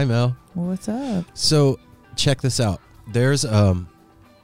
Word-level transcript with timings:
Hi 0.00 0.06
Mel. 0.06 0.34
What's 0.54 0.88
up? 0.88 1.26
So 1.34 1.78
check 2.16 2.40
this 2.40 2.58
out. 2.58 2.80
There's 3.08 3.44
um 3.44 3.86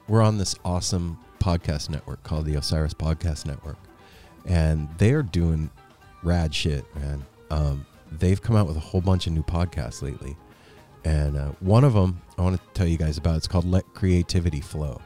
we're 0.07 0.21
on 0.21 0.37
this 0.37 0.53
awesome 0.63 1.17
podcast 1.39 1.89
network 1.89 2.21
called 2.21 2.45
the 2.45 2.53
Osiris 2.53 2.93
Podcast 2.93 3.47
Network. 3.47 3.77
And 4.45 4.87
they're 4.99 5.23
doing 5.23 5.71
rad 6.21 6.53
shit, 6.53 6.85
man. 6.95 7.25
Um 7.49 7.87
they've 8.11 8.39
come 8.39 8.55
out 8.55 8.67
with 8.67 8.77
a 8.77 8.79
whole 8.79 9.01
bunch 9.01 9.25
of 9.25 9.33
new 9.33 9.41
podcasts 9.41 10.03
lately. 10.03 10.37
And 11.03 11.35
uh, 11.35 11.51
one 11.59 11.83
of 11.83 11.93
them 11.93 12.21
I 12.37 12.43
want 12.43 12.57
to 12.57 12.61
tell 12.75 12.85
you 12.85 12.99
guys 12.99 13.17
about. 13.17 13.37
It's 13.37 13.47
called 13.47 13.65
Let 13.65 13.91
Creativity 13.95 14.61
Flow. 14.61 15.01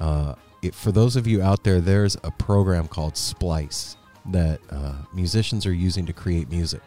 Uh, 0.00 0.34
it, 0.62 0.74
for 0.74 0.92
those 0.92 1.14
of 1.14 1.26
you 1.26 1.42
out 1.42 1.62
there, 1.62 1.82
there's 1.82 2.16
a 2.24 2.30
program 2.30 2.88
called 2.88 3.18
Splice 3.18 3.98
that 4.30 4.62
uh, 4.70 4.94
musicians 5.12 5.66
are 5.66 5.74
using 5.74 6.06
to 6.06 6.14
create 6.14 6.48
music. 6.48 6.80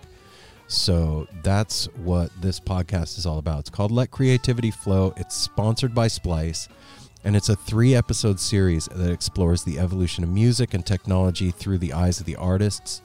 So 0.67 1.27
that's 1.43 1.85
what 1.95 2.29
this 2.41 2.59
podcast 2.59 3.17
is 3.17 3.25
all 3.25 3.37
about. 3.37 3.61
It's 3.61 3.69
called 3.69 3.91
Let 3.91 4.11
Creativity 4.11 4.69
Flow. 4.69 5.13
It's 5.15 5.33
sponsored 5.33 5.95
by 5.95 6.09
Splice, 6.09 6.67
and 7.23 7.37
it's 7.37 7.47
a 7.47 7.55
three 7.55 7.95
episode 7.95 8.37
series 8.37 8.87
that 8.87 9.11
explores 9.11 9.63
the 9.63 9.79
evolution 9.79 10.25
of 10.25 10.29
music 10.29 10.73
and 10.73 10.85
technology 10.85 11.51
through 11.51 11.77
the 11.77 11.93
eyes 11.93 12.19
of 12.19 12.25
the 12.25 12.35
artists, 12.35 13.01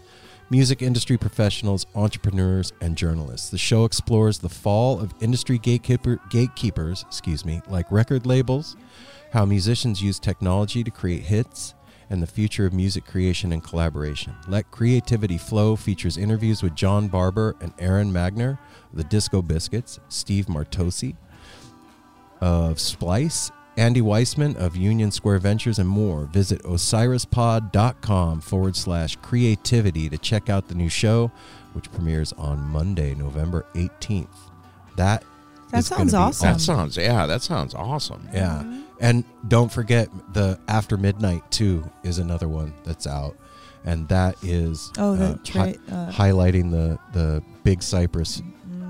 music 0.51 0.83
industry 0.83 1.17
professionals, 1.17 1.87
entrepreneurs, 1.95 2.73
and 2.81 2.97
journalists. 2.97 3.51
The 3.51 3.59
show 3.59 3.85
explores 3.85 4.39
the 4.39 4.49
fall 4.49 5.01
of 5.01 5.15
industry 5.21 5.59
gatekeeper, 5.59 6.19
gatekeepers, 6.31 7.05
excuse 7.07 7.45
me, 7.45 7.63
like 7.69 7.91
record 7.93 8.27
labels, 8.27 8.77
how 9.33 9.45
musicians 9.45 10.03
use 10.03 10.19
technology 10.19 10.83
to 10.83 10.91
create 10.91 11.23
hits, 11.23 11.75
and 12.13 12.23
the 12.23 12.27
future 12.27 12.67
of 12.67 12.73
music 12.73 13.07
creation 13.07 13.53
and 13.53 13.65
collaboration. 13.65 14.35
Let 14.47 14.71
Creativity 14.71 15.39
Flow 15.39 15.75
features 15.75 16.19
interviews 16.19 16.63
with 16.63 16.77
Jon 16.77 17.09
Barber 17.09 17.57
and 17.61 17.73
Aaron 17.79 18.13
Magner 18.13 18.59
the 18.93 19.05
Disco 19.05 19.43
Biscuits, 19.43 19.99
Steve 20.09 20.47
Martocci 20.47 21.17
of 22.41 22.79
Splice, 22.79 23.51
Andy 23.77 24.03
Weissman 24.03 24.57
of 24.57 24.77
Union 24.77 25.11
Square 25.11 25.39
Ventures, 25.39 25.79
and 25.79 25.89
more. 25.89 26.25
Visit 26.27 26.63
osirispod.com 26.65 28.41
forward 28.43 28.77
slash 28.77 29.17
creativity 29.17 30.11
to 30.11 30.19
check 30.19 30.51
out 30.51 30.69
the 30.69 30.75
new 30.75 30.91
show, 30.91 31.33
which 31.73 31.91
premieres 31.93 32.33
on 32.35 32.61
Monday, 32.61 33.15
November 33.15 33.65
18th. 33.75 34.27
That 34.97 35.25
That 35.71 35.79
is 35.79 35.89
gonna 35.89 36.11
sounds 36.11 36.13
be 36.13 36.17
awesome. 36.17 36.49
That 36.49 36.61
sounds 36.61 36.97
yeah, 36.99 37.27
that 37.27 37.41
sounds 37.43 37.75
awesome. 37.75 38.29
Yeah. 38.35 38.63
And 39.03 39.25
don't 39.49 39.71
forget 39.71 40.09
the 40.33 40.59
After 40.69 40.97
Midnight 40.97 41.51
too 41.51 41.85
is 42.03 42.19
another 42.19 42.49
one 42.49 42.73
that's 42.85 43.07
out. 43.07 43.37
And 43.85 44.09
that 44.09 44.37
is 44.43 44.91
Oh, 44.97 45.17
the 45.17 45.25
uh, 45.33 45.37
tra- 45.45 45.61
hi- 45.61 45.77
uh, 45.91 46.11
highlighting 46.13 46.71
the 46.71 46.99
the 47.13 47.43
Big 47.65 47.83
Cypress 47.83 48.41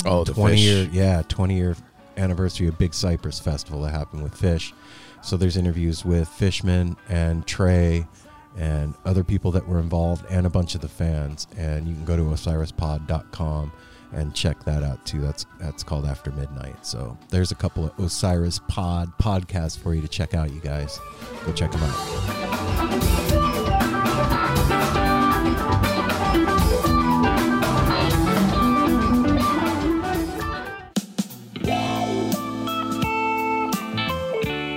Oh, 0.05 0.23
the 0.25 0.35
20 0.35 0.57
Phish. 0.57 0.61
year 0.63 0.89
yeah, 0.93 1.23
20 1.29 1.57
year 1.57 1.75
anniversary 2.19 2.67
of 2.69 2.77
Big 2.79 2.93
Cypress 2.93 3.41
Festival 3.41 3.81
that 3.83 3.91
happened 3.91 4.23
with 4.23 4.39
Phish. 4.39 4.73
So 5.23 5.37
there's 5.37 5.57
interviews 5.57 6.05
with 6.05 6.29
Fishman 6.29 6.97
and 7.09 7.47
Trey 7.47 8.07
and 8.59 8.95
other 9.07 9.25
people 9.25 9.51
that 9.53 9.67
were 9.67 9.79
involved 9.81 10.27
and 10.29 10.45
a 10.45 10.51
bunch 10.51 10.75
of 10.75 10.83
the 10.83 10.89
fans 10.89 11.47
and 11.57 11.89
you 11.89 11.95
can 11.95 12.05
go 12.05 12.17
to 12.17 12.23
osirispod.com 12.25 13.73
and 14.13 14.35
check 14.35 14.63
that 14.65 14.83
out 14.83 15.05
too. 15.07 15.21
That's 15.21 15.47
that's 15.59 15.83
called 15.83 16.07
After 16.07 16.31
Midnight. 16.33 16.85
So 16.85 17.17
there's 17.31 17.51
a 17.51 17.55
couple 17.57 17.85
of 17.87 17.99
Osiris 17.99 18.61
Pod 18.69 19.11
podcasts 19.19 19.79
for 19.79 19.95
you 19.95 20.01
to 20.03 20.09
check 20.09 20.35
out, 20.35 20.53
you 20.53 20.61
guys. 20.61 21.01
Go 21.47 21.53
check 21.53 21.73
them 21.73 21.83
out. 21.83 23.13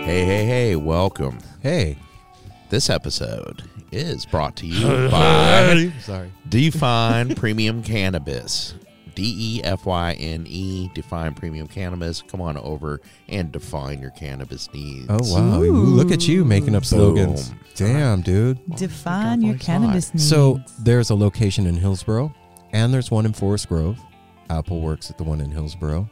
Hey, 0.05 0.23
hey, 0.23 0.45
hey, 0.45 0.75
welcome. 0.75 1.39
Hey, 1.61 1.97
This 2.69 2.89
episode 2.89 3.63
is 3.91 4.25
brought 4.25 4.55
to 4.57 4.67
you 4.67 5.09
by 5.11 5.91
sorry. 6.01 6.31
Defyne 6.47 7.33
Premium 7.35 7.81
Cannabis. 7.83 8.75
D 9.15 9.57
E 9.57 9.63
F 9.63 9.85
Y 9.85 10.13
N 10.13 10.45
E, 10.47 10.89
Defyne 10.94 11.33
Premium 11.33 11.67
Cannabis. 11.67 12.21
Come 12.21 12.41
on 12.41 12.57
over 12.57 13.01
and 13.27 13.51
define 13.51 14.01
your 14.01 14.12
cannabis 14.12 14.71
needs. 14.73 15.07
Oh 15.09 15.19
wow, 15.23 15.62
Ooh, 15.62 15.71
look 15.71 16.12
at 16.12 16.27
you 16.27 16.45
making 16.45 16.75
up 16.75 16.85
slogans. 16.85 17.50
Boom. 17.50 17.59
Damn, 17.75 18.21
dude. 18.21 18.59
Define 18.75 19.41
your 19.41 19.53
Why 19.53 19.57
not? 19.57 19.62
cannabis 19.62 20.13
needs. 20.13 20.29
So 20.29 20.59
there's 20.79 21.09
a 21.09 21.15
location 21.15 21.65
in 21.65 21.75
Hillsboro, 21.75 22.33
and 22.73 22.94
there's 22.94 23.09
one 23.09 23.25
in 23.25 23.33
Forest 23.33 23.69
Grove. 23.69 24.00
Apple 24.50 24.81
works 24.81 25.09
at 25.09 25.17
the 25.17 25.23
one 25.23 25.41
in 25.41 25.50
Hillsboro, 25.50 26.07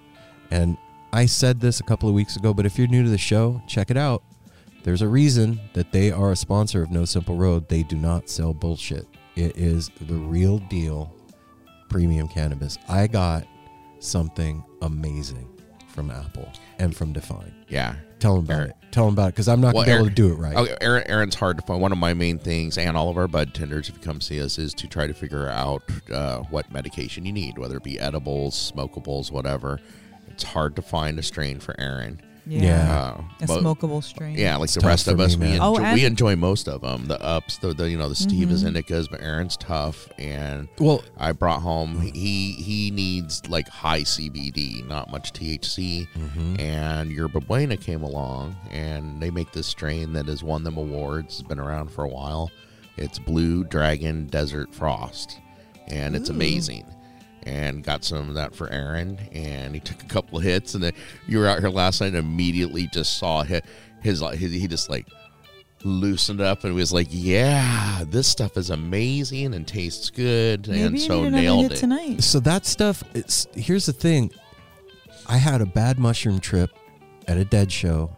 and 0.50 0.78
I 1.12 1.28
said 1.28 1.60
this 1.60 1.80
a 1.80 1.84
couple 1.84 2.10
of 2.10 2.16
weeks 2.16 2.36
ago, 2.36 2.54
but 2.54 2.66
if 2.66 2.78
you're 2.80 2.88
new 2.88 3.04
to 3.04 3.10
the 3.10 3.18
show, 3.20 3.62
check 3.68 3.92
it 3.92 3.98
out. 3.98 4.24
There's 4.84 5.02
a 5.04 5.08
reason 5.08 5.60
that 5.74 5.92
they 5.92 6.12
are 6.12 6.32
a 6.32 6.36
sponsor 6.36 6.82
of 6.82 6.90
No 6.92 7.06
Simple 7.06 7.38
Road. 7.38 7.70
They 7.70 7.84
do 7.84 7.96
not 7.96 8.30
sell 8.30 8.54
bullshit. 8.54 9.08
It 9.36 9.56
is 9.56 9.90
the 10.02 10.16
real 10.16 10.58
deal 10.58 11.14
premium 11.94 12.28
cannabis. 12.28 12.80
I 12.90 13.06
got 13.06 13.46
something 14.00 14.64
amazing 14.82 15.48
from 15.90 16.10
Apple 16.10 16.52
and 16.80 16.96
from 16.96 17.14
Defyne. 17.14 17.54
Yeah. 17.70 17.96
Tell 18.18 18.36
them 18.38 18.46
about 18.46 18.56
Aaron. 18.58 18.70
it. 18.72 18.76
Tell 18.92 19.06
them 19.06 19.14
about 19.14 19.28
it 19.28 19.34
because 19.36 19.48
I'm 19.48 19.62
not 19.62 19.76
Well, 19.76 19.84
gonna 19.86 19.98
be 19.98 20.00
able 20.00 20.10
to 20.10 20.16
do 20.16 20.32
it 20.32 20.36
right. 20.38 20.56
Okay, 20.56 20.76
Aaron, 20.82 21.04
Aaron's 21.06 21.36
hard 21.36 21.58
to 21.58 21.64
find. 21.64 21.80
One 21.80 21.92
of 21.92 22.00
my 22.00 22.16
main 22.16 22.40
things, 22.40 22.80
and 22.80 22.98
all 22.98 23.10
of 23.10 23.18
our 23.18 23.28
bud 23.28 23.54
tenders, 23.54 23.90
if 23.90 23.96
you 23.96 24.02
come 24.02 24.22
see 24.22 24.42
us, 24.42 24.58
is 24.58 24.74
to 24.74 24.88
try 24.88 25.06
to 25.06 25.14
figure 25.14 25.48
out 25.50 25.84
uh, 26.12 26.40
what 26.50 26.72
medication 26.72 27.26
you 27.26 27.32
need, 27.32 27.60
whether 27.60 27.78
it 27.78 27.84
be 27.84 28.00
edibles, 28.00 28.72
smokables, 28.76 29.32
whatever. 29.32 29.80
It's 30.30 30.44
hard 30.44 30.76
to 30.78 30.82
find 30.82 31.20
a 31.20 31.24
strain 31.24 31.60
for 31.60 31.80
Aaron. 31.80 32.20
Yeah. 32.46 33.16
Uh, 33.18 33.22
a 33.42 33.48
but- 33.48 33.64
smokable 33.64 34.04
strain. 34.04 34.38
Yeah, 34.38 34.58
like 34.58 34.70
the 34.72 34.82
rest 34.82 35.06
for 35.06 35.12
of 35.12 35.18
me, 35.20 35.24
us, 35.26 35.36
we 35.38 35.48
enjoy, 35.54 35.62
Oh, 35.64 35.94
we 35.94 36.06
enjoy 36.06 36.36
most 36.36 36.68
of 36.68 36.82
them. 36.82 37.06
The 37.06 37.22
ups, 37.22 37.58
the, 37.60 37.74
the 37.74 37.90
you 37.90 37.98
know 37.98 38.10
the 38.10 38.16
sativas 38.16 38.64
Mhm. 38.64 38.74
indicas, 38.76 39.10
but 39.10 39.22
Aaron's 39.22 39.56
tough, 39.58 40.10
and 40.18 40.68
well, 40.80 41.04
I 41.18 41.32
brought 41.32 41.62
home 41.62 42.02
he 42.02 42.52
he 42.54 42.92
needs 42.92 43.48
like 43.48 43.68
high 43.70 44.02
CBD, 44.04 44.86
not 44.88 45.10
much 45.12 45.32
THC. 45.34 46.08
mhm. 46.18 46.60
And 46.60 47.12
Yerba 47.12 47.40
Buena 47.42 47.78
came 47.78 48.04
along, 48.04 48.56
and 48.72 49.22
they 49.22 49.32
make 49.32 49.52
this 49.54 49.68
strain 49.68 50.12
that 50.14 50.28
has 50.28 50.44
won 50.44 50.64
them 50.64 50.78
awards. 50.78 51.40
It's 51.40 51.48
been 51.48 51.60
around 51.60 51.92
for 51.92 52.04
a 52.04 52.10
while. 52.10 52.52
It's 52.98 53.20
Blue 53.20 53.64
Dragon 53.64 54.28
Desert 54.28 54.74
Frost, 54.76 55.40
and 55.88 56.16
it's 56.16 56.30
Ooh. 56.30 56.34
amazing. 56.34 56.86
And 57.46 57.84
got 57.84 58.04
some 58.04 58.30
of 58.30 58.36
that 58.36 58.56
for 58.56 58.70
Aaron, 58.72 59.20
and 59.32 59.74
he 59.74 59.80
took 59.82 60.02
a 60.02 60.08
couple 60.08 60.38
of 60.38 60.44
hits. 60.44 60.74
And 60.76 60.84
then 60.84 60.94
you 61.28 61.40
were 61.40 61.48
out 61.48 61.60
here 61.60 61.70
last 61.70 62.02
night, 62.02 62.08
and 62.08 62.18
immediately 62.18 62.88
just 62.88 63.18
saw 63.18 63.44
his, 63.44 63.62
his 64.02 64.22
his, 64.22 64.52
he 64.54 64.68
just 64.68 64.90
like 64.90 65.08
loosened 65.84 66.42
up 66.42 66.64
and 66.64 66.74
was 66.74 66.94
like, 66.94 67.08
"Yeah, 67.10 68.04
this 68.08 68.28
stuff 68.28 68.58
is 68.58 68.70
amazing 68.70 69.54
and 69.54 69.68
tastes 69.68 70.10
good," 70.10 70.68
Maybe 70.68 70.82
and 70.82 71.02
so 71.02 71.28
nailed 71.30 71.72
it. 71.72 71.76
tonight. 71.76 72.24
So 72.24 72.40
that 72.42 72.66
stuff. 72.66 73.04
It's 73.14 73.48
here's 73.54 73.86
the 73.86 73.94
thing. 73.94 74.32
I 75.28 75.38
had 75.38 75.62
a 75.62 75.66
bad 75.66 76.00
mushroom 76.00 76.40
trip 76.40 76.72
at 77.28 77.38
a 77.38 77.46
dead 77.46 77.72
show 77.72 78.16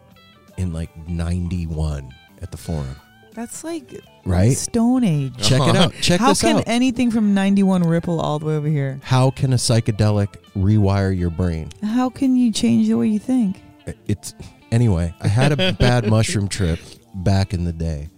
in 0.57 0.73
like 0.73 0.95
'91 1.07 2.13
at 2.41 2.51
the 2.51 2.57
Forum. 2.57 2.95
That's 3.35 3.63
like 3.65 4.01
Right? 4.25 4.53
Stone 4.57 5.03
Age. 5.03 5.33
Check 5.37 5.61
it 5.61 5.75
out. 5.75 5.93
Check 5.95 6.05
it 6.05 6.13
out. 6.13 6.19
How 6.21 6.29
this 6.29 6.41
can 6.41 6.57
out. 6.57 6.63
anything 6.65 7.11
from 7.11 7.33
91 7.33 7.83
ripple 7.83 8.19
all 8.19 8.39
the 8.39 8.45
way 8.45 8.55
over 8.55 8.67
here? 8.67 8.99
How 9.03 9.29
can 9.29 9.51
a 9.53 9.57
psychedelic 9.57 10.37
rewire 10.55 11.15
your 11.15 11.29
brain? 11.29 11.69
How 11.83 12.09
can 12.09 12.35
you 12.37 12.51
change 12.51 12.87
the 12.87 12.95
way 12.95 13.07
you 13.07 13.19
think? 13.19 13.61
It's 14.07 14.33
anyway. 14.71 15.13
I 15.19 15.27
had 15.27 15.51
a 15.51 15.73
bad 15.79 16.09
mushroom 16.09 16.47
trip 16.47 16.79
back 17.13 17.53
in 17.53 17.65
the 17.65 17.73
day, 17.73 18.09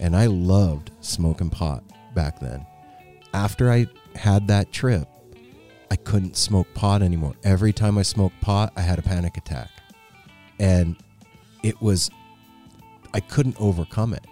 and 0.00 0.16
I 0.16 0.26
loved 0.26 0.90
smoking 1.00 1.50
pot 1.50 1.84
back 2.14 2.40
then. 2.40 2.66
After 3.34 3.70
I 3.70 3.86
had 4.16 4.48
that 4.48 4.72
trip, 4.72 5.06
I 5.90 5.96
couldn't 5.96 6.36
smoke 6.36 6.66
pot 6.74 7.02
anymore. 7.02 7.34
Every 7.44 7.72
time 7.72 7.98
I 7.98 8.02
smoked 8.02 8.40
pot, 8.40 8.72
I 8.76 8.80
had 8.80 8.98
a 8.98 9.02
panic 9.02 9.36
attack, 9.36 9.70
and 10.58 10.96
it 11.62 11.80
was 11.82 12.10
I 13.12 13.20
couldn't 13.20 13.60
overcome 13.60 14.14
it. 14.14 14.24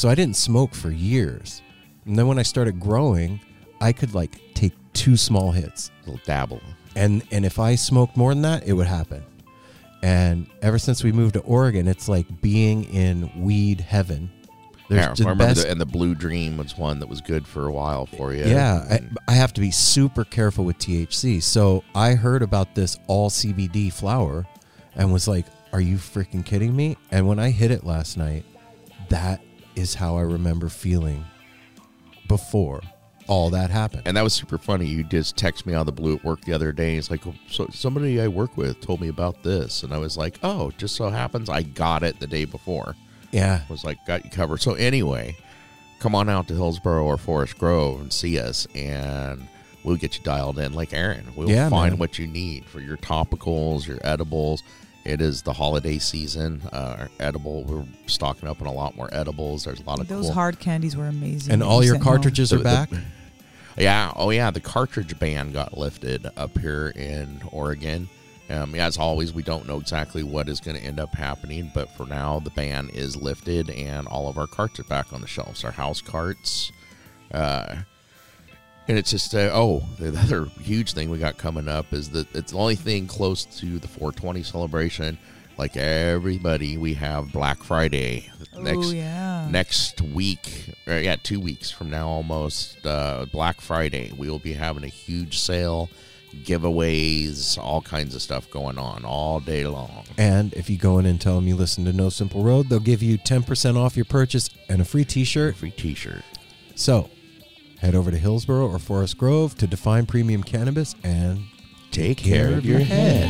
So 0.00 0.08
I 0.08 0.14
didn't 0.14 0.36
smoke 0.36 0.74
for 0.74 0.90
years. 0.90 1.60
And 2.06 2.18
then 2.18 2.26
when 2.26 2.38
I 2.38 2.42
started 2.42 2.80
growing, 2.80 3.38
I 3.82 3.92
could 3.92 4.14
like 4.14 4.40
take 4.54 4.72
two 4.94 5.14
small 5.14 5.50
hits 5.52 5.90
a 6.06 6.10
little 6.10 6.24
dabble. 6.24 6.62
and 6.96 7.22
and 7.30 7.44
if 7.44 7.58
I 7.58 7.74
smoked 7.74 8.16
more 8.16 8.32
than 8.32 8.40
that, 8.40 8.66
it 8.66 8.72
would 8.72 8.86
happen. 8.86 9.22
And 10.02 10.46
ever 10.62 10.78
since 10.78 11.04
we 11.04 11.12
moved 11.12 11.34
to 11.34 11.40
Oregon, 11.40 11.86
it's 11.86 12.08
like 12.08 12.40
being 12.40 12.84
in 12.84 13.30
weed 13.44 13.82
heaven. 13.82 14.30
There's 14.88 15.02
Yeah, 15.02 15.08
I 15.26 15.28
remember 15.28 15.44
best- 15.44 15.64
the, 15.64 15.70
and 15.70 15.78
the 15.78 15.84
Blue 15.84 16.14
Dream 16.14 16.56
was 16.56 16.78
one 16.78 16.98
that 17.00 17.08
was 17.10 17.20
good 17.20 17.46
for 17.46 17.66
a 17.66 17.70
while 17.70 18.06
for 18.06 18.32
you. 18.32 18.46
yeah, 18.46 18.86
I, 18.90 19.00
I 19.28 19.32
have 19.34 19.52
to 19.52 19.60
be 19.60 19.70
super 19.70 20.24
careful 20.24 20.64
with 20.64 20.78
THC. 20.78 21.42
So 21.42 21.84
I 21.94 22.14
heard 22.14 22.40
about 22.42 22.74
this 22.74 22.96
all 23.06 23.28
CBD 23.28 23.92
flower 23.92 24.46
and 24.96 25.12
was 25.12 25.28
like, 25.28 25.44
"Are 25.74 25.80
you 25.82 25.96
freaking 25.98 26.42
kidding 26.42 26.74
me?" 26.74 26.96
And 27.10 27.28
when 27.28 27.38
I 27.38 27.50
hit 27.50 27.70
it 27.70 27.84
last 27.84 28.16
night, 28.16 28.46
that 29.10 29.42
is 29.76 29.94
how 29.94 30.16
I 30.16 30.22
remember 30.22 30.68
feeling 30.68 31.24
before 32.28 32.80
all 33.26 33.50
that 33.50 33.70
happened. 33.70 34.02
And 34.06 34.16
that 34.16 34.22
was 34.22 34.32
super 34.32 34.58
funny. 34.58 34.86
You 34.86 35.04
just 35.04 35.36
text 35.36 35.64
me 35.66 35.74
out 35.74 35.80
of 35.80 35.86
the 35.86 35.92
blue 35.92 36.16
at 36.16 36.24
work 36.24 36.40
the 36.42 36.52
other 36.52 36.72
day. 36.72 36.96
It's 36.96 37.10
like, 37.10 37.26
"Oh, 37.26 37.34
so 37.48 37.68
somebody 37.72 38.20
I 38.20 38.28
work 38.28 38.56
with 38.56 38.80
told 38.80 39.00
me 39.00 39.08
about 39.08 39.42
this, 39.42 39.82
and 39.84 39.92
I 39.94 39.98
was 39.98 40.16
like, 40.16 40.38
oh, 40.42 40.72
just 40.78 40.96
so 40.96 41.08
happens 41.10 41.48
I 41.48 41.62
got 41.62 42.02
it 42.02 42.18
the 42.18 42.26
day 42.26 42.44
before. 42.44 42.96
yeah, 43.32 43.60
was 43.68 43.84
like, 43.84 44.04
got 44.06 44.24
you 44.24 44.30
covered. 44.30 44.60
So 44.60 44.74
anyway, 44.74 45.36
come 46.00 46.16
on 46.16 46.28
out 46.28 46.48
to 46.48 46.54
Hillsboro 46.54 47.04
or 47.04 47.16
Forest 47.16 47.56
Grove 47.58 48.00
and 48.00 48.12
see 48.12 48.40
us, 48.40 48.66
and 48.74 49.46
we'll 49.84 49.94
get 49.96 50.18
you 50.18 50.24
dialed 50.24 50.58
in 50.58 50.72
like 50.72 50.92
Aaron. 50.92 51.24
We'll 51.36 51.48
Yeah, 51.48 51.68
find 51.68 51.92
man. 51.92 51.98
what 52.00 52.18
you 52.18 52.26
need 52.26 52.64
for 52.64 52.80
your 52.80 52.96
topicals, 52.96 53.86
your 53.86 53.98
edibles. 54.02 54.64
It 55.04 55.20
is 55.20 55.42
the 55.42 55.52
holiday 55.52 55.98
season. 55.98 56.60
Uh, 56.72 57.06
edible, 57.18 57.64
we're 57.64 57.84
stocking 58.06 58.48
up 58.48 58.60
on 58.60 58.66
a 58.66 58.72
lot 58.72 58.96
more 58.96 59.08
edibles. 59.12 59.64
There's 59.64 59.80
a 59.80 59.84
lot 59.84 59.98
of 59.98 60.08
Those 60.08 60.26
cool. 60.26 60.34
hard 60.34 60.58
candies 60.60 60.96
were 60.96 61.06
amazing. 61.06 61.52
and 61.54 61.62
all 61.62 61.80
you 61.82 61.86
your 61.86 61.94
sent 61.94 62.04
home. 62.04 62.12
cartridges 62.14 62.50
The- 62.50 62.56
are 62.56 62.58
the- 62.58 62.64
back. 62.64 62.90
Yeah. 63.78 64.12
Oh, 64.16 64.28
yeah. 64.30 64.50
The 64.50 64.60
cartridge 64.60 65.18
ban 65.18 65.52
got 65.52 65.78
lifted 65.78 66.26
up 66.36 66.58
here 66.58 66.88
in 66.88 67.40
Oregon. 67.50 68.08
Um, 68.50 68.74
as 68.74 68.98
always, 68.98 69.32
we 69.32 69.42
don't 69.44 69.66
know 69.66 69.78
exactly 69.78 70.22
what 70.24 70.48
is 70.48 70.60
going 70.60 70.76
to 70.76 70.82
end 70.82 70.98
up 71.00 71.14
happening, 71.14 71.70
but 71.72 71.88
for 71.96 72.04
now, 72.04 72.40
the 72.40 72.50
ban 72.50 72.90
is 72.92 73.16
lifted, 73.16 73.70
and 73.70 74.06
all 74.08 74.28
of 74.28 74.36
our 74.36 74.48
carts 74.48 74.80
are 74.80 74.84
back 74.84 75.12
on 75.12 75.20
the 75.20 75.26
shelves. 75.28 75.64
Our 75.64 75.70
house 75.70 76.00
carts, 76.02 76.72
uh, 77.32 77.76
and 78.90 78.98
it's 78.98 79.10
just 79.10 79.34
uh, 79.34 79.50
oh, 79.52 79.82
the 79.98 80.08
other 80.20 80.46
huge 80.60 80.92
thing 80.92 81.10
we 81.10 81.18
got 81.18 81.38
coming 81.38 81.68
up 81.68 81.92
is 81.92 82.10
that 82.10 82.34
it's 82.34 82.50
the 82.52 82.58
only 82.58 82.74
thing 82.74 83.06
close 83.06 83.44
to 83.44 83.78
the 83.78 83.88
420 83.88 84.42
celebration. 84.42 85.16
Like 85.56 85.76
everybody, 85.76 86.76
we 86.76 86.94
have 86.94 87.32
Black 87.32 87.62
Friday 87.62 88.30
Oh, 88.56 88.62
next 88.62 88.92
yeah. 88.92 89.46
next 89.50 90.00
week, 90.00 90.74
or 90.88 90.98
yeah, 90.98 91.16
two 91.22 91.38
weeks 91.38 91.70
from 91.70 91.88
now 91.90 92.08
almost, 92.08 92.84
uh, 92.84 93.26
Black 93.30 93.60
Friday, 93.60 94.12
we 94.16 94.28
will 94.28 94.38
be 94.40 94.54
having 94.54 94.82
a 94.84 94.88
huge 94.88 95.38
sale, 95.38 95.88
giveaways, 96.34 97.58
all 97.58 97.80
kinds 97.80 98.14
of 98.14 98.22
stuff 98.22 98.50
going 98.50 98.78
on 98.78 99.04
all 99.04 99.38
day 99.38 99.66
long. 99.66 100.04
And 100.18 100.52
if 100.54 100.68
you 100.68 100.78
go 100.78 100.98
in 100.98 101.06
and 101.06 101.20
tell 101.20 101.36
them 101.36 101.46
you 101.46 101.56
listen 101.56 101.84
to 101.84 101.92
No 101.92 102.08
Simple 102.08 102.42
Road, 102.42 102.68
they'll 102.68 102.80
give 102.80 103.02
you 103.02 103.18
10% 103.18 103.76
off 103.76 103.96
your 103.96 104.04
purchase 104.06 104.50
and 104.68 104.80
a 104.80 104.84
free 104.84 105.04
t 105.04 105.24
shirt. 105.24 105.56
Free 105.56 105.70
t 105.70 105.94
shirt. 105.94 106.22
So 106.74 107.10
head 107.80 107.94
over 107.94 108.10
to 108.10 108.18
Hillsboro 108.18 108.68
or 108.68 108.78
Forest 108.78 109.16
Grove 109.16 109.56
to 109.56 109.66
Defyne 109.66 110.06
premium 110.06 110.42
cannabis 110.42 110.94
and 111.02 111.40
take 111.90 112.18
care 112.18 112.52
of 112.56 112.64
your 112.64 112.80
head. 112.80 113.28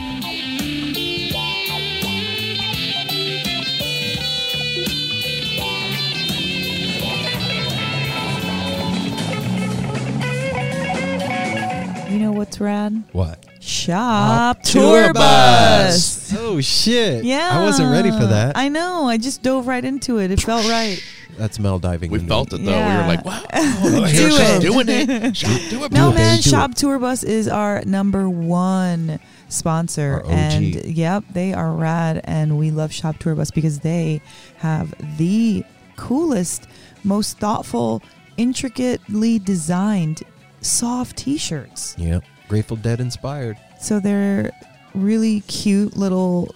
You 12.10 12.18
know 12.18 12.32
what's 12.32 12.60
rad? 12.60 13.04
What? 13.12 13.46
Shop 13.60 14.62
Tour 14.62 15.04
Tour 15.04 15.12
Bus. 15.14 16.16
Bus. 16.16 16.19
Oh 16.36 16.60
shit! 16.60 17.24
Yeah. 17.24 17.50
I 17.52 17.62
wasn't 17.64 17.90
ready 17.90 18.10
for 18.10 18.26
that. 18.26 18.56
I 18.56 18.68
know. 18.68 19.08
I 19.08 19.16
just 19.16 19.42
dove 19.42 19.66
right 19.66 19.84
into 19.84 20.18
it. 20.18 20.30
It 20.30 20.40
felt 20.40 20.68
right. 20.68 21.02
That's 21.38 21.58
Mel 21.58 21.78
diving. 21.78 22.10
We 22.10 22.18
into 22.18 22.28
felt 22.28 22.52
it 22.52 22.58
though. 22.58 22.70
We 22.72 22.76
Yeah. 22.76 23.02
were 23.02 23.06
like, 23.14 23.24
wow, 23.24 23.42
oh, 23.52 23.90
Do 23.90 24.04
here 24.04 24.30
she's 24.30 24.40
it. 24.40 24.60
doing 24.62 24.88
it. 24.88 25.36
She's 25.36 25.70
doing 25.70 25.90
No, 25.92 26.08
it, 26.08 26.12
baby, 26.12 26.22
man. 26.22 26.36
do 26.40 26.50
Shop 26.50 26.74
Tour 26.74 26.98
Bus 26.98 27.22
is 27.22 27.48
our 27.48 27.82
number 27.84 28.28
one 28.28 29.18
sponsor. 29.48 30.14
Our 30.14 30.24
OG. 30.26 30.30
And 30.30 30.74
yep, 30.84 31.24
they 31.32 31.54
are 31.54 31.72
rad. 31.72 32.20
And 32.24 32.58
we 32.58 32.70
love 32.70 32.92
Shop 32.92 33.16
Tour 33.18 33.34
Bus 33.36 33.50
because 33.50 33.78
they 33.78 34.20
have 34.58 34.92
the 35.16 35.64
coolest, 35.96 36.66
most 37.04 37.38
thoughtful, 37.38 38.02
intricately 38.36 39.38
designed 39.38 40.22
soft 40.60 41.16
t 41.16 41.38
shirts. 41.38 41.94
Yep. 41.96 42.22
Grateful 42.48 42.76
Dead 42.76 43.00
inspired. 43.00 43.56
So 43.80 43.98
they're 44.00 44.50
really 44.94 45.40
cute 45.42 45.96
little. 45.96 46.54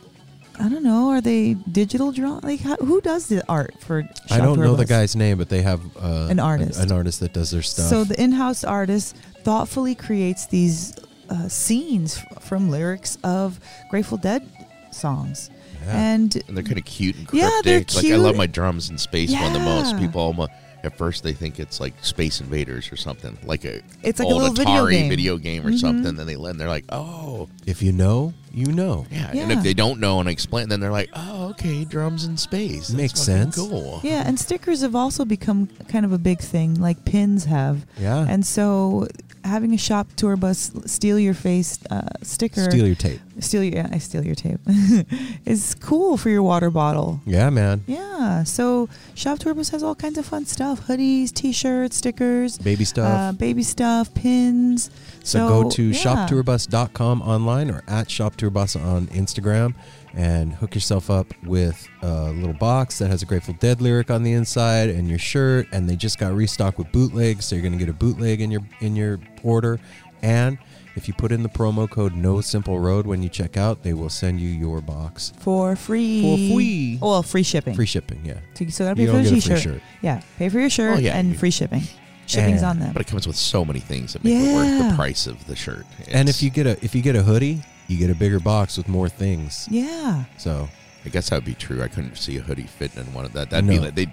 I 0.58 0.68
don't 0.68 0.84
know. 0.84 1.10
Are 1.10 1.20
they 1.20 1.54
digital 1.54 2.12
drawn? 2.12 2.40
Like, 2.42 2.60
how, 2.60 2.76
who 2.76 3.00
does 3.00 3.26
the 3.26 3.42
art 3.48 3.74
for? 3.80 4.02
Shop 4.02 4.10
I 4.30 4.38
don't 4.38 4.54
Tour 4.56 4.66
know 4.66 4.76
the 4.76 4.84
guy's 4.84 5.16
name, 5.16 5.36
but 5.38 5.48
they 5.48 5.62
have 5.62 5.80
uh, 5.96 6.28
An 6.30 6.38
artist. 6.38 6.78
An, 6.80 6.92
artist 6.92 7.18
that 7.20 7.32
does 7.32 7.50
their 7.50 7.62
stuff. 7.62 7.86
So 7.86 8.04
the 8.04 8.20
in-house 8.22 8.62
artist 8.62 9.16
thoughtfully 9.42 9.96
creates 9.96 10.46
these 10.46 10.94
uh, 11.28 11.48
scenes 11.48 12.18
f- 12.18 12.44
from 12.44 12.70
lyrics 12.70 13.18
of 13.24 13.58
Grateful 13.90 14.16
Dead 14.16 14.48
songs, 14.92 15.50
Yeah. 15.84 15.96
and 16.14 16.36
And 16.46 16.56
they're 16.56 16.62
kind 16.62 16.78
of 16.78 16.84
cute 16.84 17.16
and 17.16 17.28
Yeah, 17.32 17.48
cryptic. 17.62 17.88
they're 17.88 18.02
Like 18.02 18.12
I 18.12 18.16
love 18.16 18.36
my 18.36 18.46
drums 18.46 18.90
and 18.90 19.00
space 19.00 19.32
one 19.32 19.52
the 19.52 19.58
most. 19.58 19.94
Yeah. 19.94 19.98
People 20.00 20.20
almost 20.20 20.50
at 20.84 20.96
first 20.98 21.22
they 21.22 21.32
think 21.32 21.58
it's 21.58 21.80
like 21.80 21.94
Space 22.02 22.40
Invaders 22.40 22.92
or 22.92 22.96
something, 22.96 23.36
like 23.44 23.64
a 23.64 23.80
It's 24.02 24.18
like 24.18 24.28
a 24.28 24.32
old 24.32 24.42
little 24.42 24.54
video 24.54 24.84
Atari 24.84 24.90
game. 24.92 25.08
video 25.08 25.36
game 25.38 25.66
or 25.66 25.70
Mhm. 25.70 25.78
something. 25.80 26.14
Then 26.16 26.26
they 26.26 26.34
and 26.34 26.60
they're 26.60 26.68
like, 26.68 26.84
oh 26.90 27.48
if 27.66 27.82
you 27.82 27.92
know, 27.92 28.32
you 28.52 28.66
know. 28.66 29.06
yeah. 29.10 29.30
And 29.34 29.50
if 29.50 29.62
they 29.62 29.74
don't 29.74 29.98
know 30.00 30.20
and 30.20 30.28
I 30.28 30.32
explain, 30.32 30.68
then 30.68 30.80
they're 30.80 30.92
like, 30.92 31.10
oh 31.14 31.48
okay, 31.50 31.84
drums 31.84 32.24
in 32.24 32.36
space. 32.36 32.88
That's 32.88 32.92
Makes 32.92 33.20
sense. 33.20 33.56
Cool. 33.56 34.00
yeah, 34.04 34.22
and 34.26 34.38
stickers 34.38 34.82
have 34.82 34.94
also 34.94 35.24
become 35.24 35.68
kind 35.88 36.04
of 36.04 36.12
a 36.12 36.18
big 36.18 36.40
thing, 36.40 36.74
like 36.80 37.04
pins 37.04 37.44
have, 37.46 37.86
Yeah. 38.00 38.26
and 38.28 38.44
so 38.46 39.08
having 39.44 39.72
a 39.74 39.78
shop 39.78 40.08
tour 40.16 40.36
bus 40.36 40.72
steal 40.86 41.18
your 41.18 41.34
face 41.34 41.78
uh, 41.90 42.08
sticker, 42.22 42.64
Steal 42.70 42.86
your 42.86 42.96
tape. 42.96 43.20
steal 43.40 43.62
your, 43.62 43.74
yeah, 43.74 43.88
I 43.92 43.98
steal 43.98 44.24
your 44.24 44.34
tape, 44.34 44.58
is 45.44 45.74
cool 45.76 46.16
for 46.16 46.30
your 46.30 46.42
water 46.42 46.70
bottle. 46.70 47.20
Yeah, 47.26 47.50
man. 47.50 47.84
Yeah, 47.86 48.42
so 48.44 48.88
Shop 49.14 49.38
Tour 49.38 49.54
Bus 49.54 49.68
has 49.68 49.82
all 49.82 49.94
kinds 49.94 50.18
of 50.18 50.24
fun 50.26 50.46
stuff: 50.46 50.86
hoodies, 50.86 51.32
T-shirts, 51.32 51.96
stickers, 51.96 52.58
Baby 52.58 52.84
stuff. 52.84 53.06
uh, 53.06 53.32
baby 53.32 53.62
stuff, 53.62 54.12
pins. 54.14 54.90
So, 55.22 55.48
go 55.48 55.70
to 55.70 55.82
yeah. 55.82 56.02
shoptourbus.com 56.02 57.22
online 57.22 57.70
or 57.70 57.82
at 57.86 58.08
shoptourbus 58.08 58.82
on 58.82 59.06
Instagram 59.08 59.74
and 60.16 60.52
hook 60.52 60.74
yourself 60.74 61.10
up 61.10 61.26
with 61.44 61.88
a 62.02 62.30
little 62.30 62.54
box 62.54 62.98
that 62.98 63.08
has 63.10 63.22
a 63.22 63.26
Grateful 63.26 63.54
Dead 63.54 63.80
lyric 63.80 64.10
on 64.10 64.22
the 64.22 64.32
inside 64.32 64.88
and 64.88 65.08
your 65.08 65.18
shirt. 65.18 65.66
And 65.72 65.88
they 65.88 65.96
just 65.96 66.18
got 66.18 66.32
restocked 66.34 66.78
with 66.78 66.90
bootlegs, 66.92 67.44
so 67.44 67.56
you're 67.56 67.64
gonna 67.64 67.76
get 67.76 67.88
a 67.88 67.92
bootleg 67.94 68.40
in 68.40 68.50
your 68.50 68.62
in 68.80 68.94
your 68.96 69.18
order. 69.42 69.80
And 70.22 70.58
if 70.96 71.08
you 71.08 71.14
put 71.14 71.32
in 71.32 71.42
the 71.42 71.48
promo 71.48 71.90
code 71.90 72.14
No 72.14 72.40
Simple 72.40 72.78
Road 72.78 73.06
when 73.06 73.22
you 73.22 73.28
check 73.28 73.56
out, 73.56 73.82
they 73.82 73.92
will 73.94 74.08
send 74.08 74.40
you 74.40 74.48
your 74.48 74.80
box 74.80 75.32
for 75.40 75.74
free. 75.76 76.22
for 76.22 76.36
free. 76.54 76.98
Oh, 77.02 77.10
well, 77.10 77.22
free 77.24 77.42
shipping. 77.42 77.74
Free 77.74 77.84
shipping, 77.86 78.20
yeah. 78.24 78.38
So, 78.54 78.64
so 78.68 78.84
gotta 78.84 79.00
You 79.02 79.08
pay 79.08 79.12
for 79.12 79.22
the 79.22 79.28
free 79.30 79.40
T-shirt. 79.40 79.60
shirt. 79.60 79.82
Yeah, 80.02 80.22
pay 80.38 80.48
for 80.48 80.60
your 80.60 80.70
shirt 80.70 80.96
Oh, 80.96 81.00
yeah, 81.00 81.16
and 81.18 81.30
you- 81.32 81.38
free 81.38 81.50
shipping. 81.50 81.82
Shipping's 82.26 82.62
And- 82.62 82.70
on 82.70 82.78
them. 82.78 82.92
But 82.94 83.02
it 83.02 83.08
comes 83.08 83.26
with 83.26 83.36
so 83.36 83.64
many 83.66 83.80
things 83.80 84.14
that 84.14 84.24
make 84.24 84.34
it 84.34 84.54
worth 84.54 84.88
the 84.90 84.94
price 84.96 85.26
of 85.26 85.44
the 85.46 85.54
shirt. 85.56 85.84
And 86.10 86.28
if 86.28 86.42
you 86.42 86.48
get 86.48 86.66
a 86.66 86.82
if 86.82 86.94
you 86.94 87.02
get 87.02 87.16
a 87.16 87.22
hoodie, 87.22 87.62
you 87.88 87.96
get 87.98 88.10
a 88.10 88.14
bigger 88.14 88.40
box 88.40 88.76
with 88.76 88.88
more 88.88 89.08
things. 89.08 89.66
yeah, 89.70 90.24
So 90.38 90.68
I 91.04 91.08
guess 91.10 91.28
that 91.30 91.36
would 91.36 91.44
be 91.44 91.54
true. 91.54 91.82
I 91.82 91.88
couldn't 91.88 92.16
see 92.16 92.36
a 92.38 92.40
hoodie 92.40 92.62
fitting 92.62 93.04
in 93.04 93.12
one 93.12 93.24
of 93.24 93.32
that. 93.34 93.50
That'd 93.50 93.68
be 93.68 93.76
No. 93.76 93.82
like 93.82 93.94
they, 93.94 94.06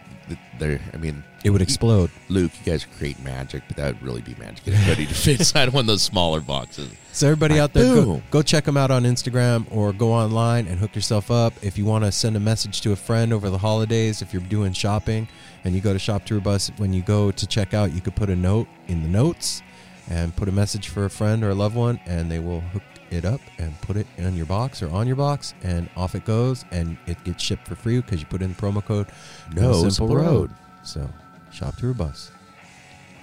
they're. 0.59 0.79
I 0.93 0.97
mean, 0.97 1.23
it 1.43 1.49
would 1.49 1.61
explode. 1.61 2.09
Luke, 2.29 2.51
you 2.63 2.71
guys 2.71 2.85
create 2.97 3.21
magic, 3.23 3.63
but 3.67 3.77
that 3.77 3.93
would 3.95 4.03
really 4.03 4.21
be 4.21 4.35
magic. 4.39 4.63
Get 4.65 4.73
a 4.73 4.77
hoodie 4.77 5.05
to 5.07 5.13
fit 5.13 5.39
inside 5.39 5.69
one 5.69 5.81
of 5.81 5.87
those 5.87 6.01
smaller 6.01 6.39
boxes. 6.41 6.89
So 7.13 7.27
everybody 7.27 7.55
Like, 7.55 7.63
out 7.63 7.73
there, 7.73 7.93
go, 7.93 8.05
boom. 8.05 8.23
go 8.31 8.41
check 8.41 8.63
them 8.63 8.77
out 8.77 8.89
on 8.89 9.03
Instagram 9.03 9.65
or 9.69 9.91
go 9.91 10.13
online 10.13 10.65
and 10.67 10.79
hook 10.79 10.95
yourself 10.95 11.29
up. 11.29 11.51
If 11.61 11.77
you 11.77 11.83
want 11.83 12.05
to 12.05 12.11
send 12.13 12.37
a 12.37 12.39
message 12.39 12.79
to 12.81 12.93
a 12.93 12.95
friend 12.95 13.33
over 13.33 13.49
the 13.49 13.57
holidays, 13.57 14.21
if 14.21 14.31
you're 14.31 14.41
doing 14.43 14.71
shopping 14.71 15.27
and 15.65 15.75
you 15.75 15.81
go 15.81 15.91
to 15.91 15.99
Shop 15.99 16.23
Tour 16.23 16.39
Bus, 16.39 16.71
when 16.77 16.93
you 16.93 17.01
go 17.01 17.29
to 17.29 17.45
check 17.45 17.73
out, 17.73 17.91
you 17.91 17.99
could 17.99 18.15
put 18.15 18.29
a 18.29 18.35
note 18.37 18.69
in 18.87 19.03
the 19.03 19.09
notes 19.09 19.61
and 20.09 20.33
put 20.33 20.47
a 20.47 20.53
message 20.53 20.87
for 20.87 21.03
a 21.03 21.09
friend 21.09 21.43
or 21.43 21.49
a 21.49 21.53
loved 21.53 21.75
one, 21.75 21.99
and 22.05 22.31
they 22.31 22.39
will 22.39 22.61
hook 22.61 22.83
it 23.11 23.25
up 23.25 23.41
and 23.57 23.79
put 23.81 23.95
it 23.97 24.07
in 24.17 24.35
your 24.35 24.45
box 24.45 24.81
or 24.81 24.89
on 24.91 25.07
your 25.07 25.15
box, 25.15 25.53
and 25.63 25.89
off 25.95 26.15
it 26.15 26.25
goes, 26.25 26.65
and 26.71 26.97
it 27.07 27.23
gets 27.23 27.43
shipped 27.43 27.67
for 27.67 27.75
free 27.75 27.99
because 27.99 28.19
you 28.19 28.25
put 28.27 28.41
in 28.41 28.49
the 28.49 28.55
promo 28.55 28.83
code 28.83 29.07
No 29.55 29.87
Simple 29.89 30.15
Road. 30.15 30.51
So 30.83 31.09
Shop 31.51 31.75
Tour 31.77 31.93
Bus. 31.93 32.31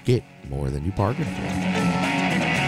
Get 0.05 0.23
more 0.49 0.71
than 0.71 0.85
you 0.85 0.93
bargained 0.93 1.27
for. 1.27 2.59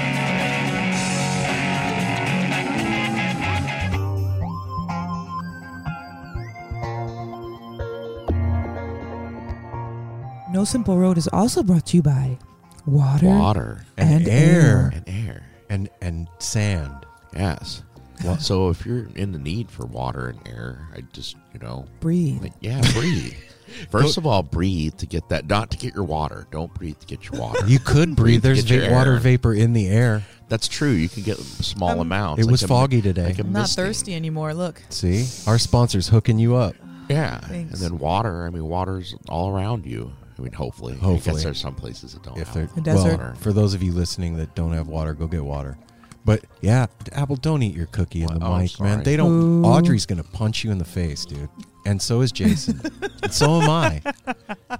No 10.50 10.64
Simple 10.64 10.98
Road 10.98 11.16
is 11.16 11.28
also 11.32 11.62
brought 11.62 11.86
to 11.86 11.96
you 11.96 12.02
by 12.02 12.36
water, 12.84 13.26
Water 13.26 13.84
and, 13.96 14.26
And 14.26 14.28
air. 14.28 14.90
and 14.92 15.04
air. 15.06 15.42
and 15.68 15.88
and 16.00 16.28
sand. 16.40 17.06
Yes. 17.34 17.82
Well- 18.24 18.38
so 18.38 18.68
if 18.68 18.84
you're 18.84 19.06
in 19.14 19.32
the 19.32 19.38
need 19.38 19.70
for 19.70 19.86
water 19.86 20.28
and 20.28 20.40
air, 20.46 20.88
I 20.94 21.00
just 21.12 21.36
you 21.54 21.60
know, 21.60 21.86
Breathe. 22.00 22.42
like, 22.42 22.52
yeah, 22.60 22.80
breathe. 22.92 23.34
First 23.90 24.16
of 24.18 24.26
all, 24.26 24.42
breathe 24.42 24.96
to 24.96 25.06
get 25.06 25.28
that. 25.28 25.46
Not 25.46 25.70
to 25.70 25.78
get 25.78 25.94
your 25.94 26.02
water. 26.04 26.46
Don't 26.50 26.72
breathe 26.74 26.98
to 26.98 27.06
get 27.06 27.30
your 27.30 27.40
water. 27.40 27.64
You 27.66 27.78
could 27.78 28.16
breathe. 28.16 28.42
Breathe 28.42 28.42
There's 28.42 28.64
va- 28.64 28.92
water 28.92 29.16
vapor 29.18 29.54
in 29.54 29.72
the 29.72 29.86
air. 29.88 30.24
That's 30.48 30.66
true. 30.66 30.90
You 30.90 31.08
can 31.08 31.22
get 31.22 31.38
small 31.38 31.90
Um, 31.90 32.00
amounts. 32.00 32.40
It 32.42 32.46
like 32.46 32.50
was 32.52 32.62
a- 32.64 32.68
foggy 32.68 33.00
today. 33.00 33.26
like 33.26 33.38
a 33.38 33.42
I'm 33.42 33.52
not 33.52 33.60
misting. 33.62 33.84
thirsty 33.84 34.14
anymore. 34.16 34.54
Look. 34.54 34.82
See, 34.88 35.24
our 35.46 35.56
sponsor's 35.58 36.08
hooking 36.08 36.38
you 36.40 36.56
up. 36.56 36.74
Yeah, 37.08 37.38
Thanks. 37.38 37.74
and 37.74 37.80
then 37.80 37.98
water. 37.98 38.44
I 38.46 38.50
mean, 38.50 38.64
water's 38.64 39.14
all 39.28 39.50
around 39.50 39.86
you. 39.86 40.12
I 40.38 40.42
mean, 40.42 40.52
hopefully. 40.52 40.94
I 40.94 41.04
Hopefully. 41.04 41.34
guess 41.36 41.44
there's 41.44 41.60
some 41.60 41.74
places 41.76 42.14
that 42.14 42.22
don't. 42.24 42.38
If 42.38 42.48
have 42.48 42.54
they're 42.54 42.66
The 42.74 42.80
desert. 42.80 43.18
well, 43.18 43.34
for 43.36 43.52
those 43.52 43.74
of 43.74 43.82
you 43.84 43.92
listening 43.92 44.36
that 44.38 44.54
don't 44.56 44.72
have 44.72 44.88
water, 44.88 45.14
go 45.14 45.26
get 45.28 45.44
water. 45.44 45.78
But 46.24 46.44
yeah, 46.60 46.86
Apple, 47.12 47.36
don't 47.36 47.62
eat 47.62 47.74
your 47.74 47.86
cookie 47.86 48.22
in 48.22 48.28
the 48.34 48.38
Well, 48.40 48.52
oh, 48.52 48.58
mic, 48.58 48.78
man. 48.80 48.92
sorry. 48.92 49.04
They 49.04 49.16
don't. 49.16 49.30
Ooh. 49.30 49.64
Audrey's 49.64 50.06
gonna 50.06 50.22
punch 50.22 50.64
you 50.64 50.70
in 50.70 50.78
the 50.78 50.84
face, 50.84 51.24
dude. 51.24 51.48
And 51.86 52.00
so 52.00 52.20
is 52.20 52.30
Jason. 52.30 52.80
and 53.22 53.32
so 53.32 53.60
am 53.62 53.70
I. 53.70 54.02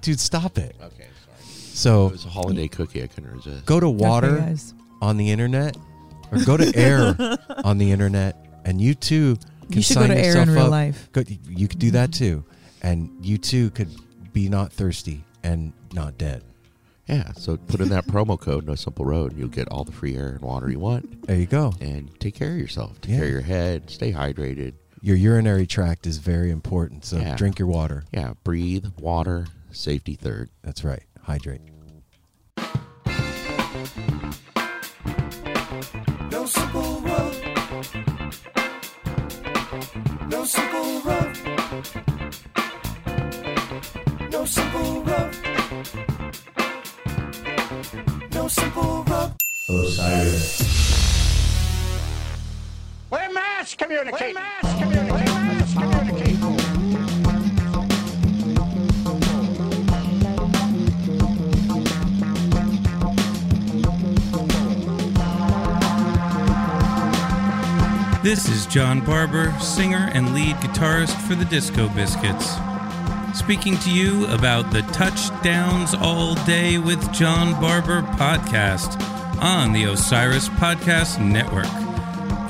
Dude, 0.01 0.19
stop 0.19 0.57
it. 0.59 0.75
Okay, 0.81 1.07
sorry. 1.25 1.39
It 1.39 1.75
So 1.75 2.07
was 2.09 2.25
a 2.25 2.29
holiday 2.29 2.67
cookie. 2.67 3.01
I 3.03 3.07
couldn't 3.07 3.31
resist. 3.35 3.65
go 3.65 3.79
to 3.79 3.89
water 3.89 4.35
Okay, 4.35 4.45
guys. 4.45 4.73
on 5.01 5.17
the 5.17 5.31
internet, 5.31 5.75
or 6.31 6.37
go 6.45 6.57
to 6.57 6.71
air 6.75 7.15
on 7.63 7.79
the 7.79 7.91
internet, 7.91 8.35
and 8.65 8.79
you 8.79 8.93
too 8.93 9.37
can 9.67 9.77
You 9.77 9.81
should 9.81 9.95
go 9.95 10.01
sign 10.01 10.09
to 10.11 10.17
air 10.17 10.25
yourself 10.25 10.47
in 10.49 10.53
real 10.53 10.63
up. 10.65 10.71
life. 10.71 11.09
Go, 11.11 11.23
you 11.49 11.67
could 11.67 11.79
do 11.79 11.89
that 11.91 12.13
too, 12.13 12.43
and 12.83 13.09
you 13.25 13.39
too 13.39 13.71
could 13.71 13.89
be 14.31 14.47
not 14.47 14.71
thirsty 14.71 15.23
and 15.43 15.73
not 15.91 16.19
dead. 16.19 16.43
Yeah, 17.07 17.33
so 17.33 17.57
put 17.57 17.81
in 17.81 17.89
that 17.89 18.05
promo 18.07 18.39
code, 18.39 18.65
No 18.65 18.75
Simple 18.75 19.05
Road, 19.05 19.31
and 19.31 19.39
you'll 19.39 19.49
get 19.49 19.67
all 19.69 19.83
the 19.83 19.91
free 19.91 20.15
air 20.15 20.29
and 20.29 20.41
water 20.41 20.69
you 20.69 20.79
want. 20.79 21.27
There 21.27 21.35
you 21.35 21.45
go. 21.47 21.73
And 21.81 22.09
take 22.19 22.35
care 22.35 22.51
of 22.51 22.57
yourself. 22.57 23.01
Take 23.01 23.11
Yeah. 23.11 23.17
care 23.17 23.25
of 23.25 23.31
your 23.31 23.41
head. 23.41 23.89
Stay 23.89 24.13
hydrated. 24.13 24.73
Your 25.01 25.15
urinary 25.17 25.65
tract 25.65 26.05
is 26.05 26.19
very 26.19 26.51
important, 26.51 27.03
so 27.05 27.17
Yeah. 27.17 27.35
drink 27.35 27.57
your 27.59 27.67
water. 27.67 28.03
Yeah, 28.13 28.33
breathe, 28.43 28.85
water, 28.99 29.47
safety 29.71 30.15
third. 30.15 30.49
That's 30.61 30.83
right. 30.83 31.03
Hydrate. 31.21 31.61
Simple 48.61 49.03
road. 49.05 49.31
We're 53.09 53.33
mass 53.33 53.73
communicating. 53.73 54.35
We're 54.35 54.39
mass 54.39 54.79
communicating. 54.79 55.25
Mass 55.25 55.73
communicating. 55.73 56.41
This 68.21 68.47
is 68.47 68.67
Jon 68.67 69.03
Barber, 69.03 69.51
singer 69.59 70.11
and 70.13 70.35
lead 70.35 70.55
guitarist 70.57 71.19
for 71.27 71.33
the 71.33 71.45
Disco 71.45 71.89
Biscuits. 71.89 72.59
Speaking 73.41 73.75
to 73.79 73.91
you 73.91 74.27
about 74.27 74.71
the 74.71 74.83
Touchdowns 74.93 75.95
All 75.95 76.35
Day 76.45 76.77
with 76.77 77.11
Jon 77.11 77.59
Barber 77.59 78.03
podcast 78.03 79.01
on 79.41 79.73
the 79.73 79.85
Osiris 79.85 80.47
Podcast 80.47 81.19
Network. 81.19 81.65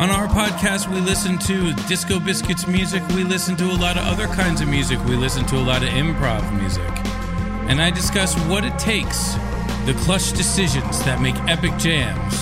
On 0.01 0.09
our 0.09 0.27
podcast, 0.27 0.93
we 0.93 0.99
listen 0.99 1.39
to 1.39 1.73
Disco 1.87 2.19
Biscuits 2.19 2.67
music, 2.67 3.07
we 3.15 3.23
listen 3.23 3.55
to 3.55 3.71
a 3.71 3.77
lot 3.79 3.97
of 3.97 4.05
other 4.05 4.27
kinds 4.27 4.59
of 4.59 4.67
music, 4.67 5.03
we 5.05 5.15
listen 5.15 5.45
to 5.47 5.55
a 5.55 5.63
lot 5.63 5.81
of 5.81 5.89
improv 5.89 6.53
music. 6.59 6.91
And 7.69 7.81
I 7.81 7.89
discuss 7.89 8.35
what 8.47 8.65
it 8.65 8.77
takes, 8.77 9.35
the 9.85 9.95
clutch 10.01 10.33
decisions 10.33 11.01
that 11.05 11.21
make 11.21 11.35
epic 11.49 11.75
jams. 11.77 12.35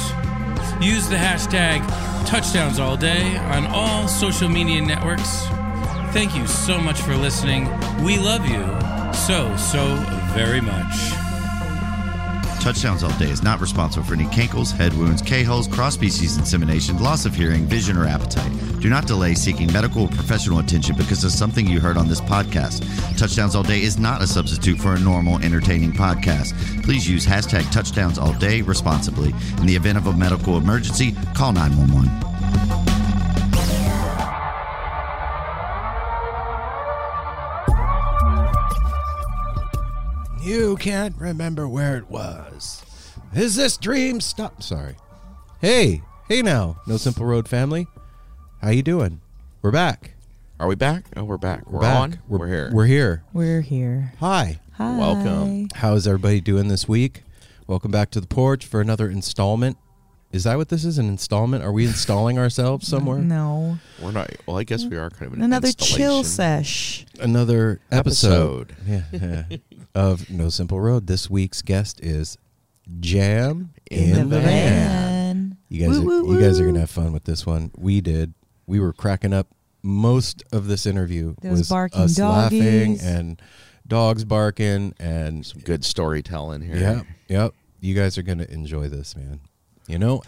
Use 0.83 1.07
the 1.07 1.17
hashtag 1.17 1.87
touchdowns 2.25 2.79
all 2.79 2.97
day 2.97 3.37
on 3.37 3.67
all 3.67 4.07
social 4.07 4.49
media 4.49 4.81
networks. 4.81 5.47
Thank 6.11 6.35
you 6.35 6.47
so 6.47 6.79
much 6.79 7.01
for 7.01 7.15
listening. 7.15 7.65
We 8.03 8.17
love 8.17 8.45
you 8.47 8.65
so, 9.13 9.55
so 9.57 9.95
very 10.33 10.59
much. 10.59 10.95
Touchdowns 12.61 13.03
All 13.03 13.17
Day 13.17 13.29
is 13.29 13.41
not 13.41 13.61
responsible 13.61 14.05
for 14.05 14.15
any 14.15 14.25
cankles, 14.25 14.75
head 14.75 14.93
wounds, 14.93 15.21
K-holes, 15.21 15.67
cross-species 15.67 16.37
insemination, 16.37 16.97
loss 17.01 17.25
of 17.25 17.33
hearing, 17.33 17.65
vision, 17.65 17.95
or 17.95 18.05
appetite. 18.05 18.51
Do 18.81 18.89
not 18.89 19.07
delay 19.07 19.33
seeking 19.35 19.71
medical 19.71 20.03
or 20.03 20.07
professional 20.09 20.59
attention 20.59 20.95
because 20.95 21.23
of 21.23 21.31
something 21.31 21.67
you 21.67 21.79
heard 21.79 21.95
on 21.95 22.07
this 22.07 22.21
podcast. 22.21 22.83
Touchdowns 23.17 23.55
All 23.55 23.63
Day 23.63 23.81
is 23.81 23.97
not 23.97 24.21
a 24.21 24.27
substitute 24.27 24.79
for 24.79 24.93
a 24.93 24.99
normal, 24.99 25.37
entertaining 25.41 25.93
podcast. 25.93 26.53
Please 26.83 27.07
use 27.07 27.25
hashtag 27.25 27.71
Touchdowns 27.71 28.17
All 28.17 28.33
Day 28.33 28.61
responsibly. 28.61 29.29
In 29.59 29.65
the 29.67 29.75
event 29.75 29.97
of 29.97 30.07
a 30.07 30.13
medical 30.13 30.57
emergency, 30.57 31.15
call 31.35 31.53
911. 31.53 32.38
You 40.49 40.77
can't 40.77 41.15
remember 41.19 41.69
where 41.69 41.95
it 41.95 42.09
was. 42.09 42.83
Is 43.35 43.55
this 43.55 43.77
dream 43.77 44.19
stop? 44.19 44.63
Sorry. 44.63 44.95
Hey, 45.61 46.01
hey 46.27 46.41
now, 46.41 46.81
No 46.87 46.97
Simple 46.97 47.27
Road 47.27 47.47
family. 47.47 47.85
How 48.59 48.71
you 48.71 48.81
doing? 48.81 49.21
We're 49.61 49.69
back. 49.69 50.15
Are 50.59 50.65
we 50.65 50.73
back? 50.73 51.05
Oh, 51.15 51.23
we're 51.23 51.37
back. 51.37 51.69
We're, 51.69 51.81
back. 51.81 51.95
on. 51.95 52.19
We're, 52.27 52.47
here. 52.47 52.71
We're 52.73 52.87
here. 52.87 53.23
We're 53.31 53.61
here. 53.61 54.13
Hi. 54.21 54.59
Hi. 54.73 54.97
Welcome. 54.97 55.67
How's 55.75 56.07
everybody 56.07 56.41
doing 56.41 56.67
this 56.67 56.87
week? 56.87 57.21
Welcome 57.67 57.91
back 57.91 58.09
to 58.09 58.19
the 58.19 58.25
porch 58.25 58.65
for 58.65 58.81
another 58.81 59.07
installment. 59.07 59.77
Is 60.31 60.45
that 60.45 60.57
what 60.57 60.69
this 60.69 60.85
is? 60.85 60.97
An 60.97 61.07
installment? 61.07 61.63
Are 61.63 61.71
we 61.71 61.85
installing 61.85 62.37
ourselves 62.37 62.87
somewhere? 62.87 63.17
No. 63.19 63.79
We're 64.01 64.11
not. 64.11 64.31
Well, 64.45 64.57
I 64.57 64.63
guess 64.63 64.85
we 64.85 64.95
are 64.95 65.09
kind 65.09 65.27
of 65.31 65.33
an 65.33 65.43
Another 65.43 65.71
chill 65.71 66.23
sesh. 66.23 67.05
Another 67.19 67.81
episode, 67.91 68.75
Episode. 68.77 69.03
Yeah, 69.11 69.45
yeah, 69.51 69.57
of 69.95 70.29
No 70.29 70.49
Simple 70.49 70.79
Road. 70.79 71.07
This 71.07 71.29
week's 71.29 71.61
guest 71.61 71.99
is 72.01 72.37
Jam 72.99 73.71
in, 73.91 74.17
In 74.17 74.29
the, 74.29 74.35
the 74.37 74.41
van. 74.41 75.57
You 75.69 75.87
guys, 75.87 75.99
Woo, 75.99 76.19
are, 76.19 76.23
woo, 76.23 76.33
you 76.35 76.41
guys 76.41 76.59
are 76.59 76.65
gonna 76.65 76.79
have 76.81 76.89
fun 76.89 77.13
with 77.13 77.23
this 77.25 77.45
one. 77.45 77.71
We 77.77 78.01
did. 78.01 78.33
We 78.65 78.79
were 78.79 78.93
cracking 78.93 79.33
up 79.33 79.47
most 79.83 80.43
of 80.51 80.67
this 80.67 80.85
interview. 80.85 81.35
There 81.41 81.51
was 81.51 81.61
was 81.61 81.69
barking 81.69 82.01
us 82.01 82.19
laughing 82.19 82.99
and 83.01 83.41
dogs 83.87 84.23
barking 84.25 84.93
and 84.99 85.45
Some 85.45 85.61
good 85.61 85.85
storytelling 85.85 86.61
here. 86.61 86.75
yep, 86.77 87.05
yep. 87.27 87.53
You 87.79 87.95
guys 87.95 88.17
are 88.17 88.23
gonna 88.23 88.45
enjoy 88.49 88.87
this, 88.89 89.15
man. 89.15 89.39
You 89.87 89.99
know, 89.99 90.21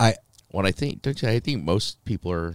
I 0.00 0.14
What 0.50 0.66
I 0.66 0.70
think, 0.70 1.02
don't 1.02 1.20
you? 1.20 1.28
I 1.28 1.40
think 1.40 1.64
most 1.64 2.04
people 2.04 2.30
are 2.30 2.54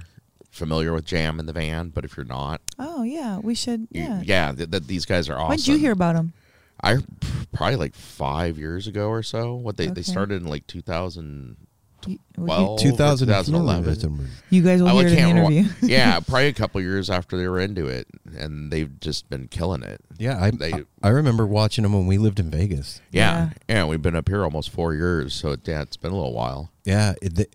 familiar 0.50 0.94
with 0.94 1.06
Jam 1.06 1.40
in 1.40 1.46
the 1.46 1.54
Van, 1.54 1.90
but 1.90 2.04
if 2.06 2.16
you're 2.18 2.26
not, 2.26 2.62
Oh 2.80 3.04
yeah, 3.04 3.38
we 3.40 3.54
should. 3.54 3.82
you- 3.92 4.02
Yeah. 4.02 4.22
yeah, 4.26 4.52
th- 4.54 4.72
th- 4.72 4.84
these 4.88 5.06
guys 5.06 5.30
are 5.30 5.36
awesome. 5.36 5.50
When 5.50 5.58
did 5.58 5.68
you 5.68 5.78
hear 5.78 5.92
about 5.92 6.16
them? 6.16 6.34
I 6.84 6.98
probably 7.52 7.76
like 7.76 7.96
five 7.96 8.58
years 8.58 8.88
ago 8.88 9.10
or 9.10 9.24
so. 9.24 9.56
What 9.56 9.78
they 9.78 9.86
Okay. 9.86 9.94
they 9.96 10.02
started 10.04 10.42
in 10.42 10.48
like 10.48 10.66
2000. 10.68 11.58
You, 12.08 12.18
Well, 12.38 12.78
2011. 12.78 14.30
you 14.50 14.62
guys 14.64 14.82
will 14.82 14.88
Oh, 14.90 15.00
I 15.00 15.04
hear 15.04 15.08
it 15.08 15.12
in 15.12 15.16
the 15.18 15.34
remember. 15.34 15.52
interview. 15.52 15.70
yeah, 15.90 16.20
probably 16.26 16.48
a 16.48 16.54
couple 16.54 16.80
years 16.82 17.10
after 17.10 17.38
they 17.38 17.46
were 17.48 17.60
into 17.60 17.88
it, 17.88 18.08
and 18.38 18.72
they've 18.72 19.00
just 19.02 19.30
been 19.30 19.50
killing 19.50 19.84
it. 19.84 20.00
Yeah, 20.18 20.42
I, 20.42 20.52
They- 20.52 20.72
I 20.74 20.84
I 21.04 21.10
remember 21.10 21.46
watching 21.46 21.84
them 21.84 21.92
when 21.94 22.08
we 22.08 22.18
lived 22.18 22.40
in 22.40 22.50
Vegas. 22.50 23.02
Yeah, 23.12 23.50
yeah, 23.68 23.86
we've 23.86 24.02
been 24.02 24.16
up 24.16 24.30
here 24.30 24.44
almost 24.46 24.70
four 24.70 24.94
years, 24.94 25.34
so 25.34 25.52
it, 25.52 25.68
yeah, 25.68 25.82
it's 25.82 25.98
been 25.98 26.12
a 26.12 26.16
little 26.16 26.34
while. 26.34 26.72
Yeah, 26.86 27.16
it, 27.22 27.36
the, 27.36 27.48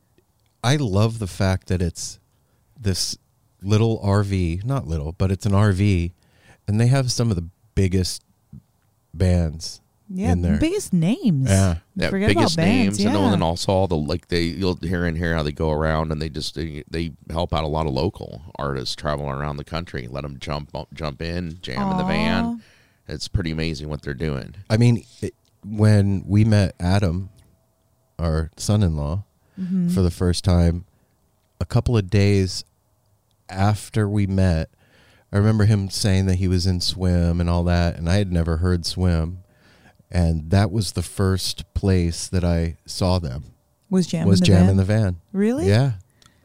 I 0.62 0.76
love 0.76 1.18
the 1.20 1.26
fact 1.26 1.68
that 1.68 1.80
it's 1.80 2.18
this 2.78 3.16
little 3.62 3.98
RV, 4.00 4.62
not 4.64 4.86
little, 4.86 5.12
but 5.12 5.30
it's 5.30 5.46
an 5.46 5.52
RV, 5.52 6.12
and 6.68 6.78
they 6.78 6.88
have 6.88 7.10
some 7.10 7.30
of 7.30 7.36
the 7.36 7.48
biggest 7.74 8.22
bands 9.16 9.80
Yeah, 10.08 10.32
in 10.32 10.42
there. 10.42 10.58
biggest 10.58 10.92
names. 10.92 11.48
Yeah. 11.48 11.78
Yeah, 11.96 12.10
Forget 12.10 12.28
biggest 12.28 12.54
about 12.54 12.64
bands, 12.64 12.98
names, 12.98 13.14
and 13.14 13.24
yeah. 13.24 13.30
then 13.30 13.42
also 13.42 13.72
all 13.72 13.86
the 13.86 13.96
like 13.96 14.28
they 14.28 14.42
you'll 14.42 14.76
hear 14.76 15.04
and 15.06 15.16
hear 15.16 15.34
how 15.34 15.42
they 15.42 15.52
go 15.52 15.70
around 15.70 16.12
and 16.12 16.20
they 16.20 16.28
just 16.28 16.54
they, 16.54 16.84
they 16.90 17.12
help 17.30 17.54
out 17.54 17.64
a 17.64 17.68
lot 17.68 17.86
of 17.86 17.92
local 17.92 18.42
artists 18.58 18.94
traveling 18.94 19.30
around 19.30 19.56
the 19.56 19.64
country. 19.64 20.06
Let 20.08 20.22
them 20.22 20.38
jump 20.38 20.74
up- 20.74 20.92
jump 20.92 21.22
in, 21.22 21.58
jam 21.62 21.92
in 21.92 21.98
the 21.98 22.04
van. 22.04 22.62
It's 23.08 23.28
pretty 23.28 23.50
amazing 23.50 23.88
what 23.88 24.02
they're 24.02 24.14
doing. 24.14 24.54
I 24.70 24.76
mean, 24.76 25.04
it, 25.20 25.34
when 25.64 26.24
we 26.26 26.44
met 26.44 26.74
Adam, 26.80 27.30
our 28.18 28.50
son-in-law, 28.56 29.24
Mm-hmm. 29.60 29.90
for 29.90 30.02
the 30.02 30.10
first 30.10 30.42
time, 30.42 30.84
a 31.60 31.64
couple 31.64 31.96
of 31.96 32.10
days 32.10 32.64
after 33.48 34.08
we 34.08 34.26
met, 34.26 34.68
I 35.34 35.38
remember 35.38 35.64
him 35.64 35.90
saying 35.90 36.26
that 36.26 36.36
he 36.36 36.46
was 36.46 36.64
in 36.64 36.80
swim 36.80 37.40
and 37.40 37.50
all 37.50 37.64
that, 37.64 37.96
and 37.96 38.08
I 38.08 38.14
had 38.18 38.32
never 38.32 38.58
heard 38.58 38.86
swim, 38.86 39.42
and 40.08 40.50
that 40.50 40.70
was 40.70 40.92
the 40.92 41.02
first 41.02 41.74
place 41.74 42.28
that 42.28 42.44
I 42.44 42.76
saw 42.86 43.18
them 43.18 43.42
Was 43.90 44.06
Jam 44.06 44.28
was 44.28 44.38
in 44.38 44.44
the 44.44 44.46
Jam 44.46 44.60
van? 44.60 44.70
in 44.70 44.76
the 44.76 44.84
Van. 44.84 45.16
Really? 45.32 45.66
Yeah. 45.66 45.94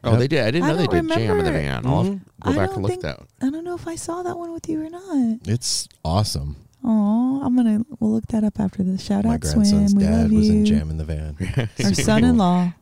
Oh, 0.02 0.16
they 0.16 0.26
did. 0.26 0.40
I 0.40 0.50
didn't 0.50 0.64
I 0.64 0.68
know 0.72 0.76
they 0.76 0.86
don't 0.86 1.06
did 1.06 1.18
jam 1.18 1.38
in 1.38 1.44
the 1.44 1.52
van. 1.52 1.86
I'll 1.86 2.02
have 2.02 2.06
to 2.06 2.18
mm-hmm. 2.18 2.42
go 2.42 2.50
I 2.50 2.56
back 2.56 2.66
don't 2.68 2.76
and 2.76 2.82
look 2.82 2.90
think- 2.90 3.02
that. 3.02 3.20
I 3.40 3.50
don't 3.50 3.62
know 3.62 3.74
if 3.74 3.86
I 3.86 3.94
saw 3.94 4.24
that 4.24 4.36
one 4.36 4.52
with 4.52 4.68
you 4.68 4.84
or 4.84 4.90
not. 4.90 5.38
It's 5.46 5.86
awesome. 6.04 6.56
Oh, 6.82 7.42
I'm 7.44 7.54
gonna 7.54 7.84
we'll 8.00 8.10
look 8.10 8.26
that 8.28 8.42
up 8.42 8.58
after 8.58 8.82
this. 8.82 9.04
Shout 9.04 9.24
My 9.24 9.34
out 9.34 9.40
grandson's 9.40 9.92
Swim. 9.92 10.02
We 10.02 10.10
dad 10.10 10.32
was 10.32 10.48
in. 10.48 10.64
Jam 10.64 10.90
in 10.90 10.96
the 10.96 11.04
Van. 11.04 11.36
Our 11.84 11.94
son-in-law. 11.94 12.72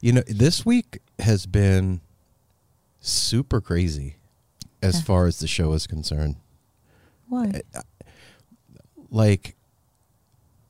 You 0.00 0.12
know, 0.12 0.22
this 0.26 0.64
week 0.64 1.00
has 1.18 1.44
been 1.46 2.00
super 3.00 3.60
crazy 3.60 4.17
as 4.82 4.96
Yeah. 4.96 5.02
far 5.02 5.26
as 5.26 5.38
the 5.38 5.46
show 5.46 5.72
is 5.72 5.86
concerned. 5.86 6.36
What? 7.28 7.62
Like, 9.10 9.56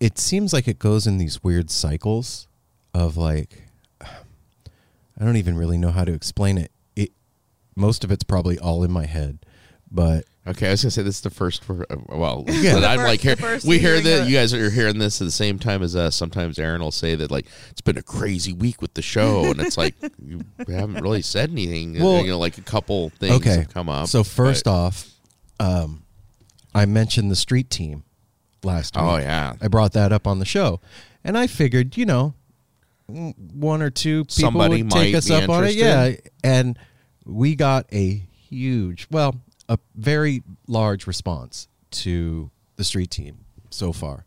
it 0.01 0.19
seems 0.19 0.53
like 0.53 0.69
it 0.69 0.79
goes 0.79 1.07
in 1.07 1.19
these 1.19 1.43
weird 1.43 1.71
cycles 1.71 2.47
of 2.95 3.17
like, 3.17 3.65
I 4.01 5.25
don't 5.25 5.37
even 5.37 5.57
really 5.57 5.79
know 5.79 5.91
how 5.91 6.05
to 6.05 6.13
explain 6.13 6.59
it. 6.59 6.71
It 6.95 7.13
most 7.75 8.05
of 8.05 8.11
it's 8.13 8.25
probably 8.25 8.59
all 8.59 8.85
in 8.85 8.91
my 8.93 9.07
head, 9.07 9.39
but 9.91 10.25
Okay, 10.49 10.69
I 10.69 10.71
was 10.71 10.83
gonna 10.83 10.91
say 10.91 11.03
this 11.03 11.17
is 11.17 11.21
the 11.21 11.31
first 11.31 11.63
for 11.63 11.85
uh, 11.91 11.97
well, 12.09 12.45
Yeah. 12.49 12.77
I'm 12.77 12.99
first- 12.99 13.07
like 13.07 13.21
here. 13.21 13.61
We 13.67 13.79
hear 13.79 14.01
that 14.01 14.23
it. 14.23 14.29
you 14.29 14.37
guys 14.37 14.55
are 14.55 14.71
hearing 14.71 14.99
this 14.99 15.21
at 15.21 15.27
the 15.27 15.31
same 15.31 15.59
time 15.59 15.83
as 15.83 15.95
us. 15.95 16.17
Sometimes 16.17 16.59
Aaron 16.59 16.81
will 16.81 16.91
say 16.91 17.15
that 17.17 17.31
like 17.31 17.47
it's 17.71 17.83
been 17.83 17.99
a 17.99 18.03
crazy 18.03 18.55
week 18.55 18.81
with 18.81 18.95
the 18.95 19.03
show, 19.03 19.45
and 19.51 19.61
it's 19.61 19.77
like 19.77 19.95
you 20.25 20.43
haven't 20.67 21.03
really 21.03 21.23
said 21.23 21.51
anything. 21.51 22.03
Well, 22.03 22.23
you 22.23 22.31
know, 22.31 22.39
like 22.39 22.57
a 22.57 22.63
couple 22.63 23.11
things 23.11 23.35
okay. 23.37 23.59
have 23.59 23.75
come 23.75 23.91
up. 23.91 24.09
So 24.09 24.25
first 24.25 24.65
but- 24.65 24.73
off, 24.73 25.11
um, 25.61 26.05
I 26.75 26.87
mentioned 26.87 27.31
the 27.31 27.37
street 27.37 27.69
team 27.69 28.05
last 28.63 28.97
week. 28.97 29.05
oh 29.05 29.17
yeah, 29.19 29.55
I 29.61 29.69
brought 29.69 29.93
that 29.93 30.13
up 30.13 30.27
on 30.27 30.39
the 30.39 30.47
show, 30.47 30.81
and 31.25 31.37
I 31.37 31.47
figured, 31.47 31.99
you 31.99 32.07
know, 32.07 32.33
mm, 33.11 33.35
one 33.53 33.83
or 33.83 33.91
two 33.91 34.25
people 34.25 34.35
Somebody 34.35 34.83
would 34.83 34.93
take 34.93 35.15
us 35.15 35.29
be 35.29 35.35
up 35.35 35.51
on 35.51 35.65
it. 35.65 35.75
Yeah, 35.75 36.13
and 36.43 36.79
we 37.27 37.55
got 37.55 37.87
a 37.93 38.23
huge, 38.49 39.07
well, 39.11 39.35
a 39.69 39.79
very 39.95 40.43
large 40.67 41.07
response 41.07 41.69
to 41.91 42.51
the 42.77 42.85
street 42.85 43.11
team 43.11 43.45
so 43.71 43.93
far, 43.93 44.25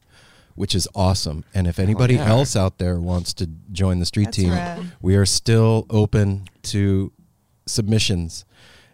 which 0.55 0.75
is 0.75 0.87
awesome. 0.93 1.43
And 1.53 1.67
if 1.67 1.79
anybody 1.79 2.15
yeah. 2.15 2.29
else 2.29 2.55
out 2.55 2.77
there 2.77 2.99
wants 2.99 3.33
to 3.35 3.49
join 3.71 3.99
the 3.99 4.05
street 4.05 4.25
That's 4.25 4.37
team, 4.37 4.51
rad. 4.51 4.91
we 5.01 5.15
are 5.15 5.25
still 5.25 5.85
open 5.89 6.47
to 6.63 7.11
submissions. 7.65 8.45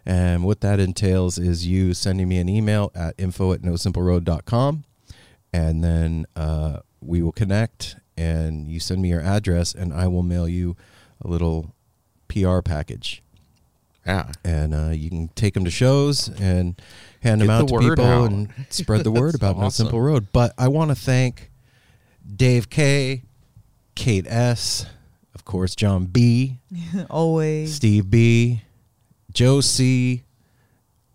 And 0.06 0.44
what 0.44 0.62
that 0.62 0.80
entails 0.80 1.38
is 1.38 1.66
you 1.66 1.92
sending 1.92 2.28
me 2.28 2.38
an 2.38 2.48
email 2.48 2.90
at 2.94 3.14
info 3.18 3.52
at 3.52 3.60
nosimpleroad.com 3.60 4.84
and 5.52 5.82
then 5.82 6.26
uh, 6.36 6.80
we 7.00 7.22
will 7.22 7.32
connect 7.32 7.96
and 8.16 8.68
you 8.68 8.80
send 8.80 9.00
me 9.00 9.10
your 9.10 9.20
address 9.20 9.74
and 9.74 9.92
I 9.92 10.08
will 10.08 10.22
mail 10.22 10.48
you 10.48 10.76
a 11.22 11.28
little 11.28 11.74
PR 12.28 12.60
package 12.60 13.22
yeah. 14.08 14.32
and 14.44 14.74
uh, 14.74 14.88
you 14.90 15.08
can 15.10 15.28
take 15.28 15.54
them 15.54 15.64
to 15.64 15.70
shows 15.70 16.28
and 16.40 16.80
hand 17.22 17.40
them 17.40 17.50
out 17.50 17.68
the 17.68 17.78
to 17.78 17.88
people 17.90 18.04
out. 18.04 18.30
and 18.30 18.48
spread 18.70 19.04
the 19.04 19.10
word 19.12 19.28
That's 19.28 19.36
about 19.36 19.56
No 19.58 19.66
awesome. 19.66 19.86
Simple 19.86 20.00
Road. 20.00 20.28
But 20.32 20.52
I 20.58 20.68
want 20.68 20.90
to 20.90 20.94
thank 20.94 21.50
Dave 22.34 22.70
K, 22.70 23.22
Kate 23.94 24.26
S, 24.26 24.86
of 25.34 25.44
course, 25.44 25.74
John 25.76 26.06
B, 26.06 26.58
Always. 27.10 27.74
Steve 27.74 28.10
B, 28.10 28.62
Joe 29.32 29.60
C, 29.60 30.24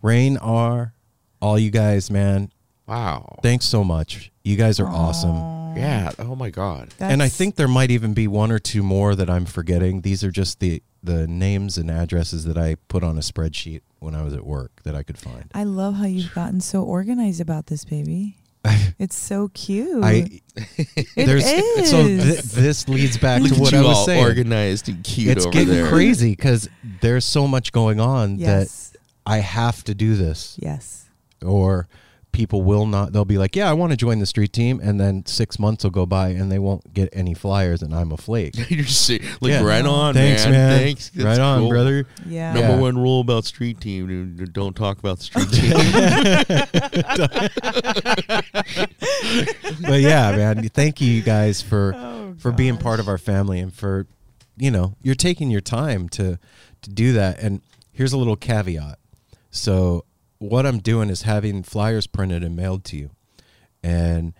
Rain 0.02 0.38
R, 0.38 0.94
all 1.42 1.58
you 1.60 1.72
guys, 1.72 2.10
man. 2.12 2.52
Wow. 2.88 3.40
Thanks 3.42 3.66
so 3.66 3.84
much. 3.84 4.32
You 4.44 4.56
guys 4.58 4.80
are 4.80 4.88
awesome. 4.88 5.78
Yeah. 5.78 6.12
Oh 6.20 6.36
my 6.36 6.50
God. 6.52 6.94
and 7.00 7.24
I 7.24 7.30
think 7.30 7.56
there 7.56 7.68
might 7.68 7.90
even 7.92 8.14
be 8.14 8.28
one 8.28 8.52
or 8.52 8.60
two 8.60 8.84
more 8.84 9.16
that 9.16 9.30
I'm 9.30 9.46
forgetting. 9.46 10.02
These 10.02 10.24
are 10.24 10.32
just 10.32 10.60
the 10.60 10.84
the 11.04 11.28
names 11.28 11.78
and 11.78 11.92
addresses 11.92 12.46
that 12.46 12.58
I 12.58 12.76
put 12.88 13.04
on 13.04 13.18
a 13.18 13.22
spreadsheet 13.22 13.82
when 14.00 14.16
I 14.16 14.24
was 14.24 14.34
at 14.34 14.46
work 14.46 14.72
that 14.84 14.96
I 14.96 15.04
could 15.04 15.18
find. 15.18 15.52
I 15.54 15.64
love 15.66 15.96
how 15.96 16.06
you've 16.06 16.34
gotten 16.34 16.62
so 16.62 16.82
organized 16.84 17.42
about 17.42 17.68
this, 17.68 17.86
baby. 17.86 18.38
It's 19.00 19.18
so 19.18 19.50
cute. 19.50 20.02
I 20.04 20.40
It 20.56 21.26
there's 21.26 21.44
so 21.90 22.04
th- 22.08 22.42
this 22.44 22.88
leads 22.88 23.18
back 23.18 23.42
Look 23.42 23.54
to 23.56 23.60
what 23.60 23.72
you 23.74 23.80
I 23.80 23.82
was 23.82 23.98
all 23.98 24.06
saying. 24.06 24.24
organized 24.24 24.88
and 24.88 25.04
cute 25.04 25.36
it's 25.36 25.46
over 25.46 25.52
getting 25.52 25.74
there. 25.74 25.90
crazy 25.90 26.30
because 26.32 26.70
there's 27.02 27.26
so 27.26 27.48
much 27.48 27.72
going 27.74 28.00
on 28.00 28.38
yes. 28.38 28.92
that 28.92 29.00
I 29.26 29.38
have 29.40 29.84
to 29.86 29.96
do 29.96 30.16
this, 30.16 30.58
yes. 30.62 31.10
or 31.44 31.88
people 32.34 32.62
will 32.64 32.86
not. 32.86 33.14
They'll 33.14 33.24
be 33.24 33.38
like, 33.38 33.56
"Yeah, 33.56 33.70
I 33.70 33.74
want 33.74 33.92
to 33.92 33.98
join 33.98 34.20
the 34.20 34.26
street 34.26 34.52
team," 34.52 34.82
and 34.84 35.00
then 35.00 35.26
six 35.26 35.58
months 35.58 35.86
will 35.86 35.92
go 35.92 36.06
by 36.06 36.30
and 36.30 36.52
they 36.52 36.60
won't 36.60 36.94
get 36.94 37.08
any 37.14 37.34
flyers, 37.34 37.82
and 37.82 37.96
I'm 37.96 38.12
a 38.12 38.18
flake. 38.18 38.56
You're 38.70 38.84
just 38.84 39.06
saying, 39.06 39.22
like 39.40 39.52
Yeah. 39.52 39.64
right 39.64 39.86
on, 39.86 40.14
Thanks, 40.14 40.44
man. 40.44 40.52
man. 40.52 40.80
Thanks. 40.80 41.10
That's 41.12 41.26
right 41.26 41.40
on, 41.40 41.60
cool. 41.62 41.70
brother. 41.70 42.06
Yeah. 42.28 42.54
Number 42.54 42.74
Yeah. 42.74 42.80
one 42.80 42.98
rule 42.98 43.22
about 43.22 43.46
street 43.46 43.80
team: 43.80 44.08
dude, 44.36 44.52
don't 44.52 44.76
talk 44.76 45.00
about 45.00 45.20
the 45.20 45.24
street 45.24 45.50
team. 45.52 45.74
but 49.82 50.02
yeah, 50.02 50.36
man, 50.36 50.68
thank 50.70 51.02
you 51.02 51.22
guys 51.22 51.62
for 51.62 51.94
Oh, 51.96 52.36
for 52.38 52.52
being 52.52 52.78
part 52.78 53.00
of 53.00 53.08
our 53.08 53.18
family 53.18 53.60
and 53.60 53.74
for 53.74 54.08
you 54.58 54.72
know 54.72 54.96
you're 55.02 55.16
taking 55.16 55.50
your 55.50 55.62
time 55.62 56.10
to 56.10 56.40
to 56.82 56.90
do 56.90 57.14
that. 57.14 57.40
And 57.40 57.62
here's 57.92 58.14
a 58.14 58.18
little 58.18 58.36
caveat. 58.36 59.00
So 59.52 60.06
what 60.50 60.66
I'm 60.66 60.80
doing 60.80 61.10
is 61.10 61.24
having 61.24 61.64
flyers 61.64 62.08
printed 62.08 62.44
and 62.44 62.56
mailed 62.56 62.84
to 62.86 62.98
you, 62.98 63.12
and 63.82 64.34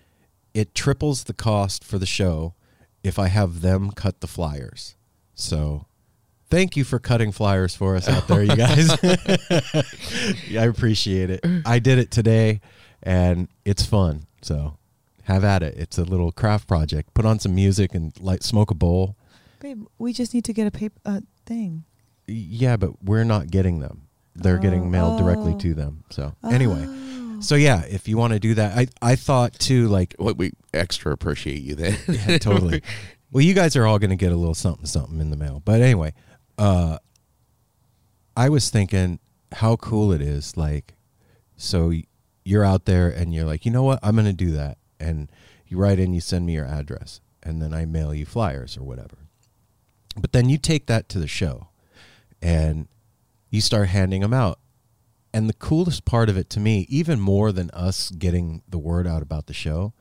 it 0.52 0.74
triples 0.74 1.24
the 1.24 1.32
cost 1.32 1.84
for 1.84 1.98
the 1.98 2.06
show 2.06 2.54
if 3.02 3.18
I 3.18 3.28
have 3.28 3.60
them 3.60 3.90
cut 3.90 4.20
the 4.20 4.26
flyers. 4.26 4.96
So. 5.34 5.86
Thank 6.50 6.76
you 6.76 6.84
for 6.84 7.00
cutting 7.00 7.32
flyers 7.32 7.74
for 7.74 7.96
us 7.96 8.06
out 8.06 8.28
there, 8.28 8.42
you 8.42 8.54
guys. 8.54 8.96
Yeah, 10.46 10.60
I 10.62 10.66
appreciate 10.66 11.28
it. 11.30 11.40
I 11.66 11.80
did 11.80 11.98
it 11.98 12.12
today, 12.12 12.60
and 13.02 13.48
it's 13.64 13.84
fun. 13.84 14.26
So 14.42 14.76
have 15.24 15.42
at 15.42 15.62
it. 15.62 15.74
It's 15.76 15.98
a 15.98 16.04
little 16.04 16.30
craft 16.30 16.68
project. 16.68 17.12
Put 17.14 17.24
on 17.24 17.38
some 17.40 17.54
music 17.54 17.94
and 17.94 18.12
like 18.20 18.42
smoke 18.42 18.70
a 18.70 18.74
bowl. 18.74 19.16
Babe, 19.58 19.84
we 19.98 20.12
just 20.12 20.32
need 20.32 20.44
to 20.44 20.52
get 20.52 20.66
a 20.66 20.70
paper 20.70 21.00
uh, 21.04 21.20
thing. 21.44 21.84
Yeah, 22.26 22.76
but 22.76 23.02
we're 23.02 23.24
not 23.24 23.50
getting 23.50 23.80
them. 23.80 24.02
They're 24.34 24.58
Oh, 24.58 24.60
getting 24.60 24.90
mailed 24.90 25.18
directly 25.18 25.52
oh. 25.54 25.58
to 25.58 25.74
them. 25.74 26.04
So 26.10 26.34
anyway, 26.50 26.84
Oh. 26.86 27.40
so 27.40 27.54
yeah, 27.54 27.82
if 27.88 28.08
you 28.08 28.16
want 28.16 28.32
to 28.32 28.38
do 28.40 28.54
that, 28.54 28.76
I 28.76 28.86
I 29.02 29.16
thought 29.16 29.52
too 29.58 29.88
like 29.88 30.14
what 30.18 30.36
we 30.36 30.52
extra 30.72 31.12
appreciate 31.12 31.62
you 31.62 31.74
then. 31.74 31.96
yeah, 32.08 32.38
totally. 32.38 32.82
Well, 33.30 33.42
you 33.42 33.54
guys 33.54 33.74
are 33.76 33.86
all 33.86 33.98
going 33.98 34.10
to 34.10 34.16
get 34.16 34.32
a 34.32 34.36
little 34.36 34.54
something 34.54 34.86
something 34.86 35.20
in 35.20 35.30
the 35.30 35.36
mail. 35.36 35.62
But 35.64 35.80
anyway, 35.80 36.12
uh 36.58 36.98
I 38.36 38.48
was 38.48 38.70
thinking 38.70 39.20
how 39.52 39.76
cool 39.76 40.12
it 40.12 40.20
is 40.20 40.56
like 40.56 40.94
so 41.56 41.92
you're 42.44 42.64
out 42.64 42.84
there 42.84 43.08
and 43.08 43.32
you're 43.32 43.44
like, 43.44 43.64
"You 43.64 43.70
know 43.70 43.84
what? 43.84 44.00
I'm 44.02 44.14
going 44.16 44.26
to 44.26 44.32
do 44.32 44.50
that." 44.52 44.78
And 44.98 45.30
you 45.66 45.78
write 45.78 45.98
in, 45.98 46.12
you 46.12 46.20
send 46.20 46.44
me 46.46 46.54
your 46.54 46.66
address, 46.66 47.20
and 47.42 47.62
then 47.62 47.72
I 47.72 47.84
mail 47.84 48.12
you 48.12 48.26
flyers 48.26 48.76
or 48.76 48.82
whatever. 48.82 49.16
But 50.16 50.32
then 50.32 50.48
you 50.48 50.58
take 50.58 50.86
that 50.86 51.08
to 51.10 51.18
the 51.18 51.26
show 51.28 51.68
and 52.42 52.88
you 53.54 53.60
start 53.60 53.88
handing 53.88 54.20
them 54.20 54.34
out. 54.34 54.58
And 55.32 55.48
the 55.48 55.52
coolest 55.54 56.04
part 56.04 56.28
of 56.28 56.36
it 56.36 56.50
to 56.50 56.60
me, 56.60 56.86
even 56.88 57.20
more 57.20 57.52
than 57.52 57.70
us 57.70 58.10
getting 58.10 58.62
the 58.68 58.78
word 58.78 59.06
out 59.06 59.22
about 59.22 59.46
the 59.46 59.52
show, 59.54 59.92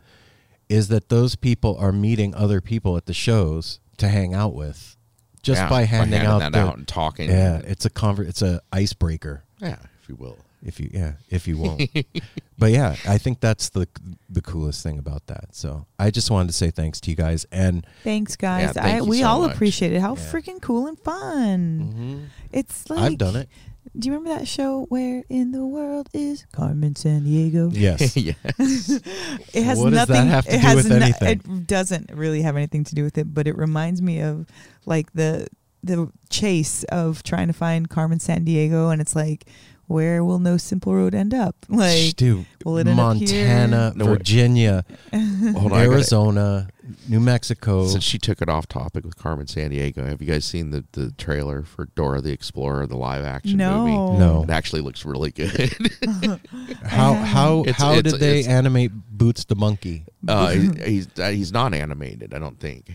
is 0.70 0.88
that 0.88 1.10
those 1.10 1.36
people 1.36 1.76
are 1.78 1.92
meeting 1.92 2.34
other 2.34 2.62
people 2.62 2.98
at 2.98 3.06
the 3.06 3.14
shows 3.14 3.80
to 3.98 4.08
hang 4.08 4.34
out 4.34 4.56
with 4.56 4.98
just 5.44 5.62
Yeah, 5.62 5.70
by 5.70 5.84
handing 5.84 6.20
handing 6.20 6.28
out 6.34 6.40
that 6.40 6.52
the- 6.54 6.60
out 6.60 6.78
and 6.78 6.88
talking. 6.88 7.30
Yeah, 7.30 7.58
it's 7.60 7.86
a 7.86 7.90
conver- 7.90 8.28
it's 8.28 8.42
a 8.42 8.62
icebreaker 8.72 9.44
yeah, 9.60 9.78
if 10.02 10.10
you 10.10 10.16
will. 10.16 10.38
If 10.66 10.80
you 10.80 10.90
yeah 10.94 11.14
if 11.30 11.46
you 11.48 11.58
won't 11.58 11.90
but 12.58 12.72
yeah 12.72 12.96
i 13.08 13.18
think 13.18 13.42
that's 13.42 13.70
the 13.70 13.86
the 14.30 14.42
coolest 14.42 14.82
thing 14.82 14.98
about 14.98 15.28
that 15.28 15.54
so 15.54 15.86
i 16.00 16.10
just 16.10 16.32
wanted 16.32 16.48
to 16.48 16.54
say 16.54 16.72
thanks 16.72 17.02
to 17.02 17.10
you 17.10 17.18
guys 17.18 17.46
and 17.52 17.86
Thanks, 18.04 18.36
guys. 18.38 18.72
thank 18.72 18.86
I, 18.86 18.98
you 18.98 19.06
we 19.06 19.20
so 19.20 19.28
all 19.28 19.42
much. 19.42 19.56
appreciate 19.56 19.92
it. 19.94 20.00
How 20.00 20.16
Yeah. 20.16 20.22
freaking 20.32 20.62
cool 20.62 20.88
and 20.88 20.98
fun. 20.98 21.80
Mm-hmm. 21.94 22.24
It's 22.54 22.90
like 22.90 23.00
i've 23.00 23.18
done 23.18 23.36
it 23.36 23.50
Do 23.98 24.08
you 24.08 24.14
remember 24.16 24.40
that 24.40 24.48
show 24.48 24.86
where 24.90 25.24
in 25.30 25.52
the 25.52 25.66
world 25.66 26.08
is 26.14 26.46
Carmen 26.54 26.94
Sandiego? 26.94 27.70
yes 27.76 28.16
yeah. 28.28 28.34
It 29.54 29.64
has 29.64 29.80
What 29.80 29.92
does 29.92 30.08
that 30.08 30.10
nothing. 30.10 30.28
have 30.30 30.46
to 30.46 30.54
it 30.54 30.62
do 30.62 30.68
has 30.68 30.76
with 30.78 30.88
no- 30.90 30.96
anything? 30.96 31.28
It 31.30 31.68
doesn't 31.68 32.12
really 32.14 32.42
have 32.42 32.56
anything 32.56 32.84
to 32.86 32.96
do 32.96 33.04
with 33.04 33.18
it, 33.18 33.34
but 33.34 33.48
it 33.48 33.58
reminds 33.58 34.02
me 34.02 34.22
of 34.22 34.48
like 34.86 35.12
the 35.14 35.48
the 35.84 36.10
chase 36.30 36.84
of 36.86 37.24
trying 37.24 37.48
to 37.48 37.54
find 37.54 37.90
Carmen 37.90 38.18
Sandiego, 38.20 38.90
and 38.94 39.02
it's 39.02 39.18
like, 39.18 39.44
where 39.88 40.24
will 40.24 40.40
No 40.40 40.58
Simple 40.58 40.94
Road 40.96 41.14
end 41.14 41.34
up? 41.34 41.56
Like, 41.70 42.16
dude 42.16 42.46
will 42.64 42.78
it 42.78 42.88
end 42.88 43.00
up 43.00 43.18
here? 43.18 43.46
montana 43.46 43.94
No, 43.96 44.06
virginia 44.06 44.86
Hold 45.14 45.24
on, 45.24 45.74
I 45.74 45.86
gotta- 45.86 45.92
arizona 45.92 46.68
new 47.08 47.20
mexico 47.20 47.88
Since 47.88 48.04
she 48.04 48.18
took 48.18 48.42
it 48.42 48.50
off 48.50 48.68
topic 48.68 49.04
with 49.06 49.16
Carmen 49.18 49.46
Sandiego, 49.48 50.08
have 50.08 50.22
you 50.22 50.28
guys 50.28 50.46
seen 50.46 50.72
the, 50.72 50.84
the 50.94 51.12
trailer 51.18 51.64
for 51.64 51.86
Dora 51.96 52.22
the 52.22 52.32
Explorer, 52.32 52.86
the 52.88 52.98
live 52.98 53.24
action 53.26 53.58
no, 53.58 53.86
movie? 53.86 54.20
No. 54.20 54.44
It 54.44 54.50
actually 54.50 54.82
looks 54.82 55.06
really 55.06 55.32
good. 55.32 55.72
how 56.84 57.14
how 57.14 57.62
It's- 57.62 57.78
how 57.78 57.94
it's- 57.94 58.14
did 58.14 58.20
they 58.22 58.40
it's- 58.40 58.48
animate 58.48 58.92
boots 58.94 59.46
the 59.46 59.56
monkey 59.56 60.06
uh, 60.28 60.50
he's 60.50 61.08
uh, 61.20 61.30
he's 61.30 61.52
not 61.52 61.74
animated, 61.74 62.34
I 62.34 62.40
don't 62.40 62.60
think. 62.60 62.92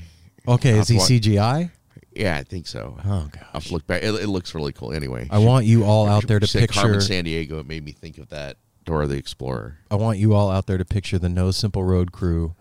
okay 0.46 0.78
is 0.78 0.88
he 0.88 0.96
That's 0.98 1.10
what- 1.10 1.22
cgi 1.22 1.70
Yeah, 2.18 2.36
I 2.36 2.42
think 2.42 2.66
so. 2.66 2.96
oh 3.04 3.10
I'll 3.10 3.28
gosh 3.28 3.42
have 3.52 3.64
to 3.66 3.72
look 3.72 3.86
back. 3.86 4.02
It, 4.02 4.14
it 4.14 4.28
looks 4.28 4.54
really 4.54 4.72
cool. 4.72 4.92
Anyway, 4.92 5.28
i 5.30 5.38
want 5.38 5.64
you 5.66 5.84
all 5.84 6.06
out 6.08 6.26
there 6.26 6.40
to 6.40 6.46
She 6.46 6.58
said 6.58 6.70
Carmen 6.70 6.94
picture 6.94 7.06
San 7.06 7.24
Diego. 7.24 7.58
It 7.60 7.66
made 7.66 7.84
me 7.84 7.92
think 7.92 8.18
of 8.18 8.28
that 8.30 8.56
Dora 8.84 9.06
the 9.06 9.16
Explorer. 9.16 9.78
I 9.90 9.94
want 9.96 10.18
you 10.18 10.34
all 10.34 10.50
out 10.50 10.66
there 10.66 10.78
to 10.78 10.84
picture 10.84 11.18
the 11.18 11.28
No 11.28 11.50
Simple 11.50 11.84
Road 11.84 12.10
crew 12.12 12.54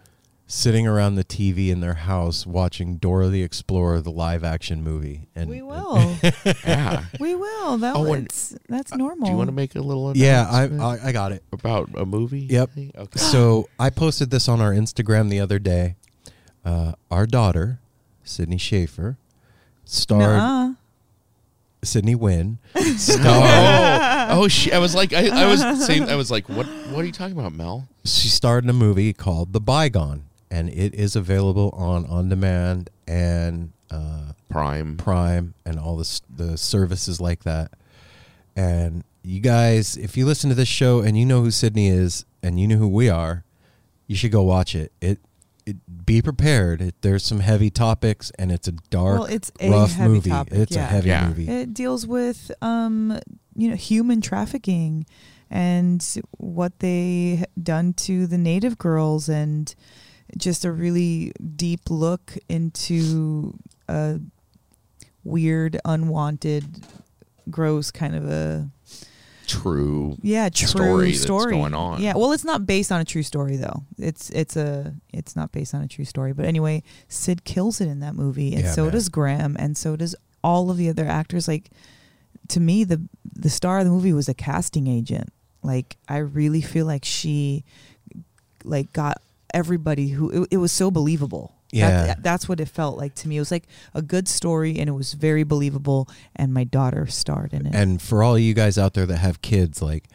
sitting 0.49 0.87
around 0.87 1.15
the 1.15 1.25
TV 1.25 1.69
in 1.69 1.81
their 1.81 1.95
house 1.95 2.45
watching 2.47 2.95
Dora 2.97 3.27
the 3.27 3.43
Explorer, 3.43 3.99
the 3.99 4.11
live 4.11 4.43
action 4.45 4.81
movie. 4.81 5.27
And 5.35 5.49
we 5.49 5.61
will, 5.61 6.15
Yeah. 6.65 7.03
we 7.19 7.35
will. 7.35 7.77
That 7.79 7.95
Oh, 7.97 8.13
and- 8.13 8.25
that's 8.27 8.55
that's 8.69 8.93
normal. 8.95 9.25
Do 9.25 9.31
you 9.31 9.37
want 9.37 9.49
to 9.49 9.53
make 9.53 9.75
a 9.75 9.81
little 9.81 10.15
yeah, 10.15 10.47
I, 10.49 10.63
I 10.65 11.07
I 11.07 11.11
got 11.11 11.31
it. 11.33 11.43
about 11.51 11.89
a 11.97 12.05
movie? 12.05 12.41
Yep. 12.49 12.69
Okay. 12.97 13.19
So 13.19 13.67
I 13.79 13.89
posted 13.89 14.29
this 14.29 14.47
on 14.47 14.61
our 14.61 14.71
Instagram 14.71 15.29
the 15.29 15.39
other 15.39 15.59
day. 15.59 15.95
Uh, 16.63 16.93
our 17.11 17.25
daughter, 17.25 17.79
Sydney 18.23 18.57
Schaefer, 18.57 19.17
starred 19.87 20.37
Nuh-uh. 20.37 20.73
Sydney 21.83 22.15
Wynn, 22.15 22.57
starred. 22.97 24.29
Oh, 24.29 24.43
oh, 24.43 24.47
she, 24.47 24.71
I 24.73 24.79
was 24.79 24.93
like, 24.95 25.13
I, 25.13 25.43
I 25.43 25.45
was 25.45 25.85
saying, 25.85 26.09
I 26.09 26.15
was 26.15 26.29
like, 26.29 26.49
what? 26.49 26.65
What 26.65 27.01
are 27.03 27.05
you 27.05 27.11
talking 27.11 27.37
about, 27.37 27.53
Mel? 27.53 27.87
she 28.03 28.29
starred 28.29 28.63
in 28.63 28.69
a 28.69 28.73
movie 28.73 29.13
called 29.13 29.53
The 29.53 29.59
Bygone, 29.59 30.23
and 30.49 30.69
it 30.69 30.93
is 30.95 31.15
available 31.15 31.69
on 31.73 32.05
on 32.05 32.29
demand 32.29 32.89
and 33.07 33.71
uh, 33.91 34.33
Prime. 34.49 34.97
Prime 34.97 35.53
and 35.65 35.79
all 35.79 35.97
this 35.97 36.21
the 36.33 36.57
services 36.57 37.19
like 37.21 37.43
that. 37.43 37.71
And 38.55 39.03
you 39.23 39.39
guys, 39.39 39.97
if 39.97 40.17
you 40.17 40.25
listen 40.25 40.49
to 40.49 40.55
this 40.55 40.67
show 40.67 41.01
and 41.01 41.17
you 41.17 41.25
know 41.25 41.41
who 41.41 41.51
Sydney 41.51 41.87
is 41.87 42.25
and 42.41 42.59
you 42.59 42.67
know 42.67 42.77
who 42.77 42.87
we 42.87 43.09
are, 43.09 43.43
you 44.07 44.15
should 44.15 44.31
go 44.31 44.41
watch 44.43 44.73
it. 44.73 44.91
It, 45.01 45.09
it 45.09 45.19
be 46.07 46.23
prepared. 46.23 46.81
It, 46.81 46.95
there's 47.01 47.23
some 47.23 47.41
heavy 47.41 47.69
topics 47.69 48.31
and 48.39 48.51
it's 48.51 48.67
a 48.67 48.71
dark, 48.89 49.19
Well, 49.19 49.25
it's 49.25 49.51
a 49.59 49.69
rough 49.69 49.91
heavy 49.91 50.09
movie. 50.13 50.29
topic, 50.31 50.53
it's 50.53 50.75
a 50.75 50.81
heavy 50.81 51.09
Yeah. 51.09 51.27
movie. 51.27 51.47
It 51.47 51.75
deals 51.75 52.07
with 52.07 52.49
um, 52.63 53.19
you 53.55 53.69
know, 53.69 53.75
human 53.75 54.21
trafficking 54.21 55.05
and 55.51 56.03
what 56.37 56.79
they 56.79 57.45
done 57.61 57.93
to 57.93 58.25
the 58.25 58.37
native 58.37 58.77
girls 58.79 59.29
and 59.29 59.73
just 60.37 60.65
a 60.65 60.71
really 60.71 61.31
deep 61.55 61.89
look 61.89 62.35
into 62.49 63.57
a 63.87 64.19
weird, 65.23 65.79
unwanted, 65.85 66.83
gross 67.49 67.91
kind 67.91 68.15
of 68.15 68.25
a 68.29 68.69
True. 69.47 70.17
yeah 70.21 70.49
true 70.49 70.67
story 70.67 71.13
story, 71.13 71.43
that's 71.45 71.51
going 71.51 71.73
on. 71.73 72.01
Yeah, 72.01 72.13
well, 72.15 72.33
it's 72.33 72.43
not 72.43 72.65
based 72.65 72.91
on 72.91 72.99
a 73.01 73.05
true 73.05 73.23
story 73.23 73.55
though. 73.55 73.83
It's 73.97 74.29
it's 74.31 74.55
a 74.57 74.93
it's 75.13 75.35
not 75.35 75.51
based 75.51 75.73
on 75.73 75.81
a 75.81 75.87
true 75.87 76.05
story. 76.05 76.33
But 76.33 76.45
anyway, 76.45 76.83
Sid 77.07 77.43
kills 77.45 77.79
it 77.81 77.87
in 77.87 78.01
that 78.01 78.13
movie, 78.15 78.53
and 78.53 78.63
Yeah, 78.63 78.71
so 78.71 78.83
man. 78.83 78.91
does 78.93 79.09
Graham, 79.09 79.55
and 79.57 79.77
so 79.77 79.95
does 79.95 80.15
all 80.43 80.69
of 80.69 80.77
the 80.77 80.89
other 80.89 81.05
actors. 81.07 81.47
Like 81.47 81.69
to 82.49 82.59
me, 82.59 82.83
the 82.83 83.01
the 83.33 83.49
star 83.49 83.79
of 83.79 83.85
the 83.85 83.91
movie 83.91 84.13
was 84.13 84.27
a 84.29 84.33
casting 84.33 84.87
agent. 84.87 85.31
Like 85.63 85.97
I 86.07 86.17
really 86.17 86.61
feel 86.61 86.85
like 86.85 87.05
she 87.05 87.63
like 88.63 88.91
got 88.93 89.21
everybody 89.53 90.09
who 90.09 90.43
it, 90.43 90.47
it 90.51 90.57
was 90.57 90.71
so 90.71 90.91
believable. 90.91 91.53
Yeah. 91.71 92.07
That, 92.07 92.23
that's 92.23 92.47
what 92.47 92.59
it 92.59 92.69
felt 92.69 92.97
like 92.97 93.13
to 93.15 93.27
me. 93.27 93.37
It 93.37 93.39
was 93.39 93.51
like 93.51 93.67
a 93.93 94.01
good 94.01 94.27
story, 94.27 94.79
and 94.79 94.87
it 94.87 94.93
was 94.93 95.13
very 95.13 95.43
believable. 95.43 96.09
And 96.35 96.53
my 96.53 96.63
daughter 96.63 97.07
starred 97.07 97.53
in 97.53 97.65
it. 97.65 97.75
And 97.75 98.01
for 98.01 98.23
all 98.23 98.37
you 98.37 98.53
guys 98.53 98.77
out 98.77 98.93
there 98.93 99.05
that 99.05 99.17
have 99.17 99.41
kids, 99.41 99.81
like, 99.81 100.05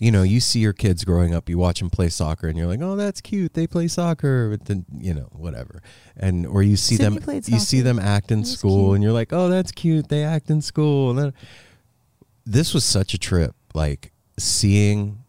you 0.00 0.12
know, 0.12 0.22
you 0.22 0.40
see 0.40 0.60
your 0.60 0.72
kids 0.72 1.04
growing 1.04 1.34
up, 1.34 1.48
you 1.48 1.58
watch 1.58 1.80
them 1.80 1.90
play 1.90 2.08
soccer, 2.08 2.46
and 2.46 2.56
you're 2.56 2.66
like, 2.66 2.80
oh, 2.80 2.96
that's 2.96 3.20
cute. 3.20 3.54
They 3.54 3.66
play 3.66 3.88
soccer, 3.88 4.50
but 4.50 4.66
then 4.66 4.86
you 4.96 5.12
know, 5.14 5.28
whatever. 5.32 5.82
And 6.16 6.46
or 6.46 6.62
you 6.62 6.76
see 6.76 6.96
Sydney 6.96 7.18
them, 7.18 7.42
you 7.46 7.58
see 7.58 7.80
them 7.80 7.98
act 7.98 8.30
in 8.30 8.40
oh, 8.40 8.42
That 8.42 8.48
school, 8.48 8.86
cute. 8.86 8.94
and 8.96 9.04
you're 9.04 9.12
like, 9.12 9.32
oh, 9.32 9.48
that's 9.48 9.72
cute. 9.72 10.08
They 10.08 10.22
act 10.24 10.50
in 10.50 10.62
school, 10.62 11.10
and 11.10 11.18
then 11.18 11.34
this 12.46 12.74
was 12.74 12.84
such 12.84 13.12
a 13.14 13.18
trip. 13.18 13.54
Like 13.74 14.12
seeing 14.38 15.24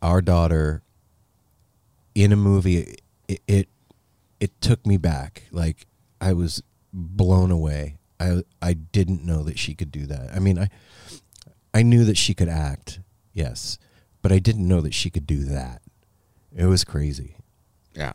our 0.00 0.22
daughter 0.22 0.82
in 2.14 2.32
a 2.32 2.36
movie, 2.36 2.96
it, 3.28 3.40
it 3.46 3.68
it 4.40 4.60
took 4.60 4.86
me 4.86 4.96
back. 4.96 5.44
Like 5.50 5.86
I 6.20 6.32
was 6.32 6.62
blown 6.92 7.50
away. 7.50 7.98
I 8.20 8.42
I 8.62 8.74
didn't 8.74 9.24
know 9.24 9.42
that 9.44 9.58
she 9.58 9.74
could 9.74 9.90
do 9.90 10.06
that. 10.06 10.30
I 10.34 10.38
mean, 10.38 10.58
I 10.58 10.68
I 11.72 11.82
knew 11.82 12.04
that 12.04 12.16
she 12.16 12.34
could 12.34 12.48
act, 12.48 13.00
yes, 13.32 13.78
but 14.22 14.32
I 14.32 14.38
didn't 14.38 14.66
know 14.66 14.80
that 14.80 14.94
she 14.94 15.10
could 15.10 15.26
do 15.26 15.44
that. 15.44 15.82
It 16.54 16.66
was 16.66 16.84
crazy. 16.84 17.36
Yeah. 17.94 18.12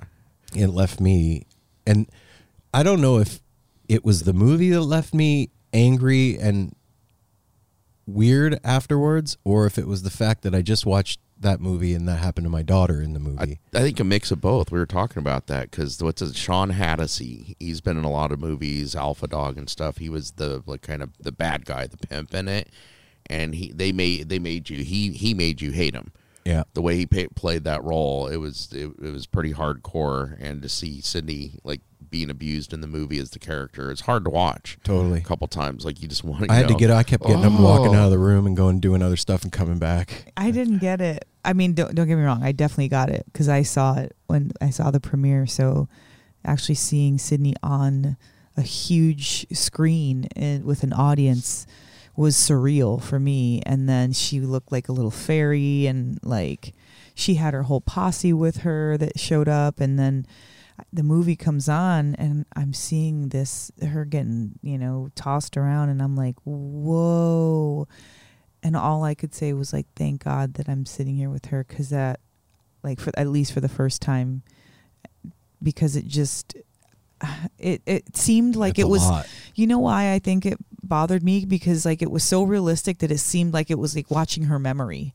It 0.56 0.68
left 0.68 1.00
me 1.00 1.46
and 1.86 2.10
I 2.74 2.84
don't 2.84 3.02
know 3.02 3.18
if 3.20 3.42
it 3.88 4.06
was 4.06 4.24
the 4.24 4.34
movie 4.34 4.70
that 4.70 4.82
left 4.82 5.14
me 5.14 5.50
angry 5.74 6.38
and 6.38 6.76
weird 8.06 8.60
afterwards 8.64 9.38
or 9.44 9.66
if 9.66 9.78
it 9.78 9.88
was 9.88 10.04
the 10.04 10.10
fact 10.10 10.44
that 10.44 10.56
I 10.56 10.62
just 10.62 10.86
watched 10.86 11.20
that 11.42 11.62
movie 11.62 11.94
and 11.94 12.08
that 12.08 12.18
happened 12.18 12.46
to 12.46 12.50
my 12.50 12.62
daughter 12.64 13.02
in 13.02 13.14
the 13.14 13.20
movie. 13.20 13.60
I, 13.74 13.78
I 13.78 13.82
think 13.82 14.00
a 14.00 14.04
mix 14.04 14.32
of 14.32 14.42
both. 14.42 14.72
We 14.72 14.80
were 14.80 14.86
talking 14.86 15.20
about 15.20 15.48
that 15.48 15.72
because 15.72 16.02
what's 16.02 16.22
it, 16.22 16.36
Shawn 16.36 16.74
Hatosy? 16.74 17.56
He's 17.60 17.82
been 17.82 17.98
in 17.98 18.04
a 18.04 18.12
lot 18.12 18.32
of 18.32 18.40
movies, 18.40 18.96
Alpha 18.96 19.28
Dog 19.28 19.58
and 19.58 19.70
stuff. 19.70 19.98
He 19.98 20.10
was 20.10 20.32
the 20.32 20.64
like 20.66 20.82
kind 20.82 21.02
of 21.02 21.12
the 21.20 21.32
bad 21.32 21.66
guy, 21.66 21.88
the 21.88 21.98
pimp 21.98 22.34
in 22.34 22.48
it, 22.48 22.70
and 23.28 23.56
he 23.56 23.72
they 23.72 23.92
made 23.92 24.30
they 24.30 24.40
made 24.40 24.70
you 24.70 24.84
he 24.84 25.12
he 25.12 25.34
made 25.34 25.62
you 25.62 25.72
hate 25.72 25.94
him. 25.96 26.12
yeah. 26.46 26.64
The 26.74 26.82
way 26.82 26.96
he 26.96 27.06
pa 27.06 27.24
played 27.36 27.64
that 27.64 27.84
role, 27.84 28.28
it 28.28 28.38
was 28.38 28.70
it, 28.74 28.92
it 29.02 29.12
was 29.12 29.26
pretty 29.26 29.54
hardcore, 29.54 30.38
and 30.42 30.62
to 30.62 30.70
see 30.70 31.02
Sydney 31.02 31.60
like 31.64 31.82
being 32.10 32.30
abused 32.30 32.74
in 32.74 32.82
the 32.82 32.88
movie 32.88 33.20
as 33.20 33.32
the 33.32 33.40
character, 33.40 33.92
it's 33.92 34.02
hard 34.02 34.24
to 34.26 34.30
watch. 34.30 34.78
Totally. 34.84 35.20
a 35.20 35.24
couple 35.24 35.48
times, 35.48 35.86
like 35.86 36.02
you 36.02 36.08
just 36.08 36.24
want 36.24 36.46
to. 36.46 36.52
I 36.52 36.56
had 36.56 36.68
to 36.68 36.76
get 36.76 36.90
out. 36.90 36.98
I 36.98 37.04
kept 37.04 37.24
getting 37.24 37.46
up 37.46 37.54
and 37.54 37.64
walking 37.64 37.96
"Oh." 37.96 38.00
out 38.00 38.06
of 38.06 38.12
the 38.12 38.20
room 38.20 38.48
and 38.48 38.56
going 38.56 38.80
doing 38.80 39.02
other 39.02 39.18
stuff 39.18 39.44
and 39.44 39.52
coming 39.52 39.80
back. 39.80 40.32
I 40.38 40.52
didn't 40.52 40.80
get 40.80 41.02
it. 41.02 41.26
I 41.44 41.54
mean, 41.54 41.74
don't 41.74 41.96
don't 41.96 42.08
get 42.08 42.16
me 42.16 42.24
wrong. 42.24 42.44
I 42.44 42.52
definitely 42.52 42.90
got 42.90 43.10
it 43.10 43.26
because 43.32 43.50
I 43.50 43.64
saw 43.64 43.98
it 43.98 44.16
when 44.28 44.52
I 44.62 44.70
saw 44.70 44.92
the 44.92 45.00
premiere. 45.00 45.46
So, 45.48 45.88
actually 46.44 46.76
seeing 46.76 47.18
Sydney 47.18 47.56
on 47.64 48.18
a 48.58 48.62
huge 48.62 49.48
screen 49.56 50.28
and 50.36 50.66
with 50.66 50.84
an 50.84 50.92
audience 50.92 51.66
was 52.16 52.36
surreal 52.36 53.02
for 53.02 53.20
me. 53.20 53.62
And 53.66 53.88
then 53.88 54.12
she 54.12 54.42
looked 54.42 54.72
like 54.72 54.90
a 54.90 54.92
little 54.92 55.12
fairy, 55.12 55.88
and 55.88 56.20
like 56.24 56.74
she 57.16 57.36
had 57.36 57.54
her 57.54 57.64
whole 57.64 57.82
posse 57.82 58.34
with 58.34 58.58
her 58.58 58.98
that 58.98 59.20
showed 59.20 59.48
up. 59.48 59.80
And 59.80 59.98
then 59.98 60.26
the 60.92 61.04
movie 61.04 61.36
comes 61.36 61.70
on, 61.70 62.16
and 62.16 62.46
I'm 62.56 62.74
seeing 62.74 63.30
this 63.30 63.72
her 63.82 64.06
getting 64.06 64.60
you 64.62 64.78
know 64.78 65.10
tossed 65.16 65.58
around, 65.58 65.90
and 65.90 66.02
I'm 66.02 66.16
like, 66.16 66.36
whoa 66.44 67.88
and 68.64 68.76
all 68.76 69.04
I 69.04 69.16
could 69.16 69.34
say 69.34 69.54
was 69.54 69.74
like, 69.74 69.88
"Thank 69.96 70.24
God 70.24 70.56
that 70.56 70.68
I'm 70.68 70.86
sitting 70.86 71.16
here 71.16 71.30
with 71.30 71.46
her," 71.46 71.64
because 71.64 71.90
that, 71.90 72.20
like, 72.84 73.00
for 73.00 73.12
at 73.18 73.28
least 73.28 73.54
for 73.54 73.62
the 73.62 73.70
first 73.70 74.02
time, 74.02 74.44
because 75.62 75.96
it 75.96 76.08
just, 76.08 76.56
it 77.58 77.82
it 77.86 78.16
seemed 78.16 78.56
like 78.56 78.76
That's 78.76 78.88
it 78.88 78.90
was. 78.90 79.08
lot. 79.08 79.28
You 79.56 79.68
know 79.68 79.80
why 79.80 80.14
I 80.14 80.20
think 80.20 80.46
it 80.46 80.58
bothered 80.84 81.24
me 81.24 81.46
because 81.46 81.86
like 81.86 82.02
it 82.02 82.12
was 82.12 82.24
so 82.24 82.44
realistic 82.44 83.00
that 83.00 83.12
it 83.12 83.20
seemed 83.20 83.54
like 83.54 83.70
it 83.70 83.78
was 83.78 83.96
like 83.96 84.10
watching 84.12 84.44
her 84.44 84.60
memory, 84.60 85.14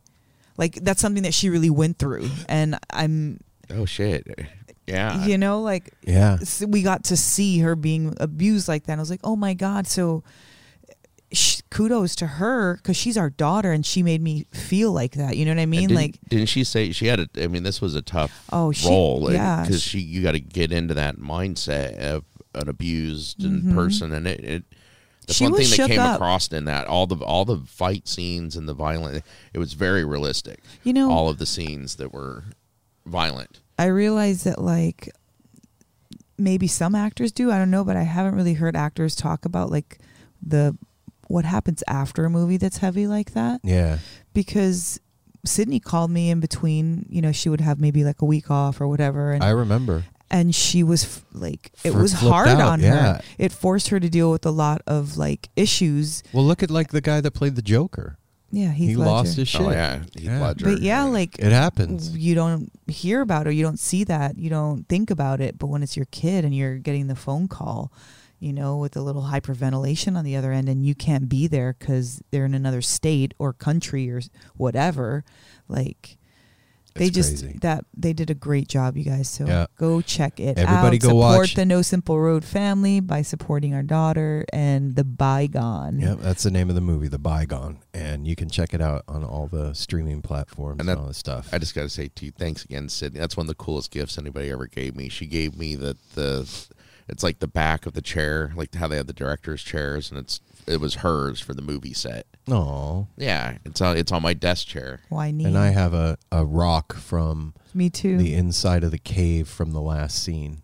like 0.56 0.76
that's 0.76 1.00
something 1.00 1.24
that 1.24 1.34
she 1.34 1.50
really 1.50 1.70
went 1.70 1.98
through, 1.98 2.28
and 2.48 2.78
I'm, 2.90 3.40
Oh 3.70 3.84
shit! 3.84 4.26
Yeah, 4.86 5.24
you 5.26 5.38
know, 5.38 5.60
like 5.62 5.92
Yeah. 6.06 6.38
s- 6.40 6.62
we 6.66 6.82
got 6.82 7.04
to 7.04 7.16
see 7.16 7.60
her 7.60 7.74
being 7.74 8.14
abused 8.20 8.68
like 8.68 8.84
that. 8.84 8.92
And 8.92 9.00
I 9.00 9.02
was 9.02 9.10
like, 9.10 9.20
oh 9.24 9.36
my 9.36 9.54
god! 9.54 9.86
So 9.86 10.22
sh- 11.32 11.60
kudos 11.70 12.14
to 12.16 12.26
her 12.26 12.76
because 12.76 12.96
she's 12.96 13.16
our 13.16 13.30
daughter, 13.30 13.72
and 13.72 13.84
she 13.84 14.02
made 14.02 14.20
me 14.22 14.46
feel 14.52 14.92
like 14.92 15.12
that. 15.12 15.36
You 15.36 15.44
know 15.46 15.52
what 15.52 15.60
I 15.60 15.66
mean? 15.66 15.88
didn't, 15.88 15.94
Like, 15.96 16.18
didn't 16.28 16.48
she 16.48 16.64
say 16.64 16.92
she 16.92 17.06
had 17.06 17.20
a? 17.20 17.28
I 17.42 17.46
mean, 17.46 17.62
this 17.62 17.80
was 17.80 17.94
a 17.94 18.02
tough 18.02 18.44
Oh, 18.52 18.72
she- 18.72 18.88
role, 18.88 19.32
yeah, 19.32 19.62
because 19.62 19.82
she- 19.82 20.00
she 20.00 20.04
you 20.04 20.22
got 20.22 20.32
to 20.32 20.40
get 20.40 20.70
into 20.72 20.94
that 20.94 21.16
mindset 21.18 21.98
of 21.98 22.24
an 22.54 22.68
abused 22.68 23.42
and 23.42 23.62
Mhm. 23.64 23.74
person, 23.74 24.12
and 24.12 24.26
it. 24.26 24.40
it 24.44 24.64
that's 25.26 25.38
She 25.38 25.44
one 25.44 25.54
thing 25.56 25.70
that 25.70 25.88
came 25.88 25.98
up. 26.00 26.16
across 26.16 26.48
in 26.48 26.66
that 26.66 26.86
all 26.86 27.06
the 27.06 27.16
all 27.16 27.46
the 27.46 27.60
fight 27.66 28.06
scenes 28.06 28.56
and 28.56 28.68
the 28.68 28.74
violent. 28.74 29.24
It 29.54 29.58
was 29.58 29.72
very 29.72 30.04
realistic. 30.04 30.60
You 30.82 30.92
know- 30.92 31.10
all 31.10 31.30
of 31.30 31.38
the 31.38 31.46
scenes 31.46 31.94
that 31.94 32.12
were 32.12 32.44
violent. 33.06 33.60
I 33.78 33.86
realized 33.86 34.44
that 34.44 34.60
like 34.62 35.10
maybe 36.38 36.66
some 36.66 36.94
actors 36.94 37.32
do. 37.32 37.50
I 37.50 37.58
don't 37.58 37.70
know, 37.70 37.84
but 37.84 37.96
I 37.96 38.02
haven't 38.02 38.34
really 38.34 38.54
heard 38.54 38.76
actors 38.76 39.14
talk 39.14 39.44
about 39.44 39.70
like 39.70 39.98
the 40.42 40.76
what 41.28 41.44
happens 41.44 41.82
after 41.88 42.24
a 42.24 42.30
movie 42.30 42.56
that's 42.56 42.78
heavy 42.78 43.06
like 43.06 43.32
that. 43.32 43.60
Yeah. 43.64 43.98
Because 44.32 45.00
Sydney 45.44 45.80
called 45.80 46.10
me 46.10 46.30
in 46.30 46.40
between. 46.40 47.06
You 47.08 47.22
know, 47.22 47.32
she 47.32 47.48
would 47.48 47.60
have 47.60 47.78
maybe 47.80 48.04
like 48.04 48.20
a 48.22 48.24
week 48.26 48.50
off 48.50 48.80
or 48.80 48.88
whatever, 48.88 49.32
and 49.32 49.42
I 49.42 49.50
remember. 49.50 50.04
and 50.30 50.54
she 50.54 50.82
was 50.82 51.04
f- 51.04 51.24
like 51.32 51.70
it 51.84 51.92
Fr- 51.92 51.98
was 51.98 52.12
hard 52.12 52.48
out, 52.48 52.60
on 52.60 52.80
yeah. 52.80 53.14
her 53.16 53.20
it 53.38 53.52
forced 53.52 53.88
her 53.88 54.00
to 54.00 54.08
deal 54.08 54.30
with 54.30 54.44
a 54.46 54.50
lot 54.50 54.82
of 54.86 55.16
like 55.16 55.48
issues 55.56 56.22
Well, 56.32 56.44
look 56.44 56.62
at 56.62 56.70
like 56.70 56.90
the 56.90 57.00
guy 57.00 57.20
that 57.20 57.30
played 57.32 57.56
the 57.56 57.62
Joker. 57.62 58.18
Yeah 58.54 58.70
Heath 58.72 58.88
he 58.90 58.96
Ledger. 58.96 59.10
lost 59.10 59.36
his 59.36 59.54
oh, 59.54 59.58
shit. 59.58 59.60
Oh 59.62 59.70
yeah, 59.70 59.98
Heath 59.98 60.20
Yeah. 60.20 60.40
Ledger. 60.40 60.64
but 60.66 60.80
yeah 60.80 61.04
like 61.04 61.38
It 61.38 61.52
happens. 61.52 62.16
you 62.16 62.34
don't 62.34 62.70
hear 62.86 63.20
about 63.20 63.46
it 63.46 63.50
or 63.50 63.52
you 63.52 63.62
don't 63.64 63.78
see 63.78 64.04
that 64.04 64.38
you 64.38 64.48
don't 64.50 64.88
think 64.88 65.10
about 65.10 65.40
it 65.40 65.58
but 65.58 65.66
when 65.66 65.82
it's 65.82 65.96
your 65.96 66.06
kid 66.06 66.44
and 66.44 66.54
you're 66.54 66.76
getting 66.78 67.06
the 67.08 67.16
phone 67.16 67.48
call 67.48 67.92
you 68.40 68.52
know 68.52 68.76
with 68.76 68.96
a 68.96 69.00
little 69.00 69.22
hyperventilation 69.22 70.16
on 70.16 70.24
the 70.24 70.36
other 70.36 70.52
end 70.52 70.68
and 70.68 70.84
you 70.84 70.94
can't 70.94 71.28
be 71.28 71.46
there 71.46 71.74
because 71.78 72.22
they're 72.30 72.44
in 72.44 72.54
another 72.54 72.82
state 72.82 73.32
or 73.38 73.52
country 73.52 74.10
or 74.10 74.20
whatever 74.56 75.24
like 75.68 76.16
they 76.94 77.06
It's 77.06 77.14
just 77.14 77.42
crazy. 77.42 77.58
that 77.62 77.84
they 77.96 78.12
did 78.12 78.30
a 78.30 78.34
great 78.34 78.68
job 78.68 78.96
you 78.96 79.04
guys 79.04 79.28
so 79.28 79.46
Yeah. 79.46 79.66
go 79.78 80.00
check 80.00 80.38
it 80.38 80.56
Everybody 80.58 80.96
out 80.98 81.02
go 81.02 81.08
support 81.08 81.38
watch. 81.38 81.54
the 81.56 81.64
no 81.64 81.82
simple 81.82 82.20
road 82.20 82.44
family 82.44 83.00
by 83.00 83.22
supporting 83.22 83.74
our 83.74 83.82
daughter 83.82 84.44
and 84.52 84.94
the 84.94 85.04
bygone 85.04 85.98
Yep, 86.00 86.18
that's 86.20 86.42
the 86.44 86.50
name 86.50 86.68
of 86.68 86.74
the 86.74 86.80
movie, 86.80 87.08
The 87.08 87.18
Bygone, 87.18 87.78
and 87.92 88.26
you 88.26 88.36
can 88.36 88.48
check 88.48 88.74
it 88.74 88.80
out 88.80 89.02
on 89.08 89.24
all 89.24 89.46
the 89.48 89.74
streaming 89.74 90.22
platforms 90.22 90.80
and, 90.80 90.88
And 90.88 90.98
all 91.00 91.06
this 91.06 91.18
stuff. 91.18 91.48
I 91.52 91.58
just 91.58 91.74
got 91.74 91.82
to 91.82 91.88
say 91.88 92.08
to 92.08 92.24
you, 92.26 92.30
thanks 92.30 92.64
again, 92.64 92.88
Sydney. 92.88 93.18
That's 93.20 93.36
one 93.36 93.44
of 93.44 93.48
the 93.48 93.54
coolest 93.54 93.90
gifts 93.90 94.16
anybody 94.18 94.50
ever 94.50 94.66
gave 94.66 94.94
me. 94.96 95.08
She 95.08 95.26
gave 95.26 95.56
me 95.56 95.74
the 95.76 95.96
the, 96.14 96.48
it's 97.08 97.22
like 97.22 97.40
the 97.40 97.46
back 97.48 97.86
of 97.86 97.92
the 97.94 98.02
chair, 98.02 98.52
like 98.56 98.74
how 98.74 98.86
they 98.88 98.96
have 98.96 99.06
the 99.06 99.12
director's 99.12 99.62
chairs, 99.62 100.10
and 100.10 100.18
it's 100.18 100.40
it 100.66 100.80
was 100.80 100.96
hers 100.96 101.40
for 101.40 101.54
the 101.54 101.62
movie 101.62 101.92
set. 101.94 102.26
Oh, 102.48 103.06
Yeah, 103.16 103.58
it's 103.64 103.80
on 103.80 103.96
it's 103.96 104.12
on 104.12 104.22
my 104.22 104.34
desk 104.34 104.66
chair. 104.66 105.00
why 105.08 105.30
need 105.30 105.46
And 105.46 105.56
I 105.58 105.68
have 105.70 105.94
a, 105.94 106.18
a 106.30 106.44
rock 106.44 106.94
from 106.94 107.54
me 107.72 107.90
too 107.90 108.16
the 108.18 108.34
inside 108.34 108.84
of 108.84 108.90
the 108.90 108.98
cave 108.98 109.48
from 109.48 109.72
the 109.72 109.80
last 109.80 110.22
scene. 110.22 110.62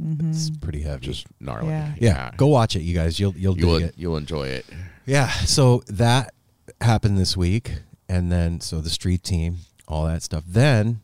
Mhm. 0.00 0.30
It's 0.30 0.50
pretty 0.50 0.82
heavy. 0.82 1.06
Just 1.06 1.26
gnarly. 1.40 1.68
Yeah. 1.68 1.94
yeah, 2.00 2.30
go 2.36 2.46
watch 2.46 2.74
it, 2.76 2.82
you 2.82 2.94
guys. 2.94 3.20
You'll 3.20 3.34
you'll 3.36 3.58
You'll 3.58 3.78
dig 3.78 3.88
it. 3.90 3.94
you'll 3.96 4.16
enjoy 4.16 4.48
it. 4.48 4.66
Yeah, 5.06 5.28
so 5.30 5.82
that 5.88 6.34
happened 6.80 7.18
this 7.18 7.36
week, 7.36 7.78
and 8.08 8.32
then 8.32 8.60
so 8.60 8.80
the 8.80 8.90
street 8.90 9.22
team, 9.22 9.58
all 9.86 10.06
that 10.06 10.22
stuff. 10.22 10.44
Then 10.46 11.00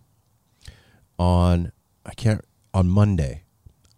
on 1.18 1.72
I 2.06 2.14
can't 2.14 2.44
on 2.72 2.88
Monday, 2.88 3.42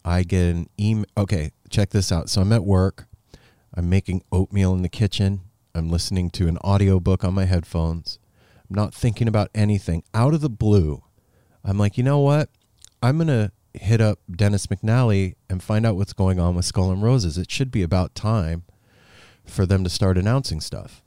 I 0.03 0.23
get 0.23 0.43
an 0.43 0.69
email. 0.79 1.05
Okay, 1.17 1.51
check 1.69 1.91
this 1.91 2.11
out. 2.11 2.29
So 2.29 2.41
I'm 2.41 2.51
at 2.51 2.63
work. 2.65 3.05
I'm 3.73 3.89
making 3.89 4.23
oatmeal 4.31 4.73
in 4.73 4.81
the 4.81 4.89
kitchen. 4.89 5.41
I'm 5.73 5.89
listening 5.89 6.29
to 6.31 6.47
an 6.47 6.57
audiobook 6.57 7.23
on 7.23 7.33
my 7.33 7.45
headphones. 7.45 8.19
I'm 8.69 8.75
not 8.75 8.93
thinking 8.93 9.27
about 9.27 9.49
anything. 9.55 10.03
Out 10.13 10.33
of 10.33 10.41
the 10.41 10.49
blue, 10.49 11.03
I'm 11.63 11.77
like, 11.77 11.97
you 11.97 12.03
know 12.03 12.19
what? 12.19 12.49
I'm 13.01 13.17
gonna 13.17 13.51
hit 13.73 14.01
up 14.01 14.19
Dennis 14.29 14.67
McNally 14.67 15.35
and 15.49 15.63
find 15.63 15.85
out 15.85 15.95
what's 15.95 16.13
going 16.13 16.39
on 16.39 16.55
with 16.55 16.65
Skull 16.65 16.91
and 16.91 17.01
Roses. 17.01 17.37
It 17.37 17.49
should 17.49 17.71
be 17.71 17.83
about 17.83 18.15
time 18.15 18.63
for 19.45 19.65
them 19.65 19.83
to 19.83 19.89
start 19.89 20.17
announcing 20.17 20.61
stuff. 20.61 21.01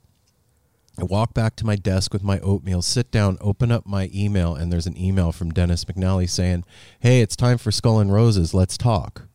I 0.97 1.03
walk 1.03 1.33
back 1.33 1.55
to 1.57 1.65
my 1.65 1.75
desk 1.75 2.13
with 2.13 2.23
my 2.23 2.39
oatmeal, 2.39 2.81
sit 2.81 3.11
down, 3.11 3.37
open 3.41 3.69
up 3.71 3.85
my 3.85 4.09
email, 4.13 4.55
and 4.55 4.71
there's 4.71 4.87
an 4.87 4.97
email 4.97 5.33
from 5.33 5.51
Dennis 5.51 5.83
McNally 5.83 6.29
saying, 6.29 6.63
Hey, 7.01 7.21
it's 7.21 7.35
time 7.35 7.57
for 7.57 7.71
Skull 7.71 7.99
and 7.99 8.13
Roses. 8.13 8.53
Let's 8.53 8.77
talk. 8.77 9.27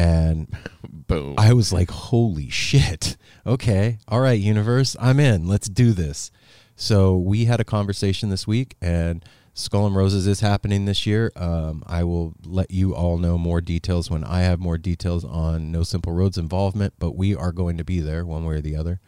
And 0.00 0.48
Boom. 0.88 1.34
I 1.38 1.52
was 1.52 1.72
like, 1.72 1.90
Holy 1.90 2.48
shit. 2.50 3.16
Okay. 3.46 3.98
All 4.08 4.20
right, 4.20 4.38
universe, 4.38 4.96
I'm 5.00 5.18
in. 5.20 5.46
Let's 5.46 5.68
do 5.68 5.92
this. 5.92 6.30
So 6.76 7.16
we 7.16 7.44
had 7.44 7.60
a 7.60 7.64
conversation 7.64 8.30
this 8.30 8.46
week, 8.46 8.76
and 8.80 9.24
Skull 9.52 9.86
and 9.86 9.94
Roses 9.94 10.26
is 10.26 10.40
happening 10.40 10.84
this 10.86 11.06
year. 11.06 11.30
Um, 11.36 11.82
I 11.86 12.04
will 12.04 12.34
let 12.44 12.70
you 12.70 12.94
all 12.94 13.18
know 13.18 13.36
more 13.36 13.60
details 13.60 14.10
when 14.10 14.24
I 14.24 14.40
have 14.42 14.58
more 14.60 14.78
details 14.78 15.24
on 15.24 15.70
No 15.70 15.82
Simple 15.82 16.12
Roads 16.12 16.38
involvement, 16.38 16.94
but 16.98 17.16
we 17.16 17.34
are 17.34 17.52
going 17.52 17.76
to 17.76 17.84
be 17.84 18.00
there 18.00 18.24
one 18.24 18.46
way 18.46 18.54
or 18.56 18.60
the 18.62 18.76
other. 18.76 19.00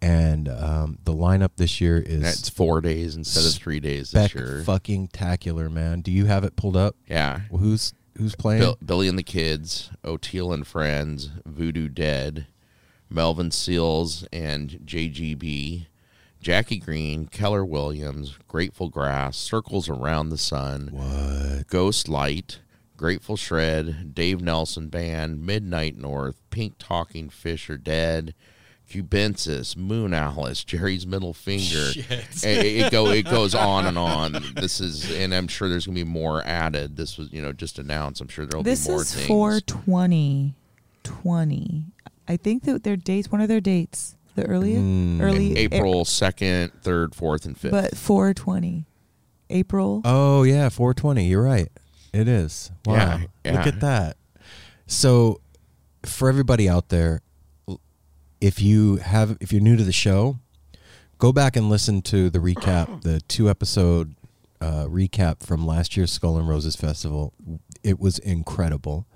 And 0.00 0.48
um, 0.48 0.98
the 1.04 1.12
lineup 1.12 1.50
this 1.56 1.80
year 1.80 1.98
is 1.98 2.22
That's 2.22 2.48
four 2.48 2.80
days 2.80 3.14
instead 3.14 3.44
of 3.44 3.52
three 3.54 3.78
days 3.78 4.10
this 4.10 4.30
spec 4.30 4.34
year. 4.34 4.62
fucking 4.64 5.08
tacular, 5.08 5.70
man. 5.70 6.00
Do 6.00 6.10
you 6.10 6.24
have 6.26 6.44
it 6.44 6.56
pulled 6.56 6.76
up? 6.76 6.96
Yeah. 7.06 7.40
Who's 7.50 7.92
who's 8.16 8.34
playing? 8.34 8.60
Bill, 8.60 8.78
Billy 8.84 9.08
and 9.08 9.18
the 9.18 9.22
Kids, 9.22 9.90
Oteil 10.04 10.52
and 10.52 10.66
Friends, 10.66 11.30
Voodoo 11.44 11.88
Dead, 11.88 12.46
Melvin 13.10 13.50
Seals 13.50 14.24
and 14.32 14.80
JGB, 14.84 15.86
Jackie 16.40 16.78
Greene, 16.78 17.26
Keller 17.26 17.64
Williams, 17.64 18.36
Grateful 18.48 18.88
Grass, 18.88 19.36
Circles 19.36 19.88
Around 19.88 20.30
the 20.30 20.38
Sun, 20.38 20.88
What? 20.90 21.66
Ghost 21.68 22.08
Light, 22.08 22.60
Grateful 22.96 23.36
Shred, 23.36 24.14
Dave 24.14 24.40
Nelson 24.40 24.88
Band, 24.88 25.44
Midnight 25.44 25.96
North, 25.96 26.40
Pink 26.50 26.74
Talking 26.78 27.28
Fish 27.28 27.68
are 27.70 27.78
Dead, 27.78 28.34
Cubensis, 28.92 29.76
Moon 29.76 30.12
Alice, 30.14 30.62
Jerry's 30.64 31.06
Middle 31.06 31.32
Finger. 31.32 31.90
It, 32.44 32.66
it 32.66 32.90
go 32.92 33.08
it 33.10 33.22
goes 33.24 33.54
on 33.54 33.86
and 33.86 33.96
on. 33.98 34.36
This 34.56 34.80
is 34.80 35.10
and 35.12 35.32
I'm 35.34 35.48
sure 35.48 35.68
there's 35.68 35.86
gonna 35.86 35.94
be 35.96 36.04
more 36.04 36.42
added. 36.44 36.96
This 36.96 37.16
was 37.18 37.32
you 37.32 37.40
know 37.42 37.52
just 37.52 37.78
announced. 37.78 38.20
I'm 38.20 38.28
sure 38.28 38.46
there'll 38.46 38.62
This 38.64 38.86
be 38.86 38.90
more 38.92 39.00
This 39.00 39.08
is 39.10 39.14
things. 39.16 39.26
for 39.28 39.60
2020. 39.60 41.84
I 42.28 42.36
think 42.36 42.64
that 42.64 42.84
their 42.84 42.96
dates, 42.96 43.30
one 43.32 43.40
of 43.40 43.48
their 43.48 43.60
dates, 43.60 44.16
the 44.34 44.44
earliest, 44.46 44.82
Mm. 44.82 45.20
early 45.20 45.56
April 45.56 46.04
second, 46.04 46.72
third, 46.82 47.14
fourth, 47.14 47.44
and 47.44 47.56
fifth. 47.56 47.72
but 47.72 47.96
420. 47.96 48.86
April. 49.50 50.00
Oh 50.04 50.42
yeah, 50.44 50.68
420. 50.68 51.26
You're 51.26 51.42
right. 51.42 51.68
It 52.12 52.28
is. 52.28 52.70
Wow. 52.86 52.94
Yeah, 52.94 53.20
yeah. 53.44 53.52
Look 53.52 53.66
at 53.66 53.80
that. 53.80 54.16
So, 54.86 55.40
for 56.04 56.28
everybody 56.28 56.68
out 56.68 56.88
there, 56.88 57.14
l- 57.14 57.20
if 58.42 58.60
you 58.60 58.96
have 58.96 59.38
if 59.40 59.52
you're 59.52 59.62
new 59.62 59.76
to 59.76 59.84
the 59.84 59.92
show, 59.92 60.38
go 61.18 61.32
back 61.32 61.56
and 61.56 61.70
listen 61.70 62.02
to 62.02 62.28
the 62.28 62.40
recap, 62.40 63.02
the 63.02 63.20
two 63.20 63.48
episode 63.48 64.16
uh, 64.60 64.86
recap 64.86 65.42
from 65.42 65.64
last 65.64 65.96
year's 65.96 66.10
Skull 66.10 66.36
and 66.36 66.48
Roses 66.48 66.74
festival. 66.74 67.32
It 67.84 68.00
was 68.00 68.18
incredible, 68.18 69.06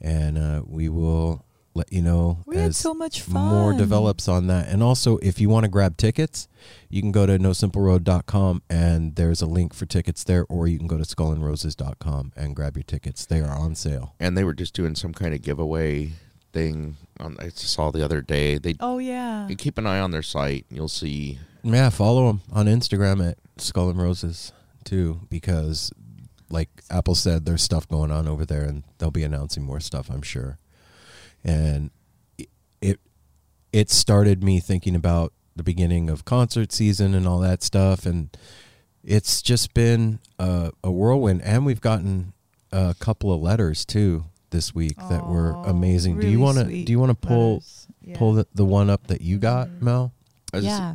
and 0.00 0.38
uh, 0.38 0.62
we 0.66 0.88
will 0.88 1.44
let 1.74 1.92
you 1.92 2.00
know 2.00 2.38
We 2.46 2.56
had 2.56 2.70
as 2.70 2.76
so 2.78 2.94
much 2.94 3.28
more 3.28 3.74
develops 3.74 4.28
on 4.28 4.46
that. 4.46 4.68
And 4.68 4.82
also, 4.82 5.18
if 5.18 5.40
you 5.40 5.48
want 5.48 5.64
to 5.64 5.68
grab 5.68 5.96
tickets, 5.96 6.48
you 6.88 7.02
can 7.02 7.12
go 7.12 7.26
to 7.26 7.36
nosimpleroad.com 7.38 8.62
and 8.70 9.16
there's 9.16 9.42
a 9.42 9.46
link 9.46 9.74
for 9.74 9.84
tickets 9.84 10.22
there, 10.24 10.46
or 10.48 10.68
you 10.68 10.78
can 10.78 10.86
go 10.86 10.96
to 10.96 11.02
skullandroses.com 11.04 12.32
and 12.36 12.54
grab 12.54 12.76
your 12.76 12.84
tickets. 12.84 13.26
They 13.26 13.40
are 13.40 13.54
on 13.54 13.74
sale. 13.74 14.14
and 14.20 14.38
they 14.38 14.44
were 14.44 14.54
just 14.54 14.72
doing 14.72 14.94
some 14.94 15.12
kind 15.12 15.34
of 15.34 15.42
giveaway 15.42 16.12
thing. 16.54 16.96
On 17.20 17.36
I 17.38 17.48
saw 17.50 17.90
the 17.90 18.04
other 18.04 18.22
day. 18.22 18.56
They 18.58 18.74
Oh 18.80 18.98
yeah. 18.98 19.46
you 19.48 19.56
keep 19.56 19.76
an 19.78 19.86
eye 19.86 20.00
on 20.00 20.10
their 20.10 20.22
site. 20.22 20.64
You'll 20.70 20.88
see. 20.88 21.38
Yeah, 21.62 21.90
follow 21.90 22.26
them 22.28 22.40
on 22.52 22.66
Instagram 22.66 23.26
at 23.28 23.38
Skull 23.58 23.90
and 23.90 24.00
Roses 24.00 24.52
too, 24.84 25.20
because 25.30 25.92
like 26.50 26.68
Apple 26.90 27.14
said, 27.14 27.44
there's 27.46 27.62
stuff 27.62 27.88
going 27.88 28.10
on 28.10 28.28
over 28.28 28.44
there, 28.46 28.62
and 28.64 28.84
they'll 28.98 29.10
be 29.10 29.22
announcing 29.24 29.62
more 29.64 29.80
stuff, 29.80 30.08
I'm 30.10 30.22
sure. 30.22 30.58
And 31.42 31.90
it- 32.38 32.50
it 32.80 33.00
it 33.72 33.90
started 33.90 34.42
me 34.44 34.60
thinking 34.60 34.94
about 34.94 35.32
the 35.56 35.62
beginning 35.62 36.08
of 36.10 36.24
concert 36.24 36.72
season 36.72 37.14
and 37.14 37.26
all 37.26 37.40
that 37.40 37.62
stuff, 37.62 38.06
and 38.06 38.36
it's 39.02 39.40
just 39.42 39.72
been 39.74 40.18
a, 40.38 40.70
a 40.82 40.90
whirlwind. 40.90 41.42
And 41.42 41.64
we've 41.66 41.80
gotten 41.80 42.32
a 42.72 42.94
couple 42.98 43.32
of 43.32 43.40
letters 43.40 43.84
too 43.84 44.24
this 44.54 44.74
week 44.74 44.96
that 45.10 45.26
were 45.26 45.50
amazing. 45.66 46.18
do 46.20 46.28
you 46.28 46.38
want 46.40 46.56
to 46.58 46.64
do 46.64 46.90
you 46.92 46.98
want 47.00 47.10
to 47.10 47.26
pull. 47.28 47.62
Yeah. 48.06 48.16
pull 48.18 48.34
the, 48.34 48.46
the 48.54 48.64
one 48.64 48.88
up 48.90 49.06
that 49.08 49.20
you 49.22 49.38
got, 49.38 49.68
Mhm. 49.68 49.82
Mel? 49.82 50.12
I 50.52 50.56
was- 50.58 50.64
yeah. 50.66 50.94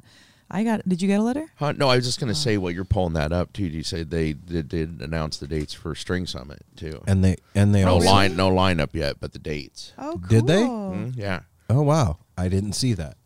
I 0.51 0.63
got. 0.63 0.87
Did 0.87 0.99
you 1.01 1.07
get 1.07 1.19
a 1.19 1.23
letter? 1.23 1.45
Huh, 1.57 1.73
no, 1.73 1.89
I 1.89 1.95
was 1.95 2.05
just 2.05 2.19
gonna 2.19 2.31
Oh. 2.31 2.45
say 2.45 2.57
while 2.57 2.71
you're 2.71 2.83
pulling 2.85 3.13
that 3.13 3.31
up 3.31 3.53
too. 3.53 3.65
You 3.65 3.83
say 3.83 4.01
they 4.03 4.33
did, 4.33 4.67
did 4.69 4.99
announce 5.01 5.37
the 5.37 5.45
dates 5.47 5.73
for 5.75 5.93
String 5.93 6.25
Summit 6.25 6.61
too. 6.75 7.03
And 7.05 7.23
they 7.23 7.35
and 7.53 7.73
they 7.75 7.83
no 7.83 7.95
also 7.95 8.07
line, 8.07 8.35
no 8.35 8.49
lineup 8.49 8.93
yet, 8.93 9.19
but 9.19 9.33
the 9.33 9.37
dates. 9.39 9.93
Oh, 9.97 10.13
cool. 10.13 10.27
Did 10.29 10.47
they? 10.47 10.63
Mm, 10.63 11.13
yeah, 11.15 11.41
Oh 11.69 11.81
wow, 11.83 12.17
I 12.37 12.47
didn't 12.47 12.73
see 12.73 12.93
that. 12.93 13.17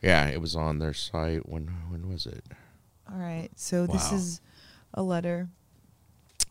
yeah, 0.00 0.26
it 0.28 0.40
was 0.40 0.54
on 0.56 0.78
their 0.78 0.94
site. 0.94 1.46
When 1.46 1.66
when 1.90 2.08
was 2.08 2.24
it? 2.26 2.44
All 3.10 3.18
right. 3.18 3.50
So 3.56 3.86
this 3.86 4.10
is 4.12 4.40
a 4.94 5.02
letter, 5.02 5.48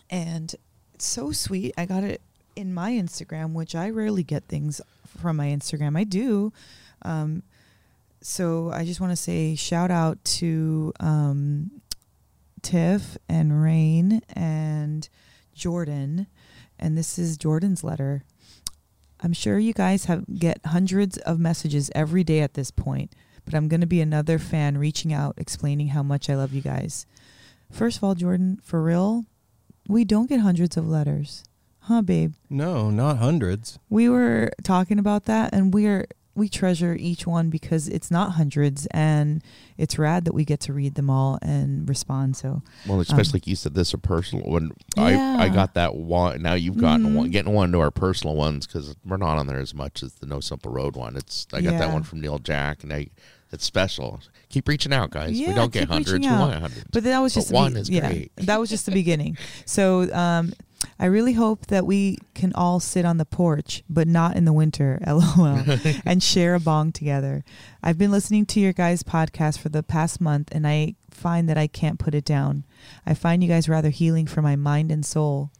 and 0.09 0.53
it's 0.93 1.07
so 1.07 1.31
sweet. 1.31 1.73
I 1.77 1.85
got 1.85 2.03
it 2.03 2.21
in 2.59 2.73
my 2.73 2.91
Instagram, 2.91 3.53
which 3.53 3.73
I 3.73 3.89
rarely 3.89 4.21
get 4.21 4.43
things 4.43 4.81
from 5.07 5.37
my 5.37 5.47
Instagram. 5.47 5.97
I 5.97 6.03
do. 6.03 6.51
Um, 7.03 7.43
so 8.21 8.69
I 8.71 8.83
just 8.83 8.99
want 8.99 9.11
to 9.11 9.15
say 9.15 9.55
shout 9.55 9.91
out 9.91 10.21
to 10.25 10.91
um, 10.99 11.71
Tiff 12.61 13.17
and 13.29 13.63
Rain 13.63 14.21
and 14.33 15.07
Jordan, 15.53 16.27
and 16.77 16.97
this 16.97 17.17
is 17.17 17.37
Jordan's 17.37 17.81
letter. 17.81 18.23
I'm 19.21 19.33
sure 19.33 19.57
you 19.57 19.73
guys 19.73 20.05
have 20.05 20.25
get 20.37 20.59
hundreds 20.65 21.17
of 21.19 21.39
messages 21.39 21.89
every 21.95 22.25
day 22.25 22.41
at 22.41 22.55
this 22.55 22.71
point, 22.71 23.13
but 23.45 23.53
I'm 23.53 23.69
going 23.69 23.81
to 23.81 23.87
be 23.87 24.01
another 24.01 24.37
fan 24.37 24.77
reaching 24.77 25.13
out 25.13 25.35
explaining 25.37 25.89
how 25.89 26.03
much 26.03 26.29
I 26.29 26.35
love 26.35 26.53
you 26.53 26.61
guys. 26.61 27.05
First 27.71 27.97
of 27.97 28.03
all, 28.03 28.15
Jordan, 28.15 28.59
for 28.61 28.83
real, 28.83 29.25
we 29.87 30.03
don't 30.03 30.27
get 30.27 30.41
hundreds 30.41 30.75
of 30.75 30.87
letters. 30.87 31.45
Huh, 31.81 32.01
babe? 32.01 32.33
No, 32.49 32.89
not 32.91 33.17
hundreds. 33.17 33.79
We 33.89 34.09
were 34.09 34.51
talking 34.63 34.99
about 34.99 35.25
that 35.25 35.53
and 35.53 35.73
we're 35.73 36.07
we 36.35 36.47
treasure 36.47 36.95
each 36.97 37.27
one 37.27 37.49
because 37.49 37.89
it's 37.89 38.09
not 38.09 38.33
hundreds 38.33 38.85
and 38.91 39.43
it's 39.77 39.99
rad 39.99 40.23
that 40.23 40.33
we 40.33 40.45
get 40.45 40.61
to 40.61 40.71
read 40.71 40.95
them 40.95 41.09
all 41.09 41.37
and 41.41 41.89
respond. 41.89 42.37
So 42.37 42.61
Well, 42.87 43.01
especially 43.01 43.29
Um, 43.29 43.33
like 43.33 43.47
you 43.47 43.55
said, 43.57 43.73
this 43.73 43.93
a 43.93 43.97
personal 43.97 44.45
one. 44.45 44.71
I 44.97 45.45
I 45.45 45.49
got 45.49 45.73
that 45.73 45.95
one. 45.95 46.41
Now 46.41 46.53
you've 46.53 46.77
gotten 46.77 47.07
Mhm. 47.07 47.15
one, 47.15 47.29
getting 47.31 47.53
one 47.53 47.71
to 47.73 47.79
our 47.81 47.91
personal 47.91 48.35
ones 48.37 48.65
because 48.67 48.95
we're 49.05 49.17
not 49.17 49.37
on 49.37 49.47
there 49.47 49.59
as 49.59 49.73
much 49.73 50.01
as 50.01 50.13
the 50.13 50.27
No 50.27 50.39
Simple 50.39 50.71
Road 50.71 50.95
one. 50.95 51.17
It's 51.17 51.45
I 51.51 51.59
got 51.61 51.77
that 51.79 51.91
one 51.91 52.03
from 52.03 52.21
Neil 52.21 52.39
Jack, 52.39 52.83
and 52.83 52.93
I 52.93 53.07
it's 53.51 53.65
special. 53.65 54.21
Keep 54.49 54.67
reaching 54.69 54.93
out, 54.93 55.09
guys. 55.09 55.31
we 55.31 55.47
don't 55.53 55.73
get 55.73 55.81
keep 55.81 55.89
hundreds. 55.89 56.25
We 56.25 56.31
want 56.31 56.53
hundreds. 56.53 56.85
But 56.91 57.03
that 57.03 57.19
was 57.19 57.33
just 57.33 57.49
the 57.49 57.55
one 57.55 57.73
be- 57.73 57.79
is 57.81 57.89
yeah, 57.89 58.07
great. 58.11 58.31
that 58.37 58.59
was 58.61 58.69
just 58.69 58.85
the 58.85 58.91
beginning. 58.93 59.37
So 59.65 60.09
um, 60.13 60.53
I 60.97 61.05
really 61.05 61.33
hope 61.33 61.67
that 61.67 61.85
we 61.85 62.17
can 62.33 62.53
all 62.53 62.79
sit 62.79 63.05
on 63.05 63.17
the 63.17 63.25
porch, 63.25 63.83
but 63.89 64.07
not 64.07 64.35
in 64.35 64.45
the 64.45 64.53
winter, 64.53 64.99
lol, 65.07 65.63
and 66.05 66.21
share 66.21 66.55
a 66.55 66.59
bong 66.59 66.91
together. 66.91 67.43
I've 67.83 67.97
been 67.97 68.11
listening 68.11 68.45
to 68.47 68.59
your 68.59 68.73
guys' 68.73 69.03
podcast 69.03 69.59
for 69.59 69.69
the 69.69 69.83
past 69.83 70.19
month, 70.21 70.49
and 70.51 70.67
I 70.67 70.95
find 71.09 71.49
that 71.49 71.57
I 71.57 71.67
can't 71.67 71.99
put 71.99 72.15
it 72.15 72.25
down. 72.25 72.65
I 73.05 73.13
find 73.13 73.43
you 73.43 73.49
guys 73.49 73.69
rather 73.69 73.89
healing 73.89 74.27
for 74.27 74.41
my 74.41 74.55
mind 74.55 74.91
and 74.91 75.05
soul. 75.05 75.51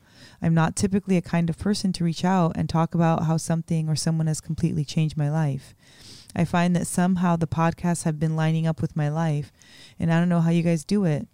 I'm 0.41 0.53
not 0.53 0.75
typically 0.75 1.17
a 1.17 1.21
kind 1.21 1.49
of 1.49 1.57
person 1.57 1.91
to 1.93 2.03
reach 2.03 2.23
out 2.23 2.53
and 2.55 2.69
talk 2.69 2.93
about 2.93 3.23
how 3.23 3.37
something 3.37 3.89
or 3.89 3.95
someone 3.95 4.27
has 4.27 4.41
completely 4.41 4.85
changed 4.85 5.17
my 5.17 5.29
life. 5.29 5.73
I 6.35 6.45
find 6.45 6.75
that 6.75 6.87
somehow 6.87 7.35
the 7.35 7.47
podcasts 7.47 8.03
have 8.03 8.19
been 8.19 8.35
lining 8.35 8.67
up 8.67 8.81
with 8.81 8.95
my 8.95 9.09
life, 9.09 9.51
and 9.97 10.13
I 10.13 10.19
don't 10.19 10.29
know 10.29 10.41
how 10.41 10.51
you 10.51 10.63
guys 10.63 10.85
do 10.85 11.05
it. 11.05 11.27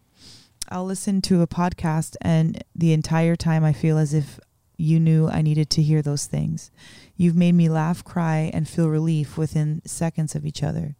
I'll 0.69 0.85
listen 0.85 1.21
to 1.23 1.41
a 1.41 1.47
podcast, 1.47 2.15
and 2.21 2.63
the 2.75 2.93
entire 2.93 3.35
time 3.35 3.63
I 3.63 3.73
feel 3.73 3.97
as 3.97 4.13
if 4.13 4.39
you 4.77 4.99
knew 4.99 5.27
I 5.27 5.41
needed 5.41 5.69
to 5.71 5.81
hear 5.81 6.01
those 6.01 6.25
things. 6.25 6.71
You've 7.15 7.35
made 7.35 7.53
me 7.53 7.69
laugh, 7.69 8.03
cry, 8.03 8.49
and 8.53 8.67
feel 8.67 8.89
relief 8.89 9.37
within 9.37 9.81
seconds 9.85 10.35
of 10.35 10.45
each 10.45 10.63
other. 10.63 10.95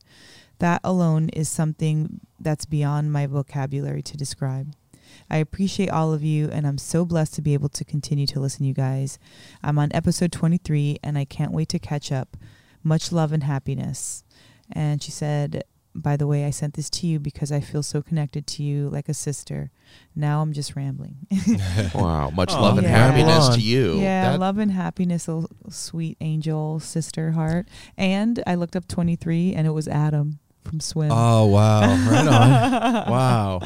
That 0.59 0.81
alone 0.83 1.29
is 1.29 1.49
something 1.49 2.21
that's 2.39 2.65
beyond 2.65 3.11
my 3.11 3.25
vocabulary 3.25 4.01
to 4.03 4.15
describe. 4.15 4.73
I 5.29 5.37
appreciate 5.37 5.89
all 5.89 6.13
of 6.13 6.23
you, 6.23 6.49
and 6.49 6.67
I'm 6.67 6.77
so 6.77 7.03
blessed 7.03 7.33
to 7.35 7.41
be 7.41 7.53
able 7.53 7.69
to 7.69 7.83
continue 7.83 8.27
to 8.27 8.39
listen 8.39 8.65
you 8.65 8.73
guys. 8.73 9.17
I'm 9.63 9.79
on 9.79 9.89
episode 9.93 10.31
23, 10.31 10.99
and 11.03 11.17
I 11.17 11.25
can't 11.25 11.51
wait 11.51 11.69
to 11.69 11.79
catch 11.79 12.11
up. 12.11 12.37
Much 12.83 13.11
love 13.11 13.31
and 13.31 13.43
happiness. 13.43 14.23
And 14.71 15.01
she 15.01 15.11
said, 15.11 15.63
By 15.97 16.17
the 16.17 16.27
way, 16.27 16.43
I 16.43 16.49
sent 16.49 16.73
this 16.73 16.89
to 16.91 17.07
you 17.07 17.19
because 17.19 17.53
I 17.53 17.61
feel 17.61 17.81
so 17.81 18.01
connected 18.01 18.45
to 18.47 18.63
you 18.63 18.89
like 18.89 19.07
a 19.07 19.13
sister. 19.13 19.71
Now 20.13 20.41
I'm 20.41 20.51
just 20.51 20.75
rambling. 20.75 21.15
wow, 21.95 22.29
much 22.31 22.51
Aw, 22.51 22.61
love 22.61 22.77
and 22.77 22.85
yeah. 22.85 22.97
happiness 23.11 23.55
to 23.55 23.61
you. 23.61 23.99
yeah, 24.01 24.31
That- 24.31 24.39
love 24.41 24.57
and 24.57 24.71
happiness, 24.71 25.29
oh, 25.29 25.47
sweet 25.69 26.17
angel 26.19 26.81
sister 26.81 27.31
heart. 27.31 27.67
And 27.97 28.43
I 28.45 28.55
looked 28.55 28.75
up 28.75 28.87
23, 28.89 29.53
and 29.53 29.65
it 29.65 29.71
was 29.71 29.87
Adam 29.87 30.39
from 30.65 30.81
Swim. 30.81 31.11
Oh 31.13 31.45
wow, 31.45 31.81
right 31.81 32.27
on. 32.27 33.09
wow. 33.11 33.59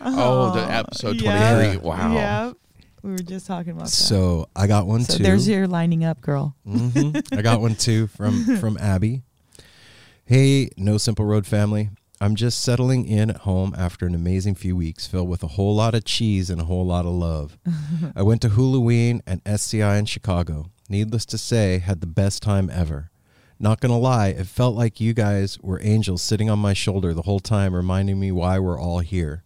Oh, 0.00 0.52
the 0.54 0.62
episode 0.72 1.20
yeah, 1.22 1.54
23. 1.54 1.76
Wow. 1.88 2.12
Yeah. 2.14 2.52
We 3.04 3.10
were 3.12 3.18
just 3.18 3.46
talking 3.46 3.72
about 3.72 3.84
that. 3.84 3.90
So 3.90 4.48
I 4.54 4.66
got 4.66 4.86
one 4.86 5.02
So 5.04 5.16
too. 5.16 5.22
there's 5.22 5.46
your 5.48 5.66
lining 5.66 6.04
up, 6.04 6.20
girl. 6.20 6.56
hmm 6.64 7.12
I 7.32 7.42
got 7.42 7.60
one 7.60 7.74
too 7.74 8.06
from 8.08 8.56
from 8.60 8.78
Abby. 8.78 9.22
Hey, 10.24 10.70
No 10.76 10.98
Simple 10.98 11.24
Road 11.24 11.46
family. 11.46 11.90
I'm 12.20 12.36
just 12.36 12.60
settling 12.60 13.06
in 13.06 13.28
at 13.28 13.38
home 13.38 13.74
after 13.76 14.06
an 14.06 14.14
amazing 14.14 14.54
few 14.54 14.76
weeks 14.76 15.04
filled 15.04 15.28
with 15.28 15.42
a 15.42 15.48
whole 15.48 15.74
lot 15.74 15.96
of 15.96 16.04
cheese 16.04 16.48
and 16.48 16.60
a 16.60 16.64
whole 16.64 16.86
lot 16.86 17.04
of 17.04 17.12
love. 17.12 17.58
I 18.16 18.22
went 18.22 18.40
to 18.42 18.50
Halloween 18.50 19.22
and 19.26 19.42
SCI 19.44 19.96
in 19.96 20.04
Chicago. 20.06 20.70
Needless 20.88 21.26
to 21.26 21.38
say, 21.38 21.78
had 21.78 22.00
the 22.00 22.06
best 22.06 22.40
time 22.40 22.70
ever. 22.70 23.10
Not 23.58 23.80
gonna 23.80 23.98
lie, 23.98 24.28
it 24.28 24.46
felt 24.46 24.76
like 24.76 25.00
you 25.00 25.12
guys 25.12 25.58
were 25.58 25.80
angels 25.82 26.22
sitting 26.22 26.48
on 26.48 26.60
my 26.60 26.72
shoulder 26.72 27.12
the 27.12 27.22
whole 27.22 27.40
time, 27.40 27.74
reminding 27.74 28.20
me 28.20 28.30
why 28.30 28.60
we're 28.60 28.80
all 28.80 29.00
here. 29.00 29.42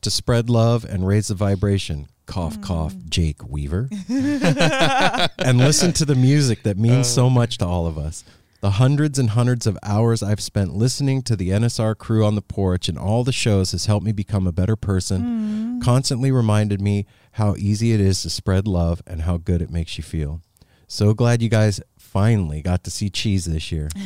To 0.00 0.10
spread 0.10 0.50
love 0.50 0.84
and 0.84 1.06
raise 1.06 1.28
the 1.28 1.34
vibration. 1.36 2.08
Cough, 2.26 2.58
mm. 2.58 2.64
cough, 2.64 2.96
Jake 3.08 3.48
Weaver. 3.48 3.88
and 4.08 5.58
listen 5.58 5.92
to 5.92 6.04
the 6.04 6.16
music 6.16 6.64
that 6.64 6.76
means 6.76 7.06
so 7.06 7.26
oh. 7.26 7.30
much 7.30 7.58
to 7.58 7.66
all 7.66 7.86
of 7.86 7.96
us. 7.96 8.24
The 8.60 8.72
hundreds 8.72 9.20
and 9.20 9.30
hundreds 9.30 9.68
of 9.68 9.78
hours 9.84 10.20
I've 10.20 10.40
spent 10.40 10.74
listening 10.74 11.22
to 11.22 11.36
the 11.36 11.50
NSR 11.50 11.96
crew 11.96 12.24
on 12.24 12.34
the 12.34 12.42
porch 12.42 12.88
and 12.88 12.98
all 12.98 13.22
the 13.22 13.32
shows 13.32 13.70
has 13.70 13.86
helped 13.86 14.04
me 14.04 14.10
become 14.10 14.48
a 14.48 14.52
better 14.52 14.74
person, 14.74 15.78
mm. 15.80 15.84
constantly 15.84 16.32
reminded 16.32 16.80
me 16.80 17.06
how 17.32 17.54
easy 17.56 17.92
it 17.92 18.00
is 18.00 18.22
to 18.22 18.30
spread 18.30 18.66
love 18.66 19.00
and 19.06 19.22
how 19.22 19.36
good 19.36 19.62
it 19.62 19.70
makes 19.70 19.96
you 19.96 20.02
feel. 20.02 20.40
So 20.88 21.14
glad 21.14 21.40
you 21.40 21.48
guys 21.48 21.80
finally 21.98 22.60
got 22.62 22.82
to 22.84 22.90
see 22.90 23.10
Cheese 23.10 23.44
this 23.44 23.70
year. 23.70 23.90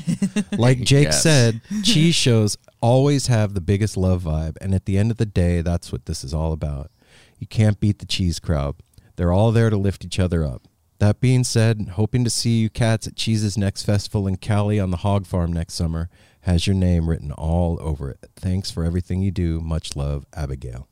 Like 0.58 0.80
Jake 0.80 1.06
Yes. 1.06 1.22
said, 1.22 1.60
Cheese 1.82 2.14
shows 2.14 2.58
always 2.80 3.28
have 3.28 3.54
the 3.54 3.60
biggest 3.60 3.96
love 3.96 4.22
vibe, 4.24 4.56
and 4.60 4.74
at 4.74 4.84
the 4.84 4.98
end 4.98 5.10
of 5.10 5.16
the 5.16 5.26
day, 5.26 5.62
that's 5.62 5.90
what 5.90 6.04
this 6.06 6.22
is 6.24 6.34
all 6.34 6.52
about. 6.52 6.90
You 7.38 7.46
can't 7.46 7.80
beat 7.80 8.00
the 8.00 8.06
Cheese 8.06 8.38
crowd. 8.38 8.76
They're 9.16 9.32
all 9.32 9.50
there 9.50 9.70
to 9.70 9.76
lift 9.76 10.04
each 10.04 10.18
other 10.18 10.44
up. 10.44 10.62
That 11.02 11.18
being 11.18 11.42
said, 11.42 11.88
hoping 11.94 12.22
to 12.22 12.30
see 12.30 12.60
you 12.60 12.70
cats 12.70 13.08
at 13.08 13.16
Cheese's 13.16 13.58
next 13.58 13.82
festival 13.82 14.28
in 14.28 14.36
Cali 14.36 14.78
on 14.78 14.92
the 14.92 14.98
hog 14.98 15.26
farm 15.26 15.52
next 15.52 15.74
summer 15.74 16.08
has 16.42 16.64
your 16.68 16.76
name 16.76 17.10
written 17.10 17.32
all 17.32 17.76
over 17.80 18.08
it. 18.08 18.18
Thanks 18.36 18.70
for 18.70 18.84
everything 18.84 19.20
you 19.20 19.32
do. 19.32 19.60
Much 19.60 19.96
love, 19.96 20.26
Abigail. 20.32 20.86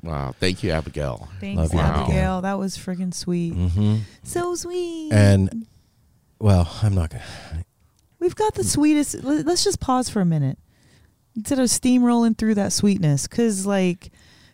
Wow. 0.00 0.32
Thank 0.38 0.62
you, 0.62 0.70
Abigail. 0.70 1.28
Thanks, 1.40 1.56
Love 1.58 1.74
you, 1.74 1.80
Abigail. 1.80 2.04
Abigail. 2.04 2.42
That 2.42 2.58
was 2.60 2.78
friggin' 2.78 3.12
sweet. 3.12 3.54
Mm-hmm. 3.54 3.96
So 4.22 4.54
sweet. 4.54 5.10
And, 5.12 5.66
well, 6.38 6.70
I'm 6.80 6.94
not 6.94 7.10
going 7.10 7.24
to. 7.24 7.64
We've 8.20 8.36
got 8.36 8.54
the 8.54 8.62
sweetest. 8.62 9.24
let- 9.24 9.44
Let's 9.44 9.64
just 9.64 9.80
pause 9.80 10.08
for 10.08 10.20
a 10.20 10.24
minute 10.24 10.56
instead 11.34 11.58
of 11.58 11.66
steamrolling 11.66 12.38
through 12.38 12.54
that 12.54 12.72
sweetness, 12.72 13.26
because 13.26 13.66
like 13.66 14.12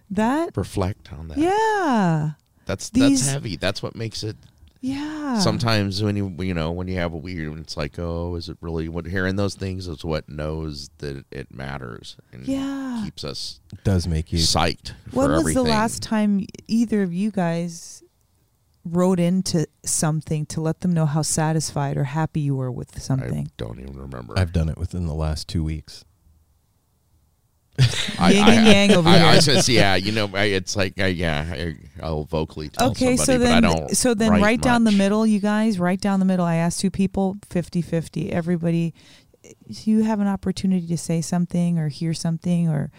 that. 0.09 0.57
Reflect 0.57 1.13
on 1.13 1.29
that. 1.29 1.37
Yeah. 1.37 2.31
That's 2.65 2.89
These- 2.89 3.21
that's 3.27 3.33
heavy. 3.33 3.57
That's 3.57 3.83
what 3.83 3.95
makes 3.95 4.23
it 4.23 4.37
Yeah. 4.81 5.39
sometimes 5.41 6.03
when 6.03 6.17
you 6.17 6.35
you 6.39 6.55
know 6.55 6.71
when 6.71 6.87
you 6.89 6.97
have 6.97 7.13
a 7.13 7.17
weird 7.17 7.59
it's 7.59 7.77
like 7.77 7.99
oh 7.99 8.37
is 8.37 8.49
it 8.49 8.57
really 8.61 8.89
what 8.89 9.07
hearing 9.07 9.35
those 9.37 9.55
things 9.57 9.89
is 9.89 10.05
what 10.05 10.29
knows 10.29 10.91
that 10.99 11.25
it 11.33 11.53
matters 11.53 12.17
and 12.33 12.47
Yeah. 12.47 13.03
keeps 13.05 13.25
us 13.25 13.61
It 13.73 13.83
does 13.85 14.07
make 14.07 14.33
you. 14.33 14.39
psyched 14.39 14.93
for 15.11 15.17
When 15.17 15.31
was 15.33 15.41
everything. 15.41 15.65
the 15.65 15.69
last 15.71 16.03
time 16.03 16.47
either 16.69 17.03
of 17.03 17.13
you 17.13 17.31
guys 17.33 18.03
wrote 18.85 19.21
into 19.21 19.67
something 19.85 20.47
to 20.47 20.61
let 20.61 20.81
them 20.81 20.93
know 20.93 21.05
how 21.07 21.21
satisfied 21.23 21.97
or 21.97 22.05
happy 22.05 22.41
you 22.41 22.55
were 22.57 22.71
with 22.73 23.03
something? 23.03 23.47
I 23.49 23.53
don't 23.59 23.81
even 23.81 23.99
remember. 23.99 24.33
I've 24.39 24.53
done 24.53 24.69
it 24.71 24.79
within 24.79 25.07
the 25.07 25.15
last 25.15 25.47
two 25.49 25.63
weeks. 25.63 26.05
I, 28.19 28.33
Yin 28.33 28.45
I- 28.45 28.55
and 28.55 28.67
yang 28.67 28.93
over 28.93 29.09
I, 29.09 29.19
here. 29.19 29.27
I 29.27 29.39
says, 29.39 29.69
yeah, 29.69 29.95
you 29.95 30.13
know, 30.13 30.31
I, 30.35 30.45
it's 30.45 30.77
like, 30.77 30.99
I, 30.99 31.07
yeah, 31.07 31.47
I, 31.51 31.77
I'll 32.03 32.25
vocally 32.25 32.69
tell 32.71 32.91
okay, 32.91 33.17
somebody, 33.17 33.25
so 33.25 33.39
but 33.39 33.47
I 33.47 33.61
then 33.61 33.63
don't. 33.63 33.97
so 33.97 34.15
then 34.15 34.31
write 34.33 34.43
right 34.43 34.61
down 34.61 34.85
the 34.85 34.93
middle, 34.93 35.27
you 35.27 35.41
guys, 35.41 35.79
right 35.79 36.01
down 36.01 36.19
the 36.19 36.27
middle. 36.27 36.45
I 36.45 36.57
asked 36.57 36.81
two 36.81 36.91
people, 36.91 37.37
50-50. 37.51 38.31
Everybody 38.31 38.95
you 39.67 40.03
have 40.03 40.21
an 40.21 40.27
opportunity 40.27 40.87
to 40.87 40.99
say 40.99 41.21
something 41.21 41.79
or 41.79 41.89
hear 41.89 42.15
something 42.15 42.69
or 42.69 42.91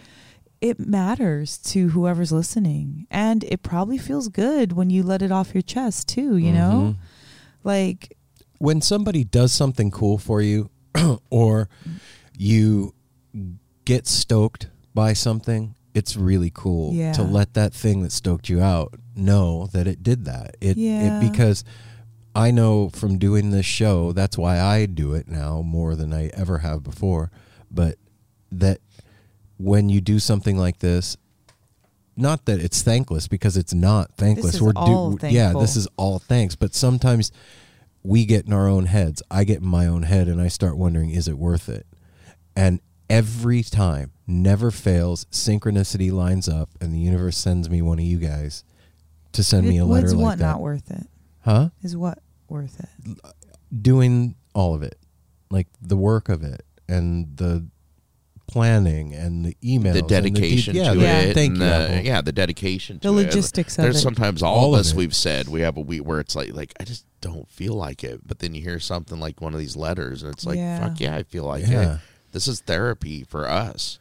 it 0.60 0.78
matters 0.78 1.56
to 1.58 1.88
whoever's 1.90 2.32
listening. 2.32 3.06
And 3.10 3.44
it 3.44 3.62
probably 3.62 3.98
feels 3.98 4.28
good 4.28 4.72
when 4.72 4.90
you 4.90 5.02
let 5.02 5.22
it 5.22 5.32
off 5.32 5.54
your 5.54 5.62
chest 5.62 6.08
too, 6.08 6.36
you 6.36 6.52
know? 6.52 6.94
Mm-hmm. 6.94 7.00
Like 7.64 8.16
when 8.58 8.80
somebody 8.80 9.24
does 9.24 9.52
something 9.52 9.90
cool 9.90 10.18
for 10.18 10.42
you 10.42 10.70
or 11.30 11.68
you 12.36 12.94
get 13.90 14.06
stoked 14.06 14.68
by 14.94 15.12
something 15.12 15.74
it's 15.94 16.16
really 16.16 16.52
cool 16.54 16.92
Yeah. 16.94 17.12
to 17.14 17.22
let 17.22 17.54
that 17.54 17.72
thing 17.74 18.02
that 18.02 18.12
stoked 18.12 18.48
you 18.48 18.60
out 18.62 18.94
know 19.16 19.66
that 19.72 19.86
it 19.88 20.02
did 20.02 20.24
that 20.26 20.56
it, 20.60 20.76
Yeah. 20.76 21.18
it 21.18 21.30
because 21.32 21.64
i 22.34 22.50
know 22.52 22.88
from 22.90 23.18
doing 23.18 23.50
this 23.50 23.66
show 23.66 24.12
that's 24.12 24.38
why 24.38 24.60
i 24.60 24.86
do 24.86 25.14
it 25.14 25.26
now 25.28 25.62
more 25.62 25.96
than 25.96 26.12
i 26.12 26.26
ever 26.34 26.58
have 26.58 26.84
before 26.84 27.30
but 27.70 27.96
that 28.52 28.78
when 29.56 29.88
you 29.88 30.00
do 30.00 30.18
something 30.20 30.56
like 30.56 30.78
this 30.78 31.16
not 32.16 32.44
that 32.46 32.60
it's 32.60 32.82
thankless 32.82 33.26
because 33.28 33.56
it's 33.56 33.74
not 33.74 34.12
thankless 34.16 34.60
we're 34.60 34.72
yeah 34.72 35.16
thankful. 35.18 35.60
this 35.60 35.74
is 35.76 35.88
all 35.96 36.18
thanks 36.20 36.54
but 36.54 36.74
sometimes 36.74 37.32
we 38.02 38.24
get 38.24 38.46
in 38.46 38.52
our 38.52 38.68
own 38.68 38.86
heads 38.86 39.22
i 39.30 39.42
get 39.44 39.58
in 39.62 39.66
my 39.66 39.86
own 39.86 40.04
head 40.04 40.28
and 40.28 40.40
i 40.40 40.48
start 40.48 40.76
wondering 40.76 41.10
is 41.10 41.26
it 41.28 41.36
worth 41.38 41.68
it 41.68 41.86
and 42.54 42.80
every 43.10 43.62
time 43.62 44.12
never 44.26 44.70
fails 44.70 45.24
synchronicity 45.26 46.10
lines 46.12 46.48
up 46.48 46.70
and 46.80 46.94
the 46.94 46.98
universe 46.98 47.36
sends 47.36 47.68
me 47.68 47.82
one 47.82 47.98
of 47.98 48.04
you 48.04 48.18
guys 48.18 48.64
to 49.32 49.42
send 49.44 49.66
me 49.68 49.78
a 49.78 49.84
letter 49.84 50.06
what's 50.06 50.14
like 50.14 50.22
what 50.22 50.38
that 50.38 50.44
not 50.44 50.60
worth 50.60 50.90
it? 50.90 51.06
huh 51.40 51.68
Is 51.82 51.96
what 51.96 52.18
worth 52.48 52.78
it? 52.80 53.18
doing 53.82 54.34
all 54.54 54.74
of 54.74 54.82
it 54.82 54.98
like 55.50 55.66
the 55.82 55.96
work 55.96 56.28
of 56.28 56.42
it 56.42 56.64
and 56.88 57.36
the 57.36 57.66
planning 58.46 59.14
and 59.14 59.44
the 59.44 59.56
emails 59.62 59.92
the 59.92 59.98
and 60.00 60.08
dedication 60.08 60.74
de- 60.74 60.80
yeah, 60.80 60.92
to 60.92 60.98
the- 60.98 61.04
Yeah. 61.04 61.20
it, 61.20 61.34
thank 61.34 61.52
and 61.54 61.62
you 61.62 61.64
the, 61.68 62.02
yeah, 62.04 62.20
the 62.20 62.32
dedication 62.32 62.96
The 62.96 63.02
to 63.02 63.08
it. 63.08 63.22
The 63.22 63.26
logistics 63.26 63.78
of 63.78 63.82
There's 63.84 63.96
it. 63.96 64.00
sometimes 64.00 64.42
all, 64.42 64.56
All 64.56 64.74
of 64.74 64.80
of 64.80 64.80
us 64.80 64.90
it. 64.92 64.96
we've 64.96 65.14
said 65.14 65.46
we 65.46 65.60
have 65.60 65.76
a 65.76 65.80
week 65.80 66.00
where 66.04 66.18
it's 66.18 66.34
like, 66.34 66.52
like 66.52 66.72
I 66.80 66.84
just 66.84 67.06
don't 67.20 67.48
feel 67.48 67.74
like 67.74 68.02
it, 68.02 68.26
but 68.26 68.40
then 68.40 68.54
you 68.56 68.60
hear 68.60 68.80
something 68.80 69.20
like 69.20 69.40
one 69.40 69.54
of 69.54 69.60
these 69.60 69.76
letters, 69.76 70.24
and 70.24 70.32
it's 70.32 70.44
like, 70.44 70.56
Yeah. 70.56 70.80
fuck 70.88 70.98
yeah, 70.98 71.14
I 71.14 71.22
feel 71.22 71.44
like 71.44 71.64
Yeah. 71.64 71.94
it. 71.94 72.00
This 72.32 72.48
is 72.48 72.60
therapy 72.60 73.24
for 73.24 73.48
us. 73.48 73.98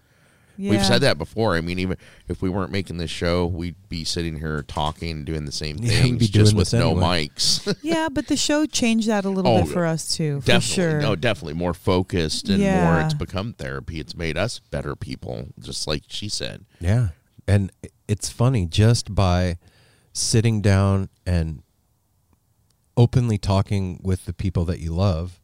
Yeah. 0.57 0.71
We've 0.71 0.85
said 0.85 0.99
that 1.03 1.17
before. 1.17 1.55
I 1.55 1.61
mean, 1.61 1.79
even 1.79 1.95
if 2.27 2.41
we 2.41 2.49
weren't 2.49 2.71
making 2.71 2.97
this 2.97 3.09
show, 3.09 3.45
we'd 3.45 3.77
be 3.87 4.03
sitting 4.03 4.37
here 4.39 4.61
talking 4.61 5.11
and 5.11 5.25
doing 5.25 5.45
the 5.45 5.53
same 5.53 5.77
Yeah, 5.79 6.01
things, 6.01 6.29
just 6.29 6.53
with 6.53 6.73
no 6.73 6.91
anyway. 6.91 7.29
mics. 7.29 7.77
Yeah, 7.81 8.09
but 8.09 8.27
the 8.27 8.35
show 8.35 8.65
changed 8.65 9.07
that 9.07 9.23
a 9.23 9.29
little 9.29 9.49
Oh, 9.49 9.63
bit 9.63 9.71
for 9.71 9.85
us 9.85 10.13
too, 10.13 10.41
for 10.41 10.47
definitely, 10.47 10.91
sure. 10.91 11.01
no, 11.01 11.15
definitely 11.15 11.53
more 11.53 11.73
focused 11.73 12.49
and 12.49 12.61
more. 12.61 12.99
It's 12.99 13.13
become 13.13 13.53
therapy. 13.53 14.01
It's 14.01 14.15
made 14.17 14.37
us 14.37 14.59
better 14.59 14.97
people, 14.97 15.47
just 15.61 15.87
like 15.87 16.03
she 16.07 16.27
said. 16.27 16.65
Yeah. 16.81 17.09
And 17.47 17.71
it's 18.09 18.27
funny 18.29 18.65
just 18.65 19.15
by 19.15 19.59
sitting 20.11 20.61
down 20.61 21.07
and 21.25 21.63
openly 22.97 23.37
talking 23.37 23.99
with 24.03 24.25
the 24.25 24.33
people 24.33 24.65
that 24.65 24.79
you 24.79 24.91
love, 24.93 25.39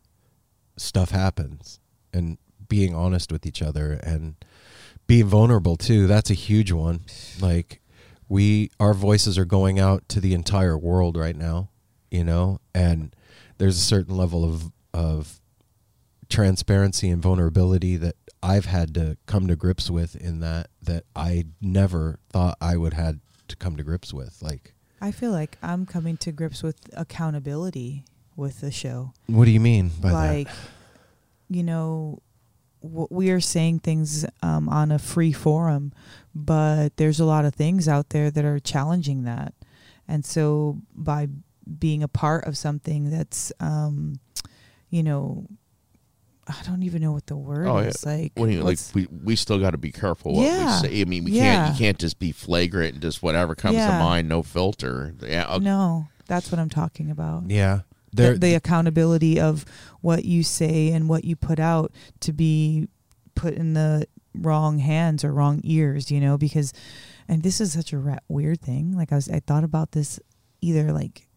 stuff 0.75 1.11
happens. 1.11 1.79
And 2.13 2.37
being 2.67 2.95
honest 2.95 3.31
with 3.31 3.45
each 3.45 3.61
other 3.61 3.93
and 4.03 4.35
being 5.07 5.27
vulnerable 5.27 5.77
too. 5.77 6.07
That's 6.07 6.29
a 6.29 6.35
huge 6.35 6.71
one. 6.71 7.01
Like 7.39 7.81
we 8.27 8.71
our 8.79 8.93
voices 8.93 9.37
are 9.37 9.45
going 9.45 9.79
out 9.79 10.07
to 10.09 10.19
the 10.19 10.33
entire 10.33 10.77
world 10.77 11.17
right 11.17 11.35
now, 11.35 11.69
you 12.09 12.23
know, 12.23 12.59
and 12.73 13.15
there's 13.57 13.77
a 13.77 13.81
certain 13.81 14.15
level 14.15 14.43
of 14.43 14.71
of 14.93 15.39
transparency 16.29 17.09
and 17.09 17.21
vulnerability 17.21 17.97
that 17.97 18.15
I've 18.41 18.65
had 18.65 18.93
to 18.95 19.17
come 19.25 19.47
to 19.47 19.55
grips 19.55 19.89
with 19.89 20.15
in 20.15 20.39
that 20.39 20.67
that 20.81 21.03
I 21.15 21.45
never 21.61 22.19
thought 22.31 22.57
I 22.61 22.77
would 22.77 22.93
had 22.93 23.19
to 23.47 23.55
come 23.55 23.75
to 23.77 23.83
grips 23.83 24.13
with. 24.13 24.41
Like, 24.41 24.73
I 25.01 25.11
feel 25.11 25.31
like 25.31 25.57
I'm 25.61 25.85
coming 25.85 26.17
to 26.17 26.31
grips 26.31 26.63
with 26.63 26.77
accountability 26.93 28.05
with 28.35 28.61
the 28.61 28.71
show. 28.71 29.13
what 29.27 29.45
do 29.45 29.51
you 29.51 29.59
mean 29.59 29.89
by 30.01 30.09
that? 30.09 30.15
like, 30.15 30.47
you 31.49 31.63
know, 31.63 32.19
we 33.09 33.29
are 33.31 33.39
saying 33.39 33.79
things 33.79 34.25
um, 34.43 34.69
on 34.69 34.91
a 34.91 34.99
free 34.99 35.31
forum, 35.31 35.91
but 36.33 36.97
there's 36.97 37.19
a 37.19 37.25
lot 37.25 37.45
of 37.45 37.55
things 37.55 37.87
out 37.87 38.09
there 38.09 38.29
that 38.31 38.45
are 38.45 38.59
challenging 38.59 39.23
that. 39.23 39.53
And 40.07 40.23
so 40.25 40.79
by 40.93 41.27
being 41.79 42.03
a 42.03 42.07
part 42.07 42.45
of 42.45 42.57
something 42.57 43.09
that's, 43.09 43.51
um, 43.59 44.19
you 44.89 45.01
know, 45.03 45.47
I 46.47 46.55
don't 46.63 46.83
even 46.83 47.01
know 47.01 47.11
what 47.11 47.25
the 47.25 47.35
word 47.35 47.65
Oh, 47.67 47.79
yeah. 47.79 47.87
is. 47.87 48.05
Like, 48.05 48.31
What 48.35 48.45
do 48.45 48.51
you, 48.53 48.61
like 48.63 48.77
we 48.93 49.07
we 49.23 49.35
still 49.35 49.57
got 49.59 49.71
to 49.71 49.79
be 49.79 49.91
careful 49.91 50.33
what 50.35 50.43
Yeah. 50.45 50.79
we 50.81 50.87
say. 50.89 51.01
I 51.01 51.05
mean, 51.05 51.23
we 51.23 51.31
Yeah. 51.31 51.41
can't 51.65 51.73
you 51.73 51.85
can't 51.85 51.97
just 51.97 52.19
be 52.19 52.31
flagrant 52.31 52.93
and 52.93 53.01
just 53.01 53.23
whatever 53.23 53.55
comes 53.55 53.77
Yeah. 53.77 53.97
to 53.97 54.03
mind, 54.03 54.29
no 54.29 54.43
filter. 54.43 55.15
Yeah, 55.27 55.47
okay. 55.55 55.63
no, 55.63 56.07
that's 56.27 56.51
what 56.51 56.59
I'm 56.59 56.69
talking 56.69 57.09
about. 57.09 57.49
Yeah. 57.49 57.79
The, 58.15 58.33
the 58.33 58.53
accountability 58.55 59.39
of 59.39 59.65
what 60.01 60.25
you 60.25 60.43
say 60.43 60.91
and 60.91 61.09
what 61.09 61.23
you 61.25 61.35
put 61.35 61.59
out 61.59 61.91
to 62.21 62.33
be 62.33 62.87
put 63.35 63.53
in 63.53 63.73
the 63.73 64.07
wrong 64.33 64.79
hands 64.79 65.23
or 65.23 65.33
wrong 65.33 65.61
ears, 65.63 66.11
you 66.11 66.19
know, 66.19 66.37
because 66.37 66.73
and 67.27 67.43
this 67.43 67.59
is 67.59 67.73
such 67.73 67.93
a 67.93 68.19
weird 68.27 68.61
thing. 68.61 68.95
Like 68.95 69.11
I 69.11 69.15
was 69.15 69.29
I 69.29 69.39
thought 69.39 69.63
about 69.63 69.91
this 69.91 70.19
either 70.61 70.91
like 70.91 71.27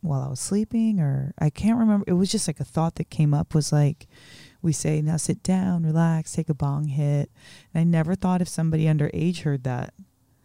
while 0.00 0.22
I 0.22 0.28
was 0.28 0.40
sleeping 0.40 1.00
or 1.00 1.34
I 1.38 1.50
can't 1.50 1.78
remember. 1.78 2.04
It 2.06 2.14
was 2.14 2.30
just 2.30 2.48
like 2.48 2.60
a 2.60 2.64
thought 2.64 2.96
that 2.96 3.10
came 3.10 3.34
up 3.34 3.54
was 3.54 3.72
like 3.72 4.06
we 4.62 4.72
say, 4.72 5.00
now 5.00 5.16
sit 5.16 5.42
down, 5.42 5.84
relax, 5.84 6.32
take 6.32 6.48
a 6.48 6.54
bong 6.54 6.88
hit. 6.88 7.30
And 7.72 7.80
I 7.80 7.84
never 7.84 8.14
thought 8.14 8.42
if 8.42 8.48
somebody 8.48 8.84
underage 8.84 9.42
heard 9.42 9.64
that. 9.64 9.94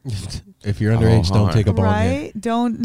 If 0.63 0.79
you're 0.79 0.93
underage, 0.95 1.29
Oh, 1.31 1.33
don't 1.33 1.47
hi. 1.47 1.53
take 1.53 1.67
a 1.67 1.73
bong 1.73 1.85
hit. 1.85 1.91
right? 1.91 2.31
Don't 2.39 2.81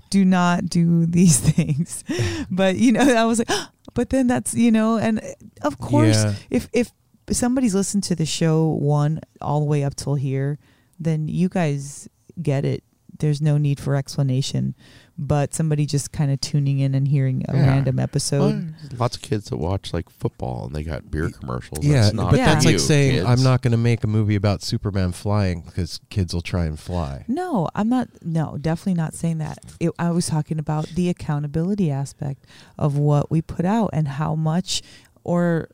do 0.10 0.24
not 0.24 0.66
do 0.70 1.04
these 1.06 1.38
things. 1.50 2.02
but 2.50 2.76
you 2.76 2.92
know, 2.92 3.02
I 3.14 3.24
was 3.24 3.38
like, 3.40 3.50
but 3.94 4.08
then 4.10 4.26
that's 4.26 4.54
you 4.54 4.70
know, 4.70 4.96
and 4.96 5.18
uh, 5.20 5.66
of 5.66 5.78
course, 5.78 6.16
Yeah. 6.24 6.34
if 6.50 6.68
if 6.72 6.92
somebody's 7.30 7.74
listened 7.74 8.04
to 8.04 8.14
the 8.16 8.26
show 8.26 8.68
one 8.68 9.20
all 9.40 9.60
the 9.60 9.66
way 9.66 9.84
up 9.84 9.94
till 9.96 10.14
here, 10.16 10.58
then 10.98 11.28
you 11.28 11.48
guys 11.48 12.08
get 12.40 12.64
it. 12.64 12.82
There's 13.18 13.42
no 13.42 13.58
need 13.58 13.78
for 13.78 13.96
explanation. 13.96 14.74
But 15.22 15.52
somebody 15.52 15.84
just 15.84 16.12
kind 16.12 16.30
of 16.32 16.40
tuning 16.40 16.78
in 16.78 16.94
and 16.94 17.06
hearing 17.06 17.44
a 17.46 17.54
Yeah. 17.54 17.66
random 17.66 17.98
episode. 17.98 18.40
Well, 18.40 18.98
lots 18.98 19.16
of 19.16 19.22
kids 19.22 19.50
that 19.50 19.58
watch 19.58 19.92
like 19.92 20.08
football 20.08 20.64
and 20.64 20.74
they 20.74 20.82
got 20.82 21.10
beer 21.10 21.28
commercials. 21.28 21.84
Yeah, 21.84 22.04
That's 22.04 22.14
not 22.14 22.30
but 22.30 22.38
that's 22.38 22.64
for 22.64 22.70
like 22.70 22.80
saying 22.80 23.12
kids. 23.16 23.26
I'm 23.26 23.42
not 23.42 23.60
going 23.60 23.72
to 23.72 23.76
make 23.76 24.02
a 24.02 24.06
movie 24.06 24.34
about 24.34 24.62
Superman 24.62 25.12
flying 25.12 25.60
because 25.60 26.00
kids 26.08 26.32
will 26.32 26.40
try 26.40 26.64
and 26.64 26.78
fly. 26.80 27.26
No, 27.28 27.68
I'm 27.74 27.90
not. 27.90 28.08
No, 28.22 28.56
definitely 28.58 28.94
not 28.94 29.12
saying 29.12 29.36
that. 29.38 29.58
It, 29.78 29.90
I 29.98 30.10
was 30.10 30.26
talking 30.26 30.58
about 30.58 30.86
the 30.88 31.10
accountability 31.10 31.90
aspect 31.90 32.46
of 32.78 32.96
what 32.96 33.30
we 33.30 33.42
put 33.42 33.66
out 33.66 33.90
and 33.92 34.08
how 34.08 34.34
much, 34.34 34.80
or 35.22 35.68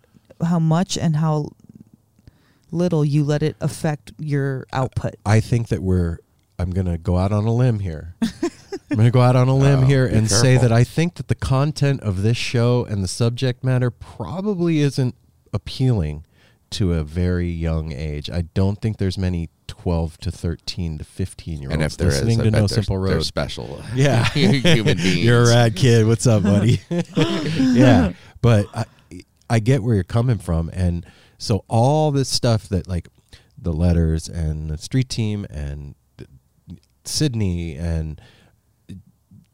how 0.44 0.59
much 0.59 0.99
and 0.99 1.14
how 1.14 1.51
little 2.72 3.05
you 3.05 3.22
let 3.22 3.44
it 3.44 3.55
affect 3.61 4.12
your 4.18 4.66
output. 4.72 5.14
I 5.24 5.38
think 5.38 5.68
that 5.68 5.82
we're. 5.82 6.18
I'm 6.59 6.70
going 6.70 6.86
to 6.86 6.98
go 6.98 7.16
out 7.18 7.32
on 7.32 7.44
a 7.44 7.52
limb 7.52 7.80
here. 7.80 8.14
I'm 8.22 8.96
going 8.96 9.04
to 9.07 9.11
go 9.11 9.20
out 9.20 9.36
on 9.36 9.48
a 9.48 9.57
limb 9.57 9.80
Oh, 9.80 9.86
here 9.86 10.07
and 10.07 10.30
say 10.30 10.57
that 10.57 10.72
I 10.72 10.84
think 10.84 11.14
that 11.14 11.28
the 11.28 11.34
content 11.34 12.00
of 12.02 12.22
this 12.22 12.36
show 12.36 12.84
and 12.84 13.02
the 13.04 13.09
subject 13.09 13.62
matter 13.64 13.90
probably 13.90 14.78
isn't 14.80 15.14
appealing 15.52 16.24
to 16.70 16.94
a 16.94 17.04
very 17.04 17.48
young 17.48 17.92
age. 17.92 18.28
I 18.30 18.42
don't 18.54 18.80
think 18.80 18.96
there's 18.98 19.18
many 19.18 19.50
12 19.68 20.18
to 20.18 20.30
13 20.30 20.98
to 20.98 21.04
15 21.04 21.61
year 21.62 21.70
And 21.70 21.82
olds 21.82 21.94
if 21.94 21.98
there 21.98 22.09
is, 22.09 22.14
listening 22.22 22.40
I 22.40 22.44
to 22.44 22.50
No 22.50 22.59
they're, 22.61 22.68
Simple 22.68 23.00
they're 23.02 23.16
Road. 23.16 23.24
special. 23.24 23.82
Yeah, 23.94 24.24
human 24.30 24.96
beings. 24.96 25.24
You're 25.24 25.42
a 25.42 25.48
rad 25.48 25.76
kid. 25.76 26.07
What's 26.07 26.26
up, 26.26 26.42
buddy? 26.42 26.80
yeah, 27.57 28.12
but 28.42 28.66
I, 28.74 28.84
I 29.48 29.59
get 29.61 29.82
where 29.82 29.94
you're 29.94 30.04
coming 30.04 30.38
from, 30.38 30.70
and 30.72 31.07
so 31.38 31.64
all 31.68 32.11
this 32.11 32.28
stuff 32.28 32.68
that 32.70 32.88
like 32.88 33.09
the 33.59 33.72
letters 33.72 34.28
and 34.28 34.70
the 34.70 34.78
street 34.78 35.09
team 35.09 35.46
and 35.50 35.94
Sydney 37.09 37.76
and 37.76 38.20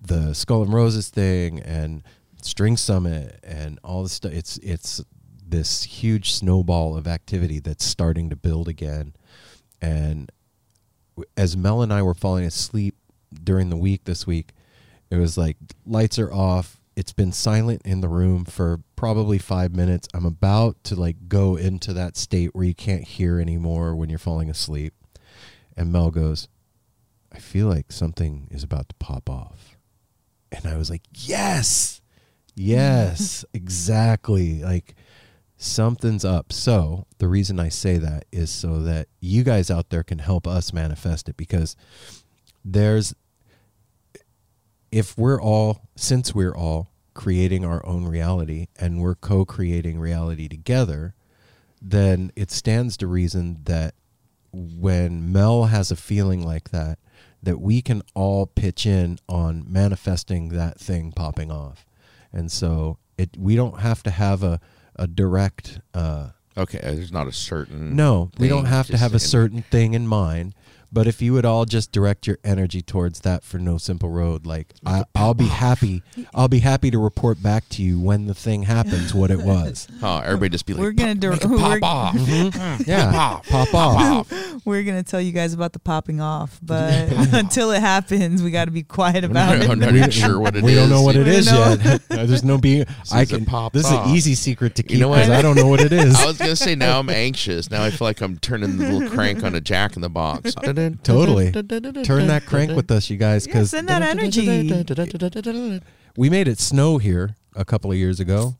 the 0.00 0.34
Skull 0.34 0.62
and 0.62 0.72
Roses 0.72 1.08
thing 1.08 1.60
and 1.60 2.02
String 2.42 2.76
Summit 2.76 3.38
and 3.42 3.78
all 3.84 4.02
this 4.02 4.12
stuff. 4.12 4.32
It's 4.32 4.58
it's 4.58 5.04
this 5.46 5.84
huge 5.84 6.32
snowball 6.32 6.96
of 6.96 7.06
activity 7.06 7.58
that's 7.60 7.84
starting 7.84 8.30
to 8.30 8.36
build 8.36 8.68
again, 8.68 9.14
and 9.80 10.30
as 11.36 11.56
Mel 11.56 11.82
and 11.82 11.92
I 11.92 12.02
were 12.02 12.14
falling 12.14 12.44
asleep 12.44 12.96
during 13.44 13.70
the 13.70 13.76
week 13.76 14.04
this 14.04 14.26
week, 14.26 14.52
it 15.10 15.16
was 15.16 15.36
like 15.36 15.56
lights 15.86 16.18
are 16.18 16.32
off. 16.32 16.78
It's 16.94 17.12
been 17.12 17.32
silent 17.32 17.82
in 17.84 18.00
the 18.00 18.08
room 18.08 18.44
for 18.44 18.80
probably 18.96 19.38
five 19.38 19.74
minutes. 19.74 20.08
I'm 20.12 20.26
about 20.26 20.82
to 20.84 20.94
like 20.94 21.28
go 21.28 21.56
into 21.56 21.92
that 21.94 22.16
state 22.16 22.54
where 22.54 22.64
you 22.64 22.74
can't 22.74 23.04
hear 23.04 23.40
anymore 23.40 23.94
when 23.94 24.10
you're 24.10 24.18
falling 24.18 24.50
asleep. 24.50 24.94
And 25.74 25.90
Mel 25.90 26.10
goes, 26.10 26.48
I 27.32 27.38
feel 27.38 27.66
like 27.66 27.90
something 27.90 28.48
is 28.50 28.62
about 28.62 28.88
to 28.90 28.94
pop 28.96 29.28
off. 29.28 29.78
And 30.50 30.66
I 30.66 30.76
was 30.76 30.90
like, 30.90 31.02
yes, 31.14 32.00
yes, 32.54 33.44
exactly. 33.54 34.62
Like 34.62 34.94
something's 35.56 36.24
up. 36.24 36.52
So 36.52 37.06
the 37.18 37.28
reason 37.28 37.58
I 37.58 37.68
say 37.68 37.96
that 37.98 38.26
is 38.30 38.50
so 38.50 38.82
that 38.82 39.08
you 39.20 39.44
guys 39.44 39.70
out 39.70 39.90
there 39.90 40.02
can 40.02 40.18
help 40.18 40.46
us 40.46 40.72
manifest 40.72 41.28
it 41.28 41.36
because 41.36 41.76
there's 42.64 43.14
if 44.90 45.16
we're 45.16 45.40
all 45.40 45.88
since 45.96 46.34
we're 46.34 46.54
all 46.54 46.88
creating 47.14 47.64
our 47.64 47.84
own 47.86 48.04
reality 48.06 48.66
and 48.78 49.00
we're 49.00 49.14
co-creating 49.14 49.98
reality 49.98 50.48
together 50.48 51.14
then 51.80 52.30
it 52.36 52.50
stands 52.50 52.96
to 52.96 53.06
reason 53.06 53.58
that 53.64 53.94
when 54.52 55.32
Mel 55.32 55.64
has 55.64 55.90
a 55.90 55.96
feeling 55.96 56.44
like 56.44 56.70
that 56.70 56.98
that 57.42 57.60
we 57.60 57.82
can 57.82 58.02
all 58.14 58.46
pitch 58.46 58.86
in 58.86 59.18
on 59.28 59.64
manifesting 59.66 60.50
that 60.50 60.78
thing 60.78 61.12
popping 61.12 61.50
off 61.50 61.86
and 62.32 62.50
so 62.50 62.98
it 63.18 63.36
we 63.38 63.56
don't 63.56 63.80
have 63.80 64.02
to 64.02 64.10
have 64.10 64.42
a 64.42 64.60
a 64.96 65.06
direct 65.06 65.80
uh 65.94 66.28
Okay, 66.54 66.80
there's 66.82 67.10
not 67.10 67.26
a 67.26 67.32
certain. 67.32 67.96
no, 67.96 68.30
we 68.38 68.46
don't 68.46 68.66
have 68.66 68.86
to 68.88 68.98
have 68.98 69.14
a 69.14 69.18
certain 69.18 69.62
thing 69.62 69.94
in 69.94 70.06
mind. 70.06 70.54
But 70.94 71.06
if 71.06 71.22
you 71.22 71.32
would 71.32 71.46
all 71.46 71.64
just 71.64 71.90
direct 71.90 72.26
your 72.26 72.38
energy 72.44 72.82
towards 72.82 73.20
that 73.20 73.44
for 73.44 73.58
No 73.58 73.78
Simple 73.78 74.10
Road, 74.10 74.44
like 74.44 74.74
I, 74.84 75.04
I'll 75.14 75.32
be 75.32 75.46
happy. 75.46 76.02
I'll 76.34 76.48
be 76.48 76.58
happy 76.58 76.90
to 76.90 76.98
report 76.98 77.42
back 77.42 77.66
to 77.70 77.82
you 77.82 77.98
when 77.98 78.26
the 78.26 78.34
thing 78.34 78.64
happens, 78.64 79.14
what 79.14 79.30
it 79.30 79.38
was. 79.40 79.88
Oh, 80.04 80.18
everybody 80.18 80.48
just 80.50 80.66
be 80.66 80.74
like, 80.74 80.80
We're 80.82 80.92
gonna 80.92 81.14
"Pop- 81.14 81.20
do- 81.20 81.30
make 81.30 81.42
it 81.44 81.48
we're- 81.50 81.80
pop 81.80 81.82
off. 81.82 82.14
Mm-hmm. 82.16 82.58
Mm-hmm. 82.58 82.82
Yeah, 82.90 83.12
Pop, 83.12 83.46
pop 83.46 83.74
off. 83.74 84.32
We're 84.66 84.82
gonna 84.82 85.02
tell 85.04 85.20
you 85.20 85.32
guys 85.32 85.54
about 85.54 85.72
the 85.72 85.78
popping 85.78 86.20
off, 86.20 86.58
but 86.62 86.92
until 87.32 87.70
it 87.70 87.80
happens, 87.80 88.42
we 88.42 88.50
got 88.50 88.64
to 88.66 88.70
be 88.70 88.82
quiet 88.82 89.22
about 89.24 89.58
No, 89.58 89.72
it. 89.72 89.78
no, 89.78 89.90
not 89.90 90.12
sure 90.12 90.38
what 90.40 90.56
it 90.56 90.62
we 90.64 90.74
don't 90.74 90.90
know 90.90 91.02
what 91.02 91.16
it 91.16 91.26
is 91.28 91.50
We 91.50 91.56
yet. 91.56 91.86
Uh, 92.10 92.26
there's 92.26 92.42
no 92.44 92.58
being. 92.58 92.84
I 93.12 93.24
can. 93.24 93.44
pop. 93.44 93.72
This 93.72 93.86
is 93.86 93.92
an 93.92 94.08
easy 94.10 94.34
secret 94.34 94.74
to 94.76 94.82
keep 94.82 94.92
You 94.92 94.98
know 95.00 95.08
what? 95.08 95.30
I 95.30 95.40
don't 95.40 95.56
know 95.56 95.68
what 95.68 95.80
it 95.80 95.92
is. 95.92 96.14
I 96.16 96.26
was 96.26 96.36
gonna 96.38 96.56
say 96.56 96.74
now 96.74 96.98
I'm 96.98 97.08
anxious. 97.08 97.70
Now 97.70 97.82
I 97.84 97.90
feel 97.90 98.06
like 98.06 98.20
I'm 98.20 98.38
turning 98.38 98.76
the 98.76 98.90
little 98.90 99.08
crank 99.10 99.42
on 99.44 99.54
a 99.54 99.60
Jack 99.60 99.94
in 99.96 100.02
the 100.02 100.10
Box. 100.10 100.54
Totally. 101.02 101.52
Turn 101.52 102.26
that 102.28 102.42
crank 102.46 102.72
with 102.72 102.90
us, 102.90 103.10
you 103.10 103.16
guys, 103.16 103.46
Yeah, 103.46 103.52
because 103.54 103.70
send 103.70 103.88
that 103.88 104.02
energy. 104.02 104.70
we 106.16 106.30
made 106.30 106.48
it 106.48 106.58
snow 106.58 106.98
here 106.98 107.36
a 107.54 107.64
couple 107.64 107.90
of 107.90 107.96
years 107.98 108.20
ago. 108.20 108.56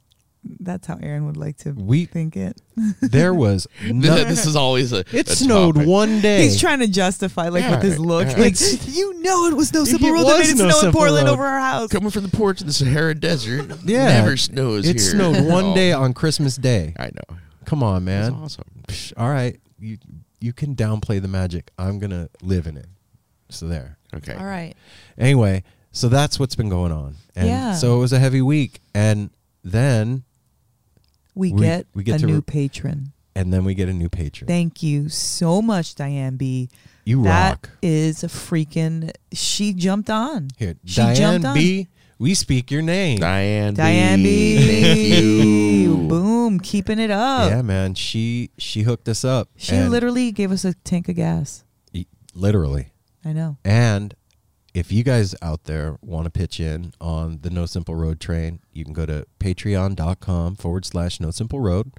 That's 0.58 0.88
how 0.88 0.98
Aaron 1.00 1.26
would 1.26 1.36
like 1.36 1.56
to 1.58 1.70
We 1.70 2.04
think 2.04 2.36
it. 2.36 2.60
there 3.00 3.32
was 3.32 3.68
no, 3.88 4.24
this 4.24 4.44
is 4.44 4.56
always 4.56 4.92
a. 4.92 5.04
It 5.16 5.28
a 5.28 5.36
snowed 5.36 5.76
topic. 5.76 5.88
one 5.88 6.20
day. 6.20 6.42
He's 6.42 6.60
trying 6.60 6.80
to 6.80 6.88
justify, 6.88 7.48
like 7.48 7.62
Yeah, 7.62 7.70
with 7.76 7.82
his 7.84 7.98
look, 8.00 8.26
yeah. 8.26 8.38
like 8.38 8.56
you 8.88 9.20
know 9.22 9.46
it 9.46 9.54
was 9.54 9.72
no 9.72 9.84
simple 9.84 10.08
It 10.08 10.10
road 10.12 10.24
that 10.24 10.38
was 10.38 10.48
made 10.54 10.60
it 10.60 10.66
no 10.66 10.70
snow 10.70 10.88
in 10.88 10.92
Portland 10.92 11.26
road. 11.28 11.34
over 11.34 11.44
our 11.44 11.60
house. 11.60 11.90
Coming 11.90 12.10
from 12.10 12.24
the 12.24 12.36
porch 12.36 12.60
of 12.60 12.66
the 12.66 12.72
Sahara 12.72 13.14
Desert. 13.14 13.70
Yeah. 13.84 14.06
never 14.20 14.36
snows 14.36 14.88
it 14.88 14.96
here. 15.00 15.10
snowed 15.12 15.46
one 15.46 15.74
day 15.74 15.92
on 15.92 16.12
Christmas 16.12 16.56
Day. 16.56 16.94
I 16.98 17.10
know. 17.14 17.36
Come 17.64 17.84
on, 17.84 18.04
That's 18.04 18.30
man. 18.32 18.42
awesome. 18.42 18.64
All 19.16 19.30
right, 19.30 19.60
you 19.78 19.98
you 20.42 20.52
can 20.52 20.74
downplay 20.74 21.20
the 21.22 21.28
magic. 21.28 21.70
I'm 21.78 21.98
gonna 21.98 22.28
live 22.42 22.66
in 22.66 22.76
it. 22.76 22.86
So 23.48 23.66
there. 23.68 23.98
Okay. 24.14 24.34
All 24.34 24.44
right. 24.46 24.74
Anyway, 25.18 25.62
so 25.92 26.08
that's 26.08 26.38
what's 26.40 26.54
been 26.54 26.68
going 26.68 26.92
on, 26.92 27.16
and 27.36 27.48
Yeah. 27.48 27.74
so 27.74 27.96
it 27.96 27.98
was 28.00 28.12
a 28.12 28.18
heavy 28.18 28.42
week, 28.42 28.80
and 28.94 29.30
then 29.64 30.24
We, 31.34 31.50
We- 31.52 31.60
get, 31.62 31.86
we 31.94 32.02
get 32.04 32.16
a 32.16 32.18
to 32.20 32.26
new 32.26 32.34
re- 32.36 32.40
patron. 32.42 33.12
and 33.34 33.50
then 33.52 33.64
we 33.64 33.74
get 33.74 33.88
a 33.88 33.92
new 33.94 34.10
patron. 34.10 34.46
Thank 34.48 34.82
you 34.82 35.08
so 35.08 35.62
much, 35.62 35.94
Diane 35.94 36.36
B. 36.36 36.68
you 37.06 37.22
That 37.24 37.50
rock. 37.52 37.70
is 37.80 38.22
a 38.22 38.26
freaking. 38.28 39.10
She 39.32 39.72
jumped 39.72 40.10
on. 40.10 40.48
Here, 40.58 40.74
she 40.84 40.96
Diane 40.96 41.16
jumped 41.16 41.46
on. 41.46 41.56
B. 42.22 42.28
We 42.30 42.34
speak 42.34 42.70
your 42.70 42.82
name. 42.82 43.18
Diane. 43.18 43.74
Diane 43.74 44.22
B. 44.22 44.56
Thank 44.82 45.22
you. 45.22 45.96
Boom, 46.08 46.60
keeping 46.60 46.98
it 46.98 47.10
up. 47.10 47.50
yeah, 47.50 47.62
man. 47.62 47.94
She 47.94 48.50
she 48.58 48.82
hooked 48.82 49.08
us 49.08 49.24
up. 49.24 49.48
She 49.56 49.74
and- 49.76 49.90
literally 49.90 50.32
gave 50.32 50.52
us 50.52 50.64
a 50.64 50.74
tank 50.74 51.08
of 51.08 51.16
gas. 51.16 51.64
literally. 52.34 52.92
I 53.24 53.32
know. 53.32 53.58
And 53.64 54.14
if 54.74 54.90
you 54.90 55.04
guys 55.04 55.34
out 55.42 55.64
there 55.64 55.98
want 56.00 56.24
to 56.24 56.30
pitch 56.30 56.58
in 56.58 56.92
on 57.00 57.40
the 57.42 57.50
No 57.50 57.66
Simple 57.66 57.94
Road 57.94 58.20
train, 58.20 58.60
you 58.72 58.84
can 58.84 58.94
go 58.94 59.04
to 59.06 59.26
patreon.com 59.38 60.56
forward 60.56 60.84
slash 60.86 61.20
No 61.20 61.30
Simple 61.30 61.60
Road 61.60 61.92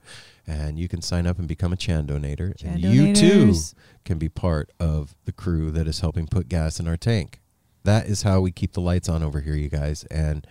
and 0.47 0.77
you 0.79 0.87
can 0.87 1.01
sign 1.01 1.27
up 1.27 1.37
and 1.39 1.47
become 1.47 1.71
a 1.71 1.75
Chan 1.77 2.07
donator. 2.07 2.53
and 2.63 2.81
you 2.81 3.13
too 3.13 3.29
Chan-donators. 3.53 3.73
can 4.05 4.17
be 4.17 4.27
part 4.27 4.71
of 4.79 5.15
the 5.25 5.31
crew 5.31 5.71
that 5.71 5.87
is 5.87 5.99
helping 6.01 6.25
put 6.27 6.49
gas 6.49 6.79
in 6.79 6.87
our 6.87 6.97
tank. 6.97 7.39
That 7.83 8.07
is 8.07 8.23
how 8.23 8.41
we 8.41 8.51
keep 8.51 8.73
the 8.73 8.81
lights 8.81 9.09
on 9.09 9.23
over 9.23 9.41
here, 9.41 9.55
you 9.55 9.69
guys. 9.69 10.03
And 10.05 10.45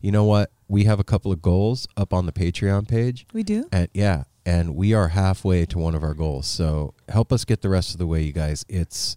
you 0.00 0.12
know 0.12 0.24
what? 0.24 0.50
We 0.68 0.84
have 0.84 1.00
a 1.00 1.04
couple 1.04 1.32
of 1.32 1.42
goals 1.42 1.86
up 1.96 2.12
on 2.12 2.26
the 2.26 2.32
Patreon 2.32 2.88
page. 2.88 3.26
We 3.32 3.42
do. 3.42 3.68
And 3.72 3.88
yeah, 3.92 4.24
and 4.46 4.74
we 4.74 4.94
are 4.94 5.08
halfway 5.08 5.66
to 5.66 5.78
one 5.78 5.94
of 5.94 6.02
our 6.02 6.14
goals. 6.14 6.46
So 6.46 6.94
help 7.08 7.32
us 7.32 7.44
get 7.44 7.60
the 7.62 7.68
rest 7.68 7.92
of 7.92 7.98
the 7.98 8.06
way, 8.06 8.22
you 8.22 8.32
guys. 8.32 8.64
It's 8.68 9.16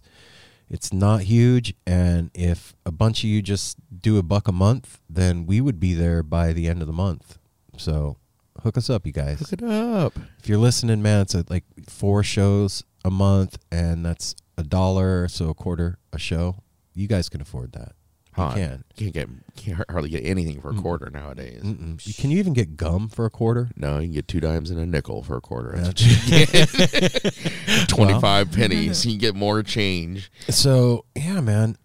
it's 0.68 0.92
not 0.92 1.22
huge, 1.22 1.74
and 1.86 2.30
if 2.32 2.74
a 2.86 2.90
bunch 2.90 3.24
of 3.24 3.28
you 3.28 3.42
just 3.42 3.76
do 4.00 4.16
a 4.16 4.22
buck 4.22 4.48
a 4.48 4.52
month, 4.52 5.00
then 5.08 5.44
we 5.44 5.60
would 5.60 5.78
be 5.78 5.92
there 5.92 6.22
by 6.22 6.54
the 6.54 6.66
end 6.66 6.80
of 6.80 6.86
the 6.86 6.94
month. 6.94 7.36
So 7.76 8.16
hook 8.62 8.78
us 8.78 8.88
up, 8.88 9.06
you 9.06 9.12
guys. 9.12 9.40
Hook 9.40 9.52
it 9.52 9.62
up. 9.62 10.18
If 10.38 10.48
you're 10.48 10.58
listening, 10.58 11.02
man, 11.02 11.20
it's 11.20 11.34
like 11.50 11.64
four 11.88 12.22
shows 12.22 12.84
a 13.04 13.10
month, 13.10 13.58
and 13.70 14.04
that's 14.04 14.34
a 14.56 14.62
dollar, 14.62 15.28
so 15.28 15.50
a 15.50 15.54
quarter 15.54 15.98
a 16.12 16.18
show. 16.18 16.56
You 16.94 17.06
guys 17.08 17.28
can 17.28 17.40
afford 17.40 17.72
that. 17.72 17.92
You 18.36 18.42
Huh. 18.44 18.52
can. 18.54 18.84
Can't 18.96 19.12
get 19.12 19.28
can't 19.56 19.84
hardly 19.90 20.08
get 20.08 20.24
anything 20.24 20.60
for 20.62 20.70
a 20.70 20.74
quarter 20.74 21.10
nowadays. 21.10 21.62
Mm-mm. 21.62 22.16
Can 22.18 22.30
you 22.30 22.38
even 22.38 22.54
get 22.54 22.76
gum 22.78 23.08
for 23.10 23.26
a 23.26 23.30
quarter? 23.30 23.68
No, 23.76 23.98
you 23.98 24.06
can 24.06 24.12
get 24.14 24.28
two 24.28 24.40
dimes 24.40 24.70
and 24.70 24.80
a 24.80 24.86
nickel 24.86 25.22
for 25.22 25.36
a 25.36 25.40
quarter. 25.42 25.72
That's 25.76 26.02
That's- 26.02 26.72
what 26.72 26.92
you 26.94 27.10
get. 27.20 27.88
Twenty-five 27.88 28.50
pennies. 28.52 29.04
You 29.04 29.12
can 29.12 29.18
get 29.18 29.34
more 29.34 29.62
change. 29.62 30.30
So 30.48 31.04
yeah, 31.14 31.40
man, 31.42 31.76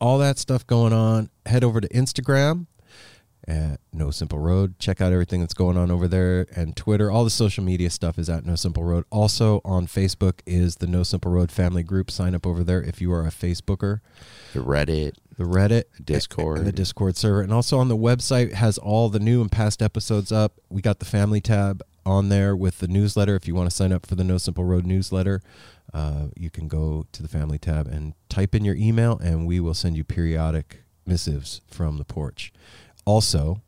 all 0.00 0.18
that 0.18 0.38
stuff 0.38 0.66
going 0.66 0.92
on. 0.92 1.30
Head 1.46 1.62
over 1.62 1.80
to 1.80 1.88
Instagram 1.88 2.66
at 3.46 3.80
No 3.92 4.10
Simple 4.10 4.38
Road. 4.38 4.78
Check 4.78 5.00
out 5.00 5.12
everything 5.12 5.40
that's 5.40 5.54
going 5.54 5.76
on 5.76 5.90
over 5.90 6.08
there, 6.08 6.46
and 6.54 6.76
Twitter. 6.76 7.10
All 7.10 7.24
the 7.24 7.30
social 7.30 7.64
media 7.64 7.90
stuff 7.90 8.18
is 8.18 8.28
at 8.30 8.44
No 8.44 8.56
Simple 8.56 8.84
Road. 8.84 9.04
Also 9.10 9.60
on 9.64 9.86
Facebook 9.86 10.40
is 10.46 10.76
the 10.76 10.86
No 10.86 11.02
Simple 11.02 11.30
Road 11.30 11.50
family 11.50 11.82
group. 11.82 12.10
Sign 12.10 12.34
up 12.34 12.46
over 12.46 12.64
there 12.64 12.82
if 12.82 13.00
you 13.00 13.12
are 13.12 13.26
a 13.26 13.30
Facebooker. 13.30 14.00
The 14.52 14.60
Reddit. 14.60 15.14
The 15.36 15.44
Reddit, 15.44 15.84
Discord. 16.04 16.58
and 16.58 16.66
the 16.66 16.72
Discord 16.72 17.16
server, 17.16 17.40
and 17.40 17.52
also 17.52 17.78
on 17.78 17.88
the 17.88 17.96
website 17.96 18.52
has 18.52 18.78
all 18.78 19.08
the 19.08 19.18
new 19.18 19.40
and 19.40 19.50
past 19.50 19.82
episodes 19.82 20.30
up. 20.30 20.60
We 20.68 20.80
got 20.80 21.00
the 21.00 21.04
family 21.04 21.40
tab 21.40 21.82
on 22.06 22.28
there 22.28 22.54
with 22.54 22.78
the 22.78 22.86
newsletter. 22.86 23.34
If 23.34 23.48
you 23.48 23.54
want 23.54 23.68
to 23.68 23.74
sign 23.74 23.92
up 23.92 24.06
for 24.06 24.14
the 24.14 24.22
No 24.22 24.38
Simple 24.38 24.64
Road 24.64 24.86
newsletter, 24.86 25.42
uh, 25.92 26.26
you 26.36 26.50
can 26.50 26.68
go 26.68 27.06
to 27.12 27.22
the 27.22 27.28
family 27.28 27.58
tab 27.58 27.88
and 27.88 28.14
type 28.28 28.54
in 28.54 28.64
your 28.64 28.76
email, 28.76 29.18
and 29.18 29.46
we 29.46 29.58
will 29.58 29.74
send 29.74 29.96
you 29.96 30.04
periodic 30.04 30.84
missives 31.06 31.60
from 31.66 31.98
the 31.98 32.04
porch. 32.04 32.52
Also, 33.04 33.60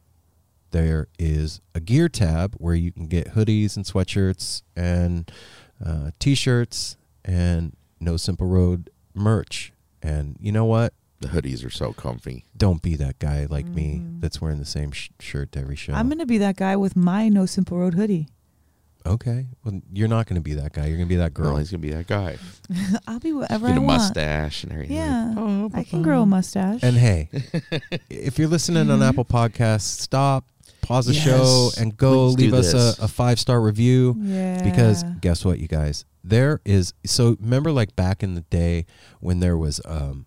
there 0.71 1.09
is 1.19 1.61
a 1.75 1.81
gear 1.81 2.09
tab 2.09 2.55
where 2.59 2.75
you 2.75 2.93
can 2.93 3.07
get 3.07 3.35
hoodies 3.35 3.77
and 3.77 3.85
sweatshirts 3.85 4.63
and 4.75 5.31
uh, 5.85 6.11
t-shirts 6.19 6.97
and 7.25 7.77
No 8.01 8.17
Simple 8.17 8.47
Road 8.47 8.91
merch. 9.15 9.73
And 10.03 10.37
you 10.41 10.53
know 10.53 10.65
what? 10.65 10.93
The 11.21 11.29
hoodies 11.29 11.65
are 11.65 11.71
so 11.71 11.93
comfy. 11.93 12.45
Don't 12.57 12.83
be 12.83 12.95
that 12.97 13.19
guy 13.19 13.47
like 13.49 13.67
me 13.67 14.03
that's 14.21 14.41
wearing 14.41 14.59
the 14.59 14.67
same 14.67 14.93
sh- 14.93 15.09
shirt 15.19 15.53
to 15.53 15.61
every 15.61 15.77
show. 15.77 15.95
I'm 15.95 16.09
gonna 16.11 16.27
be 16.27 16.39
that 16.39 16.57
guy 16.57 16.77
with 16.77 16.95
my 16.95 17.29
No 17.31 17.47
Simple 17.47 17.79
Road 17.79 17.95
hoodie. 17.95 18.29
Okay. 19.07 19.47
Well, 19.65 19.81
you're 19.93 20.09
not 20.09 20.27
going 20.27 20.37
to 20.37 20.43
be 20.43 20.55
that 20.55 20.73
guy. 20.73 20.87
You're 20.87 20.97
going 20.97 21.09
to 21.09 21.13
be 21.15 21.17
that 21.17 21.35
Girl, 21.35 21.47
girl. 21.51 21.57
he's 21.59 21.71
gonna 21.71 21.81
be 21.81 21.93
that 21.93 22.07
guy. 22.07 22.37
I'll 23.09 23.21
be 23.21 23.33
whatever 23.33 23.67
Get 23.69 23.75
I 23.75 23.77
a 23.77 23.81
want. 23.81 23.99
mustache 23.99 24.63
and 24.65 24.73
everything. 24.73 24.97
Yeah, 24.97 25.35
Oh, 25.37 25.71
I 25.75 25.85
can 25.85 26.03
grow 26.03 26.23
a 26.23 26.27
mustache. 26.27 26.81
And 26.83 26.97
hey, 26.97 27.29
if 28.11 28.39
you're 28.39 28.49
listening 28.49 28.91
on 28.91 29.03
Apple 29.03 29.25
Podcasts, 29.25 29.83
stop, 30.01 30.45
pause 30.83 31.07
the 31.07 31.15
show, 31.15 31.71
and 31.79 31.97
go 31.97 32.27
please 32.29 32.37
do 32.37 32.43
leave 32.45 32.55
us 32.55 32.73
this. 32.73 32.99
a, 32.99 33.05
a 33.05 33.09
five 33.09 33.39
star 33.41 33.61
review. 33.61 34.15
yeah, 34.19 34.63
Because 34.63 35.05
guess 35.21 35.45
what, 35.45 35.59
you 35.59 35.69
guys? 35.69 36.05
There 36.25 36.61
is 36.65 36.93
so 37.05 37.37
remember 37.41 37.71
like 37.71 37.95
back 37.95 38.23
in 38.23 38.35
the 38.35 38.41
day 38.43 38.87
when 39.21 39.39
there 39.41 39.57
was 39.57 39.81
um 39.85 40.27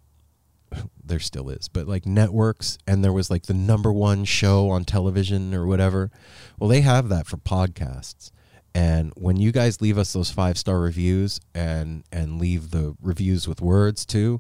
there 1.04 1.20
still 1.20 1.50
is, 1.50 1.68
but 1.68 1.88
like 1.88 2.06
networks 2.06 2.78
and 2.88 3.04
there 3.04 3.12
was 3.12 3.30
like 3.30 3.44
the 3.48 3.54
number 3.54 3.92
one 3.92 4.24
show 4.24 4.70
on 4.70 4.86
television 4.86 5.54
or 5.54 5.66
whatever. 5.66 6.10
Well, 6.58 6.70
they 6.70 6.82
have 6.82 7.10
that 7.10 7.26
for 7.28 7.38
podcasts. 7.38 8.32
And 8.80 9.12
when 9.16 9.36
you 9.38 9.52
guys 9.52 9.82
leave 9.82 9.98
us 9.98 10.14
those 10.14 10.32
five 10.32 10.58
star 10.58 10.80
reviews 10.80 11.40
and 11.54 12.04
and 12.12 12.40
leave 12.40 12.72
the 12.72 12.96
reviews 13.02 13.48
with 13.48 13.62
words 13.62 14.06
too, 14.06 14.40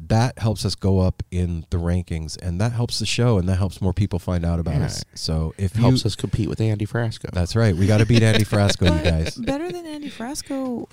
that 0.00 0.38
helps 0.38 0.64
us 0.64 0.74
go 0.74 1.00
up 1.00 1.22
in 1.30 1.66
the 1.70 1.76
rankings 1.76 2.36
and 2.40 2.60
that 2.60 2.72
helps 2.72 2.98
the 2.98 3.06
show 3.06 3.36
and 3.38 3.48
that 3.48 3.56
helps 3.56 3.80
more 3.82 3.92
people 3.92 4.18
find 4.18 4.44
out 4.44 4.58
about 4.60 4.76
Yeah. 4.76 4.86
us. 4.86 5.04
So 5.14 5.54
if 5.58 5.72
It 5.72 5.78
you 5.78 5.82
helps 5.82 6.06
us 6.06 6.14
compete 6.14 6.48
with 6.48 6.60
Andy 6.60 6.86
Frasco. 6.86 7.30
That's 7.32 7.54
right. 7.56 7.74
We 7.76 7.86
got 7.86 7.98
to 7.98 8.06
beat 8.06 8.22
Andy 8.22 8.44
Frasco, 8.44 8.86
you 8.96 9.10
guys. 9.10 9.34
better 9.34 9.70
than 9.70 9.84
Andy 9.86 10.08
Frasco, 10.10 10.88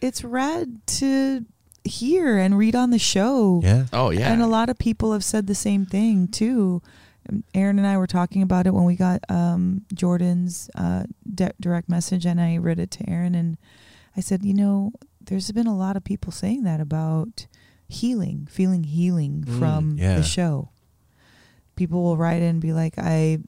it's 0.00 0.22
rad 0.24 0.86
to 0.86 1.44
hear 1.84 2.38
and 2.38 2.56
read 2.56 2.76
on 2.76 2.90
the 2.90 2.98
show. 2.98 3.60
Yeah. 3.64 3.86
oh 3.92 4.10
yeah. 4.10 4.32
And 4.32 4.40
a 4.40 4.46
lot 4.46 4.68
of 4.70 4.78
people 4.78 5.12
have 5.12 5.24
said 5.24 5.46
the 5.48 5.54
same 5.54 5.84
thing 5.84 6.28
too. 6.28 6.80
Aaron 7.54 7.78
and 7.78 7.86
I 7.86 7.96
were 7.98 8.06
talking 8.06 8.42
about 8.42 8.66
it 8.66 8.74
when 8.74 8.84
we 8.84 8.96
got 8.96 9.20
um, 9.28 9.82
Jordan's 9.94 10.68
uh, 10.76 11.04
di- 11.34 11.52
direct 11.60 11.88
message, 11.88 12.26
and 12.26 12.40
I 12.40 12.56
read 12.56 12.78
it 12.78 12.90
to 12.92 13.08
Aaron, 13.08 13.34
and 13.34 13.56
I 14.16 14.20
said, 14.20 14.44
you 14.44 14.54
know, 14.54 14.92
there's 15.20 15.50
been 15.52 15.66
a 15.68 15.76
lot 15.76 15.96
of 15.96 16.04
people 16.04 16.32
saying 16.32 16.64
that 16.64 16.80
about 16.80 17.46
healing, 17.88 18.48
feeling 18.50 18.84
healing 18.84 19.44
Mm, 19.46 19.58
from 19.58 19.96
yeah. 19.98 20.16
the 20.16 20.22
show. 20.22 20.70
People 21.76 22.02
will 22.02 22.16
write 22.16 22.42
in 22.42 22.48
and 22.48 22.60
be 22.60 22.72
like, 22.72 22.94
I 22.98 23.38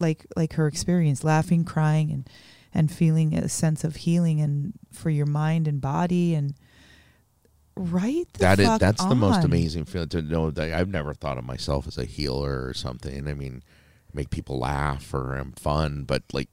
like 0.00 0.26
like 0.36 0.54
her 0.54 0.66
experience, 0.66 1.24
laughing, 1.24 1.64
crying, 1.64 2.10
and 2.12 2.28
and 2.72 2.90
feeling 2.90 3.34
a 3.34 3.48
sense 3.48 3.84
of 3.84 3.96
healing 3.96 4.40
and 4.40 4.72
for 4.92 5.08
your 5.10 5.26
mind 5.26 5.66
and 5.68 5.80
body 5.80 6.34
and 6.34 6.54
right 7.76 8.26
the 8.34 8.38
That 8.38 8.60
is 8.60 8.66
fuck 8.66 8.80
that's 8.80 9.04
the 9.04 9.14
most 9.14 9.44
amazing 9.44 9.84
feeling 9.86 10.08
to 10.10 10.22
know 10.22 10.50
that 10.50 10.72
I've 10.72 10.88
never 10.88 11.12
thought 11.14 11.38
of 11.38 11.44
myself 11.44 11.86
as 11.86 11.98
a 11.98 12.04
healer 12.04 12.64
or 12.66 12.74
something. 12.74 13.26
I 13.28 13.34
mean, 13.34 13.62
make 14.12 14.30
people 14.30 14.58
laugh 14.58 15.12
or 15.12 15.34
I'm 15.34 15.52
fun, 15.52 16.04
but 16.04 16.22
like 16.32 16.48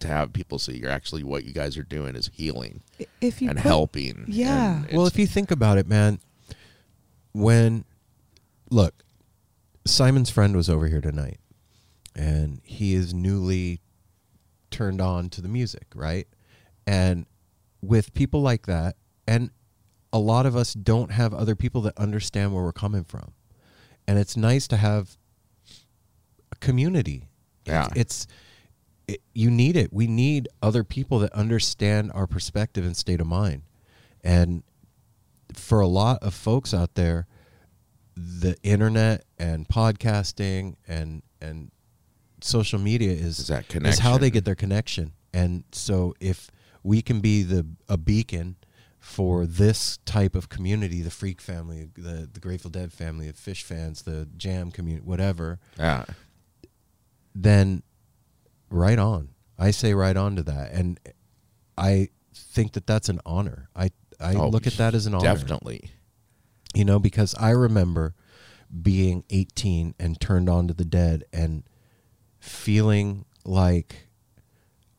to 0.00 0.08
have 0.08 0.32
people 0.32 0.58
see 0.58 0.78
you're 0.78 0.90
actually 0.90 1.22
what 1.22 1.44
you 1.44 1.52
guys 1.52 1.76
are 1.76 1.82
doing 1.82 2.16
is 2.16 2.30
healing 2.32 2.80
if 3.20 3.40
you 3.40 3.48
and 3.50 3.58
put- 3.58 3.66
helping. 3.66 4.24
Yeah. 4.26 4.84
and 4.88 4.96
Well, 4.96 5.06
if 5.06 5.18
you 5.18 5.26
think 5.26 5.50
about 5.50 5.78
it, 5.78 5.86
man, 5.86 6.18
when 7.32 7.84
look, 8.70 9.04
Simon's 9.86 10.30
friend 10.30 10.56
was 10.56 10.68
over 10.68 10.86
here 10.88 11.00
tonight, 11.00 11.38
and 12.16 12.60
he 12.64 12.94
is 12.94 13.14
newly 13.14 13.80
turned 14.70 15.00
on 15.00 15.28
to 15.30 15.40
the 15.40 15.48
music, 15.48 15.86
right? 15.94 16.26
And 16.86 17.26
with 17.82 18.12
people 18.14 18.40
like 18.42 18.66
that, 18.66 18.96
and 19.26 19.50
a 20.12 20.18
lot 20.18 20.46
of 20.46 20.56
us 20.56 20.74
don't 20.74 21.12
have 21.12 21.32
other 21.32 21.54
people 21.54 21.80
that 21.82 21.96
understand 21.96 22.52
where 22.52 22.64
we're 22.64 22.72
coming 22.72 23.04
from, 23.04 23.32
and 24.06 24.18
it's 24.18 24.36
nice 24.36 24.66
to 24.68 24.76
have 24.76 25.16
a 26.52 26.56
community. 26.56 27.28
Yeah. 27.64 27.88
it's, 27.94 27.96
it's 27.96 28.26
it, 29.08 29.22
you 29.34 29.50
need 29.50 29.76
it. 29.76 29.92
We 29.92 30.06
need 30.06 30.48
other 30.62 30.84
people 30.84 31.18
that 31.20 31.32
understand 31.32 32.12
our 32.14 32.26
perspective 32.26 32.84
and 32.84 32.96
state 32.96 33.20
of 33.20 33.26
mind, 33.26 33.62
and 34.22 34.62
for 35.54 35.80
a 35.80 35.86
lot 35.86 36.22
of 36.22 36.34
folks 36.34 36.72
out 36.72 36.94
there, 36.94 37.26
the 38.16 38.56
internet 38.62 39.24
and 39.38 39.68
podcasting 39.68 40.76
and 40.86 41.22
and 41.40 41.70
social 42.40 42.78
media 42.78 43.12
is 43.12 43.38
Is 43.38 43.46
that 43.48 43.74
is 43.74 43.98
how 43.98 44.18
they 44.18 44.30
get 44.30 44.44
their 44.44 44.54
connection. 44.54 45.12
And 45.32 45.64
so 45.72 46.14
if 46.20 46.50
we 46.82 47.02
can 47.02 47.20
be 47.20 47.42
the 47.42 47.66
a 47.88 47.96
beacon 47.96 48.56
for 49.00 49.46
this 49.46 49.96
type 50.04 50.34
of 50.36 50.48
community, 50.50 51.00
the 51.02 51.10
Freak 51.10 51.40
family, 51.40 51.88
the 51.96 52.28
the 52.32 52.38
Grateful 52.40 52.70
Dead 52.70 52.92
family, 52.92 53.26
the 53.26 53.32
Phish 53.32 53.62
fans, 53.62 54.02
the 54.02 54.28
Jam 54.36 54.70
community, 54.70 55.04
whatever, 55.06 55.58
yeah. 55.78 56.04
then 57.34 57.82
right 58.70 58.98
on. 58.98 59.30
I 59.58 59.70
say 59.72 59.94
right 59.94 60.16
on 60.16 60.36
to 60.36 60.42
that, 60.44 60.72
and 60.72 60.98
I 61.76 62.08
think 62.34 62.72
that 62.72 62.86
that's 62.86 63.08
an 63.08 63.20
honor. 63.26 63.68
I 63.74 63.90
I 64.20 64.34
Oh, 64.34 64.48
look 64.48 64.66
at 64.66 64.74
that 64.74 64.94
as 64.94 65.06
an 65.06 65.14
honor 65.14 65.24
Definitely. 65.24 65.90
you 66.74 66.84
know 66.84 66.98
because 66.98 67.34
i 67.40 67.50
remember 67.50 68.14
being 68.82 69.24
18 69.30 69.94
and 69.98 70.20
turned 70.20 70.48
on 70.50 70.68
to 70.68 70.74
the 70.74 70.84
dead 70.84 71.24
and 71.32 71.64
feeling 72.38 73.24
like 73.44 74.08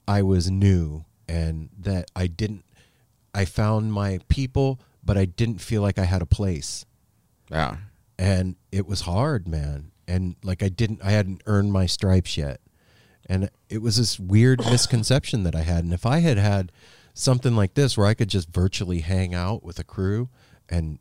i 0.08 0.22
was 0.24 0.49
new 0.49 1.06
and 1.28 1.70
that 1.78 2.10
i 2.16 2.26
didn't 2.28 2.66
i 3.34 3.45
found 3.45 3.93
my 3.93 4.19
people 4.27 4.79
but 5.03 5.17
i 5.17 5.25
didn't 5.25 5.59
feel 5.59 5.82
like 5.82 5.97
i 5.99 6.05
had 6.05 6.21
a 6.21 6.25
place 6.25 6.86
Yeah. 7.49 7.77
and 8.17 8.55
it 8.71 8.86
was 8.88 9.01
hard 9.01 9.47
man 9.47 9.91
and 10.07 10.36
like 10.43 10.61
i 10.63 10.69
didn't 10.69 11.01
i 11.03 11.11
hadn't 11.11 11.41
earned 11.45 11.71
my 11.71 11.86
stripes 11.86 12.38
yet 12.38 12.59
and 13.27 13.49
it 13.69 13.82
was 13.82 13.97
this 13.97 14.19
weird 14.19 14.59
misconception 14.65 15.43
that 15.43 15.55
i 15.55 15.61
had 15.61 15.84
and 15.84 15.93
if 15.93 16.05
i 16.05 16.19
had 16.19 16.38
had 16.38 16.71
something 17.13 17.55
like 17.55 17.73
this 17.73 17.97
where 17.97 18.07
i 18.07 18.13
could 18.13 18.29
just 18.29 18.49
virtually 18.51 18.99
hang 18.99 19.34
out 19.34 19.63
with 19.63 19.79
a 19.79 19.84
crew 19.84 20.29
and 20.69 20.99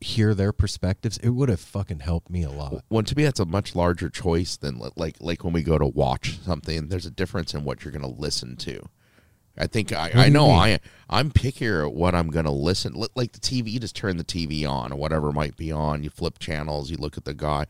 hear 0.00 0.34
their 0.34 0.52
perspectives 0.52 1.16
it 1.18 1.30
would 1.30 1.48
have 1.48 1.58
fucking 1.60 2.00
helped 2.00 2.28
me 2.30 2.42
a 2.42 2.50
lot 2.50 2.84
Well, 2.90 3.02
to 3.02 3.16
me, 3.16 3.24
that's 3.24 3.40
a 3.40 3.46
much 3.46 3.74
larger 3.74 4.10
choice 4.10 4.56
than 4.58 4.78
like 4.94 5.16
like 5.20 5.42
when 5.42 5.54
we 5.54 5.62
go 5.62 5.78
to 5.78 5.86
watch 5.86 6.38
something. 6.44 6.88
There's 6.88 7.06
a 7.06 7.10
difference 7.10 7.54
in 7.54 7.64
what 7.64 7.82
you're 7.82 7.92
going 7.92 8.02
to 8.02 8.20
listen 8.20 8.56
to. 8.58 8.88
I 9.58 9.66
think 9.66 9.92
I, 9.92 10.10
I 10.14 10.28
know? 10.28 10.50
I 10.50 10.78
I'm 11.08 11.30
pickier 11.30 11.86
at 11.86 11.94
what 11.94 12.14
I'm 12.14 12.28
going 12.30 12.44
to 12.44 12.50
listen. 12.50 12.92
Li- 12.94 13.08
Like 13.14 13.32
the 13.32 13.40
TV, 13.40 13.72
you 13.72 13.80
just 13.80 13.96
turn 13.96 14.16
the 14.16 14.24
TV 14.24 14.68
on 14.68 14.92
or 14.92 14.96
whatever 14.96 15.32
might 15.32 15.56
be 15.56 15.72
on. 15.72 16.02
You 16.02 16.10
flip 16.10 16.38
channels. 16.38 16.90
You 16.90 16.96
look 16.98 17.16
at 17.16 17.24
the 17.24 17.34
guy. 17.34 17.66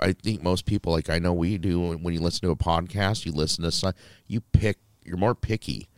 I 0.00 0.12
think 0.12 0.42
most 0.42 0.66
people, 0.66 0.92
like 0.92 1.08
I 1.10 1.18
know 1.18 1.32
we 1.32 1.56
do, 1.58 1.96
when 1.96 2.14
you 2.14 2.20
listen 2.20 2.42
to 2.42 2.50
a 2.50 2.56
podcast, 2.56 3.24
you 3.24 3.32
listen 3.32 3.64
to 3.64 3.72
some, 3.72 3.92
you 4.26 4.40
pick. 4.40 4.78
You're 5.04 5.16
more 5.18 5.34
picky, 5.34 5.88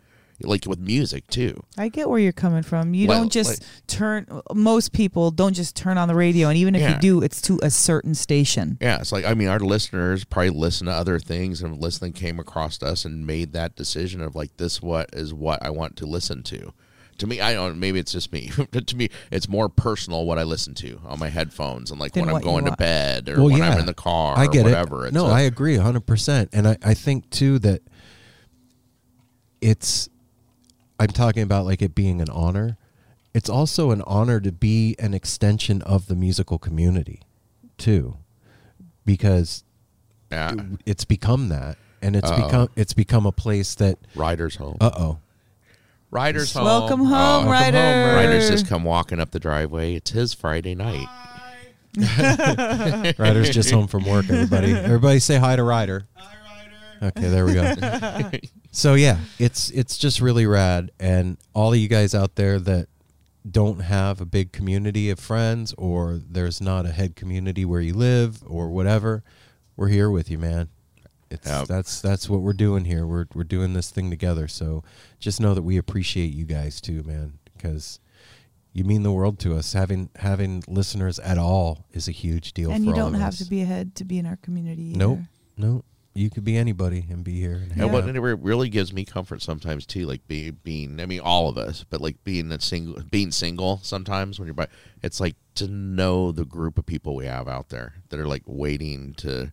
like 0.43 0.67
with 0.67 0.79
music 0.79 1.27
too. 1.29 1.63
I 1.79 1.89
get 1.89 2.09
where 2.11 2.19
you're 2.19 2.33
coming 2.33 2.63
from. 2.63 2.93
You 2.95 3.09
Well, 3.09 3.21
don't 3.21 3.33
just 3.33 3.61
like- 3.63 3.87
turn. 3.87 4.27
Most 4.55 4.93
people 4.93 5.31
don't 5.31 5.55
just 5.55 5.75
turn 5.77 5.97
on 5.99 6.09
the 6.09 6.15
radio, 6.15 6.49
and 6.49 6.59
even 6.59 6.75
if 6.75 6.83
Yeah. 6.83 6.95
you 6.95 7.01
do, 7.01 7.23
it's 7.23 7.41
to 7.43 7.59
a 7.63 7.71
certain 7.71 8.15
station. 8.15 8.77
Yeah, 8.81 8.99
it's 9.01 9.13
like 9.13 9.25
I 9.25 9.35
mean, 9.35 9.49
our 9.49 9.61
listeners 9.61 10.25
probably 10.25 10.51
listen 10.51 10.87
to 10.89 10.93
other 10.93 11.19
things, 11.19 11.63
and 11.63 11.81
listening 11.81 12.13
came 12.13 12.39
across 12.39 12.83
us 12.83 13.05
and 13.05 13.27
made 13.27 13.53
that 13.55 13.77
decision 13.77 14.21
of 14.21 14.35
like 14.35 14.57
this. 14.59 14.83
What 14.83 15.11
is 15.13 15.33
what 15.33 15.65
I 15.65 15.71
want 15.71 15.97
to 15.97 16.07
listen 16.07 16.43
to? 16.45 16.73
To 17.19 17.27
me, 17.27 17.41
I 17.41 17.55
don't. 17.55 17.81
Maybe 17.81 17.99
it's 17.99 18.13
just 18.13 18.31
me. 18.31 18.51
to 18.73 18.95
me, 18.97 19.09
it's 19.31 19.49
more 19.49 19.71
personal 19.71 20.27
what 20.27 20.39
I 20.39 20.43
listen 20.43 20.75
to 20.75 21.01
on 21.07 21.19
my 21.19 21.31
headphones 21.31 21.91
and 21.91 21.99
like 21.99 22.13
Than 22.13 22.27
when 22.27 22.35
I'm 22.35 22.43
going 22.43 22.67
to 22.67 22.77
bed 22.77 23.31
or 23.31 23.37
Well, 23.37 23.45
when 23.47 23.57
yeah. 23.57 23.71
I'm 23.71 23.79
in 23.79 23.87
the 23.87 23.95
car. 23.95 24.37
I 24.39 24.47
get 24.49 24.61
or 24.61 24.65
whatever. 24.65 25.05
it. 25.05 25.09
It's 25.09 25.15
no, 25.15 25.25
a- 25.25 25.31
I 25.33 25.41
agree 25.41 25.77
100%. 25.79 26.51
And 26.53 26.69
I, 26.69 26.77
I 26.83 26.93
think, 26.93 27.31
too, 27.31 27.59
that 27.61 27.81
it's, 29.61 30.09
I'm 30.99 31.09
talking 31.09 31.43
about 31.43 31.67
like 31.67 31.83
it 31.83 31.95
being 31.95 32.21
an 32.21 32.31
honor. 32.31 32.77
It's 33.35 33.51
also 33.51 33.91
an 33.91 34.03
honor 34.07 34.41
to 34.41 34.51
be 34.51 34.97
an 34.99 35.13
extension 35.13 35.83
of 35.83 36.07
the 36.07 36.15
musical 36.15 36.59
community, 36.59 37.21
too, 37.77 38.17
because 39.05 39.63
yeah. 40.33 40.55
it's 40.87 41.05
become 41.05 41.51
that. 41.51 41.77
And 42.01 42.15
it's 42.17 42.31
Uh-oh. 42.31 42.45
become 42.45 42.69
it's 42.77 42.93
become 42.93 43.27
a 43.27 43.33
place 43.33 43.75
that 43.77 43.99
Ryder's 44.15 44.57
home. 44.57 44.77
uh 44.81 44.91
oh 44.97 45.19
Ryder's 46.11 46.53
home. 46.53 46.65
Welcome 46.65 47.05
home, 47.05 47.47
Oh, 47.47 47.51
Ryder. 47.51 48.17
Ryder's 48.17 48.49
just 48.49 48.69
come 48.69 48.85
walking 48.85 49.19
up 49.21 49.33
the 49.33 49.41
driveway. 49.41 49.95
It's 49.97 50.11
his 50.11 50.33
Friday 50.33 50.75
night. 50.75 51.07
Ryder's 53.19 53.51
just 53.51 53.71
home 53.71 53.87
from 53.87 54.05
work. 54.05 54.29
Everybody, 54.31 54.73
everybody, 54.77 55.19
say 55.19 55.37
hi 55.37 55.57
to 55.57 55.63
Ryder. 55.63 56.07
Hi, 56.15 56.37
Ryder. 57.01 57.19
Okay, 57.19 57.29
there 57.29 57.45
we 57.45 57.55
go. 57.55 57.75
so 58.77 58.93
yeah, 58.93 59.21
it's 59.39 59.71
it's 59.71 59.97
just 59.97 60.21
really 60.21 60.47
rad, 60.47 60.91
and 61.01 61.39
all 61.55 61.73
of 61.73 61.79
you 61.79 61.89
guys 61.89 62.15
out 62.15 62.35
there 62.35 62.59
that 62.61 62.89
don't 63.51 63.81
have 63.81 64.21
a 64.21 64.27
big 64.27 64.53
community 64.53 65.09
of 65.09 65.19
friends, 65.19 65.73
or 65.79 66.21
there's 66.29 66.61
not 66.61 66.85
a 66.85 66.91
head 66.93 67.17
community 67.17 67.65
where 67.65 67.81
you 67.81 67.95
live, 67.95 68.43
or 68.47 68.69
whatever, 68.69 69.25
we're 69.77 69.89
here 69.89 70.11
with 70.11 70.31
you, 70.31 70.37
man. 70.39 70.69
It's 71.31 71.49
Yep. 71.49 71.69
that's 71.69 72.03
that's 72.03 72.29
what 72.29 72.43
we're 72.43 72.53
doing 72.53 72.85
here. 72.85 73.07
We're 73.07 73.25
we're 73.35 73.45
doing 73.45 73.73
this 73.73 73.91
thing 73.91 74.11
together. 74.11 74.47
So 74.47 74.85
just 75.19 75.41
know 75.41 75.55
that 75.55 75.63
we 75.63 75.79
appreciate 75.79 76.35
you 76.35 76.45
guys 76.45 76.81
too, 76.81 77.03
man, 77.03 77.39
because. 77.57 77.99
You 78.73 78.85
mean 78.85 79.05
the 79.05 79.11
world 79.11 79.39
to 79.39 79.57
us. 79.57 79.73
Having 79.73 80.11
having 80.17 80.63
listeners 80.69 81.19
at 81.21 81.39
all 81.39 81.87
is 81.93 82.09
a 82.09 82.13
huge 82.13 82.53
deal. 82.53 82.71
and 82.71 82.85
for 82.85 82.91
you 82.91 82.95
don't 82.95 83.15
of 83.15 83.21
have 83.23 83.33
us. 83.33 83.39
to 83.39 83.47
be 83.49 83.63
ahead 83.63 83.95
to 83.95 84.05
be 84.05 84.19
in 84.19 84.27
our 84.27 84.37
community. 84.37 84.93
Nope. 84.95 85.21
either. 85.21 85.29
Nope. 85.57 85.85
You 86.17 86.31
could 86.31 86.45
be 86.45 86.57
anybody 86.57 87.07
and 87.11 87.23
be 87.23 87.39
here. 87.41 87.57
And 87.57 87.77
Yeah, 87.77 87.85
hang 87.85 87.93
but 87.93 88.09
it 88.09 88.21
really 88.21 88.69
gives 88.69 88.93
me 88.93 89.05
comfort 89.05 89.43
sometimes 89.43 89.87
too, 89.87 90.07
like 90.07 90.27
being 90.27 90.59
being. 90.63 91.01
I 91.01 91.07
mean, 91.07 91.21
all 91.21 91.49
of 91.49 91.59
us, 91.59 91.85
but 91.89 92.01
like 92.01 92.23
being 92.25 92.51
a 92.53 92.61
single, 92.61 93.03
being 93.11 93.31
single. 93.31 93.81
Sometimes 93.83 94.39
when 94.39 94.47
you're 94.47 94.55
by, 94.55 94.69
it's 95.03 95.21
like 95.21 95.37
to 95.57 95.69
know 95.69 96.33
the 96.33 96.45
group 96.45 96.79
of 96.79 96.87
people 96.87 97.15
we 97.15 97.27
have 97.27 97.49
out 97.49 97.69
there 97.69 97.95
that 98.09 98.19
are 98.19 98.27
like 98.27 98.43
waiting 98.47 99.15
to. 99.15 99.53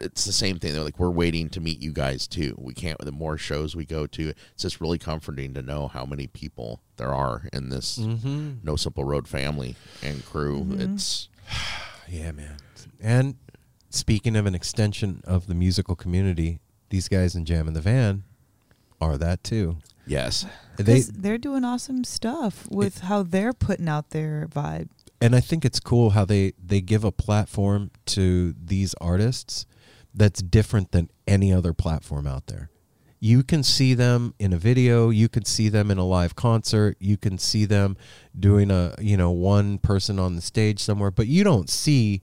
It's 0.00 0.24
the 0.24 0.32
same 0.32 0.58
thing. 0.58 0.72
They're 0.72 0.82
like 0.82 0.98
we're 0.98 1.10
waiting 1.10 1.48
to 1.50 1.60
meet 1.60 1.80
you 1.80 1.92
guys 1.92 2.26
too. 2.26 2.56
We 2.58 2.74
can't. 2.74 2.98
The 2.98 3.12
more 3.12 3.38
shows 3.38 3.76
we 3.76 3.84
go 3.84 4.06
to, 4.08 4.28
it's 4.30 4.62
just 4.62 4.80
really 4.80 4.98
comforting 4.98 5.54
to 5.54 5.62
know 5.62 5.86
how 5.88 6.04
many 6.04 6.26
people 6.26 6.80
there 6.96 7.14
are 7.14 7.48
in 7.52 7.68
this 7.70 7.98
Mm-hmm. 7.98 8.54
No 8.64 8.76
Simple 8.76 9.04
Road 9.04 9.28
family 9.28 9.76
and 10.02 10.24
crew. 10.24 10.66
It's 10.72 11.28
Yeah, 12.08 12.32
man. 12.32 12.56
And 13.00 13.36
speaking 13.90 14.36
of 14.36 14.46
an 14.46 14.54
extension 14.54 15.22
of 15.24 15.46
the 15.46 15.54
musical 15.54 15.96
community, 15.96 16.60
these 16.90 17.08
guys 17.08 17.34
in 17.34 17.44
Jam 17.44 17.68
in 17.68 17.74
the 17.74 17.80
Van 17.80 18.22
are 19.00 19.16
that 19.18 19.42
too. 19.44 19.78
yes, 20.06 20.46
They 20.76 21.00
'Cause 21.00 21.08
they're 21.08 21.38
doing 21.38 21.64
awesome 21.64 22.04
stuff 22.04 22.66
with 22.70 23.00
how 23.00 23.22
they're 23.22 23.52
putting 23.52 23.88
out 23.88 24.10
their 24.10 24.46
vibe. 24.50 24.88
and 25.20 25.34
I 25.34 25.40
think 25.40 25.64
it's 25.64 25.80
cool 25.80 26.10
how 26.10 26.24
they 26.24 26.52
they 26.62 26.80
give 26.80 27.02
a 27.04 27.10
platform 27.12 27.90
to 28.06 28.54
these 28.62 28.94
artists 29.00 29.66
that's 30.14 30.40
different 30.42 30.92
than 30.92 31.10
any 31.26 31.52
other 31.52 31.72
platform 31.72 32.26
out 32.26 32.46
there. 32.46 32.70
You 33.18 33.42
can 33.42 33.62
see 33.62 33.94
them 33.94 34.34
in 34.38 34.52
a 34.52 34.58
video, 34.58 35.08
you 35.10 35.28
can 35.28 35.44
see 35.46 35.68
them 35.70 35.90
in 35.90 35.96
a 35.98 36.04
live 36.06 36.36
concert, 36.36 36.96
you 37.00 37.16
can 37.16 37.38
see 37.38 37.64
them 37.64 37.96
doing 38.38 38.70
a, 38.70 38.94
you 39.00 39.16
know, 39.16 39.30
one 39.30 39.78
person 39.78 40.18
on 40.18 40.36
the 40.36 40.42
stage 40.42 40.80
somewhere, 40.80 41.10
but 41.10 41.26
you 41.26 41.42
don't 41.42 41.68
see 41.70 42.20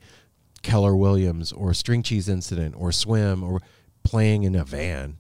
Keller 0.63 0.95
Williams 0.95 1.51
or 1.51 1.73
String 1.73 2.01
Cheese 2.01 2.27
Incident 2.27 2.75
or 2.77 2.91
Swim 2.91 3.43
or 3.43 3.61
playing 4.03 4.43
in 4.43 4.55
a 4.55 4.63
van. 4.63 5.17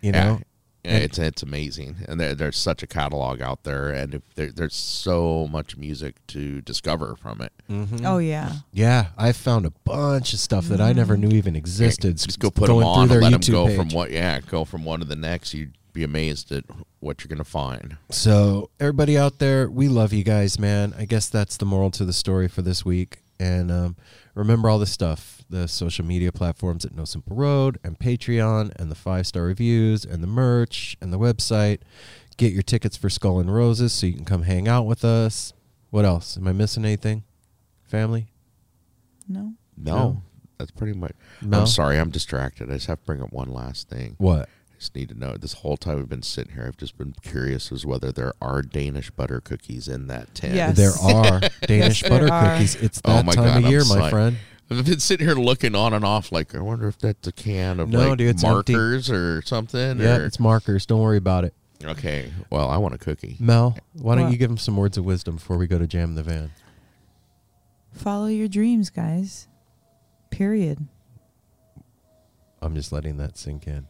You 0.00 0.12
know? 0.12 0.38
Yeah. 0.38 0.44
Yeah, 0.82 0.96
it's 0.96 1.18
it's 1.18 1.42
amazing, 1.42 1.96
and 2.08 2.18
there, 2.18 2.34
there's 2.34 2.56
such 2.56 2.82
a 2.82 2.86
catalog 2.86 3.42
out 3.42 3.64
there, 3.64 3.90
and 3.90 4.14
if 4.14 4.22
there, 4.34 4.50
there's 4.50 4.74
so 4.74 5.46
much 5.46 5.76
music 5.76 6.14
to 6.28 6.62
discover 6.62 7.16
from 7.16 7.42
it. 7.42 7.52
Mm-hmm. 7.68 8.06
Oh 8.06 8.16
yeah. 8.16 8.52
Yeah, 8.72 9.08
I 9.18 9.32
found 9.32 9.66
a 9.66 9.72
bunch 9.84 10.32
of 10.32 10.38
stuff 10.38 10.68
that 10.68 10.80
I 10.80 10.94
never 10.94 11.18
knew 11.18 11.28
even 11.36 11.54
existed. 11.54 12.16
Just 12.16 12.38
go 12.38 12.50
put 12.50 12.68
going 12.68 12.80
them 12.80 12.88
on 12.88 12.94
through 12.94 13.02
and 13.02 13.10
their 13.10 13.20
let 13.20 13.32
them 13.32 13.40
YouTube 13.42 13.52
go 13.52 13.76
from 13.76 13.88
what, 13.90 14.10
yeah, 14.10 14.40
go 14.40 14.64
from 14.64 14.86
one 14.86 15.00
to 15.00 15.04
the 15.04 15.16
next. 15.16 15.52
You'd 15.52 15.76
be 15.92 16.02
amazed 16.02 16.50
at 16.50 16.64
what 17.00 17.22
you're 17.22 17.28
gonna 17.28 17.44
find. 17.44 17.98
So, 18.08 18.70
everybody 18.80 19.18
out 19.18 19.38
there, 19.38 19.68
we 19.68 19.86
love 19.88 20.14
you 20.14 20.24
guys, 20.24 20.58
man. 20.58 20.94
I 20.96 21.04
guess 21.04 21.28
that's 21.28 21.58
the 21.58 21.66
moral 21.66 21.90
to 21.90 22.06
the 22.06 22.14
story 22.14 22.48
for 22.48 22.62
this 22.62 22.86
week. 22.86 23.18
And 23.40 23.70
um, 23.72 23.96
remember 24.34 24.68
all 24.68 24.78
the 24.78 24.84
stuff 24.86 25.38
the 25.48 25.66
social 25.66 26.04
media 26.04 26.30
platforms 26.30 26.84
at 26.84 26.94
No 26.94 27.04
Simple 27.04 27.34
Road, 27.34 27.78
and 27.82 27.98
Patreon, 27.98 28.70
and 28.76 28.90
the 28.90 28.94
five 28.94 29.26
star 29.26 29.42
reviews, 29.44 30.04
and 30.04 30.22
the 30.22 30.26
merch, 30.28 30.96
and 31.00 31.12
the 31.12 31.18
website. 31.18 31.80
Get 32.36 32.52
your 32.52 32.62
tickets 32.62 32.96
for 32.96 33.08
Skull 33.10 33.40
and 33.40 33.52
Roses 33.52 33.92
so 33.92 34.06
you 34.06 34.12
can 34.14 34.24
come 34.24 34.42
hang 34.42 34.68
out 34.68 34.84
with 34.86 35.04
us. 35.04 35.52
What 35.90 36.04
else? 36.04 36.36
Am 36.36 36.46
I 36.46 36.52
missing 36.52 36.84
anything? 36.84 37.24
Family? 37.82 38.28
No. 39.28 39.54
No, 39.76 39.94
No. 39.96 40.22
that's 40.58 40.70
pretty 40.70 40.96
much. 40.98 41.12
No? 41.42 41.60
I'm 41.60 41.66
sorry, 41.66 41.98
I'm 41.98 42.10
distracted. 42.10 42.70
I 42.70 42.74
just 42.74 42.86
have 42.86 43.00
to 43.00 43.04
bring 43.06 43.22
up 43.22 43.32
one 43.32 43.48
last 43.52 43.88
thing. 43.88 44.14
What? 44.18 44.48
I 44.80 44.82
just 44.82 44.94
need 44.96 45.10
to 45.10 45.14
know. 45.14 45.36
This 45.36 45.52
whole 45.52 45.76
time 45.76 45.96
we've 45.98 46.08
been 46.08 46.22
sitting 46.22 46.54
here, 46.54 46.64
I've 46.66 46.78
just 46.78 46.96
been 46.96 47.14
curious 47.20 47.70
as 47.70 47.84
whether 47.84 48.10
there 48.10 48.32
are 48.40 48.62
Danish 48.62 49.10
butter 49.10 49.38
cookies 49.42 49.88
in 49.88 50.06
that 50.06 50.34
tin. 50.34 50.54
Yes. 50.54 50.74
There 50.74 50.92
are 51.02 51.40
Danish 51.66 52.00
Yes, 52.02 52.08
butter 52.08 52.32
are. 52.32 52.54
cookies. 52.54 52.76
It's 52.76 52.98
Oh 53.04 53.12
that 53.16 53.26
my 53.26 53.32
time 53.34 53.44
God, 53.44 53.58
of 53.58 53.64
I'm 53.66 53.70
year, 53.70 53.80
my 53.80 53.84
sorry. 53.84 54.10
friend. 54.10 54.36
I've 54.70 54.86
been 54.86 54.98
sitting 55.00 55.26
here 55.26 55.36
looking 55.36 55.74
on 55.74 55.92
and 55.92 56.02
off, 56.02 56.32
like 56.32 56.54
I 56.54 56.60
wonder 56.60 56.88
if 56.88 56.96
that's 56.98 57.28
a 57.28 57.32
can 57.32 57.78
of 57.78 57.90
No, 57.90 58.08
like 58.08 58.16
dude, 58.18 58.30
it's 58.30 58.42
empty. 58.42 58.72
markers 58.72 59.10
or 59.10 59.42
something. 59.42 60.00
Yeah, 60.00 60.16
or- 60.16 60.24
it's 60.24 60.40
markers. 60.40 60.86
Don't 60.86 61.02
worry 61.02 61.18
about 61.18 61.44
it. 61.44 61.52
okay. 61.84 62.32
Well, 62.48 62.70
I 62.70 62.78
want 62.78 62.94
a 62.94 62.98
cookie. 62.98 63.36
Mel, 63.38 63.76
why 63.92 64.14
don't 64.16 64.32
you 64.32 64.38
give 64.38 64.50
him 64.50 64.56
some 64.56 64.78
words 64.78 64.96
of 64.96 65.04
wisdom 65.04 65.34
before 65.36 65.58
we 65.58 65.66
go 65.66 65.78
to 65.78 65.86
jam 65.86 66.14
the 66.14 66.22
van? 66.22 66.52
Follow 67.92 68.28
your 68.28 68.48
dreams, 68.48 68.88
guys. 68.88 69.46
Period. 70.30 70.86
I'm 72.62 72.74
just 72.74 72.92
letting 72.92 73.18
that 73.18 73.36
sink 73.36 73.66
in. 73.66 73.86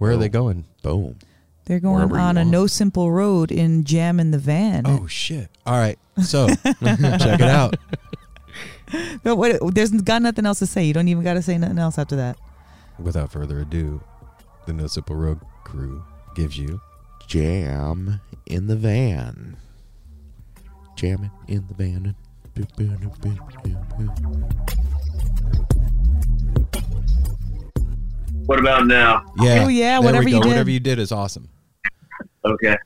Where 0.00 0.12
are 0.12 0.16
they 0.16 0.30
going? 0.30 0.64
Boom. 0.82 1.18
They're 1.66 1.78
going 1.78 1.96
Wherever 1.96 2.18
on 2.18 2.38
a 2.38 2.40
want. 2.40 2.50
no 2.50 2.66
simple 2.66 3.12
road 3.12 3.52
in 3.52 3.84
Jam 3.84 4.18
in 4.18 4.30
the 4.30 4.38
Van. 4.38 4.84
Oh 4.86 5.06
shit! 5.06 5.50
All 5.66 5.78
right, 5.78 5.98
so 6.24 6.48
check 6.64 6.78
it 6.82 7.42
out. 7.42 7.74
No, 9.26 9.34
what, 9.34 9.74
there's 9.74 9.90
got 9.90 10.22
nothing 10.22 10.46
else 10.46 10.58
to 10.60 10.66
say. 10.66 10.84
You 10.84 10.94
don't 10.94 11.06
even 11.08 11.22
got 11.22 11.34
to 11.34 11.42
say 11.42 11.58
nothing 11.58 11.78
else 11.78 11.98
after 11.98 12.16
that. 12.16 12.38
Without 12.98 13.30
further 13.30 13.60
ado, 13.60 14.00
the 14.66 14.72
No 14.72 14.86
Simple 14.86 15.16
Road 15.16 15.38
crew 15.64 16.02
gives 16.34 16.56
you 16.56 16.80
Jam 17.26 18.22
in 18.46 18.66
the 18.68 18.76
van. 18.76 19.58
Jamming 20.96 21.30
in 21.46 21.66
the 21.68 21.74
van. 21.74 22.16
What 28.50 28.58
about 28.58 28.88
now? 28.88 29.32
yeah, 29.36 29.62
Oh, 29.62 29.68
yeah, 29.68 30.00
there 30.00 30.02
whatever 30.02 30.28
you 30.28 30.40
did. 30.40 30.48
Whatever 30.48 30.70
you 30.70 30.80
did 30.80 30.98
is 30.98 31.12
awesome. 31.12 31.48
Okay. 32.44 32.76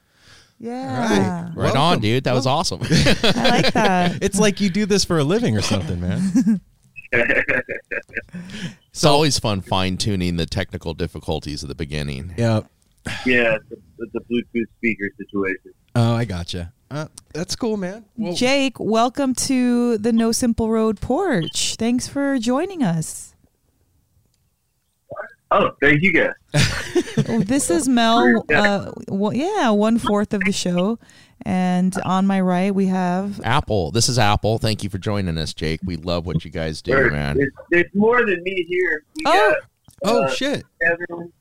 Yeah. 0.58 1.44
Right 1.46 1.56
Welcome. 1.56 1.80
on, 1.80 2.00
dude. 2.00 2.24
That 2.24 2.34
was 2.34 2.46
awesome. 2.46 2.80
I 2.82 3.48
like 3.48 3.72
that. 3.72 4.18
It's 4.22 4.38
like 4.38 4.60
you 4.60 4.68
do 4.68 4.84
this 4.84 5.06
for 5.06 5.18
a 5.18 5.24
living 5.24 5.56
or 5.56 5.62
something, 5.62 6.02
man. 6.02 6.60
it's 8.90 9.04
always 9.04 9.38
fun 9.38 9.62
fine 9.62 9.96
tuning 9.96 10.36
the 10.36 10.44
technical 10.44 10.92
difficulties 10.92 11.64
at 11.64 11.70
the 11.70 11.74
beginning. 11.74 12.34
yeah. 12.36 12.60
yeah, 13.24 13.56
it's 13.56 13.72
a, 13.72 13.76
it's 14.00 14.14
a 14.16 14.20
Bluetooth 14.30 14.66
speaker 14.76 15.08
situation. 15.16 15.72
Oh, 15.94 16.14
I 16.14 16.26
gotcha. 16.26 16.74
Uh, 16.90 17.06
that's 17.32 17.56
cool, 17.56 17.78
man. 17.78 18.04
Well, 18.18 18.34
Jake, 18.34 18.78
welcome 18.78 19.34
to 19.34 19.96
the 19.96 20.12
No 20.12 20.30
Simple 20.30 20.68
Road 20.68 21.00
porch. 21.00 21.76
Thanks 21.76 22.06
for 22.06 22.38
joining 22.38 22.82
us. 22.82 23.33
Oh, 25.50 25.70
thank 25.80 26.02
you 26.02 26.12
guys. 26.12 26.34
This 27.16 27.70
is 27.70 27.88
Mel. 27.88 28.44
Uh, 28.52 28.90
well, 29.08 29.32
yeah, 29.32 29.70
one 29.70 29.98
fourth 29.98 30.34
of 30.34 30.42
the 30.44 30.52
show. 30.52 30.98
And 31.42 31.94
on 32.04 32.26
my 32.26 32.40
right, 32.40 32.74
we 32.74 32.86
have. 32.86 33.40
Apple. 33.44 33.92
This 33.92 34.08
is 34.08 34.18
Apple. 34.18 34.58
Thank 34.58 34.82
you 34.82 34.90
for 34.90 34.98
joining 34.98 35.38
us, 35.38 35.54
Jake. 35.54 35.80
We 35.84 35.96
love 35.96 36.26
what 36.26 36.44
you 36.44 36.50
guys 36.50 36.82
do, 36.82 36.92
There's, 36.92 37.12
man. 37.12 37.36
there's, 37.36 37.52
there's 37.70 37.94
more 37.94 38.26
than 38.26 38.42
me 38.42 38.66
here. 38.68 39.04
We 39.16 39.22
Oh. 39.26 39.54
oh 40.04 40.22
uh, 40.24 40.30
shit! 40.30 40.64
Kevin. 40.82 41.32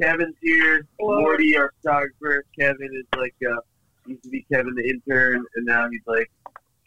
Kevin's 0.00 0.36
here. 0.40 0.86
Morty, 0.98 1.56
our 1.56 1.72
photographer. 1.82 2.44
Kevin 2.58 2.88
is 2.94 3.06
like 3.18 3.34
uh, 3.46 3.60
used 4.06 4.22
to 4.22 4.30
be 4.30 4.46
Kevin 4.52 4.74
the 4.74 4.88
intern, 4.88 5.44
and 5.56 5.66
now 5.66 5.88
he's 5.90 6.00
like 6.06 6.30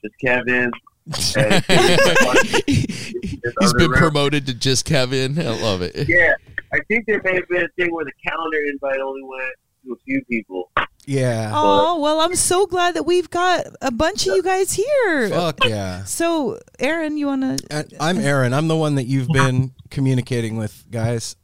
just 0.01 0.15
Kevin. 0.19 0.71
He's 2.65 3.73
been 3.73 3.91
promoted 3.91 4.47
to 4.47 4.53
just 4.53 4.85
Kevin. 4.85 5.37
I 5.37 5.49
love 5.49 5.81
it. 5.81 6.07
Yeah, 6.07 6.33
I 6.73 6.79
think 6.87 7.05
there 7.05 7.21
may 7.23 7.35
have 7.35 7.47
been 7.47 7.63
a 7.63 7.67
thing 7.77 7.93
where 7.93 8.03
the 8.03 8.11
calendar 8.27 8.57
invite 8.65 8.99
only 8.99 9.21
went 9.23 9.53
to 9.85 9.93
a 9.93 9.95
few 10.05 10.23
people. 10.25 10.71
Yeah. 11.05 11.51
Oh, 11.53 11.99
well, 11.99 12.19
I'm 12.19 12.35
so 12.35 12.65
glad 12.65 12.95
that 12.95 13.05
we've 13.05 13.29
got 13.29 13.67
a 13.81 13.91
bunch 13.91 14.25
of 14.25 14.35
you 14.35 14.41
guys 14.41 14.73
here. 14.73 15.29
Fuck 15.29 15.65
yeah. 15.65 16.03
So, 16.05 16.59
Aaron, 16.79 17.17
you 17.17 17.27
want 17.27 17.59
to? 17.59 17.67
And 17.69 17.93
I'm 17.99 18.17
Aaron. 18.17 18.53
I'm 18.53 18.67
the 18.67 18.75
one 18.75 18.95
that 18.95 19.05
you've 19.05 19.27
been 19.27 19.73
communicating 19.91 20.57
with, 20.57 20.85
guys. 20.89 21.35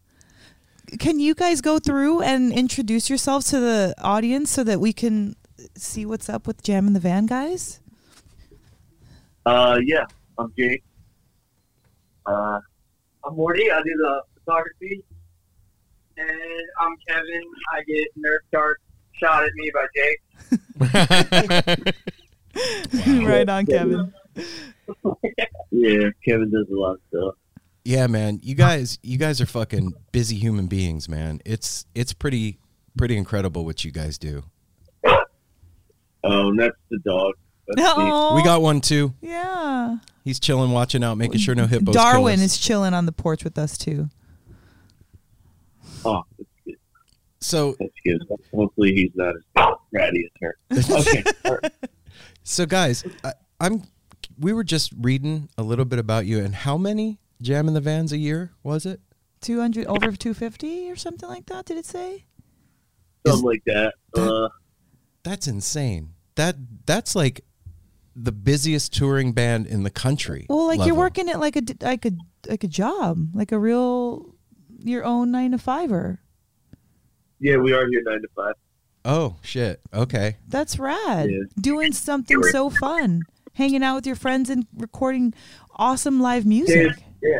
Can 0.97 1.19
you 1.19 1.35
guys 1.35 1.61
go 1.61 1.77
through 1.77 2.21
and 2.23 2.51
introduce 2.51 3.09
yourselves 3.09 3.49
to 3.51 3.59
the 3.59 3.93
audience 4.01 4.49
so 4.49 4.63
that 4.63 4.79
we 4.79 4.93
can 4.93 5.35
see 5.75 6.05
what's 6.05 6.29
up 6.29 6.47
with 6.47 6.63
Jam 6.63 6.87
in 6.87 6.93
the 6.93 6.99
Van, 6.99 7.27
guys? 7.27 7.79
Uh, 9.45 9.79
yeah, 9.83 10.05
I'm 10.39 10.51
Jake. 10.57 10.83
Uh, 12.25 12.59
I'm 13.23 13.35
Morty. 13.35 13.69
I 13.69 13.77
do 13.83 13.91
the 13.97 14.23
photography. 14.43 15.03
And 16.19 16.31
I'm 16.81 16.95
Kevin. 17.07 17.43
I 17.73 17.81
get 17.87 18.07
Nerf 18.17 18.39
dart 18.51 18.81
shot 19.13 19.43
at 19.43 19.51
me 19.55 19.71
by 19.73 19.87
Jake. 19.95 20.21
right 23.25 23.47
on, 23.47 23.65
Kevin. 23.65 24.13
Yeah, 25.71 26.09
Kevin 26.27 26.51
does 26.51 26.67
a 26.69 26.75
lot 26.75 26.93
of 26.93 26.99
stuff. 27.09 27.35
Yeah, 27.85 28.07
man. 28.07 28.39
You 28.43 28.55
guys 28.55 28.99
you 29.01 29.17
guys 29.17 29.39
are 29.39 29.45
fucking 29.45 29.93
busy 30.11 30.35
human 30.35 30.67
beings, 30.67 31.07
man. 31.07 31.39
It's 31.45 31.85
it's 31.95 32.11
pretty 32.11 32.59
pretty 32.97 33.15
incredible 33.15 33.63
what 33.63 33.85
you 33.85 33.91
guys 33.91 34.17
do. 34.17 34.43
Um, 36.23 36.57
that's 36.57 36.75
the 36.91 36.99
dog. 37.05 37.33
That's 37.67 37.97
We 37.97 38.43
got 38.43 38.61
one 38.61 38.81
too. 38.81 39.13
Yeah. 39.21 39.97
He's 40.25 40.39
chilling, 40.39 40.71
watching 40.71 41.03
out, 41.03 41.17
making 41.17 41.39
sure 41.39 41.55
no 41.55 41.65
hippos. 41.65 41.93
kill 41.95 42.03
Darwin 42.03 42.39
us. 42.39 42.45
is 42.45 42.57
chilling 42.57 42.93
on 42.93 43.05
the 43.05 43.11
porch 43.11 43.43
with 43.43 43.57
us 43.57 43.77
too. 43.77 44.09
Oh, 46.05 46.21
that's 46.37 46.49
good. 46.65 46.75
So 47.41 47.75
That's 47.79 47.91
good. 48.05 48.21
Hopefully 48.53 48.93
he's 48.93 49.11
not 49.15 49.35
as 49.35 49.75
ratty 49.91 50.29
as 50.41 50.41
her. 50.41 50.99
Okay. 50.99 51.23
all 51.45 51.57
right. 51.61 51.71
so 52.43 52.65
guys, 52.65 53.03
I, 53.23 53.33
I'm 53.59 53.83
we 54.37 54.53
were 54.53 54.63
just 54.63 54.93
reading 54.99 55.49
a 55.57 55.63
little 55.63 55.85
bit 55.85 55.99
about 55.99 56.25
you 56.25 56.39
and 56.43 56.53
how 56.55 56.77
many 56.77 57.19
jam 57.41 57.67
in 57.67 57.73
the 57.73 57.81
vans 57.81 58.11
a 58.11 58.17
year 58.17 58.51
was 58.63 58.85
it? 58.85 58.99
200 59.41 59.85
over 59.87 60.11
250 60.11 60.91
or 60.91 60.95
something 60.97 61.29
like 61.29 61.45
that 61.45 61.65
did 61.65 61.77
it 61.77 61.85
say 61.85 62.25
Something 63.25 63.45
like 63.45 63.63
that. 63.65 63.93
Uh, 64.15 64.49
That's 65.23 65.47
insane. 65.47 66.13
That 66.35 66.55
that's 66.85 67.15
like 67.15 67.41
the 68.15 68.31
busiest 68.31 68.93
touring 68.93 69.33
band 69.33 69.67
in 69.67 69.83
the 69.83 69.89
country. 69.89 70.45
well 70.49 70.67
like 70.67 70.85
you're 70.85 70.95
working 70.95 71.27
it 71.29 71.37
like 71.37 71.55
a 71.55 71.61
d- 71.61 71.75
like 71.81 72.05
a 72.05 72.11
like 72.47 72.63
a 72.63 72.67
job 72.67 73.17
like 73.33 73.51
a 73.53 73.59
real 73.59 74.35
your 74.83 75.03
own 75.05 75.31
nine 75.31 75.51
to 75.51 75.57
fiver 75.57 76.19
yeah, 77.41 77.55
we 77.55 77.71
are 77.71 77.87
here 77.89 78.01
nine 78.03 78.21
to 78.21 78.27
five. 78.35 78.53
Oh 79.05 79.37
shit. 79.41 79.79
Okay. 79.93 80.35
that's 80.49 80.77
rad 80.77 81.29
Yeah. 81.31 81.43
doing 81.59 81.93
something 81.93 82.43
so 82.43 82.69
fun 82.69 83.23
hanging 83.53 83.81
out 83.81 83.95
with 83.95 84.05
your 84.05 84.17
friends 84.17 84.49
and 84.49 84.67
recording 84.75 85.33
awesome 85.77 86.19
live 86.19 86.45
music 86.45 86.97
Yeah. 87.23 87.39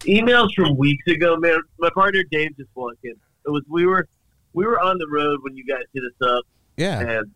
Emails 0.00 0.48
from 0.54 0.76
weeks 0.76 1.06
ago, 1.06 1.36
man. 1.36 1.60
My 1.78 1.90
partner 1.90 2.22
Dave 2.30 2.56
just 2.56 2.68
walked 2.74 3.04
in. 3.04 3.12
It 3.12 3.50
was 3.50 3.62
we 3.68 3.86
were 3.86 4.06
we 4.52 4.66
were 4.66 4.80
on 4.80 4.98
the 4.98 5.06
road 5.08 5.38
when 5.42 5.56
you 5.56 5.64
guys 5.64 5.84
hit 5.94 6.02
us 6.02 6.28
up, 6.28 6.44
Yeah. 6.76 6.98
and 7.00 7.30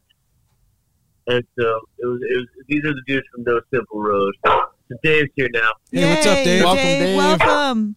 and 1.29 1.45
so 1.59 1.81
it 1.99 2.07
was 2.07 2.21
it 2.29 2.37
was 2.39 2.47
these 2.69 2.85
are 2.85 2.93
the 2.93 3.03
dudes 3.07 3.27
from 3.33 3.45
No 3.45 3.61
Simple 3.73 4.01
Road. 4.03 4.35
So 4.45 4.97
Dave's 5.03 5.31
here 5.37 5.49
now. 5.53 5.71
Hey, 5.93 6.13
what's 6.15 6.27
up, 6.27 6.45
Dave? 6.45 6.63
Welcome, 6.65 6.83
Dave. 6.85 7.17
welcome 7.17 7.97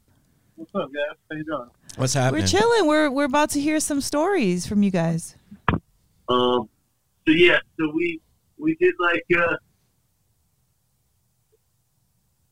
What's 0.56 0.74
up, 0.74 0.90
guys? 0.94 1.18
How 1.30 1.36
you 1.36 1.44
doing? 1.44 1.70
What's 1.98 2.14
happening? 2.14 2.44
we're 2.44 2.48
chilling 2.48 2.88
we're 2.88 3.10
we're 3.12 3.26
about 3.26 3.50
to 3.52 3.62
hear 3.62 3.80
some 3.80 4.00
stories 4.02 4.66
from 4.66 4.84
you 4.84 4.92
guys 4.92 5.36
Um. 6.30 6.70
So 7.28 7.34
yeah. 7.34 7.60
So 7.78 7.92
we 7.94 8.22
we 8.58 8.76
did 8.76 8.94
like 9.00 9.24
uh. 9.38 9.56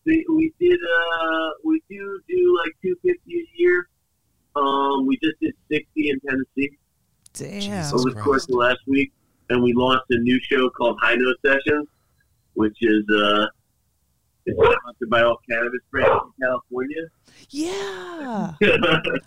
We, 0.06 0.26
we 0.30 0.54
did 0.60 0.80
uh 0.82 1.50
we 1.64 1.82
do 1.90 2.20
do 2.28 2.60
like 2.62 2.76
two 2.82 2.96
fifty 3.06 3.40
a 3.40 3.46
year. 3.56 3.88
Um, 4.56 5.08
we 5.08 5.18
just 5.24 5.40
did 5.40 5.54
sixty 5.72 6.10
in 6.10 6.20
Tennessee. 6.20 6.78
damn 7.34 7.62
Jesus. 7.62 7.94
over 7.94 8.14
the 8.14 8.22
course 8.22 8.44
of 8.50 8.56
last 8.56 8.80
week, 8.86 9.14
and 9.50 9.64
we 9.64 9.72
launched 9.74 10.06
a 10.10 10.18
new 10.18 10.40
show 10.42 10.70
called 10.70 11.00
High 11.02 11.16
Note 11.16 11.38
Sessions, 11.46 11.88
which 12.56 12.78
is 12.82 13.04
uh, 13.10 13.46
it's 14.46 14.58
sponsored 14.58 15.10
by 15.10 15.22
all 15.24 15.38
cannabis 15.50 15.80
brands 15.92 16.24
in 16.40 16.46
California. 16.46 17.04
yeah 17.50 18.54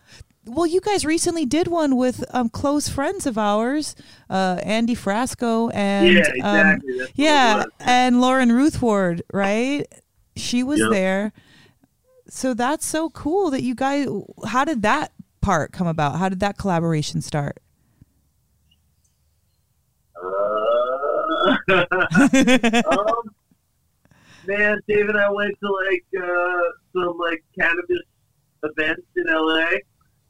Well, 0.48 0.64
you 0.66 0.80
guys 0.80 1.04
recently 1.04 1.44
did 1.44 1.66
one 1.66 1.96
with 1.96 2.24
um, 2.32 2.48
close 2.50 2.88
friends 2.88 3.26
of 3.26 3.36
ours, 3.36 3.96
uh, 4.30 4.60
Andy 4.62 4.94
Frasco 4.94 5.74
and 5.74 6.14
yeah, 6.14 6.20
um, 6.44 6.56
exactly. 6.68 6.92
It 6.92 7.10
yeah, 7.16 7.64
and 7.80 8.20
Lauren 8.20 8.52
Ruth 8.52 8.80
Ward, 8.80 9.22
right? 9.32 9.86
She 10.36 10.62
was 10.62 10.78
Yep. 10.78 10.90
there. 10.90 11.32
So 12.28 12.54
that's 12.54 12.86
so 12.86 13.10
cool 13.10 13.50
that 13.50 13.62
you 13.64 13.74
guys. 13.74 14.06
How 14.46 14.64
did 14.64 14.82
that 14.82 15.10
part 15.40 15.72
come 15.72 15.88
about? 15.88 16.16
How 16.16 16.28
did 16.28 16.38
that 16.38 16.56
collaboration 16.58 17.22
start? 17.22 17.58
Uh, 20.14 21.56
um, 22.88 23.34
man, 24.46 24.80
Dave 24.88 25.08
and 25.08 25.18
I 25.18 25.30
went 25.30 25.54
to 25.62 25.72
like 25.86 26.04
uh, 26.22 26.62
some 26.94 27.18
like 27.18 27.42
cannabis 27.58 28.02
events 28.62 29.02
in 29.16 29.24
LA 29.28 29.70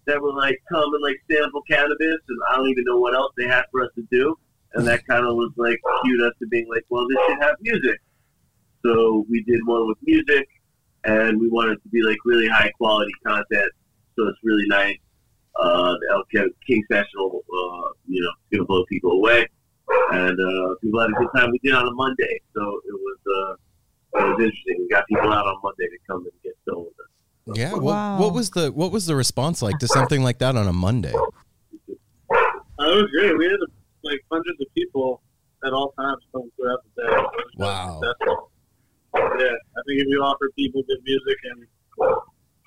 that 0.07 0.21
were 0.21 0.33
like 0.33 0.61
come 0.71 0.95
and 0.95 1.03
like 1.03 1.17
sample 1.31 1.63
cannabis, 1.63 2.19
and 2.29 2.39
I 2.51 2.57
don't 2.57 2.69
even 2.69 2.85
know 2.85 2.99
what 2.99 3.15
else 3.15 3.33
they 3.37 3.47
had 3.47 3.65
for 3.71 3.83
us 3.83 3.91
to 3.97 4.07
do, 4.11 4.37
and 4.75 4.87
that 4.87 5.07
kind 5.07 5.27
of 5.27 5.35
was 5.37 5.53
like 5.57 5.81
cued 6.05 6.23
us 6.23 6.33
to 6.41 6.47
being 6.49 6.69
like, 6.69 6.85
well, 6.89 7.07
this 7.09 7.19
should 7.27 7.43
have 7.43 7.57
music. 7.61 8.01
So 8.85 9.25
we 9.29 9.43
did 9.45 9.61
one 9.67 9.89
with 9.89 9.99
music, 10.03 10.49
and 11.05 11.41
we 11.41 11.49
wanted 11.49 11.83
to 11.83 11.89
be 11.89 12.03
like 12.03 12.19
really 12.25 12.49
high 12.49 12.71
quality 12.79 13.13
content. 13.27 13.73
So 14.17 14.29
it's 14.29 14.39
really 14.43 14.67
nice. 14.69 14.97
Uh, 15.59 15.95
the 16.01 16.25
El 16.35 16.51
King- 16.67 16.85
Sessional, 16.91 17.43
uh, 17.51 17.89
you 18.07 18.21
know, 18.21 18.31
gonna 18.53 18.67
blow 18.67 18.85
people 18.91 19.13
away 19.13 19.47
and 20.13 20.39
uh, 20.39 20.75
people 20.83 21.01
had 21.01 21.11
a 21.11 21.13
good 21.15 21.29
time. 21.35 21.51
We 21.51 21.59
did 21.63 21.75
on 21.75 21.87
a 21.87 21.93
Monday, 21.93 22.41
so 22.55 22.61
it 22.61 22.93
was 22.93 23.19
uh, 23.27 23.55
it 24.19 24.23
was 24.23 24.41
interesting. 24.41 24.77
We 24.79 24.89
got 24.89 25.05
people 25.09 25.33
out 25.33 25.47
on 25.47 25.57
Monday 25.63 25.85
to 25.87 25.99
come 26.09 26.23
and 26.23 26.33
get 26.43 26.55
stoned 26.63 26.87
with 26.87 27.01
us. 27.01 27.59
Yeah. 27.59 27.73
What, 27.73 27.83
Wow. 27.83 28.19
what 28.21 28.33
was 28.35 28.51
the 28.51 28.73
what 28.73 28.91
was 28.93 29.07
the 29.07 29.15
response 29.15 29.63
like 29.63 29.79
to 29.79 29.87
something 29.89 30.23
like 30.23 30.39
that 30.39 30.57
on 30.57 30.67
a 30.67 30.73
Monday? 30.73 31.13
Uh, 31.15 31.25
it 32.31 32.97
was 33.03 33.11
great. 33.13 33.37
We 33.39 33.45
had 33.47 33.61
like 34.03 34.21
hundreds 34.31 34.61
of 34.61 34.67
people 34.75 35.23
at 35.65 35.73
all 35.73 35.93
times 35.99 36.23
come 36.33 36.51
throughout 36.57 36.81
the 36.97 37.03
day. 37.03 37.09
It 37.09 37.17
was 37.17 37.33
really 37.57 37.67
Wow. 37.67 38.01
successful. 38.03 38.51
Yeah, 39.15 39.47
I 39.53 39.81
think 39.87 40.01
if 40.03 40.07
you 40.09 40.23
offer 40.23 40.51
people 40.57 40.83
good 40.87 40.99
music 41.05 41.37
and 41.45 41.67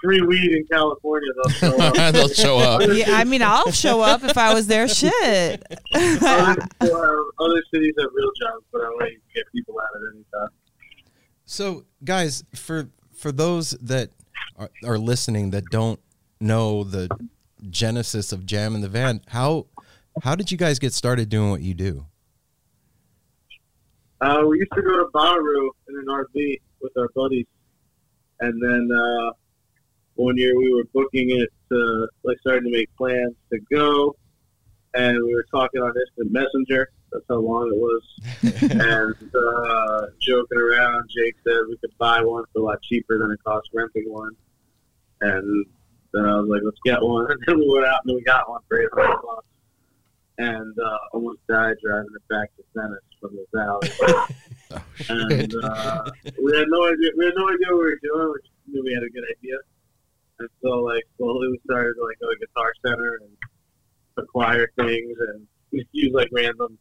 free 0.01 0.21
weed 0.21 0.51
in 0.51 0.65
California, 0.71 1.29
they'll 1.43 1.53
show 1.53 1.77
up. 1.79 2.13
They'll 2.13 2.27
show 2.29 2.57
up. 2.57 2.81
Yeah, 2.89 3.17
I 3.17 3.23
mean, 3.23 3.41
I'll 3.43 3.71
show 3.71 4.01
up 4.01 4.23
if 4.23 4.37
I 4.37 4.53
was 4.53 4.65
there. 4.67 4.87
Shit. 4.87 5.61
other, 5.93 6.61
uh, 6.81 6.85
other 7.39 7.63
cities 7.73 7.93
have 7.99 8.09
real 8.13 8.31
jobs, 8.41 8.65
but 8.71 8.81
I 8.81 8.89
want 8.89 9.11
you 9.11 9.17
to 9.19 9.33
get 9.35 9.43
people 9.53 9.75
out 9.79 9.89
at 9.95 10.15
any 10.15 10.23
time. 10.33 10.49
So, 11.51 11.85
guys, 12.03 12.43
for 12.53 12.91
for 13.11 13.31
those 13.31 13.71
that 13.81 14.11
are, 14.55 14.69
are 14.85 14.99
listening 14.99 15.49
that 15.49 15.63
don't 15.71 15.99
know 16.39 16.83
the 16.83 17.09
genesis 17.71 18.31
of 18.31 18.45
Jam 18.45 18.75
in 18.75 18.81
the 18.81 18.87
Van, 18.87 19.21
how 19.29 19.65
how 20.21 20.35
did 20.35 20.51
you 20.51 20.59
guys 20.59 20.77
get 20.77 20.93
started 20.93 21.27
doing 21.27 21.49
what 21.49 21.61
you 21.61 21.73
do? 21.73 22.05
Uh, 24.21 24.43
we 24.47 24.59
used 24.59 24.71
to 24.75 24.81
go 24.83 24.97
to 24.97 25.05
Bonnaroo 25.11 25.69
in 25.87 25.97
an 25.97 26.05
RV 26.05 26.61
with 26.83 26.91
our 26.95 27.09
buddies, 27.15 27.47
and 28.41 28.53
then 28.61 28.87
uh, 28.95 29.31
one 30.13 30.37
year 30.37 30.55
we 30.55 30.71
were 30.71 30.85
booking 30.93 31.31
it, 31.31 31.49
to, 31.69 32.07
like 32.23 32.37
starting 32.41 32.71
to 32.71 32.77
make 32.77 32.95
plans 32.95 33.33
to 33.51 33.59
go, 33.73 34.15
and 34.93 35.17
we 35.25 35.33
were 35.33 35.47
talking 35.49 35.81
on 35.81 35.91
Instant 35.97 36.31
Messenger. 36.31 36.89
That's 37.11 37.25
how 37.27 37.39
long 37.39 37.67
it 37.67 37.77
was, 37.77 38.03
and 38.71 39.15
uh, 39.35 40.05
joking 40.21 40.57
around. 40.57 41.09
Jake 41.09 41.35
said 41.43 41.61
we 41.67 41.77
could 41.77 41.97
buy 41.97 42.21
one 42.21 42.43
for 42.53 42.59
a 42.59 42.63
lot 42.63 42.81
cheaper 42.83 43.17
than 43.17 43.31
it 43.31 43.43
cost 43.43 43.69
renting 43.73 44.11
one, 44.11 44.35
and 45.21 45.65
then 46.13 46.25
I 46.25 46.39
was 46.39 46.49
like, 46.49 46.61
"Let's 46.63 46.77
get 46.85 47.01
one." 47.01 47.27
And 47.31 47.39
then 47.47 47.59
we 47.59 47.69
went 47.69 47.85
out 47.85 48.01
and 48.05 48.15
we 48.15 48.21
got 48.21 48.49
one 48.49 48.61
for 48.67 48.81
eight 48.81 48.89
hundred 48.93 49.21
bucks, 49.23 49.47
and 50.37 50.77
uh, 50.79 50.97
almost 51.13 51.39
died 51.47 51.77
driving 51.83 52.11
it 52.15 52.27
back 52.29 52.49
to 52.57 52.63
Venice 52.75 52.99
from 53.19 53.35
the 53.35 53.45
valley. 53.53 53.89
and 55.09 55.53
uh, 55.63 56.11
we 56.43 56.57
had 56.57 56.67
no 56.69 56.85
idea. 56.87 57.09
We 57.17 57.25
had 57.25 57.33
no 57.35 57.49
idea 57.49 57.67
what 57.69 57.79
we 57.79 57.89
were 57.89 57.99
doing. 58.03 58.33
We 58.33 58.39
just 58.41 58.53
knew 58.67 58.83
we 58.83 58.93
had 58.93 59.03
a 59.03 59.09
good 59.09 59.25
idea, 59.37 59.57
and 60.39 60.49
so 60.61 60.69
like 60.81 61.05
slowly 61.17 61.49
we 61.49 61.59
started 61.65 61.95
to 61.95 62.03
like 62.03 62.19
go 62.19 62.29
to 62.29 62.37
Guitar 62.39 62.71
Center 62.85 63.19
and 63.23 63.31
acquire 64.17 64.69
things 64.75 65.17
and 65.19 65.47
use 65.91 66.13
like 66.13 66.29
random 66.31 66.77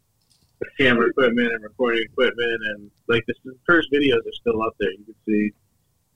camera 0.78 1.09
equipment 1.09 1.52
and 1.52 1.62
recording 1.62 2.02
equipment 2.04 2.61
and 2.64 2.90
like 3.09 3.24
the 3.26 3.34
first 3.66 3.90
videos 3.92 4.18
are 4.26 4.32
still 4.32 4.62
up 4.62 4.74
there. 4.80 4.90
You 4.90 5.04
can 5.04 5.14
see 5.26 5.50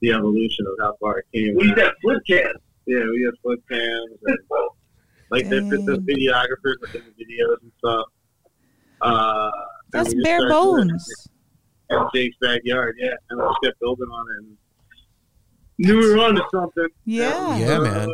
the 0.00 0.12
evolution 0.12 0.66
of 0.66 0.74
how 0.80 0.96
far 1.00 1.18
it 1.18 1.26
came. 1.32 1.54
We 1.56 1.64
used 1.64 1.76
to 1.76 1.82
have 1.84 1.94
flip 2.02 2.22
cams. 2.26 2.58
Yeah, 2.86 2.98
we 3.04 3.22
had 3.24 3.34
flip 3.42 3.60
cams 3.70 4.18
and 4.26 4.38
Like 5.30 5.48
they 5.48 5.60
put 5.60 5.86
the 5.86 5.98
videographers 5.98 6.94
in 6.94 7.02
the 7.04 7.24
videos 7.24 7.56
and 7.62 7.72
stuff. 7.78 8.06
Uh, 9.00 9.50
and 9.52 9.52
That's 9.92 10.08
we 10.08 10.14
just 10.16 10.24
bare 10.24 10.38
started 10.48 10.48
doing 10.48 10.88
it 10.88 10.92
bones. 10.92 11.28
In 11.90 12.06
Jake's 12.14 12.36
backyard, 12.40 12.96
yeah, 12.98 13.10
and 13.30 13.38
we 13.40 13.46
just 13.46 13.58
kept 13.64 13.80
building 13.80 14.06
on 14.08 14.26
it. 14.30 14.38
And 14.44 14.56
knew 15.78 15.98
we 15.98 16.14
were 16.14 16.18
onto 16.24 16.42
something. 16.52 16.88
Yeah. 17.04 17.58
Yeah, 17.58 17.76
Uh, 17.78 17.80
man. 17.82 18.08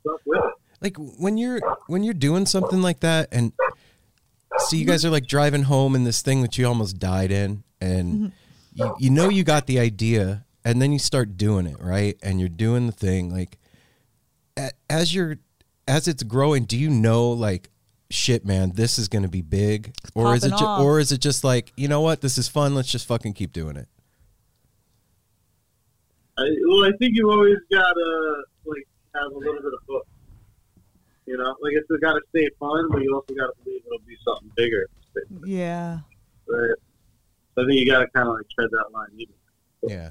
stuck 0.00 0.20
with 0.26 0.38
it. 0.44 0.52
like 0.82 0.96
when 0.98 1.38
you're 1.38 1.60
when 1.86 2.02
you're 2.02 2.12
doing 2.14 2.44
something 2.46 2.82
like 2.82 3.00
that 3.00 3.28
and 3.32 3.52
see 4.60 4.78
you 4.78 4.84
guys 4.84 5.04
are 5.04 5.10
like 5.10 5.26
driving 5.26 5.62
home 5.62 5.94
in 5.94 6.04
this 6.04 6.22
thing 6.22 6.42
that 6.42 6.56
you 6.58 6.66
almost 6.66 6.98
died 6.98 7.30
in 7.30 7.62
and 7.80 8.14
mm-hmm. 8.14 8.26
you, 8.74 8.94
you 8.98 9.10
know 9.10 9.28
you 9.28 9.44
got 9.44 9.66
the 9.66 9.78
idea 9.78 10.44
and 10.64 10.80
then 10.80 10.92
you 10.92 10.98
start 10.98 11.36
doing 11.36 11.66
it 11.66 11.76
right 11.80 12.16
and 12.22 12.40
you're 12.40 12.48
doing 12.48 12.86
the 12.86 12.92
thing 12.92 13.32
like 13.32 13.58
as 14.88 15.14
you're 15.14 15.36
as 15.88 16.08
it's 16.08 16.22
growing 16.22 16.64
do 16.64 16.76
you 16.76 16.88
know 16.88 17.30
like 17.30 17.68
shit 18.10 18.44
man 18.44 18.70
this 18.74 18.98
is 18.98 19.08
going 19.08 19.22
to 19.22 19.28
be 19.28 19.42
big 19.42 19.94
or 20.14 20.34
is 20.34 20.44
it 20.44 20.50
ju- 20.50 20.64
off. 20.64 20.80
or 20.80 21.00
is 21.00 21.10
it 21.10 21.18
just 21.18 21.42
like 21.42 21.72
you 21.76 21.88
know 21.88 22.00
what 22.00 22.20
this 22.20 22.38
is 22.38 22.48
fun 22.48 22.74
let's 22.74 22.90
just 22.90 23.06
fucking 23.06 23.32
keep 23.32 23.52
doing 23.52 23.76
it 23.76 23.88
I, 26.36 26.42
well, 26.66 26.84
I 26.84 26.92
think 26.98 27.14
you 27.14 27.30
always 27.30 27.58
gotta 27.70 28.44
like 28.64 28.88
have 29.14 29.30
a 29.30 29.38
little 29.38 29.54
bit 29.54 29.72
of 29.72 29.86
book. 29.86 30.06
You 31.26 31.38
know, 31.38 31.54
like 31.62 31.72
it's 31.72 31.88
got 32.02 32.12
to 32.12 32.20
stay 32.30 32.48
fun, 32.60 32.88
but 32.90 33.02
you 33.02 33.14
also 33.14 33.34
got 33.34 33.46
to 33.46 33.52
believe 33.64 33.80
it'll 33.86 33.98
be 34.06 34.16
something 34.24 34.50
bigger. 34.56 34.86
Yeah. 35.44 36.00
Right? 36.46 36.76
So 37.54 37.62
I 37.62 37.66
think 37.66 37.80
you 37.80 37.90
got 37.90 38.00
to 38.00 38.06
kind 38.08 38.28
of 38.28 38.34
like 38.34 38.46
tread 38.50 38.68
that 38.70 38.92
line. 38.92 39.08
Even. 39.16 39.34
yeah 39.82 40.10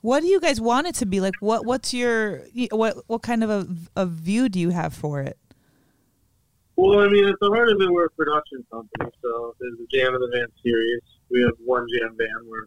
What 0.00 0.20
do 0.20 0.26
you 0.26 0.40
guys 0.40 0.60
want 0.60 0.86
it 0.88 0.96
to 0.96 1.06
be? 1.06 1.20
Like, 1.20 1.34
what? 1.40 1.66
What's 1.66 1.94
your 1.94 2.42
what? 2.70 3.04
What 3.06 3.22
kind 3.22 3.44
of 3.44 3.50
a, 3.50 3.68
a 3.94 4.06
view 4.06 4.48
do 4.48 4.58
you 4.58 4.70
have 4.70 4.92
for 4.92 5.20
it? 5.20 5.38
Well, 6.74 7.00
I 7.00 7.08
mean, 7.08 7.24
at 7.26 7.36
the 7.40 7.48
heart 7.48 7.68
of 7.68 7.80
it, 7.80 7.90
we're 7.90 8.06
a 8.06 8.10
production 8.10 8.64
company, 8.72 9.10
so 9.20 9.54
there's 9.60 9.78
a 9.78 9.86
Jam 9.94 10.14
in 10.14 10.20
the 10.20 10.30
Van 10.32 10.48
series. 10.62 11.02
We 11.30 11.42
have 11.42 11.52
one 11.64 11.86
jam 11.88 12.16
band. 12.16 12.30
We're 12.46 12.66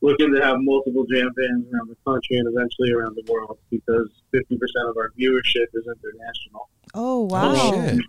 looking 0.00 0.32
to 0.34 0.40
have 0.40 0.56
multiple 0.60 1.04
jam 1.04 1.30
bands 1.36 1.66
around 1.72 1.88
the 1.88 1.96
country 2.06 2.36
and 2.36 2.48
eventually 2.48 2.92
around 2.92 3.16
the 3.16 3.32
world 3.32 3.58
because 3.70 4.08
50% 4.32 4.52
of 4.88 4.96
our 4.96 5.10
viewership 5.18 5.66
is 5.74 5.86
international. 5.86 6.68
Oh 6.94 7.22
wow. 7.22 7.52
oh 7.54 7.88
shit 7.88 8.04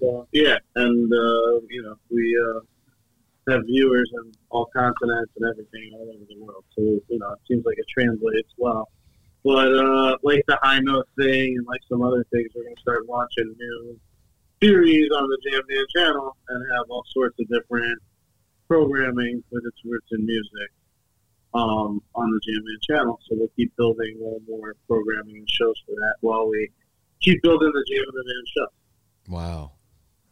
So, 0.00 0.26
yeah, 0.32 0.58
and 0.76 1.12
uh, 1.12 1.60
you 1.68 1.82
know 1.82 1.96
we 2.10 2.38
uh, 2.38 3.52
have 3.52 3.64
viewers 3.66 4.10
in 4.14 4.32
all 4.50 4.66
continents 4.66 5.32
and 5.36 5.50
everything 5.50 5.90
all 5.94 6.08
over 6.08 6.24
the 6.28 6.38
world. 6.38 6.64
So 6.76 6.82
you 6.82 7.18
know 7.18 7.32
it 7.32 7.40
seems 7.48 7.64
like 7.64 7.78
it 7.78 7.86
translates 7.88 8.52
well. 8.56 8.88
But 9.44 9.74
uh, 9.74 10.16
like 10.22 10.44
the 10.46 10.58
high 10.62 10.78
note 10.78 11.08
thing 11.18 11.56
and 11.56 11.66
like 11.66 11.80
some 11.88 12.02
other 12.02 12.24
things, 12.32 12.50
we're 12.54 12.64
gonna 12.64 12.76
start 12.80 13.06
launching 13.08 13.54
new 13.58 13.98
series 14.62 15.10
on 15.10 15.28
the 15.28 15.38
Jam 15.50 15.62
Band 15.68 15.86
channel 15.94 16.36
and 16.48 16.64
have 16.76 16.84
all 16.88 17.04
sorts 17.10 17.36
of 17.40 17.48
different 17.48 18.00
programming 18.68 19.42
with 19.50 19.64
its 19.66 19.78
roots 19.84 20.06
in 20.12 20.24
music 20.24 20.70
um, 21.54 22.02
on 22.14 22.30
the 22.30 22.40
Jam 22.46 22.62
Band 22.64 22.82
channel. 22.82 23.20
So 23.28 23.36
we'll 23.38 23.48
keep 23.56 23.74
building 23.76 24.16
more 24.20 24.36
and 24.36 24.46
more 24.48 24.74
programming 24.88 25.36
and 25.36 25.50
shows 25.50 25.74
for 25.86 25.92
that 25.94 26.14
while 26.20 26.48
we 26.48 26.70
keep 27.20 27.42
building 27.42 27.70
the 27.72 27.84
Jam 27.88 28.04
in 28.08 28.14
the 28.14 28.24
Van 28.26 28.44
show. 28.56 29.32
wow 29.34 29.72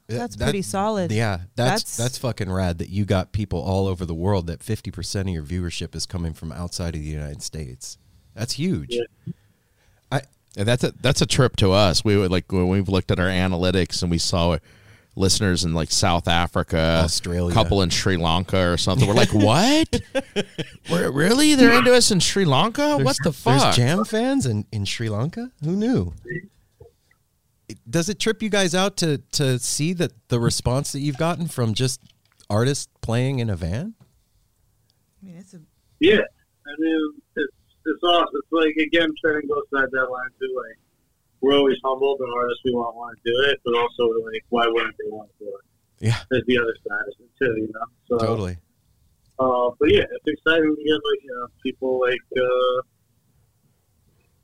That's 0.08 0.34
That- 0.36 0.44
pretty 0.46 0.62
solid. 0.62 1.12
Yeah, 1.12 1.36
that's, 1.54 1.56
That's- 1.56 1.96
that's 1.96 2.18
fucking 2.18 2.50
rad 2.50 2.78
that 2.78 2.88
you 2.88 3.04
got 3.04 3.32
people 3.32 3.60
all 3.60 3.86
over 3.86 4.04
the 4.04 4.14
world 4.14 4.46
that 4.48 4.60
50% 4.60 5.20
of 5.22 5.28
your 5.28 5.42
viewership 5.44 5.94
is 5.94 6.04
coming 6.06 6.32
from 6.32 6.50
outside 6.52 6.94
of 6.96 7.00
the 7.00 7.06
United 7.06 7.42
States. 7.42 7.96
That's 8.34 8.54
huge. 8.54 8.88
Yeah. 8.90 9.02
And 10.56 10.66
that's 10.66 10.82
a 10.82 10.90
that's 11.00 11.20
a 11.22 11.26
trip 11.26 11.54
to 11.58 11.70
us. 11.70 12.04
We 12.04 12.16
would 12.16 12.32
like 12.32 12.50
when 12.50 12.66
we've 12.66 12.88
looked 12.88 13.12
at 13.12 13.20
our 13.20 13.28
analytics 13.28 14.02
and 14.02 14.10
we 14.10 14.18
saw 14.18 14.54
listeners 15.16 15.64
in 15.64 15.74
like 15.74 15.90
South 15.90 16.28
Africa, 16.28 17.02
Australia. 17.04 17.50
a 17.50 17.54
couple 17.54 17.82
in 17.82 17.90
Sri 17.90 18.16
Lanka 18.16 18.70
or 18.70 18.76
something. 18.76 19.06
We're 19.06 19.14
like, 19.14 19.34
what? 19.34 20.00
We're, 20.90 21.10
really? 21.10 21.54
They're 21.54 21.76
into 21.76 21.94
us 21.94 22.10
in 22.10 22.20
Sri 22.20 22.44
Lanka? 22.44 22.98
what 22.98 23.16
the 23.22 23.32
fuck? 23.32 23.62
There's 23.62 23.76
jam 23.76 24.04
fans 24.04 24.46
in, 24.46 24.66
in 24.72 24.84
Sri 24.84 25.08
Lanka? 25.08 25.50
Who 25.64 25.76
knew? 25.76 26.14
Does 27.88 28.08
it 28.08 28.18
trip 28.18 28.42
you 28.42 28.48
guys 28.48 28.74
out 28.74 28.96
to 28.98 29.18
to 29.32 29.58
see 29.58 29.92
that 29.94 30.12
the 30.28 30.40
response 30.40 30.92
that 30.92 31.00
you've 31.00 31.18
gotten 31.18 31.46
from 31.46 31.74
just 31.74 32.00
artists 32.48 32.88
playing 33.00 33.38
in 33.38 33.48
a 33.48 33.56
van? 33.56 33.94
I 35.22 35.26
mean, 35.26 35.36
it's 35.36 35.54
a 35.54 35.60
Yeah, 36.00 36.18
I 36.18 36.70
mean, 36.78 37.12
it's 37.36 37.54
it's 37.86 38.02
awesome. 38.02 38.28
It's 38.34 38.52
like 38.52 38.74
again, 38.76 39.08
trying 39.24 39.42
to 39.42 39.46
go 39.46 39.62
side 39.72 39.88
that 39.92 40.10
line 40.10 40.30
too. 40.40 40.52
Like 40.56 40.78
we're 41.40 41.56
always 41.56 41.76
humbled 41.84 42.20
and 42.20 42.32
artists 42.36 42.62
we 42.64 42.72
want 42.72 42.94
want 42.96 43.16
to 43.16 43.22
do 43.24 43.36
it, 43.50 43.60
but 43.64 43.74
also 43.74 44.08
we're 44.08 44.32
like, 44.32 44.44
why 44.50 44.66
wouldn't 44.66 44.96
they 44.98 45.10
want 45.10 45.30
to 45.38 45.44
do 45.44 45.48
it? 45.48 46.06
Yeah. 46.06 46.18
There's 46.30 46.44
the 46.46 46.58
other 46.58 46.76
side 46.86 47.06
of 47.08 47.14
it 47.20 47.30
too, 47.38 47.54
you 47.60 47.70
know. 47.72 47.86
So, 48.08 48.18
Totally. 48.18 48.56
Uh, 49.40 49.70
but 49.80 49.88
yeah, 49.90 50.04
it's 50.04 50.26
exciting 50.26 50.76
to 50.76 50.82
get 50.84 51.00
like 51.00 51.22
you 51.24 51.32
know 51.32 51.46
people 51.62 51.98
like 52.00 52.26
uh, 52.36 52.76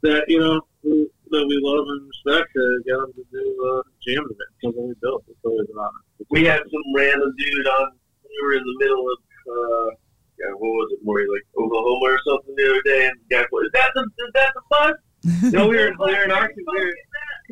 that 0.02 0.24
you 0.26 0.40
know 0.40 0.60
who, 0.82 1.04
that 1.30 1.44
we 1.44 1.60
love 1.60 1.84
and 1.84 2.08
respect 2.08 2.48
to 2.56 2.64
get 2.86 2.96
them 2.96 3.12
to 3.12 3.24
do 3.28 3.44
uh, 3.60 3.82
jam 4.00 4.24
events. 4.24 4.56
Something 4.64 4.88
we 4.88 4.94
built. 5.02 5.24
It's 5.28 5.44
always 5.44 5.68
an 5.68 5.76
honor. 5.76 6.00
We 6.30 6.44
had 6.44 6.64
some 6.64 6.86
random 6.96 7.28
dude 7.36 7.66
on. 7.66 7.92
We 8.24 8.36
were 8.40 8.54
in 8.56 8.64
the 8.64 8.76
middle 8.80 9.04
of, 9.04 9.18
uh, 9.44 9.88
yeah, 10.40 10.52
what 10.56 10.72
was 10.80 10.88
it, 10.92 11.00
more 11.04 11.20
like 11.20 11.44
Oklahoma 11.60 12.16
or 12.16 12.20
something 12.24 12.54
the 12.56 12.64
other 12.64 12.82
day, 12.88 13.06
and 13.08 13.16
the 13.20 13.36
guy 13.36 13.44
goes, 13.52 13.68
"Is 13.68 13.72
that 13.76 13.92
the 13.92 14.00
is 14.00 14.32
that 14.32 14.52
the 14.56 14.62
bus?" 14.70 14.96
No, 15.42 15.68
we 15.68 15.76
were, 15.76 15.92
we 15.98 16.14
were 16.14 16.24
in 16.24 16.30
Arkansas. 16.30 16.70
We 16.72 16.80
were, 16.80 16.94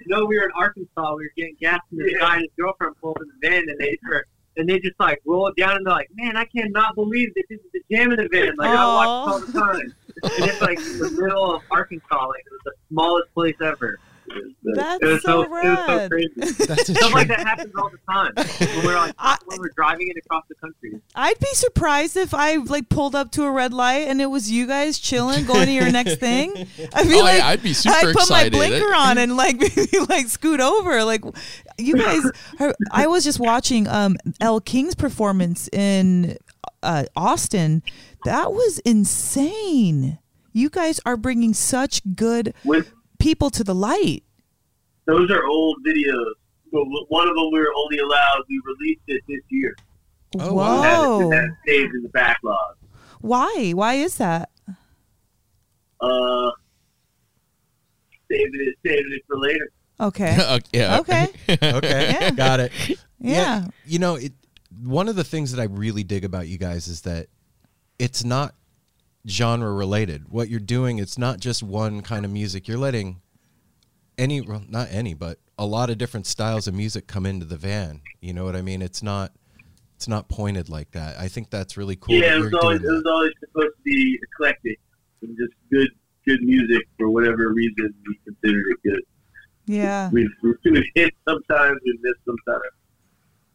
no, 0.07 0.25
we 0.27 0.39
were 0.39 0.45
in 0.45 0.53
Arkansas. 0.57 1.15
We 1.15 1.25
were 1.25 1.33
getting 1.37 1.57
gas, 1.61 1.81
and 1.91 2.01
this 2.01 2.15
guy 2.19 2.35
and 2.35 2.43
his 2.43 2.51
girlfriend 2.59 2.95
pulled 3.01 3.17
up 3.17 3.23
in 3.23 3.29
the 3.29 3.49
van, 3.49 3.69
and 3.69 3.79
they 3.79 3.99
were, 4.09 4.25
and 4.57 4.69
they 4.69 4.79
just 4.79 4.99
like 5.01 5.21
roll 5.27 5.49
it 5.49 5.57
down, 5.57 5.77
and 5.77 5.87
they're 5.87 5.95
like, 5.95 6.11
"Man, 6.15 6.37
I 6.37 6.45
cannot 6.45 6.95
believe 6.95 7.35
that 7.35 7.45
this 7.49 7.59
is 7.59 7.67
the 7.73 7.83
jam 7.91 8.13
in 8.13 8.19
the 8.19 8.29
van. 8.31 8.55
Like 8.57 8.71
I 8.71 8.87
watch 8.87 9.07
all 9.09 9.41
the 9.41 9.53
time." 9.53 9.95
And 10.23 10.45
it's 10.45 10.61
like 10.61 10.79
the 10.79 11.11
middle 11.21 11.57
of 11.57 11.63
Arkansas, 11.71 12.27
like 12.29 12.41
it 12.47 12.53
was 12.53 12.61
the 12.65 12.73
smallest 12.89 13.35
place 13.35 13.57
ever. 13.61 13.99
That's 14.75 15.03
it 15.03 15.07
was 15.07 15.23
so 15.23 15.43
It 15.43 15.51
was 15.51 15.87
so 15.87 16.09
crazy. 16.09 16.31
That's 16.67 16.89
a 16.89 16.95
Stuff 16.95 17.13
like 17.13 17.29
that 17.29 17.41
happens 17.47 17.73
all 17.79 17.91
the 17.91 17.99
time 18.11 18.33
when 18.77 18.87
we're 18.87 18.95
like 18.97 19.15
when 19.47 19.61
we're 19.61 19.71
driving 19.77 20.09
it 20.09 20.17
across 20.25 20.45
the 20.49 20.55
country. 20.57 21.01
I'd 21.15 21.39
be 21.39 21.53
surprised 21.53 22.17
if 22.17 22.33
I 22.35 22.57
like 22.57 22.89
pulled 22.89 23.15
up 23.15 23.31
to 23.33 23.45
a 23.45 23.51
red 23.51 23.73
light 23.73 24.09
and 24.09 24.21
it 24.23 24.27
was 24.27 24.51
you 24.51 24.67
guys 24.67 24.99
chilling, 24.99 25.45
going 25.45 25.67
to 25.67 25.73
your 25.73 25.91
next 25.93 26.17
thing. 26.17 26.53
I'd 26.95 27.09
be 27.09 27.15
Oh, 27.21 27.23
like, 27.25 27.39
yeah, 27.39 27.49
I'd 27.49 27.63
be 27.63 27.75
super 27.75 27.95
I'd 27.97 28.03
put 28.15 28.23
excited. 28.23 28.53
my 28.53 28.59
blinker 28.59 28.95
on 28.95 29.19
and 29.19 29.37
like 29.37 29.59
maybe 29.77 29.99
like 30.09 30.27
scoot 30.29 30.61
over. 30.61 31.05
Like 31.05 31.23
you 31.79 31.97
guys, 31.97 32.23
are, 32.61 32.75
I 32.91 33.07
was 33.07 33.25
just 33.25 33.39
watching 33.41 33.87
um 33.89 34.17
Elle 34.41 34.61
King's 34.61 34.95
performance 34.95 35.69
in 35.73 36.37
uh, 36.83 37.05
Austin. 37.17 37.83
That 38.25 38.53
was 38.53 38.79
insane. 38.81 40.19
You 40.53 40.71
guys 40.71 41.01
are 41.05 41.17
bringing 41.17 41.53
such 41.53 42.01
good 42.15 42.55
With 42.65 42.94
people 43.25 43.49
to 43.51 43.65
the 43.65 43.75
light. 43.75 44.23
those 45.07 45.31
are 45.31 45.45
old 45.47 45.77
videos. 45.87 46.33
But 46.73 46.83
one 47.09 47.29
of 47.29 47.35
them 47.35 47.51
we 47.53 47.61
were 47.61 47.73
only 47.77 47.99
allowed. 47.99 48.43
We 48.49 48.61
released 48.67 49.03
it 49.07 49.23
this 49.29 49.41
year. 49.49 49.75
Oh, 50.41 50.53
Whoa! 50.55 51.31
That, 51.31 51.37
that 51.37 51.49
stays 51.63 51.89
in 51.95 52.03
the 52.03 52.09
backlog. 52.09 52.77
Why? 53.21 53.73
Why 53.75 53.95
is 53.95 54.17
that? 54.19 54.51
Uh, 56.01 56.51
saving 58.31 58.61
it, 58.61 58.75
saving 58.85 59.13
it 59.13 59.23
for 59.27 59.39
later. 59.39 59.71
Okay. 60.01 60.37
Okay, 60.57 60.69
yeah. 60.73 60.99
Okay. 61.01 61.27
Okay, 61.63 62.17
Yeah. 62.21 62.31
got 62.33 62.61
it. 62.61 62.73
Yeah. 63.21 63.67
You 63.87 64.01
know, 64.01 64.17
it. 64.17 64.33
One 64.83 65.09
of 65.09 65.15
the 65.15 65.23
things 65.25 65.53
that 65.53 65.61
I 65.63 65.67
really 65.67 66.03
dig 66.03 66.25
about 66.25 66.49
you 66.49 66.59
guys 66.59 66.89
is 66.89 67.03
that 67.03 67.29
it's 68.01 68.25
not 68.25 68.55
genre 69.29 69.73
related. 69.73 70.29
What 70.29 70.49
you're 70.49 70.61
doing, 70.61 70.99
it's 70.99 71.19
not 71.19 71.41
just 71.41 71.63
one 71.63 72.03
kind 72.03 72.25
of 72.25 72.31
music. 72.31 72.69
You're 72.69 72.79
letting 72.79 73.21
any, 74.19 74.41
well, 74.41 74.63
not 74.69 74.89
any, 74.91 75.15
but 75.15 75.39
a 75.59 75.67
lot 75.67 75.91
of 75.91 75.99
different 75.99 76.27
styles 76.27 76.67
of 76.67 76.75
music 76.75 77.07
come 77.07 77.27
into 77.27 77.47
the 77.47 77.57
van. 77.57 78.03
You 78.21 78.33
know 78.33 78.45
what 78.45 78.57
I 78.57 78.63
mean? 78.63 78.83
It's 78.83 79.03
not, 79.03 79.33
it's 79.97 80.09
not 80.09 80.29
pointed 80.29 80.69
like 80.69 80.91
that. 80.93 81.19
I 81.19 81.29
think 81.29 81.51
that's 81.51 81.77
really 81.77 81.97
cool. 81.97 82.15
yeah, 82.15 82.31
that 82.31 82.37
it 82.37 82.41
was 82.41 82.55
always 82.55 82.81
it 82.81 82.87
was 82.87 83.05
always 83.07 83.33
supposed 83.41 83.77
to 83.77 83.83
be 83.85 84.19
eclectic 84.23 84.79
and 85.23 85.37
just 85.37 85.53
good 85.71 85.89
good 86.27 86.43
music 86.43 86.83
for 86.99 87.11
whatever 87.11 87.53
reason 87.53 87.95
we 88.07 88.19
considered 88.25 88.65
it 88.71 88.79
good. 88.83 89.03
Yeah. 89.67 90.11
We've, 90.13 90.29
we've 90.43 90.85
hit 90.95 91.13
sometimes, 91.29 91.79
we've 91.85 92.01
missed 92.03 92.21
sometimes. 92.25 92.63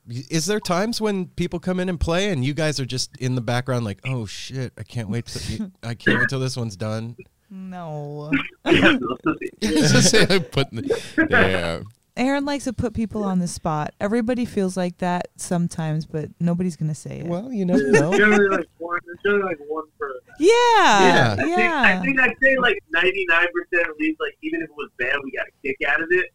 That. 0.10 0.32
Is 0.32 0.45
there 0.45 0.60
times 0.60 0.99
when 0.99 1.28
people 1.28 1.60
come 1.60 1.80
in 1.80 1.89
and 1.89 1.99
play 1.99 2.32
and 2.32 2.43
you 2.43 2.53
guys 2.53 2.80
are 2.80 2.86
just 2.86 3.16
in 3.18 3.36
the 3.36 3.41
background 3.41 3.86
like, 3.86 3.99
oh 4.05 4.26
shit, 4.26 4.74
I 4.78 4.84
can't 4.84 5.10
wait 5.10 5.28
to, 5.28 5.72
I 5.84 5.93
can't 5.93 6.20
wait 6.20 6.30
till 6.30 6.39
this 6.39 6.57
one's 6.57 6.76
done. 6.76 7.16
No. 7.49 8.32
Putting 8.66 10.89
yeah. 11.30 11.82
Aaron 12.18 12.43
likes 12.43 12.66
to 12.66 12.74
put 12.74 12.93
people 12.93 13.24
on 13.24 13.39
the 13.39 13.47
spot. 13.47 13.93
Everybody 14.01 14.43
feels 14.43 14.76
like 14.76 14.97
that 14.97 15.30
sometimes, 15.38 16.05
but 16.05 16.30
nobody's 16.39 16.76
gonna 16.76 16.93
say 16.93 17.20
it. 17.20 17.26
Well, 17.26 17.51
you 17.51 17.66
never 17.66 17.91
know. 17.91 18.12
generally 18.12 18.57
like 18.57 18.68
one, 18.78 18.99
generally 19.24 19.45
like 19.45 19.57
one 19.68 19.86
per 19.97 20.14
yeah, 20.39 20.49
Yeah. 20.49 21.36
I 21.38 21.45
think, 21.45 21.60
I 21.60 22.01
think 22.01 22.20
I'd 22.20 22.36
say 22.41 22.57
like 22.57 22.78
99% 22.93 23.45
at 23.82 23.97
least, 23.99 24.20
like 24.20 24.38
even 24.41 24.62
if 24.62 24.70
it 24.70 24.76
was 24.76 24.89
bad, 24.97 25.16
we 25.24 25.32
got 25.32 25.47
a 25.47 25.51
kick 25.64 25.78
out 25.88 26.01
of 26.01 26.10
it. 26.12 26.26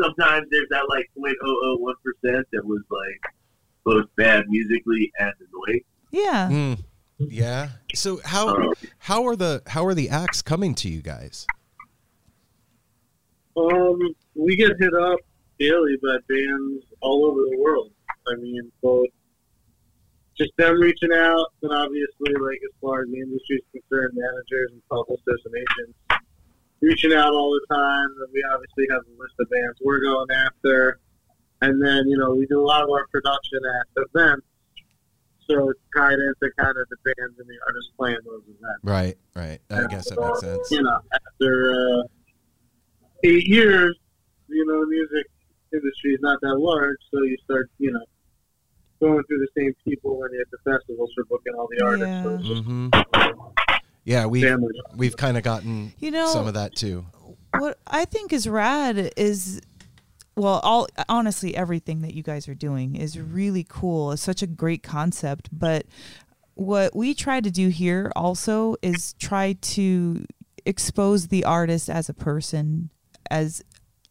Sometimes 0.00 0.46
there's 0.50 0.68
that 0.70 0.86
like 0.88 1.10
0.001 1.16 1.92
percent 2.02 2.46
that 2.52 2.64
was 2.64 2.82
like 2.90 3.34
both 3.84 4.06
bad 4.16 4.44
musically 4.48 5.12
and 5.18 5.32
annoying. 5.40 5.80
Yeah. 6.10 6.48
Mm, 6.50 6.84
yeah. 7.18 7.68
So 7.94 8.20
how 8.24 8.72
how 8.98 9.26
are 9.26 9.36
the 9.36 9.62
how 9.66 9.86
are 9.86 9.94
the 9.94 10.08
acts 10.08 10.42
coming 10.42 10.74
to 10.76 10.88
you 10.88 11.02
guys? 11.02 11.46
Um, 13.56 13.98
we 14.34 14.56
get 14.56 14.72
hit 14.78 14.94
up 14.94 15.18
daily 15.58 15.96
by 16.02 16.16
bands 16.28 16.84
all 17.00 17.26
over 17.26 17.40
the 17.40 17.56
world. 17.58 17.90
I 18.28 18.34
mean, 18.36 18.70
both 18.82 19.08
just 20.36 20.52
them 20.58 20.78
reaching 20.78 21.12
out, 21.14 21.46
and 21.62 21.72
obviously, 21.72 22.34
like 22.34 22.60
as 22.62 22.74
far 22.82 23.02
as 23.02 23.08
the 23.08 23.18
industry 23.18 23.56
is 23.56 23.80
concerned, 23.80 24.12
managers 24.14 24.72
and 24.72 24.82
publicists 24.90 25.46
and 25.46 25.54
agents 25.54 25.98
reaching 26.80 27.12
out 27.12 27.32
all 27.32 27.50
the 27.50 27.74
time. 27.74 28.08
And 28.20 28.28
we 28.32 28.44
obviously 28.52 28.84
have 28.90 29.02
a 29.02 29.14
list 29.20 29.34
of 29.40 29.48
bands 29.50 29.78
we're 29.84 30.00
going 30.00 30.30
after, 30.30 31.00
and 31.62 31.82
then 31.82 32.08
you 32.08 32.16
know 32.18 32.34
we 32.34 32.46
do 32.46 32.60
a 32.60 32.66
lot 32.66 32.82
of 32.82 32.90
our 32.90 33.06
production 33.08 33.60
at 33.64 34.04
events, 34.04 34.46
so 35.48 35.70
it's 35.70 35.80
tied 35.96 36.18
into 36.18 36.52
kind 36.58 36.76
of 36.76 36.86
the 36.90 36.96
bands 37.04 37.38
and 37.38 37.48
the 37.48 37.58
artists 37.66 37.92
playing 37.96 38.18
those 38.24 38.42
events. 38.42 38.82
Right, 38.82 39.16
right. 39.34 39.60
I 39.70 39.86
guess 39.86 40.08
that 40.10 40.20
makes 40.20 40.40
sense. 40.40 40.70
You 40.70 40.82
know, 40.82 40.98
after 41.12 41.72
uh, 41.72 42.02
eight 43.24 43.46
years, 43.46 43.96
you 44.48 44.66
know, 44.66 44.80
the 44.80 44.86
music 44.86 45.26
industry 45.72 46.12
is 46.12 46.20
not 46.20 46.40
that 46.42 46.56
large, 46.58 46.98
so 47.12 47.22
you 47.22 47.36
start, 47.44 47.70
you 47.78 47.92
know, 47.92 48.04
going 49.00 49.22
through 49.24 49.38
the 49.38 49.48
same 49.56 49.72
people 49.84 50.18
when 50.18 50.30
you're 50.32 50.42
at 50.42 50.50
the 50.50 50.58
festivals 50.70 51.10
for 51.14 51.24
booking 51.24 51.54
all 51.54 51.68
the 51.70 51.84
artists. 51.84 52.16
So 52.22 52.34
it's 52.34 52.48
just 52.48 52.64
hmm 52.64 52.88
Yeah, 54.06 54.24
we 54.26 54.40
Family. 54.42 54.72
we've 54.96 55.16
kind 55.16 55.36
of 55.36 55.42
gotten 55.42 55.92
You 55.98 56.10
know- 56.12 56.32
some 56.32 56.46
of 56.46 56.54
that 56.54 56.74
too. 56.74 57.04
what 57.58 57.78
I 57.86 58.04
think 58.06 58.32
is 58.32 58.48
rad 58.48 59.12
is 59.16 59.60
well, 60.36 60.60
all 60.62 60.86
honestly 61.08 61.56
everything 61.56 62.02
that 62.02 62.12
you 62.14 62.22
guys 62.22 62.46
are 62.46 62.54
doing 62.54 62.94
is 62.94 63.18
really 63.18 63.64
cool. 63.68 64.12
It's 64.12 64.22
such 64.22 64.42
a 64.42 64.46
great 64.46 64.82
concept, 64.82 65.48
but 65.50 65.86
what 66.54 66.94
we 66.94 67.14
try 67.14 67.40
to 67.40 67.50
do 67.50 67.68
here 67.68 68.12
also 68.14 68.76
is 68.82 69.14
try 69.14 69.54
to 69.60 70.24
expose 70.66 71.28
the 71.28 71.44
artist 71.44 71.88
as 71.88 72.08
a 72.10 72.14
person 72.14 72.90
as 73.30 73.62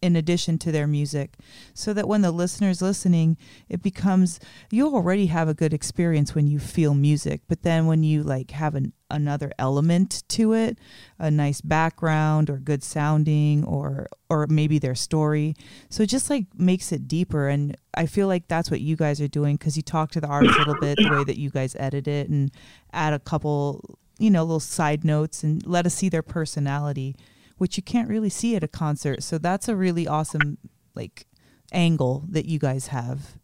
in 0.06 0.16
addition 0.16 0.58
to 0.58 0.72
their 0.72 0.88
music 0.88 1.34
so 1.74 1.94
that 1.94 2.08
when 2.08 2.22
the 2.22 2.32
listener's 2.32 2.82
listening 2.82 3.38
it 3.68 3.82
becomes 3.82 4.40
you 4.72 4.88
already 4.88 5.26
have 5.28 5.50
a 5.50 5.54
good 5.54 5.74
experience 5.74 6.36
when 6.36 6.48
you 6.48 6.60
feel 6.60 6.94
music 6.94 7.42
but 7.48 7.64
then 7.64 7.86
when 7.88 8.04
you 8.04 8.24
like 8.24 8.52
have 8.52 8.76
an, 8.76 8.94
another 9.10 9.52
element 9.58 10.24
to 10.28 10.54
it 10.54 10.78
a 11.20 11.32
nice 11.32 11.62
background 11.62 12.50
or 12.50 12.58
good 12.58 12.84
sounding 12.84 13.64
or 13.66 14.08
or 14.30 14.48
maybe 14.48 14.80
their 14.80 14.96
story. 14.96 15.56
So 15.90 16.04
it 16.04 16.08
just 16.10 16.30
like 16.30 16.48
makes 16.58 16.92
it 16.92 17.08
deeper 17.08 17.48
and 17.48 17.78
i 17.94 18.06
feel 18.06 18.28
like 18.28 18.48
that's 18.48 18.70
what 18.70 18.82
you 18.82 18.96
guys 18.96 19.22
are 19.22 19.28
doing 19.28 19.56
because 19.56 19.78
you 19.78 19.84
talk 19.84 20.12
to 20.12 20.22
the 20.22 20.28
artist 20.28 20.56
a 20.56 20.60
little 20.60 20.80
bit 20.80 20.98
the 20.98 21.10
way 21.10 21.24
that 21.24 21.38
you 21.38 21.50
guys 21.50 21.76
edit 21.80 22.08
it 22.08 22.30
and 22.30 22.52
add 22.92 23.14
a 23.14 23.20
couple 23.20 23.98
you 24.20 24.30
know 24.30 24.44
little 24.44 24.60
side 24.60 25.06
notes 25.06 25.44
and 25.44 25.66
let 25.66 25.86
us 25.86 25.94
see 25.94 26.10
their 26.10 26.22
personality 26.22 27.16
which 27.58 27.78
you 27.78 27.84
can't 27.84 28.10
really 28.10 28.30
see 28.30 28.56
at 28.56 28.64
a 28.64 28.68
concert 28.68 29.24
so 29.24 29.38
that's 29.38 29.68
a 29.68 29.76
really 29.76 30.08
awesome 30.08 30.58
like 30.94 31.26
angle 31.72 32.24
that 32.30 32.46
you 32.46 32.60
guys 32.60 32.88
have 32.88 33.38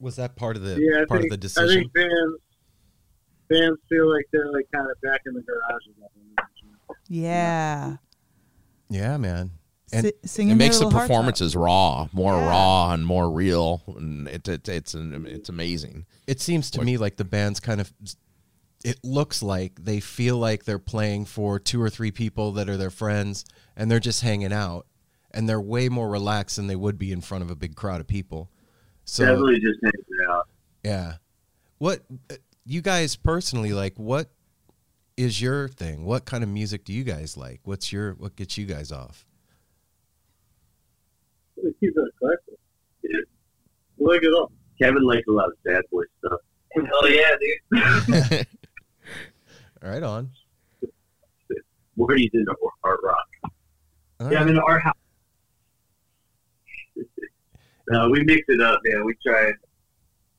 Was 0.00 0.16
that 0.16 0.36
part 0.36 0.56
of 0.56 0.62
the 0.62 0.78
yeah, 0.80 1.04
part 1.06 1.20
think, 1.20 1.24
of 1.24 1.30
the 1.30 1.36
decision? 1.36 1.62
I 1.64 1.82
decision? 1.82 1.90
think 1.94 2.10
fans 2.10 2.34
fans 3.48 3.78
feel 3.88 4.10
like 4.12 4.24
they're 4.32 4.50
like 4.52 4.66
kind 4.74 4.90
of 4.90 5.00
back 5.02 5.20
in 5.26 5.34
the 5.34 5.42
garage. 5.42 5.82
again. 5.86 6.46
yeah 7.08 7.96
Yeah, 8.88 9.16
man. 9.16 9.50
And 9.92 10.06
Si- 10.06 10.12
singing 10.24 10.52
it 10.52 10.56
makes 10.56 10.78
the 10.78 10.84
little 10.86 10.98
hearts 10.98 11.10
out. 11.10 11.14
performances 11.14 11.54
raw, 11.56 12.08
more 12.12 12.32
raw 12.34 12.92
and 12.92 13.04
more 13.06 13.30
real, 13.30 13.82
and 13.96 14.26
it, 14.28 14.48
it, 14.48 14.68
it's 14.68 14.94
an, 14.94 15.26
it's 15.28 15.48
amazing. 15.48 16.06
it 16.26 16.40
seems 16.40 16.70
to 16.72 16.82
me 16.82 16.96
like 16.96 17.16
the 17.16 17.24
band's 17.24 17.60
kind 17.60 17.80
of 17.80 17.92
it 18.84 18.98
looks 19.02 19.42
like 19.42 19.72
they 19.82 19.98
feel 19.98 20.36
like 20.36 20.64
they're 20.64 20.78
playing 20.78 21.24
for 21.24 21.58
two 21.58 21.80
or 21.80 21.88
three 21.88 22.10
people 22.10 22.52
that 22.52 22.68
are 22.68 22.76
their 22.76 22.90
friends 22.90 23.44
and 23.76 23.90
they're 23.90 23.98
just 23.98 24.20
hanging 24.20 24.52
out 24.52 24.86
and 25.30 25.48
they're 25.48 25.60
way 25.60 25.88
more 25.88 26.08
relaxed 26.08 26.56
than 26.56 26.66
they 26.66 26.76
would 26.76 26.98
be 26.98 27.10
in 27.10 27.22
front 27.22 27.42
of 27.42 27.50
a 27.50 27.56
big 27.56 27.74
crowd 27.74 28.00
of 28.00 28.06
people. 28.06 28.50
So 29.04 29.24
Definitely 29.24 29.60
just 29.60 29.80
hanging 29.82 30.30
out. 30.30 30.48
yeah. 30.84 31.14
What 31.78 32.02
uh, 32.30 32.36
you 32.66 32.82
guys 32.82 33.16
personally 33.16 33.72
like 33.72 33.94
what 33.96 34.30
is 35.16 35.40
your 35.40 35.68
thing? 35.68 36.04
What 36.04 36.24
kind 36.26 36.42
of 36.44 36.50
music 36.50 36.84
do 36.84 36.92
you 36.92 37.04
guys 37.04 37.36
like? 37.36 37.60
What's 37.64 37.90
your 37.92 38.12
what 38.14 38.36
gets 38.36 38.58
you 38.58 38.66
guys 38.66 38.92
off? 38.92 39.26
They 41.56 41.72
keep 41.80 41.94
it 41.96 42.04
eclectic. 42.16 42.58
Yeah. 43.02 43.20
We 43.96 44.06
like 44.14 44.22
it 44.22 44.32
all. 44.32 44.52
Kevin 44.80 45.04
likes 45.04 45.26
a 45.28 45.32
lot 45.32 45.46
of 45.46 45.54
sad 45.66 45.82
boy 45.90 46.02
stuff. 46.18 46.40
Oh 46.76 47.06
yeah, 47.06 47.30
dude. 47.40 48.46
Right 49.84 50.02
on. 50.02 50.30
Morty's 51.96 52.30
into 52.32 52.54
hard 52.82 52.98
rock. 53.04 53.18
All 54.18 54.32
Yeah, 54.32 54.40
I'm 54.40 54.46
right. 54.46 54.56
in 54.56 54.58
our 54.58 54.78
house. 54.78 54.94
No, 57.90 58.08
we 58.08 58.24
mix 58.24 58.40
it 58.48 58.62
up, 58.62 58.80
man. 58.84 59.04
We 59.04 59.14
try. 59.24 59.52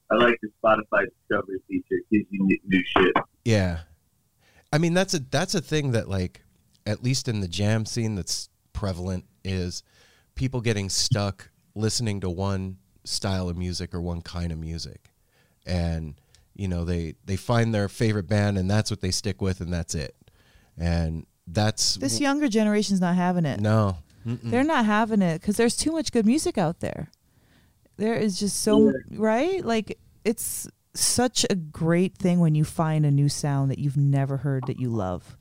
I 0.10 0.16
like 0.16 0.36
the 0.42 0.50
Spotify 0.64 1.06
Discovery 1.20 1.60
feature. 1.68 1.84
It 1.92 2.06
gives 2.12 2.26
you 2.32 2.44
new, 2.44 2.58
new 2.66 2.84
shit. 2.98 3.14
Yeah. 3.44 3.82
I 4.74 4.80
mean 4.80 4.96
that's 4.96 5.14
a 5.14 5.20
that's 5.20 5.54
a 5.54 5.62
thing 5.62 5.92
that 5.92 6.10
like 6.10 6.42
at 6.88 7.04
least 7.04 7.28
in 7.28 7.42
the 7.42 7.48
jam 7.48 7.86
scene 7.86 8.16
that's 8.16 8.50
prevalent 8.74 9.26
is 9.44 9.84
people 10.34 10.60
getting 10.60 10.90
stuck 10.90 11.52
listening 11.76 12.20
to 12.22 12.32
one 12.32 12.78
style 13.04 13.48
of 13.48 13.56
music 13.58 13.94
or 13.94 14.02
one 14.02 14.22
kind 14.22 14.52
of 14.52 14.58
music. 14.58 15.12
And 15.68 16.16
you 16.56 16.68
know, 16.68 16.86
they 16.86 17.16
they 17.26 17.36
find 17.36 17.74
their 17.74 17.90
favorite 17.90 18.28
band 18.28 18.58
and 18.58 18.70
that's 18.70 18.90
what 18.90 19.02
they 19.02 19.12
stick 19.12 19.42
with 19.42 19.62
and 19.62 19.72
that's 19.72 19.96
it. 19.96 20.16
And 20.78 21.26
that's 21.48 21.96
this 21.98 22.20
younger 22.20 22.48
generation's 22.48 23.00
not 23.00 23.16
having 23.16 23.46
it 23.46 23.60
no. 23.60 23.98
Mm-mm. 24.26 24.40
they're 24.50 24.64
not 24.64 24.86
having 24.86 25.22
it 25.22 25.40
because 25.40 25.58
there's 25.58 25.76
too 25.76 25.92
much 25.92 26.12
good 26.12 26.26
music 26.26 26.58
out 26.58 26.80
there 26.80 27.12
there 27.98 28.16
is 28.16 28.40
just 28.40 28.62
so 28.62 28.92
right 29.12 29.64
like 29.64 29.98
it's 30.24 30.68
such 30.96 31.46
a 31.50 31.56
great 31.56 32.18
thing 32.18 32.40
when 32.40 32.56
you 32.56 32.64
find 32.64 33.06
a 33.06 33.12
new 33.12 33.30
sound 33.30 33.70
that 33.70 33.78
you've 33.78 33.98
never 33.98 34.38
heard 34.38 34.64
that 34.66 34.80
you 34.80 34.90
love 34.90 35.38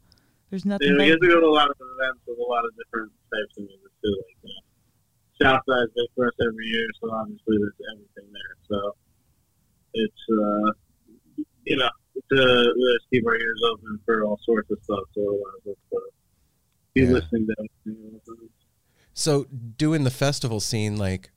there's 0.50 0.64
nothing 0.64 0.88
Yeah, 0.88 0.98
we 0.98 1.06
get 1.06 1.20
to 1.20 1.28
go 1.28 1.40
to 1.40 1.46
a 1.46 1.48
lot 1.48 1.70
of 1.70 1.76
events 1.80 2.20
with 2.26 2.38
a 2.38 2.42
lot 2.42 2.64
of 2.64 2.70
different 2.76 3.10
types 3.32 3.58
of 3.58 3.64
music 3.64 3.90
too. 4.02 4.14
Like 4.14 4.38
you 4.44 4.54
know, 4.54 5.50
Southside's 5.50 5.90
big 5.96 6.06
for 6.14 6.28
us 6.28 6.34
every 6.46 6.66
year, 6.66 6.86
so 7.02 7.10
obviously 7.10 7.58
there's 7.58 7.74
everything 7.90 8.30
there. 8.30 8.54
So 8.68 8.94
it's 9.94 10.22
uh, 10.30 10.70
you 11.66 11.76
know 11.76 11.88
to 12.30 12.36
let's 12.36 13.04
keep 13.12 13.26
our 13.26 13.36
ears 13.36 13.60
open 13.72 13.98
for 14.04 14.24
all 14.24 14.38
sorts 14.44 14.70
of 14.70 14.78
stuff. 14.82 15.00
So 15.14 15.20
it 15.20 15.26
allows 15.28 15.76
us 15.76 16.02
be 16.94 17.00
Yeah. 17.02 17.08
listening 17.10 17.46
to 17.46 17.54
everything. 17.58 18.48
So 19.14 19.44
doing 19.44 20.04
the 20.04 20.10
festival 20.10 20.60
scene, 20.60 20.96
like 20.96 21.30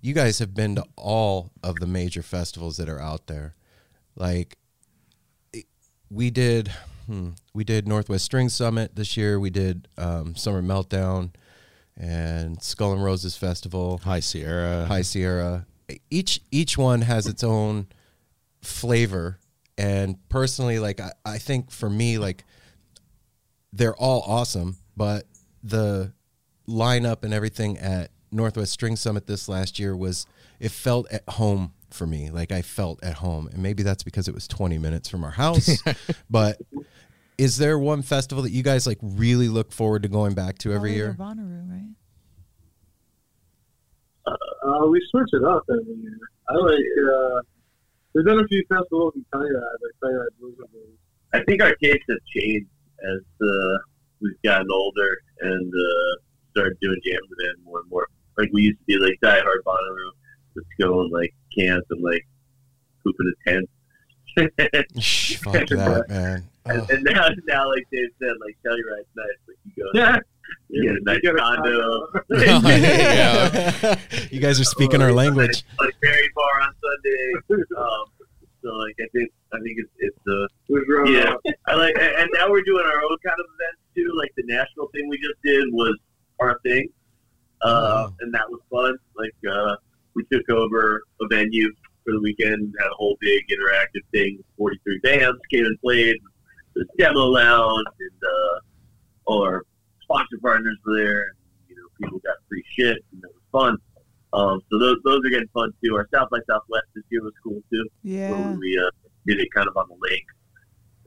you 0.00 0.14
guys 0.14 0.38
have 0.38 0.54
been 0.54 0.76
to 0.76 0.84
all 0.96 1.50
of 1.62 1.76
the 1.76 1.86
major 1.86 2.22
festivals 2.22 2.76
that 2.76 2.88
are 2.88 3.00
out 3.00 3.26
there. 3.26 3.54
Like 4.16 4.56
we 6.10 6.30
did, 6.30 6.68
hmm, 7.06 7.30
we 7.54 7.64
did 7.64 7.86
Northwest 7.88 8.24
String 8.24 8.48
Summit 8.48 8.96
this 8.96 9.16
year. 9.16 9.38
We 9.40 9.50
did 9.50 9.88
um, 9.98 10.34
Summer 10.36 10.62
Meltdown 10.62 11.30
and 11.96 12.62
Skull 12.62 12.92
and 12.92 13.02
Roses 13.04 13.36
Festival, 13.36 13.98
High 13.98 14.20
Sierra. 14.20 14.86
High 14.86 15.02
Sierra. 15.02 15.66
Each 16.10 16.40
each 16.50 16.76
one 16.78 17.00
has 17.02 17.26
its 17.26 17.42
own 17.42 17.86
flavor, 18.62 19.38
and 19.78 20.16
personally, 20.28 20.80
like 20.80 21.00
I, 21.00 21.12
I 21.24 21.38
think 21.38 21.70
for 21.70 21.88
me, 21.88 22.18
like 22.18 22.44
they're 23.72 23.96
all 23.96 24.22
awesome, 24.26 24.76
but 24.96 25.24
the 25.62 26.12
lineup 26.68 27.22
and 27.22 27.32
everything 27.32 27.78
at 27.78 28.10
Northwest 28.32 28.72
String 28.72 28.96
Summit 28.96 29.26
this 29.26 29.48
last 29.48 29.78
year 29.78 29.96
was 29.96 30.26
it 30.58 30.72
felt 30.72 31.10
at 31.12 31.22
home 31.28 31.72
for 31.90 32.06
me. 32.06 32.28
Like 32.30 32.50
I 32.50 32.60
felt 32.62 33.02
at 33.04 33.14
home, 33.14 33.48
and 33.52 33.62
maybe 33.62 33.84
that's 33.84 34.02
because 34.02 34.26
it 34.26 34.34
was 34.34 34.48
20 34.48 34.78
minutes 34.78 35.08
from 35.08 35.22
our 35.22 35.30
house. 35.30 35.80
but 36.30 36.60
is 37.38 37.56
there 37.56 37.78
one 37.78 38.02
festival 38.02 38.42
that 38.42 38.50
you 38.50 38.64
guys 38.64 38.84
like 38.84 38.98
really 39.00 39.48
look 39.48 39.70
forward 39.70 40.02
to 40.02 40.08
going 40.08 40.34
back 40.34 40.58
to 40.58 40.72
every 40.72 40.94
year? 40.94 41.14
Bonnaroo, 41.16 41.70
right 41.70 41.94
Uh, 44.26 44.86
we 44.88 45.00
switch 45.10 45.30
it 45.32 45.44
up 45.44 45.62
every 45.70 45.94
year. 45.94 46.18
I 46.48 46.54
like. 46.54 46.84
Uh, 47.08 47.42
we've 48.14 48.24
done 48.24 48.38
a 48.38 48.48
few 48.48 48.64
festivals 48.68 49.14
in 49.16 49.24
Telluride, 49.32 49.78
like 49.82 49.94
Telluride 50.02 50.38
Blues 50.40 50.56
and 50.58 50.70
Brews. 50.70 50.98
I 51.32 51.42
think 51.44 51.62
our 51.62 51.74
tastes 51.82 52.04
have 52.08 52.18
changed 52.34 52.68
as 53.02 53.20
uh, 53.42 53.78
we've 54.20 54.40
gotten 54.42 54.68
older 54.72 55.18
and 55.40 55.72
uh, 55.72 56.20
started 56.52 56.78
doing 56.80 57.00
jams 57.04 57.28
again 57.38 57.54
more 57.64 57.80
and 57.80 57.90
more. 57.90 58.06
Like 58.36 58.50
we 58.52 58.62
used 58.62 58.78
to 58.78 58.84
be 58.86 58.96
like 58.98 59.18
Die 59.20 59.40
Hard 59.40 59.64
Bonnaroo. 59.64 60.10
Let's 60.56 60.68
go 60.80 61.00
and 61.00 61.12
like 61.12 61.34
camp 61.56 61.84
and 61.90 62.02
like 62.02 62.26
poop 63.04 63.16
in 63.20 63.32
a 63.32 63.50
tent. 63.50 63.68
Fuck 65.42 65.68
that, 65.68 66.06
man. 66.08 66.48
And, 66.68 66.90
and 66.90 67.02
now, 67.02 67.26
now, 67.46 67.66
like 67.70 67.86
Dave 67.90 68.10
said, 68.20 68.34
like 68.44 68.54
Telluride's 68.62 69.08
nice. 69.16 69.26
Like 69.48 69.56
you 69.64 69.90
go, 69.94 70.20
there, 70.70 70.82
get 70.82 70.96
a 70.96 71.04
nice 71.04 71.20
condo. 71.36 72.08
yeah. 72.30 73.98
you 74.30 74.40
guys 74.40 74.60
are 74.60 74.64
speaking 74.64 75.02
our 75.02 75.12
language. 75.12 75.64
Like 75.80 75.94
Berry 76.02 76.28
Bar 76.34 76.62
on 76.62 76.74
Sunday. 76.82 77.64
Um, 77.76 78.04
so 78.62 78.70
like 78.74 78.96
I 79.00 79.06
think 79.14 79.30
I 79.52 79.58
think 79.60 79.78
it's 79.78 79.90
it's 79.98 80.18
uh 80.26 80.46
We've 80.68 80.86
grown 80.86 81.12
yeah. 81.12 81.30
up. 81.30 81.40
I 81.66 81.74
like 81.74 81.94
and 81.98 82.12
and 82.18 82.30
now 82.34 82.50
we're 82.50 82.62
doing 82.62 82.84
our 82.84 83.02
own 83.02 83.16
kind 83.24 83.38
of 83.38 83.46
events 83.54 83.80
too. 83.94 84.12
Like 84.16 84.32
the 84.36 84.42
national 84.46 84.88
thing 84.88 85.08
we 85.08 85.16
just 85.18 85.40
did 85.44 85.64
was 85.72 85.96
our 86.40 86.58
thing, 86.64 86.88
uh, 87.62 88.10
and 88.20 88.34
that 88.34 88.48
was 88.48 88.60
fun. 88.70 88.96
Like 89.16 89.34
uh, 89.50 89.76
we 90.14 90.24
took 90.32 90.48
over 90.50 91.02
a 91.20 91.26
venue 91.28 91.72
for 92.04 92.12
the 92.12 92.20
weekend, 92.20 92.74
had 92.78 92.86
a 92.86 92.94
whole 92.94 93.16
big 93.20 93.44
interactive 93.48 94.02
thing. 94.12 94.42
Forty 94.56 94.78
three 94.84 94.98
bands 95.02 95.38
came 95.50 95.64
and 95.64 95.80
played. 95.80 96.16
The 96.74 96.84
demo 96.98 97.20
lounge 97.20 97.86
and 97.98 98.22
uh, 98.22 98.58
all 99.26 99.42
our 99.42 99.64
sponsor 100.08 100.38
partners 100.40 100.76
were 100.84 100.96
there. 100.96 101.20
And, 101.20 101.36
you 101.68 101.76
know, 101.76 101.88
people 102.00 102.18
got 102.20 102.36
free 102.48 102.64
shit, 102.78 102.98
and 103.12 103.22
it 103.22 103.30
was 103.30 103.44
fun. 103.52 103.76
Um, 104.32 104.60
so 104.70 104.78
those 104.78 104.96
those 105.04 105.20
are 105.24 105.30
getting 105.30 105.48
fun 105.54 105.72
too. 105.82 105.96
Our 105.96 106.08
South 106.12 106.28
by 106.30 106.38
Southwest 106.48 106.84
this 106.94 107.04
year 107.10 107.22
was 107.22 107.32
cool 107.42 107.62
too. 107.72 107.88
Yeah. 108.02 108.30
Where 108.30 108.58
we 108.58 108.78
uh, 108.78 108.90
did 109.26 109.40
it 109.40 109.48
kind 109.54 109.68
of 109.68 109.76
on 109.76 109.88
the 109.88 109.96
lake 110.00 110.26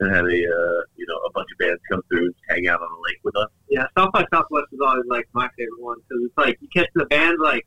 and 0.00 0.14
had 0.14 0.24
a 0.24 0.26
uh, 0.26 0.80
you 0.96 1.06
know 1.06 1.16
a 1.26 1.30
bunch 1.32 1.48
of 1.52 1.58
bands 1.58 1.80
come 1.90 2.02
through 2.08 2.26
and 2.26 2.34
hang 2.48 2.68
out 2.68 2.80
on 2.80 2.88
the 2.90 3.02
lake 3.06 3.20
with 3.22 3.36
us. 3.36 3.48
Yeah, 3.70 3.84
South 3.96 4.12
by 4.12 4.24
Southwest 4.32 4.66
is 4.72 4.80
always 4.84 5.06
like 5.08 5.28
my 5.32 5.48
favorite 5.56 5.80
one 5.80 5.98
because 5.98 6.24
it's 6.24 6.36
like 6.36 6.58
you 6.60 6.68
catch 6.74 6.88
the 6.94 7.06
band 7.06 7.38
like 7.40 7.66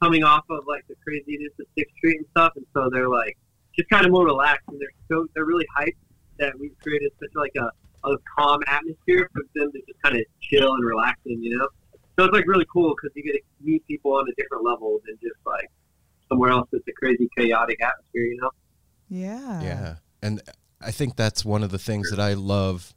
coming 0.00 0.24
off 0.24 0.44
of 0.50 0.64
like 0.66 0.86
the 0.88 0.94
craziness 1.04 1.52
of 1.60 1.66
Sixth 1.76 1.94
Street 1.98 2.16
and 2.16 2.26
stuff, 2.30 2.52
and 2.56 2.64
so 2.72 2.88
they're 2.90 3.08
like 3.08 3.36
just 3.76 3.90
kind 3.90 4.06
of 4.06 4.12
more 4.12 4.24
relaxed 4.24 4.66
and 4.68 4.80
they're 4.80 4.88
so 5.08 5.26
they're 5.34 5.44
really 5.44 5.66
hyped 5.78 6.00
that 6.38 6.58
we've 6.58 6.76
created 6.82 7.12
such 7.20 7.30
like 7.34 7.52
a, 7.56 7.70
a 8.04 8.16
calm 8.36 8.60
atmosphere 8.66 9.28
for 9.32 9.42
them 9.54 9.72
to 9.72 9.78
just 9.86 10.02
kind 10.02 10.16
of 10.16 10.22
chill 10.40 10.72
and 10.72 10.84
relax 10.84 11.18
in, 11.26 11.42
you 11.42 11.56
know. 11.56 11.68
So 12.18 12.24
it's 12.24 12.32
like 12.32 12.46
really 12.46 12.66
cool 12.72 12.94
because 12.96 13.14
you 13.14 13.22
get 13.22 13.34
to 13.34 13.42
meet 13.60 13.86
people 13.86 14.12
on 14.14 14.26
a 14.28 14.34
different 14.40 14.64
level 14.64 15.00
than 15.06 15.16
just 15.22 15.38
like 15.46 15.70
somewhere 16.28 16.50
else 16.50 16.68
that's 16.72 16.86
a 16.88 16.92
crazy 16.92 17.28
chaotic 17.36 17.82
atmosphere, 17.82 18.24
you 18.24 18.38
know. 18.40 18.50
Yeah. 19.08 19.62
Yeah. 19.62 19.94
And 20.22 20.42
I 20.80 20.90
think 20.90 21.16
that's 21.16 21.44
one 21.44 21.62
of 21.62 21.70
the 21.70 21.78
things 21.78 22.10
that 22.10 22.20
I 22.20 22.34
love 22.34 22.92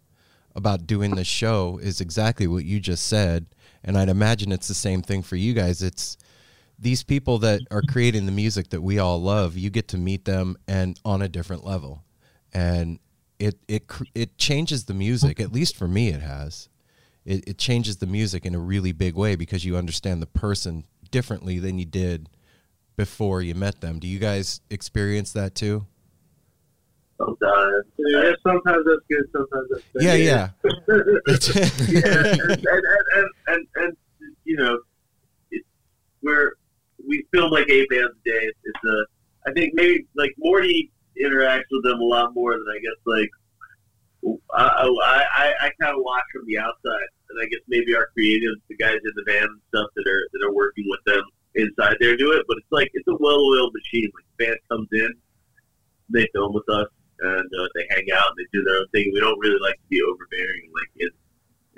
about 0.55 0.85
doing 0.85 1.15
this 1.15 1.27
show 1.27 1.79
is 1.81 2.01
exactly 2.01 2.47
what 2.47 2.65
you 2.65 2.79
just 2.79 3.05
said. 3.05 3.45
And 3.83 3.97
I'd 3.97 4.09
imagine 4.09 4.51
it's 4.51 4.67
the 4.67 4.73
same 4.73 5.01
thing 5.01 5.21
for 5.21 5.35
you 5.35 5.53
guys. 5.53 5.81
It's 5.81 6.17
these 6.77 7.03
people 7.03 7.37
that 7.39 7.61
are 7.69 7.81
creating 7.81 8.25
the 8.25 8.31
music 8.31 8.69
that 8.69 8.81
we 8.81 8.99
all 8.99 9.21
love, 9.21 9.55
you 9.55 9.69
get 9.69 9.87
to 9.89 9.97
meet 9.97 10.25
them 10.25 10.57
and 10.67 10.99
on 11.05 11.21
a 11.21 11.29
different 11.29 11.63
level. 11.63 12.03
And 12.53 12.99
it 13.41 13.57
it 13.67 13.83
it 14.13 14.37
changes 14.37 14.85
the 14.85 14.93
music, 14.93 15.39
at 15.39 15.51
least 15.51 15.75
for 15.75 15.87
me 15.87 16.09
it 16.09 16.21
has. 16.21 16.69
It 17.25 17.43
it 17.47 17.57
changes 17.57 17.97
the 17.97 18.05
music 18.05 18.45
in 18.45 18.53
a 18.53 18.59
really 18.59 18.91
big 18.91 19.15
way 19.15 19.35
because 19.35 19.65
you 19.65 19.75
understand 19.75 20.21
the 20.21 20.27
person 20.27 20.85
differently 21.09 21.59
than 21.59 21.79
you 21.79 21.85
did 21.85 22.29
before 22.95 23.41
you 23.41 23.55
met 23.55 23.81
them. 23.81 23.99
Do 23.99 24.07
you 24.07 24.19
guys 24.19 24.61
experience 24.69 25.33
that 25.33 25.55
too? 25.55 25.87
Sometimes, 27.17 27.85
Yeah, 27.97 28.31
sometimes 28.43 28.85
that's 28.85 29.01
good, 29.09 29.25
sometimes 29.31 29.69
that's 29.69 29.83
bad. 29.93 30.03
Yeah, 30.03 30.13
yeah. 30.13 30.49
yeah, 31.87 32.33
and, 32.33 32.65
and, 33.15 33.29
and, 33.47 33.67
and, 33.75 33.97
you 34.43 34.55
know, 34.55 34.79
it, 35.51 35.63
we're 36.23 36.53
we 37.07 37.25
film 37.31 37.51
like 37.51 37.69
eight 37.69 37.87
bands 37.89 38.13
a 38.25 38.29
day. 38.29 38.51
It's 38.63 38.83
a, 38.85 39.49
I 39.49 39.53
think 39.53 39.73
maybe 39.75 40.07
like 40.15 40.33
Morty 40.39 40.91
interacts 41.19 41.69
with 41.71 41.83
them 41.83 41.99
a 41.99 42.03
lot 42.03 42.33
more 42.33 42.53
than 42.53 42.65
I 42.69 42.79
guess 42.79 42.99
like 43.05 43.29
I 44.53 44.85
I, 44.85 45.23
I, 45.35 45.53
I 45.65 45.71
kind 45.81 45.95
of 45.95 46.03
watch 46.03 46.23
from 46.33 46.45
the 46.45 46.57
outside, 46.57 47.09
and 47.29 47.41
I 47.41 47.45
guess 47.47 47.61
maybe 47.67 47.95
our 47.95 48.09
creatives, 48.17 48.61
the 48.69 48.75
guys 48.75 48.99
in 49.03 49.13
the 49.15 49.23
band 49.25 49.45
and 49.45 49.61
stuff 49.69 49.89
that 49.95 50.07
are 50.07 50.27
that 50.33 50.45
are 50.45 50.53
working 50.53 50.85
with 50.87 51.01
them 51.05 51.23
inside 51.55 51.97
there 51.99 52.15
do 52.15 52.31
it. 52.31 52.45
But 52.47 52.57
it's 52.57 52.71
like 52.71 52.91
it's 52.93 53.07
a 53.07 53.15
well-oiled 53.19 53.73
machine. 53.73 54.11
Like 54.13 54.25
the 54.37 54.45
band 54.45 54.59
comes 54.69 54.89
in, 54.91 55.09
they 56.09 56.27
film 56.33 56.53
with 56.53 56.69
us, 56.69 56.87
and 57.19 57.45
uh, 57.45 57.67
they 57.75 57.85
hang 57.89 58.05
out 58.13 58.29
and 58.29 58.37
they 58.37 58.47
do 58.53 58.63
their 58.63 58.77
own 58.77 58.87
thing. 58.93 59.11
We 59.13 59.19
don't 59.19 59.39
really 59.39 59.59
like 59.61 59.75
to 59.75 59.87
be 59.89 60.01
overbearing, 60.01 60.69
like 60.73 60.91
in, 60.97 61.09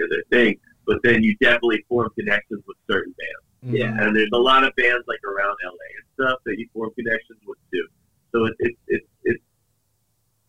in 0.04 0.10
their 0.10 0.24
thing. 0.30 0.60
But 0.86 1.00
then 1.04 1.24
you 1.24 1.38
definitely 1.38 1.86
form 1.88 2.10
connections 2.20 2.64
with 2.68 2.78
certain 2.90 3.16
bands. 3.18 3.78
Yeah. 3.80 3.96
And 4.04 4.16
there's 4.16 4.30
a 4.34 4.38
lot 4.38 4.66
of 4.66 4.76
bands 4.76 5.06
like 5.08 5.24
around 5.24 5.56
LA 5.64 5.72
and 5.72 6.06
stuff 6.20 6.40
that 6.46 6.60
you 6.60 6.68
form 6.74 6.92
connections 6.96 7.40
with 7.48 7.58
too. 7.72 7.88
So 8.34 8.46
it's 8.46 8.56
it's 8.60 8.78
it's 8.88 9.06
it's 9.24 9.44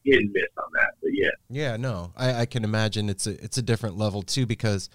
hit 0.05 0.20
and 0.20 0.32
miss 0.32 0.44
on 0.59 0.65
that. 0.74 0.94
But 1.02 1.11
yeah. 1.12 1.28
Yeah, 1.51 1.77
no, 1.77 2.12
I, 2.16 2.40
I 2.43 2.47
can 2.47 2.65
imagine 2.65 3.09
it's 3.09 3.27
a 3.27 3.43
it's 3.44 3.59
a 3.59 3.62
different 3.62 3.97
level 3.98 4.23
too 4.23 4.47
because 4.47 4.89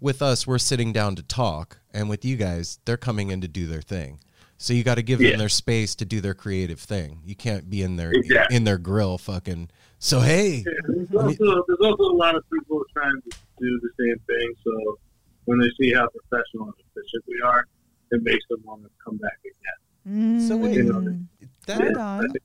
with 0.00 0.20
us 0.22 0.46
we're 0.46 0.58
sitting 0.58 0.92
down 0.92 1.16
to 1.16 1.22
talk, 1.22 1.78
and 1.92 2.08
with 2.08 2.24
you 2.24 2.36
guys 2.36 2.78
they're 2.84 2.96
coming 2.96 3.30
in 3.30 3.40
to 3.40 3.48
do 3.48 3.66
their 3.66 3.82
thing. 3.82 4.20
So 4.56 4.72
you 4.72 4.84
got 4.84 4.94
to 4.96 5.02
give 5.02 5.20
Yeah. 5.20 5.30
them 5.30 5.38
their 5.40 5.48
space 5.48 5.94
to 5.96 6.04
do 6.04 6.20
their 6.20 6.34
creative 6.34 6.78
thing. 6.78 7.20
You 7.24 7.34
can't 7.34 7.68
be 7.68 7.82
in 7.82 7.96
their 7.96 8.12
Exactly. 8.12 8.56
in 8.56 8.64
their 8.64 8.78
grill 8.78 9.18
fucking. 9.18 9.70
So 9.98 10.20
hey, 10.20 10.64
There's 10.86 11.10
also, 11.14 11.64
there's 11.66 11.80
also 11.82 12.04
a 12.04 12.16
lot 12.16 12.34
of 12.36 12.44
people 12.52 12.82
trying 12.92 13.20
to 13.22 13.36
do 13.58 13.80
the 13.80 13.90
same 13.98 14.18
thing. 14.26 14.52
So 14.62 14.98
when 15.46 15.58
they 15.58 15.70
see 15.80 15.92
how 15.94 16.08
professional 16.08 16.66
and 16.66 16.74
efficient 16.78 17.24
we 17.26 17.40
are, 17.42 17.66
it 18.10 18.22
makes 18.22 18.44
them 18.50 18.60
want 18.64 18.82
to 18.82 18.90
come 19.02 19.16
back 19.16 19.38
again. 19.44 20.40
So 20.40 20.58
wait, 20.58 20.74
You 20.74 20.82
know, 20.84 21.00
Mm. 21.00 21.26
That, 21.66 21.80
Right 21.80 21.96
I 21.96 22.00
on. 22.00 22.28
think. 22.30 22.42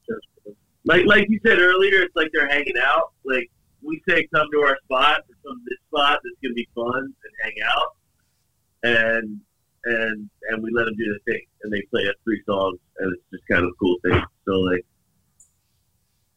Like 0.85 1.05
like 1.05 1.27
you 1.29 1.39
said 1.45 1.59
earlier, 1.59 2.01
it's 2.01 2.15
like 2.15 2.29
they're 2.33 2.47
hanging 2.49 2.77
out. 2.81 3.11
Like 3.25 3.49
we 3.81 4.01
say, 4.07 4.27
come 4.33 4.47
to 4.51 4.59
our 4.61 4.77
spot 4.85 5.19
or 5.21 5.35
come 5.45 5.59
to 5.59 5.65
this 5.69 5.79
spot 5.87 6.19
that's 6.23 6.35
gonna 6.41 6.53
be 6.53 6.67
fun 6.73 7.03
and 7.03 7.33
hang 7.43 7.55
out, 7.67 7.95
and 8.83 9.39
and 9.85 10.29
and 10.49 10.63
we 10.63 10.71
let 10.71 10.85
them 10.85 10.95
do 10.97 11.05
their 11.05 11.33
thing, 11.35 11.45
and 11.63 11.71
they 11.73 11.81
play 11.91 12.07
us 12.07 12.15
three 12.23 12.41
songs, 12.45 12.79
and 12.99 13.13
it's 13.13 13.23
just 13.31 13.47
kind 13.47 13.63
of 13.63 13.69
a 13.71 13.75
cool 13.79 13.97
thing. 14.03 14.21
So 14.45 14.51
like. 14.51 14.85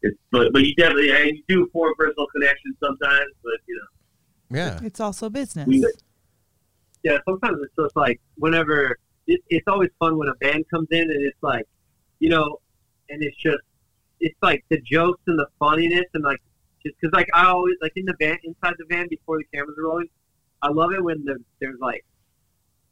It's, 0.04 0.18
but 0.32 0.52
but 0.52 0.62
you 0.62 0.74
definitely 0.74 1.12
and 1.12 1.36
you 1.36 1.44
do 1.46 1.70
form 1.72 1.94
personal 1.96 2.26
connections 2.26 2.74
sometimes, 2.82 3.30
but 3.44 3.52
you 3.68 3.76
know 3.76 4.58
yeah, 4.58 4.80
It's 4.82 4.98
also 4.98 5.30
business. 5.30 5.66
we, 5.68 5.86
yeah, 7.04 7.18
sometimes 7.24 7.58
it's 7.62 7.72
just 7.78 7.94
like 7.96 8.20
whenever 8.34 8.98
it, 9.28 9.40
it's 9.48 9.66
always 9.68 9.90
fun 10.00 10.18
when 10.18 10.28
a 10.28 10.34
band 10.34 10.64
comes 10.70 10.88
in 10.90 11.02
and 11.02 11.24
it's 11.24 11.40
like, 11.40 11.66
you 12.18 12.28
know, 12.28 12.58
and 13.12 13.22
it's 13.22 13.36
just 13.36 13.62
it's 14.20 14.36
like 14.42 14.64
the 14.70 14.80
jokes 14.80 15.20
and 15.26 15.38
the 15.38 15.46
funniness 15.58 16.06
and 16.14 16.24
like 16.24 16.40
just 16.84 16.96
because 17.00 17.14
like 17.14 17.28
I 17.34 17.46
always 17.46 17.76
like 17.80 17.92
in 17.96 18.06
the 18.06 18.14
van 18.18 18.38
inside 18.42 18.74
the 18.78 18.86
van 18.88 19.06
before 19.08 19.38
the 19.38 19.44
cameras 19.54 19.76
are 19.78 19.84
rolling, 19.84 20.08
I 20.62 20.68
love 20.70 20.92
it 20.92 21.02
when 21.02 21.24
the, 21.24 21.36
there's 21.60 21.78
like 21.80 22.04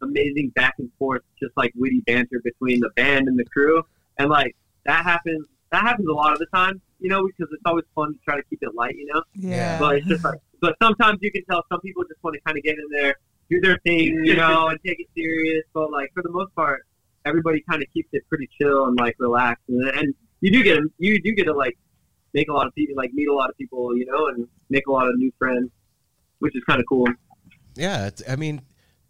amazing 0.03 0.51
back 0.51 0.75
and 0.79 0.91
forth, 0.99 1.23
just 1.39 1.57
like 1.57 1.73
witty 1.75 2.01
banter 2.01 2.41
between 2.43 2.81
the 2.81 2.91
band 2.91 3.29
and 3.29 3.39
the 3.39 3.45
crew, 3.47 3.83
and 4.19 4.31
like 4.31 4.55
that 4.85 5.05
happens. 5.05 5.47
That 5.73 5.83
happens 5.83 6.09
a 6.09 6.13
lot 6.13 6.33
of 6.33 6.41
the 6.41 6.47
time, 6.47 6.81
you 6.99 7.09
know, 7.09 7.25
because 7.27 7.53
it's 7.53 7.63
always 7.65 7.85
fun 7.95 8.15
to 8.15 8.19
try 8.25 8.37
to 8.37 8.43
keep 8.51 8.61
it 8.61 8.75
light, 8.75 8.97
you 8.97 9.07
know. 9.07 9.23
yeah. 9.35 9.79
But 9.79 9.99
it's 9.99 10.07
just 10.09 10.25
like, 10.25 10.41
but 10.61 10.75
sometimes 10.83 11.21
you 11.23 11.31
can 11.31 11.45
tell 11.45 11.65
some 11.69 11.81
people 11.81 12.03
just 12.03 12.21
want 12.25 12.35
to 12.35 12.41
kind 12.41 12.59
of 12.59 12.65
get 12.65 12.77
in 12.77 12.89
there, 12.91 13.15
do 13.49 13.61
their 13.61 13.79
thing, 13.87 14.25
you 14.25 14.35
know, 14.35 14.67
and 14.67 14.81
take 14.85 14.99
it 14.99 15.07
serious. 15.17 15.63
But 15.73 15.93
like 15.93 16.11
for 16.13 16.25
the 16.25 16.31
most 16.31 16.53
part, 16.57 16.87
everybody 17.25 17.63
kind 17.69 17.83
of 17.83 17.89
keeps 17.93 18.09
it 18.13 18.23
pretty 18.29 18.49
chill 18.61 18.87
and 18.87 18.99
like 18.99 19.17
relaxed, 19.19 19.65
and, 19.69 19.89
and 19.91 20.15
you 20.41 20.51
do 20.53 20.63
get 20.63 20.79
you 20.99 21.21
do 21.23 21.35
get 21.35 21.45
to 21.45 21.53
like 21.53 21.77
make 22.35 22.49
a 22.49 22.53
lot 22.53 22.67
of 22.67 22.75
people, 22.75 22.95
like 22.97 23.13
meet 23.13 23.29
a 23.29 23.35
lot 23.35 23.51
of 23.51 23.57
people, 23.59 23.97
you 23.97 24.07
know, 24.07 24.27
and 24.29 24.47
make 24.69 24.87
a 24.87 24.93
lot 24.93 25.09
of 25.09 25.17
new 25.17 25.33
friends, 25.39 25.69
which 26.39 26.55
is 26.57 26.63
kind 26.65 26.81
of 26.81 26.87
cool. 26.89 27.07
yeah. 27.75 28.07
It's, 28.07 28.23
I 28.29 28.37
mean, 28.37 28.63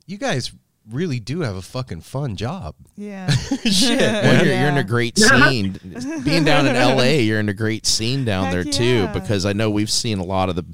you 0.07 0.17
guys 0.19 0.53
really 0.91 1.21
do 1.21 1.41
have 1.43 1.55
a 1.55 1.61
fucking 1.63 2.01
fun 2.01 2.35
job. 2.37 2.75
yeah. 2.97 3.29
Shit, 3.65 4.01
Well, 4.01 4.45
you're, 4.45 4.55
you're 4.55 4.69
in 4.71 4.79
a 4.79 4.85
great 4.85 5.19
scene. 5.19 5.79
Being 6.25 6.45
down 6.45 6.67
in 6.67 6.75
LA, 6.75 7.21
you're 7.21 7.39
in 7.41 7.51
a 7.51 7.55
great 7.55 7.85
scene 7.87 8.25
down 8.25 8.47
Heck 8.47 8.53
there 8.55 8.65
too. 8.65 8.85
yeah. 8.85 9.13
Because 9.13 9.45
I 9.45 9.53
know 9.53 9.71
we've 9.71 9.91
seen 9.91 10.19
a 10.19 10.25
lot 10.25 10.49
of 10.49 10.57
the 10.57 10.65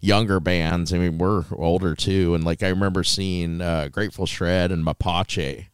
younger 0.00 0.40
bands. 0.40 0.94
I 0.94 0.98
mean, 0.98 1.18
we're 1.18 1.44
older 1.52 1.94
too, 1.94 2.34
and 2.34 2.42
like 2.42 2.62
I 2.62 2.68
remember 2.68 3.04
seeing 3.04 3.60
uh, 3.60 3.88
Grateful 3.92 4.24
Shred 4.24 4.72
and 4.72 4.84
Mapache 4.84 5.66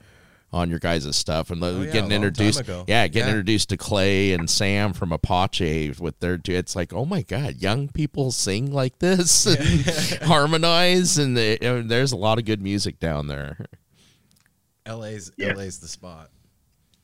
on 0.53 0.71
your 0.71 0.79
guys' 0.79 1.15
stuff, 1.17 1.51
and 1.51 1.63
Oh, 1.63 1.81
yeah, 1.83 1.87
getting 1.87 2.03
long 2.11 2.13
introduced. 2.13 2.63
Yeah, 2.87 3.07
getting 3.09 3.29
Yeah. 3.29 3.31
introduced 3.31 3.69
to 3.71 3.77
Clay 3.77 4.33
and 4.33 4.49
Sam 4.49 4.93
from 4.93 5.11
Mapache 5.11 5.99
with 6.01 6.19
their. 6.21 6.39
It's 6.47 6.75
like, 6.77 6.93
oh 6.93 7.05
my 7.05 7.23
god, 7.23 7.57
young 7.61 7.89
people 7.89 8.31
sing 8.31 8.73
like 8.73 8.99
this 9.01 9.47
and 9.47 10.23
harmonize, 10.23 11.19
and 11.19 11.37
they, 11.37 11.53
you 11.53 11.59
know, 11.69 11.83
there's 11.83 12.13
a 12.13 12.17
lot 12.17 12.39
of 12.39 12.45
good 12.45 12.63
music 12.63 12.99
down 13.01 13.27
there. 13.27 13.67
LA's 14.87 15.33
Yeah. 15.37 15.53
LA's 15.55 15.79
the 15.79 15.89
spot. 15.89 16.31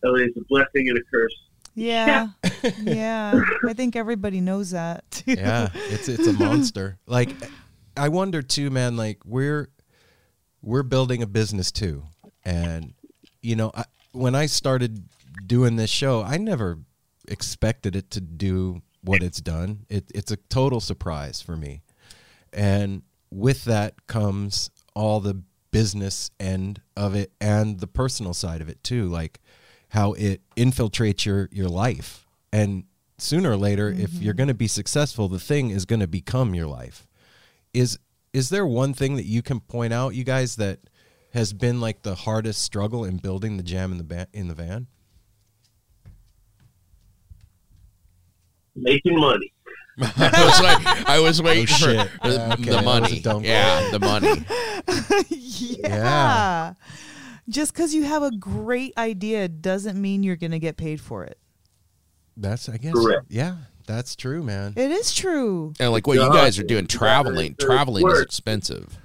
LA 0.05 0.21
is 0.25 0.31
a 0.37 0.41
blessing 0.49 0.89
and 0.89 0.99
a 0.99 1.03
curse. 1.13 1.35
Yeah. 1.75 2.29
yeah. 2.83 3.41
I 3.69 3.73
think 3.73 3.97
everybody 3.97 4.41
knows 4.41 4.71
that. 4.73 5.11
too. 5.11 5.33
yeah 5.33 5.71
it's 5.75 6.07
it's 6.09 6.27
a 6.27 6.33
monster 6.35 6.99
like 7.07 7.31
i 7.97 8.09
wonder 8.09 8.43
too 8.43 8.69
man 8.71 8.97
like 8.97 9.19
we're 9.25 9.69
we're 10.61 10.83
building 10.83 11.23
a 11.23 11.27
business 11.27 11.71
too 11.73 12.03
and 12.45 12.93
you 13.43 13.57
know 13.57 13.71
I, 13.75 13.85
when 14.13 14.35
i 14.35 14.47
started 14.47 15.05
doing 15.47 15.77
this 15.77 15.91
show 15.91 16.23
i 16.23 16.37
never 16.39 16.79
expected 17.29 17.95
it 17.97 18.11
to 18.13 18.21
do 18.21 18.83
what 19.05 19.23
it's 19.23 19.41
done 19.41 19.87
it, 19.89 20.11
it's 20.15 20.31
a 20.31 20.37
total 20.37 20.81
surprise 20.81 21.43
for 21.43 21.57
me 21.57 21.83
and 22.53 23.03
with 23.31 23.65
that 23.65 24.07
comes 24.07 24.71
all 24.95 25.21
the 25.21 25.43
business 25.73 26.31
end 26.39 26.81
of 26.97 27.17
it 27.17 27.33
and 27.41 27.81
the 27.81 27.87
personal 27.89 28.35
side 28.35 28.61
of 28.61 28.69
it 28.69 28.85
too, 28.85 29.09
like 29.09 29.41
how 29.89 30.13
it 30.13 30.41
infiltrates 30.57 31.25
your 31.25 31.49
your 31.51 31.69
life. 31.69 32.27
And 32.53 32.85
sooner 33.19 33.51
or 33.51 33.57
later, 33.57 33.89
if 33.89 34.11
mm-hmm. 34.11 34.23
you're 34.23 34.35
going 34.35 34.49
to 34.49 34.55
be 34.55 34.69
successful, 34.69 35.29
the 35.29 35.41
thing 35.41 35.71
is 35.71 35.85
going 35.85 36.01
to 36.01 36.07
become 36.07 36.55
your 36.55 36.67
life. 36.67 37.09
Is 37.75 37.99
is 38.33 38.51
there 38.51 38.67
one 38.67 38.95
thing 38.95 39.17
that 39.17 39.27
you 39.27 39.43
can 39.43 39.61
point 39.61 39.93
out, 39.93 40.15
you 40.15 40.25
guys, 40.25 40.57
that 40.57 40.79
has 41.33 41.53
been 41.53 41.81
like 41.81 42.03
the 42.03 42.15
hardest 42.15 42.63
struggle 42.63 43.05
in 43.05 43.17
building 43.19 43.57
the 43.57 43.63
jam 43.63 43.93
in 43.93 43.99
the 43.99 44.05
ba- 44.05 44.29
in 44.33 44.49
the 44.49 44.55
van? 44.55 44.87
Making 48.75 49.19
money. 49.21 49.53
I 50.01 50.45
was 50.45 50.61
like, 50.63 51.09
I 51.09 51.21
was 51.21 51.43
waiting 51.43 51.67
Oh, 51.71 51.77
for 51.77 52.29
the, 52.29 52.41
Uh, 52.41 52.53
okay, 52.55 52.63
the 52.63 52.71
that 52.71 52.85
was 52.85 53.25
a 53.27 53.33
money. 53.35 53.47
Yeah, 53.47 53.91
the 53.91 53.99
money. 54.01 54.45
yeah. 55.29 55.79
Yeah. 55.89 56.75
Just 57.49 57.75
because 57.75 57.93
you 57.93 58.05
have 58.05 58.23
a 58.23 58.31
great 58.31 58.95
idea 58.97 59.49
doesn't 59.49 60.01
mean 60.01 60.23
you're 60.23 60.37
going 60.37 60.53
to 60.53 60.59
get 60.59 60.77
paid 60.77 61.01
for 61.01 61.25
it. 61.25 61.39
That's 62.37 62.69
I 62.69 62.79
guess 62.79 62.95
Correct. 62.95 63.27
yeah, 63.29 63.57
that's 63.87 64.17
true, 64.17 64.43
man. 64.43 64.73
It 64.77 64.91
is 64.91 65.13
true. 65.13 65.75
And 65.79 65.93
like 65.93 66.07
what 66.07 66.15
you 66.15 66.29
guys 66.29 66.59
are 66.59 66.63
doing, 66.63 66.87
traveling. 66.87 67.57
Traveling 67.57 68.09
is 68.11 68.21
expensive. 68.21 68.99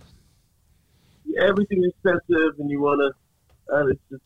Everything's 1.38 1.88
expensive, 1.88 2.59
and 2.59 2.69
you 2.69 2.81
want 2.81 3.01
to. 3.01 3.73
Uh, 3.73 3.88
it's 3.88 4.01
just 4.09 4.23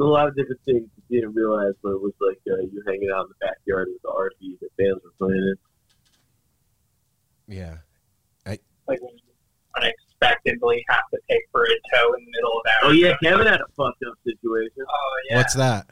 a 0.00 0.04
lot 0.04 0.26
of 0.26 0.34
different 0.36 0.60
things 0.64 0.88
you 1.08 1.20
didn't 1.20 1.34
realize 1.34 1.74
but 1.82 1.90
it 1.90 2.00
was 2.00 2.12
like 2.20 2.38
uh, 2.50 2.60
you're 2.72 2.84
hanging 2.86 3.10
out 3.14 3.24
in 3.24 3.28
the 3.28 3.46
backyard 3.46 3.88
with 3.92 4.02
the 4.02 4.08
RV 4.08 4.60
that 4.60 4.76
bands 4.76 5.00
were 5.04 5.12
playing 5.18 5.56
in. 7.48 7.56
Yeah. 7.56 7.76
Like 8.88 9.00
unexpectedly 9.76 10.84
have 10.88 11.04
to 11.14 11.18
take 11.30 11.42
for 11.52 11.62
a 11.62 11.76
tow 11.94 12.12
in 12.14 12.24
the 12.24 12.30
middle 12.30 12.50
of 12.50 12.62
Oh 12.82 12.90
yeah, 12.90 13.16
Kevin 13.22 13.46
had 13.46 13.60
a 13.60 13.68
fucked 13.76 14.02
up 14.06 14.14
situation. 14.24 14.84
Oh 14.88 15.14
yeah. 15.30 15.36
What's 15.36 15.54
that? 15.54 15.86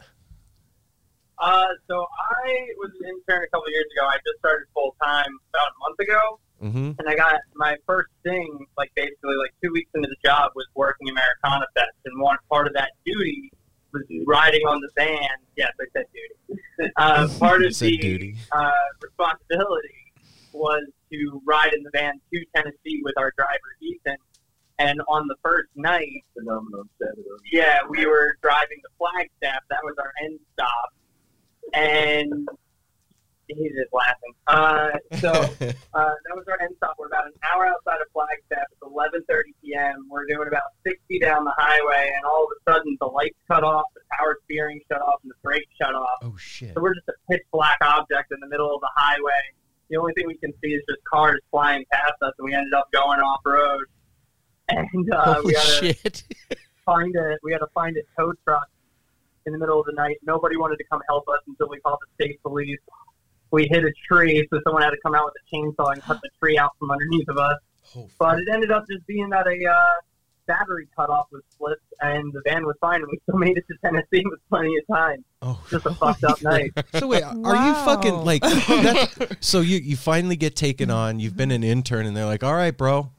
Uh, 1.39 1.69
so 1.89 1.95
I 1.97 2.67
was 2.77 2.91
an 3.01 3.09
intern 3.09 3.45
a 3.45 3.49
couple 3.49 3.65
of 3.65 3.73
years 3.73 3.87
ago. 3.97 4.07
I 4.07 4.17
just 4.27 4.39
started 4.41 4.67
full 4.75 4.95
time 5.03 5.39
about 5.55 5.69
a 5.69 5.79
month 5.89 6.01
ago, 6.01 6.41
Mm-hmm. 6.63 6.91
and 6.99 7.09
I 7.09 7.15
got 7.15 7.41
my 7.55 7.77
first 7.87 8.11
thing, 8.23 8.67
like 8.77 8.91
basically 8.95 9.37
like 9.37 9.55
two 9.63 9.73
weeks 9.73 9.91
into 9.95 10.09
the 10.09 10.17
job, 10.23 10.53
was 10.55 10.67
working 10.75 11.09
Americana 11.09 11.65
Fest, 11.75 11.97
and 12.05 12.21
one 12.21 12.37
part 12.51 12.67
of 12.67 12.75
that 12.75 12.91
duty 13.07 13.51
was 13.93 14.03
riding 14.27 14.61
on 14.67 14.81
the 14.81 14.89
van. 14.97 15.29
Yes, 15.57 15.73
I 15.81 15.85
said 15.93 16.05
duty. 16.13 16.61
Uh, 16.97 17.29
part 17.39 17.63
of 17.63 17.75
said 17.75 17.89
the 17.89 17.99
duty. 17.99 18.37
uh, 18.53 18.71
responsibility 19.03 20.13
was 20.53 20.83
to 21.13 21.43
ride 21.47 21.73
in 21.75 21.83
the 21.83 21.91
van 21.93 22.19
to 22.33 22.45
Tennessee 22.55 23.01
with 23.03 23.15
our 23.19 23.33
driver 23.37 23.77
Ethan. 23.83 24.17
And 24.79 25.01
on 25.09 25.27
the 25.29 25.37
first 25.43 25.69
night, 25.77 26.25
Phenomenon 26.35 26.89
Saturday. 26.99 27.23
yeah, 27.53 27.81
we 27.89 28.07
were 28.07 28.37
driving 28.43 28.79
to 28.83 28.89
Flagstaff. 28.97 29.61
That 29.69 29.81
was 29.85 29.95
our 29.99 30.11
end 30.25 30.39
stop, 30.55 30.95
and 31.75 32.49
he's 33.57 33.73
just 33.73 33.93
laughing. 33.93 34.35
Uh, 34.47 34.91
so 35.19 35.31
uh, 35.95 36.15
that 36.25 36.35
was 36.35 36.45
our 36.49 36.61
end 36.61 36.75
stop. 36.77 36.97
We're 36.99 37.07
about 37.07 37.27
an 37.27 37.33
hour 37.43 37.67
outside 37.67 38.01
of 38.01 38.09
Flagstaff. 38.13 38.67
It's 38.73 38.83
11:30 38.83 39.43
p.m. 39.63 40.07
We're 40.11 40.27
doing 40.27 40.49
about 40.49 40.75
60 40.87 41.19
down 41.21 41.45
the 41.45 41.55
highway, 41.57 42.13
and 42.15 42.25
all 42.25 42.45
of 42.45 42.51
a 42.51 42.71
sudden 42.71 42.97
the 43.01 43.07
lights 43.07 43.39
cut 43.49 43.65
off, 43.65 43.87
the 43.95 44.01
power 44.13 44.39
steering 44.45 44.81
shut 44.91 45.01
off, 45.01 45.21
and 45.23 45.31
the 45.31 45.37
brakes 45.43 45.71
shut 45.81 45.95
off. 45.95 46.19
oh 46.23 46.37
shit. 46.37 46.75
So 46.75 46.81
we're 46.81 46.95
just 46.95 47.09
a 47.09 47.15
pitch 47.31 47.43
black 47.53 47.79
object 47.83 48.33
in 48.33 48.41
the 48.41 48.49
middle 48.49 48.75
of 48.75 48.81
the 48.81 48.91
highway. 48.97 49.55
The 49.89 49.97
only 49.97 50.13
thing 50.15 50.27
we 50.27 50.37
can 50.37 50.53
see 50.63 50.71
is 50.71 50.83
just 50.89 51.03
cars 51.05 51.41
flying 51.51 51.85
past 51.93 52.15
us, 52.23 52.33
and 52.39 52.45
we 52.45 52.55
ended 52.55 52.75
up 52.75 52.91
going 52.93 53.21
off 53.21 53.41
road. 53.45 53.85
And 54.69 55.13
uh, 55.13 55.35
Holy 55.35 55.47
we 55.47 55.55
had 55.55 55.63
to 55.65 55.95
shit! 55.95 56.25
find 56.87 57.15
a 57.17 57.37
we 57.43 57.53
had 57.53 57.59
to 57.59 57.67
find 57.75 57.97
a 57.97 58.03
tow 58.17 58.33
truck 58.45 58.69
in 59.47 59.53
the 59.53 59.59
middle 59.59 59.81
of 59.81 59.87
the 59.87 59.93
night. 59.93 60.19
Nobody 60.23 60.57
wanted 60.57 60.77
to 60.77 60.85
come 60.85 61.01
help 61.09 61.29
us 61.29 61.41
until 61.47 61.69
we 61.69 61.81
called 61.81 61.99
the 62.01 62.25
state 62.25 62.43
police. 62.43 62.79
We 63.51 63.67
hit 63.71 63.85
a 63.85 63.93
tree, 64.07 64.47
so 64.51 64.61
someone 64.65 64.83
had 64.83 64.91
to 64.91 64.97
come 65.05 65.15
out 65.15 65.25
with 65.27 65.35
a 65.43 65.55
chainsaw 65.57 65.93
and 65.93 66.03
cut 66.03 66.21
the 66.23 66.29
tree 66.39 66.57
out 66.59 66.71
from 66.79 66.91
underneath 66.91 67.29
of 67.29 67.39
us. 67.39 67.59
Oh, 67.97 68.09
But 68.19 68.39
it 68.41 68.49
ended 68.53 68.71
up 68.71 68.85
just 68.91 69.07
being 69.07 69.29
that 69.31 69.47
a 69.47 69.69
uh, 69.69 69.75
battery 70.47 70.87
cutoff 70.97 71.27
was 71.33 71.43
flipped, 71.59 71.83
and 72.01 72.33
the 72.33 72.41
van 72.45 72.65
was 72.65 72.77
fine, 72.81 72.97
and 73.03 73.09
we 73.11 73.19
still 73.25 73.39
made 73.47 73.57
it 73.57 73.65
to 73.69 73.75
Tennessee 73.85 74.23
with 74.31 74.41
plenty 74.49 74.73
of 74.79 74.87
time. 74.97 75.25
oh. 75.43 75.61
Just 75.71 75.87
a 75.87 75.95
fucked 75.95 76.25
up 76.25 76.41
night. 76.43 76.71
So 76.99 77.09
wait, 77.09 77.23
are 77.25 77.67
you 77.69 77.75
fucking 77.85 78.25
like? 78.25 78.43
So 79.41 79.61
you 79.61 79.79
you 79.79 79.97
finally 79.97 80.37
get 80.37 80.55
taken 80.55 80.91
on. 80.91 81.19
You've 81.19 81.37
been 81.37 81.51
an 81.51 81.65
intern, 81.65 82.07
and 82.07 82.17
they're 82.17 82.27
like, 82.27 82.45
"All 82.45 82.55
right, 82.55 82.77
bro, 82.77 83.11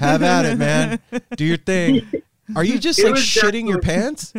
have 0.00 0.22
at 0.22 0.44
it, 0.44 0.58
man. 0.58 0.98
Do 1.36 1.44
your 1.44 1.56
thing." 1.56 2.02
Are 2.56 2.64
you 2.64 2.78
just 2.78 2.98
It 2.98 3.04
like 3.04 3.14
was 3.14 3.22
shitting 3.22 3.68
your 3.68 3.80
pants? 3.80 4.32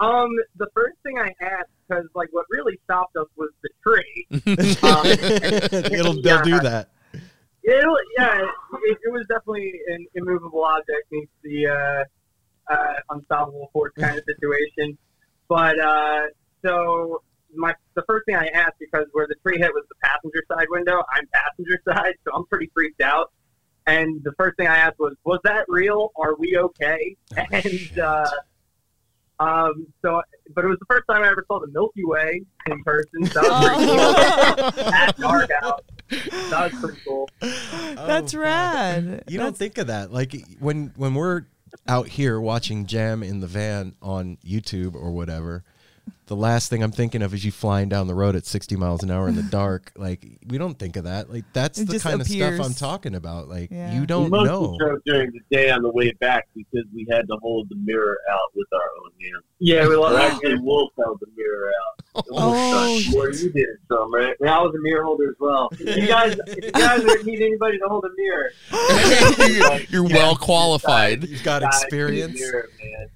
Um, 0.00 0.30
the 0.56 0.68
first 0.74 0.96
thing 1.02 1.18
I 1.18 1.34
asked, 1.40 1.70
because 1.88 2.04
like 2.14 2.28
what 2.32 2.46
really 2.50 2.78
stopped 2.84 3.16
us 3.16 3.26
was 3.36 3.50
the 3.62 3.70
tree. 3.82 4.26
Um, 4.82 5.06
It'll 5.92 6.20
they'll 6.22 6.42
do 6.42 6.60
that. 6.60 6.90
It'll 7.64 7.98
yeah, 8.16 8.42
it, 8.42 8.98
it 9.04 9.12
was 9.12 9.26
definitely 9.28 9.72
an 9.88 10.06
immovable 10.14 10.64
object 10.64 11.10
meets 11.10 11.32
the 11.42 11.66
uh, 11.66 12.72
uh, 12.72 12.94
unstoppable 13.10 13.70
force 13.72 13.92
kind 13.98 14.18
of 14.18 14.24
situation. 14.24 14.96
But 15.48 15.78
uh, 15.78 16.26
so 16.64 17.22
my 17.54 17.74
the 17.94 18.02
first 18.06 18.26
thing 18.26 18.36
I 18.36 18.46
asked 18.48 18.78
because 18.78 19.06
where 19.12 19.26
the 19.26 19.34
tree 19.42 19.58
hit 19.58 19.72
was 19.72 19.84
the 19.88 19.94
passenger 20.02 20.42
side 20.48 20.66
window. 20.70 21.02
I'm 21.12 21.26
passenger 21.32 21.78
side, 21.88 22.14
so 22.24 22.34
I'm 22.34 22.46
pretty 22.46 22.70
freaked 22.74 23.00
out. 23.00 23.32
And 23.86 24.22
the 24.22 24.32
first 24.32 24.56
thing 24.58 24.66
I 24.66 24.76
asked 24.76 24.98
was, 24.98 25.14
"Was 25.24 25.40
that 25.44 25.64
real? 25.68 26.12
Are 26.16 26.36
we 26.36 26.56
okay?" 26.58 27.16
and 27.36 27.98
uh, 27.98 28.30
um, 29.40 29.86
so, 30.02 30.20
but 30.54 30.64
it 30.64 30.68
was 30.68 30.78
the 30.78 30.86
first 30.86 31.04
time 31.10 31.22
I 31.22 31.28
ever 31.28 31.44
saw 31.46 31.60
the 31.60 31.68
Milky 31.68 32.04
Way 32.04 32.42
in 32.66 32.82
person. 32.84 33.24
So 33.26 33.40
that 33.40 33.50
was 33.50 34.66
pretty 34.66 34.72
cool. 34.82 34.92
At 34.92 35.16
dark 35.18 35.50
out. 35.62 35.84
That 36.50 36.72
was 36.72 36.80
pretty 36.82 37.00
cool. 37.06 37.28
That's 37.40 38.34
Oh, 38.34 38.38
rad. 38.38 39.24
You 39.28 39.38
don't 39.38 39.56
think 39.56 39.78
of 39.78 39.86
that. 39.88 40.12
Like 40.12 40.34
when 40.58 40.92
when 40.96 41.14
we're 41.14 41.42
out 41.86 42.08
here 42.08 42.40
watching 42.40 42.86
Jam 42.86 43.22
in 43.22 43.40
the 43.40 43.46
van 43.46 43.94
on 44.02 44.38
YouTube 44.44 44.94
or 44.94 45.12
whatever, 45.12 45.64
the 46.26 46.36
last 46.36 46.68
thing 46.70 46.82
I'm 46.82 46.92
thinking 46.92 47.22
of 47.22 47.32
is 47.34 47.44
you 47.44 47.50
flying 47.52 47.88
down 47.88 48.06
the 48.06 48.14
road 48.14 48.36
at 48.36 48.44
60 48.46 48.76
miles 48.76 49.02
an 49.02 49.10
hour 49.10 49.28
in 49.28 49.36
the 49.36 49.42
dark. 49.50 49.92
Like 49.96 50.24
we 50.46 50.58
don't 50.58 50.78
think 50.78 50.96
of 50.96 51.04
that. 51.04 51.30
Like 51.30 51.44
that's 51.52 51.78
It 51.78 51.86
the 51.86 51.94
just 51.94 52.04
kind 52.04 52.20
of 52.20 52.26
stuff 52.26 52.60
I'm 52.60 52.74
talking 52.74 53.14
about. 53.14 53.48
Like 53.48 53.70
Yeah. 53.70 53.92
you 53.94 54.06
don't 54.06 54.30
mostly 54.30 54.48
know. 54.48 54.76
drove 54.78 54.98
during 55.06 55.30
the 55.32 55.40
day 55.50 55.70
on 55.70 55.82
the 55.82 55.90
way 55.90 56.12
back 56.20 56.48
because 56.54 56.84
we 56.94 57.06
had 57.10 57.26
to 57.28 57.36
hold 57.42 57.68
the 57.70 57.76
mirror 57.76 58.18
out 58.30 58.50
with 58.54 58.68
our 58.72 58.80
own 59.04 59.10
hands. 59.20 59.44
Yeah, 59.60 59.88
we 59.88 59.96
love 59.96 60.12
Or 60.12 60.16
that. 60.16 60.32
actually, 60.34 60.58
Wolf 60.60 60.92
held 60.98 61.18
the 61.20 61.26
mirror 61.36 61.70
out. 61.70 61.94
Oh, 62.32 63.00
Or 63.16 63.30
you 63.30 63.50
did 63.52 63.56
it 63.68 63.78
some, 63.88 64.12
right? 64.12 64.34
Yeah, 64.40 64.58
I 64.58 64.62
was 64.62 64.74
a 64.74 64.80
mirror 64.82 65.04
holder 65.04 65.28
as 65.30 65.36
well. 65.38 65.68
If 65.78 65.96
you 65.96 66.06
guys, 66.08 66.36
if 66.48 66.64
you 66.64 66.72
guys 66.72 67.00
ever 67.00 67.22
need 67.22 67.40
anybody 67.40 67.78
to 67.78 67.84
hold 67.86 68.04
a 68.04 68.08
mirror, 68.16 68.50
You're 69.88 70.02
well 70.04 70.36
qualified. 70.36 71.24
You've 71.28 71.44
got 71.44 71.62
Guys, 71.62 71.82
experience. 71.82 72.40
Mirror, 72.40 72.68
man. 72.82 73.08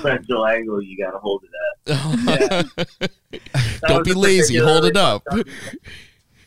Special 0.00 0.46
angle, 0.46 0.82
you 0.82 0.96
got 0.96 1.12
to 1.12 1.18
hold 1.18 1.44
it 1.44 1.92
at. 1.92 3.40
Don't 3.88 4.04
be 4.04 4.12
lazy. 4.14 4.56
Hold 4.56 4.84
it 4.84 4.96
up. 4.96 5.24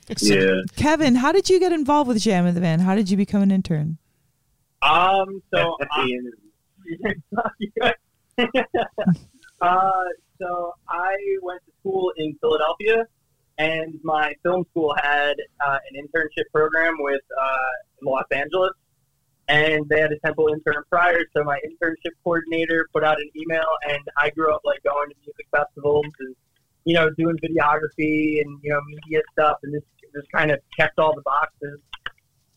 Yeah. 0.21 0.61
Kevin, 0.77 1.15
how 1.15 1.33
did 1.33 1.49
you 1.49 1.59
get 1.59 1.73
involved 1.73 2.07
with 2.07 2.21
Jam 2.21 2.45
in 2.45 2.55
the 2.55 2.61
Van? 2.61 2.79
How 2.79 2.95
did 2.95 3.09
you 3.09 3.17
become 3.17 3.41
an 3.41 3.51
intern? 3.51 3.97
um, 4.81 5.41
so 5.53 5.75
I, 5.91 6.05
the 6.05 6.13
end 7.03 7.21
of 7.35 7.93
uh, 9.61 9.91
so 10.39 10.73
I 10.87 11.15
went 11.41 11.61
to 11.65 11.71
school 11.79 12.13
in 12.15 12.37
Philadelphia, 12.39 13.05
and 13.57 13.99
my 14.03 14.33
film 14.43 14.65
school 14.71 14.95
had 15.01 15.35
uh, 15.65 15.77
an 15.91 16.01
internship 16.01 16.45
program 16.53 16.95
with 16.99 17.21
uh, 17.37 18.03
Los 18.03 18.25
Angeles, 18.31 18.71
and 19.47 19.87
they 19.89 19.99
had 20.01 20.11
a 20.11 20.19
temple 20.19 20.47
intern 20.49 20.83
prior. 20.89 21.19
So 21.35 21.43
my 21.43 21.59
internship 21.65 22.11
coordinator 22.23 22.87
put 22.93 23.03
out 23.03 23.17
an 23.19 23.29
email, 23.35 23.67
and 23.87 23.99
I 24.17 24.29
grew 24.31 24.53
up 24.53 24.61
like 24.65 24.83
going 24.83 25.09
to 25.09 25.15
music 25.25 25.47
festivals 25.55 26.05
and 26.19 26.35
you 26.85 26.93
know 26.93 27.09
doing 27.11 27.37
videography 27.37 28.41
and 28.41 28.59
you 28.63 28.71
know 28.71 28.81
media 28.87 29.21
stuff, 29.33 29.57
and 29.63 29.73
this 29.73 29.83
this 30.13 30.25
kind 30.33 30.51
of 30.51 30.59
checked 30.77 30.99
all 30.99 31.13
the 31.15 31.21
boxes. 31.21 31.79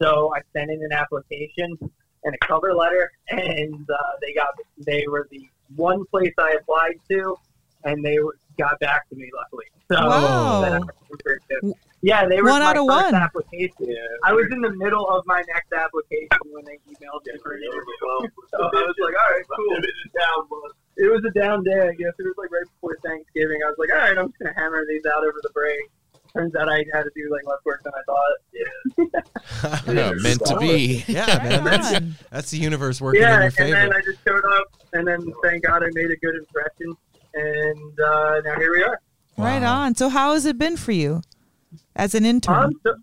So 0.01 0.33
I 0.35 0.41
sent 0.53 0.71
in 0.71 0.83
an 0.83 0.93
application 0.93 1.79
and 2.25 2.35
a 2.35 2.47
cover 2.47 2.75
letter, 2.75 3.13
and 3.29 3.89
uh, 3.91 3.97
they 4.21 4.33
got 4.35 4.49
they 4.87 5.05
were 5.09 5.29
the 5.31 5.47
one 5.77 6.05
place 6.07 6.35
I 6.39 6.53
applied 6.61 6.97
to, 7.11 7.37
and 7.85 8.05
they 8.05 8.19
were- 8.19 8.37
got 8.59 8.79
back 8.81 9.09
to 9.11 9.17
me 9.17 9.31
luckily. 9.37 9.67
So 9.91 9.97
Wow. 9.97 10.61
that 10.63 10.81
was 10.81 11.21
pretty 11.25 11.41
good. 11.49 11.75
yeah, 12.03 12.27
they 12.27 12.41
were 12.43 12.51
One 12.51 12.61
my 12.61 12.67
out 12.71 12.77
of 12.77 12.87
first 12.87 13.13
one. 13.13 13.15
application. 13.15 13.97
I 14.25 14.33
was 14.33 14.47
in 14.53 14.61
the 14.61 14.71
middle 14.71 15.09
of 15.09 15.25
my 15.27 15.43
next 15.53 15.73
application 15.73 16.29
when 16.53 16.65
they 16.65 16.79
emailed 16.89 17.25
me 17.27 17.39
for 17.43 17.53
an 17.55 17.63
interview. 17.63 18.31
So 18.51 18.59
I 18.63 18.83
was 18.87 18.95
like, 19.01 19.15
all 19.15 19.31
right, 19.35 19.45
cool. 19.57 19.79
It 20.97 21.11
was 21.11 21.25
a 21.25 21.31
down 21.39 21.65
day, 21.65 21.81
I 21.89 21.93
guess. 21.95 22.13
It 22.19 22.25
was 22.25 22.35
like 22.37 22.51
right 22.51 22.65
before 22.75 22.97
Thanksgiving. 23.05 23.59
I 23.65 23.69
was 23.71 23.77
like, 23.79 23.91
all 23.93 23.99
right, 23.99 24.19
I'm 24.19 24.29
just 24.29 24.39
gonna 24.39 24.55
hammer 24.55 24.85
these 24.89 25.07
out 25.07 25.25
over 25.25 25.39
the 25.43 25.51
break. 25.51 25.81
turns 26.35 26.55
out 26.55 26.69
I 26.69 26.85
had 26.93 27.03
to 27.05 27.11
do 27.17 27.29
like 27.33 27.43
less 27.47 27.59
work 27.65 27.83
than 27.83 27.93
I 27.95 28.03
thought. 28.07 28.37
Yeah. 28.53 29.91
Yeah, 29.95 30.13
meant 30.23 30.45
to 30.47 30.57
be. 30.59 31.05
Yeah, 31.09 31.27
man. 31.43 31.65
That's, 31.65 32.07
that's 32.31 32.51
the 32.51 32.59
universe 32.59 33.01
working 33.01 33.23
yeah, 33.23 33.37
in 33.37 33.43
your 33.43 33.51
favor. 33.51 33.69
Yeah, 33.71 33.83
and 33.85 33.93
then 33.93 33.99
I 33.99 34.05
just 34.05 34.19
showed 34.27 34.45
up, 34.45 34.67
and 34.93 35.07
then 35.09 35.33
thank 35.43 35.65
God 35.65 35.83
I 35.83 35.89
made 35.93 36.11
a 36.11 36.17
good 36.17 36.37
impression, 36.37 36.97
and 37.35 38.01
uh, 38.01 38.41
now 38.45 38.59
here 38.59 38.73
we 38.73 38.83
are. 38.83 39.01
Right 39.37 39.63
on. 39.63 39.95
So 39.95 40.09
how 40.09 40.35
has 40.35 40.45
it 40.47 40.59
been 40.59 40.77
for 40.77 40.93
you 40.93 41.23
as 41.97 42.15
an 42.15 42.25
intern? 42.25 42.65
Um, 42.65 42.73
so, 42.85 42.95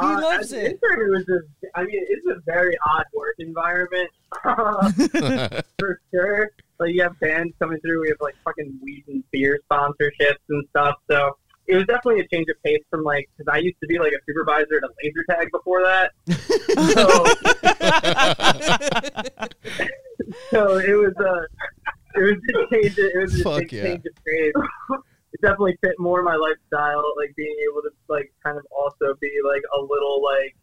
He 0.00 0.06
uh, 0.06 0.20
loves 0.20 0.44
as 0.44 0.52
an 0.52 0.60
it. 0.60 0.72
Intern, 0.72 1.00
it 1.00 1.10
was 1.10 1.28
a, 1.28 1.78
I 1.78 1.84
mean, 1.84 2.00
it's 2.08 2.26
a 2.26 2.40
very 2.46 2.76
odd 2.86 3.04
work 3.12 3.34
environment 3.38 4.10
for 5.78 6.00
sure. 6.12 6.50
Like 6.78 6.94
you 6.94 7.02
have 7.02 7.18
bands 7.20 7.54
coming 7.58 7.78
through, 7.80 8.00
we 8.02 8.08
have 8.08 8.20
like 8.20 8.36
fucking 8.44 8.78
weed 8.82 9.04
and 9.08 9.22
beer 9.30 9.60
sponsorships 9.70 10.38
and 10.48 10.64
stuff. 10.70 10.96
So 11.10 11.36
it 11.66 11.76
was 11.76 11.86
definitely 11.86 12.20
a 12.20 12.28
change 12.28 12.48
of 12.48 12.60
pace 12.62 12.82
from 12.90 13.04
like 13.04 13.28
because 13.36 13.52
I 13.52 13.58
used 13.58 13.78
to 13.80 13.86
be 13.86 13.98
like 13.98 14.12
a 14.12 14.18
supervisor 14.26 14.76
at 14.76 14.82
a 14.82 14.90
laser 15.02 15.24
tag 15.28 15.50
before 15.52 15.82
that. 15.82 16.12
so, 20.50 20.78
so 20.78 20.78
it 20.78 20.94
was 20.94 21.14
a 21.18 21.46
it 22.16 22.20
was 22.20 22.36
just 22.48 22.70
change. 22.72 22.98
It 22.98 23.20
was 23.20 23.40
a 23.40 23.44
Fuck 23.44 23.58
big 23.60 23.72
yeah. 23.72 23.82
change 23.84 24.04
of 24.06 24.24
pace. 24.24 24.52
It 25.32 25.40
definitely 25.42 25.78
fit 25.82 25.94
more 25.98 26.22
my 26.22 26.34
lifestyle, 26.34 27.04
like 27.16 27.34
being 27.36 27.54
able 27.70 27.82
to 27.82 27.90
like 28.08 28.32
kind 28.44 28.58
of 28.58 28.64
also 28.76 29.14
be 29.20 29.30
like 29.46 29.62
a 29.76 29.80
little 29.80 30.22
like 30.22 30.56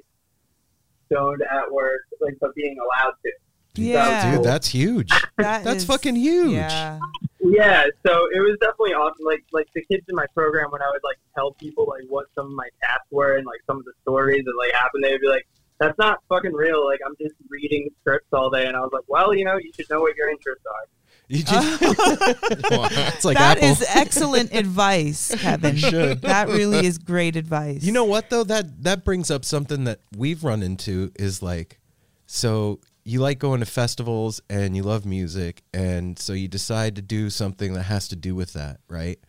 stoned 1.07 1.41
at 1.41 1.71
work, 1.71 2.01
like 2.21 2.35
but 2.41 2.53
being 2.55 2.75
allowed 2.79 3.13
to. 3.23 3.31
yeah. 3.75 4.35
Dude, 4.35 4.43
that's 4.43 4.67
huge. 4.67 5.09
That 5.37 5.63
That's 5.63 5.77
is- 5.79 5.85
fucking 5.85 6.15
huge. 6.15 6.53
Yeah. 6.53 6.99
Yeah, 7.39 7.85
so 8.05 8.27
it 8.33 8.39
was 8.41 8.57
definitely 8.59 8.93
awesome. 8.93 9.23
Like 9.25 9.45
like 9.53 9.67
the 9.73 9.81
kids 9.89 10.03
in 10.09 10.15
my 10.15 10.25
program, 10.35 10.69
when 10.71 10.81
I 10.81 10.89
would 10.91 10.99
like 11.03 11.17
tell 11.33 11.53
people 11.53 11.85
like 11.87 12.03
what 12.09 12.25
some 12.35 12.47
of 12.47 12.51
my 12.51 12.67
tasks 12.83 13.07
were 13.11 13.37
and 13.37 13.45
like 13.45 13.61
some 13.67 13.77
of 13.77 13.85
the 13.85 13.93
stories 14.01 14.43
that 14.43 14.53
like 14.57 14.73
happened, 14.73 15.03
they 15.03 15.11
would 15.13 15.21
be 15.21 15.29
like, 15.29 15.47
"That's 15.79 15.97
not 15.97 16.19
fucking 16.27 16.51
real." 16.51 16.83
Like 16.85 16.99
I'm 17.05 17.15
just 17.21 17.35
reading 17.49 17.89
scripts 18.01 18.27
all 18.33 18.49
day, 18.49 18.65
and 18.65 18.75
I 18.75 18.81
was 18.81 18.89
like, 18.91 19.05
"Well, 19.07 19.33
you 19.33 19.45
know, 19.45 19.55
you 19.57 19.71
should 19.73 19.89
know 19.89 20.01
what 20.01 20.17
your 20.17 20.29
interests 20.29 20.65
are." 20.65 20.87
You 21.29 21.43
just, 21.43 21.83
uh, 21.83 21.87
it's 23.13 23.25
like 23.25 23.37
That 23.37 23.57
Apple. 23.57 23.69
is 23.69 23.85
excellent 23.87 24.53
advice, 24.53 25.35
Kevin. 25.39 25.75
should. 25.75 26.21
That 26.21 26.47
really 26.47 26.85
is 26.85 26.97
great 26.97 27.35
advice. 27.35 27.83
You 27.83 27.91
know 27.91 28.05
what 28.05 28.29
though? 28.29 28.43
That 28.45 28.83
that 28.83 29.03
brings 29.03 29.29
up 29.29 29.43
something 29.43 29.83
that 29.83 29.99
we've 30.15 30.43
run 30.43 30.63
into 30.63 31.11
is 31.19 31.41
like, 31.43 31.79
so 32.27 32.79
you 33.03 33.19
like 33.19 33.39
going 33.39 33.59
to 33.59 33.65
festivals 33.65 34.41
and 34.49 34.75
you 34.75 34.83
love 34.83 35.05
music, 35.05 35.63
and 35.73 36.17
so 36.17 36.31
you 36.33 36.47
decide 36.47 36.95
to 36.95 37.01
do 37.01 37.29
something 37.29 37.73
that 37.73 37.83
has 37.83 38.07
to 38.09 38.15
do 38.15 38.33
with 38.33 38.53
that, 38.53 38.79
right? 38.89 39.19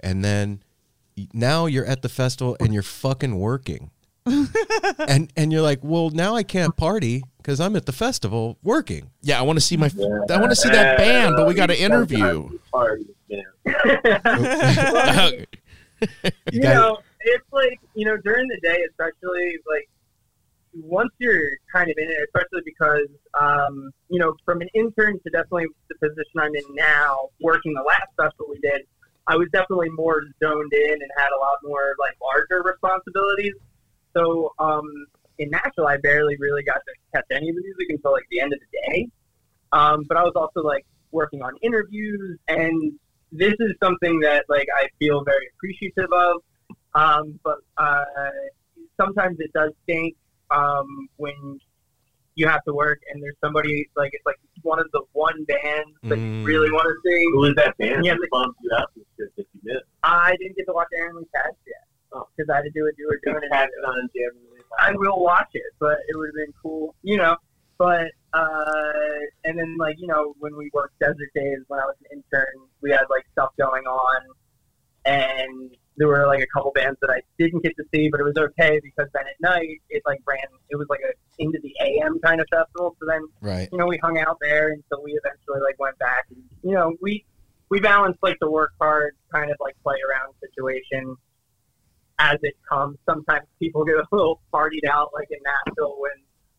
And 0.00 0.24
then 0.24 0.62
now 1.34 1.66
you're 1.66 1.86
at 1.86 2.02
the 2.02 2.08
festival 2.08 2.56
and 2.60 2.72
you're 2.74 2.82
fucking 2.82 3.38
working. 3.38 3.90
and 5.08 5.32
and 5.36 5.52
you're 5.52 5.62
like, 5.62 5.80
well, 5.82 6.10
now 6.10 6.34
I 6.34 6.42
can't 6.42 6.76
party 6.76 7.24
because 7.38 7.60
I'm 7.60 7.74
at 7.76 7.86
the 7.86 7.92
festival 7.92 8.58
working. 8.62 9.10
Yeah, 9.20 9.38
I 9.38 9.42
want 9.42 9.56
to 9.58 9.60
see 9.64 9.76
my. 9.76 9.90
I 10.30 10.38
want 10.38 10.50
to 10.50 10.56
see 10.56 10.68
that 10.68 10.96
band, 10.96 11.34
but 11.36 11.46
we 11.48 11.54
got 11.54 11.66
to 11.66 11.80
interview. 11.80 12.48
You 13.28 13.42
you 16.52 16.60
gotta- 16.62 16.74
know, 16.74 16.98
it's 17.20 17.52
like 17.52 17.80
you 17.94 18.04
know 18.06 18.16
during 18.18 18.48
the 18.48 18.58
day, 18.62 18.84
especially 18.88 19.56
like 19.68 19.88
once 20.74 21.12
you're 21.18 21.50
kind 21.72 21.90
of 21.90 21.96
in 21.98 22.08
it, 22.10 22.16
especially 22.28 22.62
because 22.64 23.08
um, 23.40 23.90
you 24.08 24.18
know 24.18 24.34
from 24.44 24.60
an 24.60 24.68
intern 24.74 25.18
to 25.20 25.30
definitely 25.30 25.66
the 25.88 25.94
position 25.96 26.38
I'm 26.38 26.54
in 26.54 26.74
now, 26.74 27.28
working 27.40 27.74
the 27.74 27.82
last 27.82 28.08
festival 28.16 28.46
we 28.50 28.58
did, 28.60 28.82
I 29.26 29.36
was 29.36 29.48
definitely 29.52 29.90
more 29.90 30.22
zoned 30.42 30.72
in 30.72 30.92
and 30.92 31.10
had 31.16 31.28
a 31.36 31.38
lot 31.38 31.58
more 31.64 31.94
like 31.98 32.16
larger 32.22 32.62
responsibilities. 32.62 33.54
So 34.14 34.52
um, 34.58 34.84
in 35.38 35.50
Nashville, 35.50 35.86
I 35.86 35.96
barely 35.98 36.36
really 36.38 36.62
got 36.62 36.76
to 36.86 36.92
catch 37.14 37.24
any 37.30 37.48
of 37.50 37.56
the 37.56 37.62
music 37.62 37.86
until 37.90 38.12
like 38.12 38.24
the 38.30 38.40
end 38.40 38.52
of 38.52 38.58
the 38.60 38.78
day. 38.92 39.08
Um, 39.72 40.04
but 40.08 40.16
I 40.16 40.22
was 40.22 40.32
also 40.36 40.60
like 40.66 40.84
working 41.12 41.42
on 41.42 41.52
interviews, 41.62 42.38
and 42.48 42.92
this 43.30 43.54
is 43.60 43.72
something 43.82 44.20
that 44.20 44.44
like 44.48 44.66
I 44.74 44.88
feel 44.98 45.24
very 45.24 45.48
appreciative 45.56 46.12
of. 46.12 46.36
Um, 46.94 47.38
but 47.42 47.58
uh, 47.78 48.04
sometimes 49.00 49.38
it 49.40 49.50
does 49.54 49.70
stink 49.84 50.14
um, 50.50 51.08
when 51.16 51.58
you 52.34 52.46
have 52.48 52.64
to 52.64 52.72
work 52.72 52.98
and 53.12 53.22
there's 53.22 53.36
somebody 53.42 53.88
like 53.94 54.10
it's 54.14 54.24
like 54.24 54.36
one 54.62 54.78
of 54.78 54.86
the 54.92 55.02
one 55.12 55.44
bands 55.44 55.90
that 56.04 56.18
you 56.18 56.24
Mm. 56.42 56.46
really 56.46 56.70
want 56.70 56.84
to 56.84 56.96
see. 57.08 57.24
Who 57.32 57.44
is 57.44 57.54
that 57.56 57.76
band? 57.78 58.04
Yeah, 58.04 58.14
that 58.14 58.28
bummed 58.30 58.54
you 58.62 58.70
out 58.78 58.90
this 58.96 59.04
shit 59.18 59.36
that 59.36 59.46
you 59.54 59.60
missed? 59.74 59.84
I 60.02 60.34
didn't 60.40 60.56
get 60.56 60.64
to 60.66 60.72
watch 60.72 60.88
Aaron 60.96 61.16
Lee 61.16 61.24
Tasjan 61.34 61.56
yet 61.66 61.84
because 62.36 62.50
I 62.50 62.56
had 62.56 62.62
to 62.62 62.70
do 62.70 62.86
a 62.86 62.92
do 62.96 63.08
or 63.08 63.18
doing 63.24 63.48
Cat 63.50 63.68
it. 63.76 63.84
on 63.86 64.08
Jam. 64.14 64.30
I 64.78 64.92
will 64.94 65.22
watch 65.22 65.50
it, 65.54 65.62
but 65.78 65.98
it 66.08 66.16
would 66.16 66.28
have 66.28 66.34
been 66.34 66.54
cool, 66.62 66.94
you 67.02 67.16
know. 67.18 67.36
But 67.78 68.12
uh, 68.32 68.92
and 69.44 69.58
then 69.58 69.76
like 69.78 69.96
you 69.98 70.06
know 70.06 70.34
when 70.38 70.56
we 70.56 70.70
worked 70.72 70.98
Desert 71.00 71.30
Daze 71.34 71.58
when 71.68 71.80
I 71.80 71.84
was 71.84 71.96
an 72.10 72.18
intern, 72.18 72.68
we 72.80 72.90
had 72.90 73.02
like 73.10 73.24
stuff 73.32 73.50
going 73.58 73.84
on, 73.84 74.20
and 75.04 75.74
there 75.96 76.08
were 76.08 76.26
like 76.26 76.42
a 76.42 76.46
couple 76.46 76.70
bands 76.72 76.98
that 77.02 77.10
I 77.10 77.20
didn't 77.38 77.62
get 77.62 77.76
to 77.76 77.84
see, 77.94 78.08
but 78.08 78.20
it 78.20 78.24
was 78.24 78.36
okay 78.36 78.80
because 78.82 79.10
then 79.12 79.24
at 79.26 79.40
night 79.40 79.80
it 79.90 80.02
like 80.06 80.20
ran. 80.26 80.38
It 80.70 80.76
was 80.76 80.86
like 80.88 81.00
a 81.00 81.12
into 81.42 81.58
the 81.62 81.74
AM 81.80 82.18
kind 82.20 82.40
of 82.40 82.46
festival. 82.50 82.96
So 83.00 83.06
then 83.06 83.22
Right. 83.40 83.68
you 83.72 83.78
know 83.78 83.86
we 83.86 83.98
hung 84.02 84.18
out 84.18 84.38
there 84.40 84.68
until 84.72 85.02
we 85.04 85.12
eventually 85.12 85.60
like 85.60 85.78
went 85.78 85.98
back, 85.98 86.24
and 86.30 86.42
you 86.62 86.72
know 86.72 86.94
we 87.02 87.24
we 87.68 87.80
balanced 87.80 88.20
like 88.22 88.38
the 88.40 88.50
work 88.50 88.72
hard 88.80 89.14
kind 89.32 89.50
of 89.50 89.56
like 89.60 89.74
play 89.82 89.96
around 90.08 90.34
situation 90.40 91.16
as 92.18 92.38
it 92.42 92.54
comes. 92.68 92.98
Sometimes 93.06 93.46
people 93.58 93.84
get 93.84 93.96
a 93.96 94.04
little 94.10 94.40
partied 94.52 94.88
out, 94.90 95.10
like 95.14 95.28
in 95.30 95.38
Nashville 95.44 95.96
when 95.98 96.12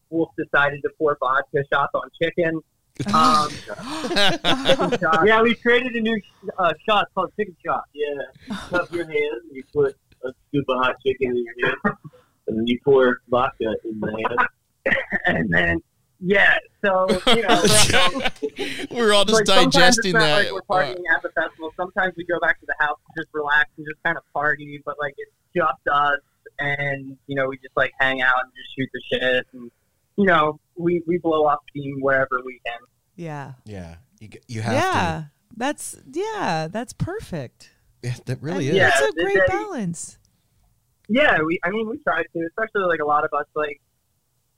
Wolf 0.09 0.29
decided 0.37 0.81
to 0.83 0.89
pour 0.97 1.17
vodka 1.19 1.63
shots 1.71 1.91
on 1.93 2.09
chicken. 2.21 2.61
Um, 3.11 3.49
yeah, 5.25 5.41
we 5.41 5.55
created 5.55 5.95
a 5.95 5.99
new 5.99 6.21
uh, 6.59 6.73
shot 6.87 7.07
called 7.15 7.33
chicken 7.35 7.55
shot. 7.65 7.85
Yeah, 7.91 8.55
cup 8.69 8.91
your 8.91 9.05
hand 9.05 9.41
and 9.49 9.55
you 9.55 9.63
put 9.73 9.95
a 10.23 10.31
scoop 10.47 10.65
of 10.69 10.77
hot 10.77 10.97
chicken 11.03 11.31
in 11.31 11.43
your 11.43 11.69
hand, 11.69 11.97
and 12.47 12.59
then 12.59 12.67
you 12.67 12.79
pour 12.85 13.21
vodka 13.29 13.73
in 13.83 13.99
the 13.99 14.11
hand. 14.11 14.95
and 15.25 15.51
then 15.51 15.81
yeah, 16.25 16.57
so 16.83 17.07
you 17.27 17.41
know, 17.41 17.61
We're 18.91 19.13
all 19.13 19.25
just 19.25 19.45
like, 19.47 19.65
digesting 19.71 20.13
that. 20.13 20.45
Like 20.45 20.51
we're 20.53 20.61
partying 20.61 21.03
at 21.15 21.21
the 21.21 21.29
festival. 21.35 21.71
Sometimes 21.75 22.13
we 22.17 22.25
go 22.25 22.39
back 22.39 22.59
to 22.61 22.65
the 22.65 22.75
house 22.79 22.97
and 23.07 23.15
just 23.23 23.33
relax 23.33 23.69
and 23.77 23.85
just 23.85 24.01
kind 24.03 24.17
of 24.17 24.23
party, 24.33 24.81
but 24.85 24.95
like 24.99 25.13
it's 25.17 25.31
just 25.55 25.87
us, 25.91 26.19
and 26.59 27.17
you 27.27 27.35
know 27.35 27.47
we 27.49 27.57
just 27.57 27.75
like 27.75 27.91
hang 27.99 28.21
out 28.21 28.35
and 28.43 28.51
just 28.55 28.75
shoot 28.75 28.89
the 28.93 29.01
shit, 29.17 29.47
and 29.53 29.71
you 30.15 30.25
know 30.25 30.59
we 30.77 31.03
we 31.07 31.17
blow 31.17 31.45
off 31.45 31.59
steam 31.69 31.97
wherever 31.99 32.41
we 32.45 32.59
can. 32.65 32.79
Yeah. 33.15 33.53
Yeah. 33.65 33.95
You, 34.19 34.29
you 34.47 34.61
have 34.61 34.73
Yeah. 34.73 35.23
That's 35.55 35.95
yeah, 36.11 36.67
that's 36.71 36.93
perfect. 36.93 37.71
Yeah, 38.01 38.15
that 38.25 38.41
really 38.41 38.69
And 38.69 38.77
is. 38.77 38.83
That's 38.83 39.01
a 39.01 39.11
great 39.13 39.35
they- 39.35 39.47
balance. 39.47 40.17
Yeah, 41.09 41.37
we. 41.45 41.59
I 41.63 41.69
mean, 41.69 41.89
we 41.89 41.97
try 41.99 42.23
to, 42.23 42.47
especially 42.47 42.87
like 42.87 43.01
a 43.01 43.05
lot 43.05 43.23
of 43.25 43.31
us. 43.37 43.45
Like, 43.55 43.81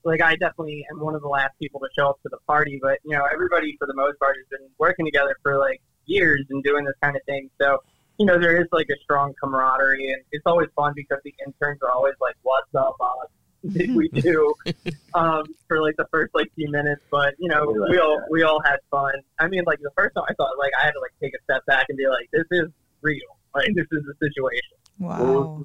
like 0.06 0.22
I 0.22 0.36
definitely 0.36 0.86
am 0.91 0.99
one 0.99 1.15
of 1.15 1.22
the 1.22 1.27
last 1.27 1.57
people 1.60 1.80
to 1.82 1.88
show 1.98 2.10
up 2.10 2.22
to 2.23 2.30
the 2.30 2.38
party, 2.48 2.80
but 2.82 2.99
you 3.03 3.18
know, 3.18 3.26
everybody 3.32 3.76
for 3.77 3.88
the 3.88 3.95
most 3.95 4.19
part 4.19 4.36
has 4.38 4.45
been 4.49 4.69
working 4.77 5.06
together 5.06 5.36
for 5.41 5.57
like 5.57 5.82
years 6.06 6.45
and 6.49 6.64
doing 6.64 6.86
this 6.86 6.94
kind 7.02 7.15
of 7.15 7.23
thing. 7.26 7.49
So, 7.60 7.80
you 8.19 8.26
know, 8.26 8.40
there 8.40 8.61
is 8.61 8.68
like 8.72 8.88
a 8.90 8.99
strong 9.03 9.34
camaraderie, 9.41 10.11
and 10.11 10.22
it's 10.32 10.45
always 10.45 10.69
fun 10.76 10.94
because 10.95 11.18
the 11.26 11.34
interns 11.45 11.80
are 11.82 11.91
always 11.91 12.14
like, 12.22 12.36
"What's 12.44 12.73
up, 12.76 12.95
boss?" 12.99 13.27
we 13.64 14.07
do 14.10 14.53
um, 15.15 15.44
for 15.68 15.82
like 15.82 15.95
the 15.98 16.06
first 16.11 16.34
like 16.36 16.52
few 16.56 16.69
minutes, 16.69 17.02
but 17.10 17.34
you 17.40 17.49
know, 17.49 17.65
We 17.65 17.95
we 17.95 17.98
all 17.98 18.22
we 18.30 18.44
all 18.44 18.61
had 18.64 18.77
fun. 18.91 19.14
I 19.40 19.48
mean, 19.48 19.64
like 19.65 19.80
the 19.82 19.91
first 19.98 20.14
time 20.15 20.26
I 20.30 20.34
thought, 20.36 20.52
like 20.60 20.72
I 20.80 20.86
had 20.86 20.91
to 20.91 20.99
like 20.99 21.14
take 21.19 21.34
a 21.34 21.44
step 21.44 21.65
back 21.65 21.88
and 21.90 21.98
be 21.98 22.07
like, 22.07 22.30
"This 22.32 22.45
is 22.52 22.69
real. 23.02 23.22
Like 23.56 23.69
this 23.73 23.88
is 23.91 24.03
the 24.06 24.14
situation." 24.22 24.77
Wow. 24.99 25.64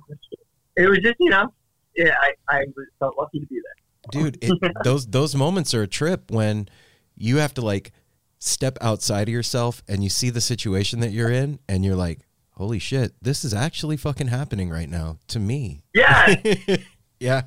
it 0.76 0.88
was 0.88 0.98
just 0.98 1.14
you 1.20 1.30
know 1.30 1.52
yeah 1.96 2.14
i 2.20 2.32
i 2.48 2.64
was 2.76 2.86
felt 2.98 3.16
lucky 3.18 3.40
to 3.40 3.46
be 3.46 3.60
there 3.62 3.79
dude 4.10 4.38
it, 4.42 4.52
those 4.84 5.06
those 5.06 5.34
moments 5.34 5.74
are 5.74 5.82
a 5.82 5.86
trip 5.88 6.30
when 6.30 6.68
you 7.16 7.36
have 7.38 7.52
to 7.54 7.60
like 7.60 7.92
step 8.38 8.78
outside 8.80 9.28
of 9.28 9.32
yourself 9.32 9.82
and 9.88 10.02
you 10.02 10.08
see 10.08 10.30
the 10.30 10.40
situation 10.40 11.00
that 11.00 11.10
you're 11.10 11.30
in 11.30 11.58
and 11.68 11.84
you're 11.84 11.94
like 11.96 12.20
holy 12.52 12.78
shit 12.78 13.12
this 13.22 13.44
is 13.44 13.52
actually 13.54 13.96
fucking 13.96 14.28
happening 14.28 14.70
right 14.70 14.88
now 14.88 15.16
to 15.28 15.38
me. 15.38 15.82
Yeah. 15.94 16.34
Yeah. 17.20 17.42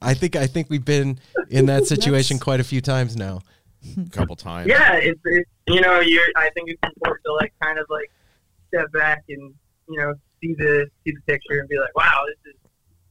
I 0.00 0.14
think 0.14 0.36
i 0.36 0.46
think 0.46 0.70
we've 0.70 0.84
been 0.84 1.18
in 1.50 1.66
that 1.66 1.84
situation 1.92 2.38
quite 2.38 2.60
a 2.60 2.64
few 2.64 2.80
times 2.80 3.14
now. 3.14 3.40
A 3.98 4.08
couple 4.10 4.36
times. 4.36 4.68
yeah 4.68 4.94
it's, 4.94 5.20
it's 5.24 5.50
you 5.68 5.80
know 5.80 6.00
you're 6.00 6.24
i 6.36 6.48
think 6.54 6.70
it's 6.70 6.80
important 6.82 7.24
to 7.26 7.32
like 7.34 7.52
kind 7.62 7.78
of 7.78 7.86
like 7.90 8.10
step 8.68 8.90
back 8.92 9.22
and 9.28 9.54
you 9.88 9.98
know 9.98 10.14
see 10.40 10.54
the 10.54 10.86
see 11.04 11.12
the 11.12 11.20
picture 11.26 11.60
and 11.60 11.68
be 11.68 11.78
like 11.78 11.94
wow 11.94 12.22
this 12.26 12.54
is 12.54 12.60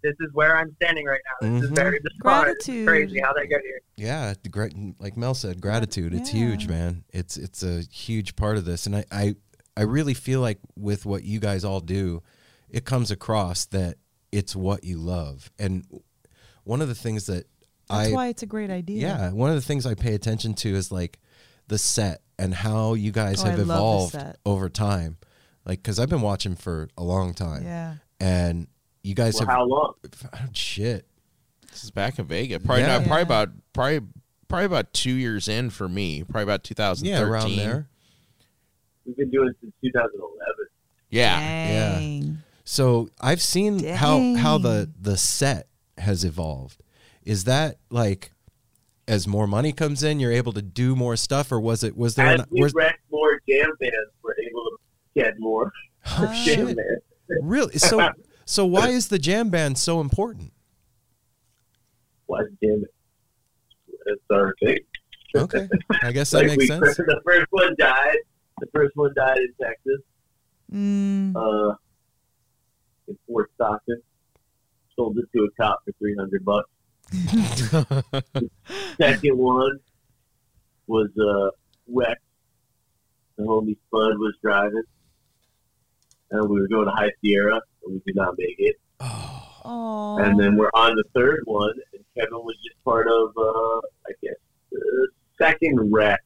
this 0.06 0.16
is 0.20 0.34
where 0.34 0.56
i'm 0.58 0.72
standing 0.82 1.06
right 1.06 1.20
now 1.42 1.48
this 1.50 1.64
is 1.66 1.72
Mhm. 1.72 1.76
very 1.76 2.00
bizarre 2.00 2.50
It's 2.50 2.66
Gratitude. 2.66 2.88
crazy 2.88 3.20
how 3.20 3.34
they 3.34 3.48
got 3.48 3.62
here 3.62 3.82
yeah 3.98 4.34
great 4.52 4.74
like 5.00 5.18
mel 5.18 5.34
said 5.34 5.60
gratitude 5.62 6.14
it's 6.14 6.30
huge 6.30 6.68
man 6.68 7.04
it's 7.12 7.36
it's 7.38 7.64
a 7.64 7.82
huge 7.92 8.36
part 8.36 8.58
of 8.58 8.66
this 8.66 8.86
and 8.86 8.96
I, 8.96 9.06
I 9.12 9.36
i 9.78 9.82
really 9.82 10.14
feel 10.14 10.42
like 10.42 10.60
with 10.76 11.06
what 11.06 11.24
you 11.24 11.40
guys 11.40 11.64
all 11.66 11.80
do 11.82 12.22
it 12.70 12.86
comes 12.86 13.10
across 13.12 13.66
that 13.68 13.96
it's 14.32 14.54
what 14.56 14.84
you 14.84 14.98
love. 14.98 15.50
And 15.58 15.86
one 16.66 16.82
of 16.82 16.90
the 16.90 16.96
things 16.96 17.28
that 17.28 17.46
That's 17.90 18.10
I 18.10 18.12
why 18.12 18.28
it's 18.28 18.44
a 18.44 18.46
great 18.48 18.70
idea. 18.70 19.02
yeah, 19.08 19.32
one 19.32 19.50
of 19.50 19.56
the 19.56 19.62
things 19.62 19.86
I 19.86 19.94
pay 19.94 20.14
attention 20.14 20.56
to 20.56 20.70
is 20.76 20.92
like 20.92 21.20
the 21.70 21.78
set 21.78 22.22
and 22.38 22.54
how 22.54 22.96
you 22.96 23.12
guys 23.14 23.44
Oh, 23.44 23.46
have 23.50 23.60
I 23.60 23.62
evolved 23.62 24.18
over 24.46 24.68
time. 24.68 25.18
Like, 25.66 25.80
because 25.84 26.00
I've 26.00 26.10
been 26.10 26.22
watching 26.22 26.56
for 26.58 26.90
a 26.98 27.04
long 27.04 27.34
time. 27.34 27.64
Yeah. 27.64 27.94
And 28.20 28.68
you 29.06 29.14
guys 29.14 29.36
Well, 29.36 29.48
have 29.48 29.56
how 29.56 29.66
long? 29.66 29.94
Oh, 30.34 30.40
shit. 30.54 31.06
This 31.72 31.84
is 31.84 31.92
back 31.92 32.18
in 32.18 32.26
Vegas. 32.26 32.64
Probably 32.66 32.82
Yeah. 32.84 32.98
not. 32.98 33.08
Probably 33.08 33.18
Yeah. 33.18 33.22
about 33.22 33.50
probably 33.74 34.00
probably 34.48 34.66
about 34.66 34.94
two 34.94 35.12
years 35.14 35.48
in 35.48 35.70
for 35.70 35.88
me. 35.88 36.24
Probably 36.24 36.44
about 36.44 36.64
2013. 36.64 37.12
Yeah, 37.12 37.22
around 37.30 37.56
there. 37.56 37.88
We've 39.06 39.18
been 39.18 39.30
doing 39.30 39.50
it 39.50 39.58
since 39.62 39.74
2011. 39.84 40.68
Yeah. 41.10 41.40
Dang. 41.40 42.38
So 42.64 43.10
I've 43.22 43.42
seen 43.42 43.84
how 43.84 44.36
how 44.36 44.58
the 44.58 44.90
the 45.00 45.18
set 45.18 45.68
has 46.00 46.24
evolved. 46.24 46.82
Is 47.24 47.44
that 47.44 47.78
like 47.92 48.32
as 49.08 49.28
more 49.28 49.46
money 49.46 49.72
comes 49.72 50.02
in, 50.02 50.20
you're 50.20 50.32
able 50.32 50.54
to 50.54 50.64
do 50.64 50.96
more 50.96 51.16
stuff, 51.16 51.52
or 51.52 51.60
was 51.60 51.84
it 51.84 51.96
was 51.96 52.16
there? 52.16 52.26
As 52.28 52.40
An, 52.40 52.48
we 52.50 52.62
was, 52.62 52.74
wrecked 52.74 53.02
more 53.12 53.40
jam 53.48 53.70
bands, 53.80 53.96
we're 54.24 54.34
able 54.34 54.64
to 54.64 54.78
get 55.16 55.40
more 55.40 55.72
oh 56.18 56.26
jam 56.26 56.68
shit! 56.68 56.78
bands. 56.78 57.04
Really? 57.44 57.78
So 57.78 58.00
so 58.46 58.66
why 58.66 58.90
is 58.90 59.08
the 59.10 59.20
jam 59.20 59.50
band 59.50 59.78
so 59.78 60.00
important? 60.02 60.52
Why 62.28 62.42
jam 62.64 62.84
it? 62.84 62.94
It's 64.08 64.22
our 64.32 64.54
thing. 64.64 64.78
Okay, 65.36 65.68
I 66.02 66.12
guess 66.12 66.32
that 66.32 66.38
Like 66.40 66.48
makes 66.48 66.60
we, 66.62 66.68
sense. 66.68 66.96
The 66.98 67.22
first 67.26 67.48
one 67.50 67.76
died. 67.78 68.18
The 68.62 68.68
first 68.74 68.96
one 68.96 69.14
died 69.16 69.38
in 69.38 69.54
Texas, 69.62 70.02
Mm. 70.74 71.36
uh, 71.36 71.76
in 73.08 73.18
Fort 73.28 73.52
Stockton. 73.56 74.02
Sold 74.96 75.18
it 75.18 75.26
to 75.36 75.44
a 75.44 75.52
cop 75.62 75.84
for 75.84 75.92
three 76.00 76.16
hundred 76.16 76.46
bucks. 76.46 76.70
Second 78.98 79.38
one 79.38 79.80
was 80.88 81.10
uh, 81.20 81.50
Wex. 81.92 82.16
The 83.38 83.44
homie 83.44 83.76
Spud 83.88 84.18
was 84.18 84.34
driving, 84.42 84.84
and 86.32 86.50
we 86.50 86.62
were 86.62 86.68
going 86.70 86.86
to 86.86 86.92
High 86.92 87.12
Sierra, 87.22 87.56
and 87.56 87.62
we 87.88 88.02
did 88.06 88.16
not 88.16 88.36
make 88.38 88.56
it. 88.58 88.76
Oh. 89.68 90.18
And 90.20 90.40
then 90.40 90.58
we're 90.58 90.70
on 90.74 90.96
the 90.96 91.04
third 91.16 91.42
one, 91.46 91.74
and 91.94 92.04
Kevin 92.16 92.34
was 92.44 92.56
just 92.64 92.82
part 92.84 93.08
of, 93.08 93.30
uh, 93.38 93.80
I 94.08 94.12
guess, 94.22 94.36
the 94.72 95.08
second 95.38 95.92
wreck. 95.92 96.22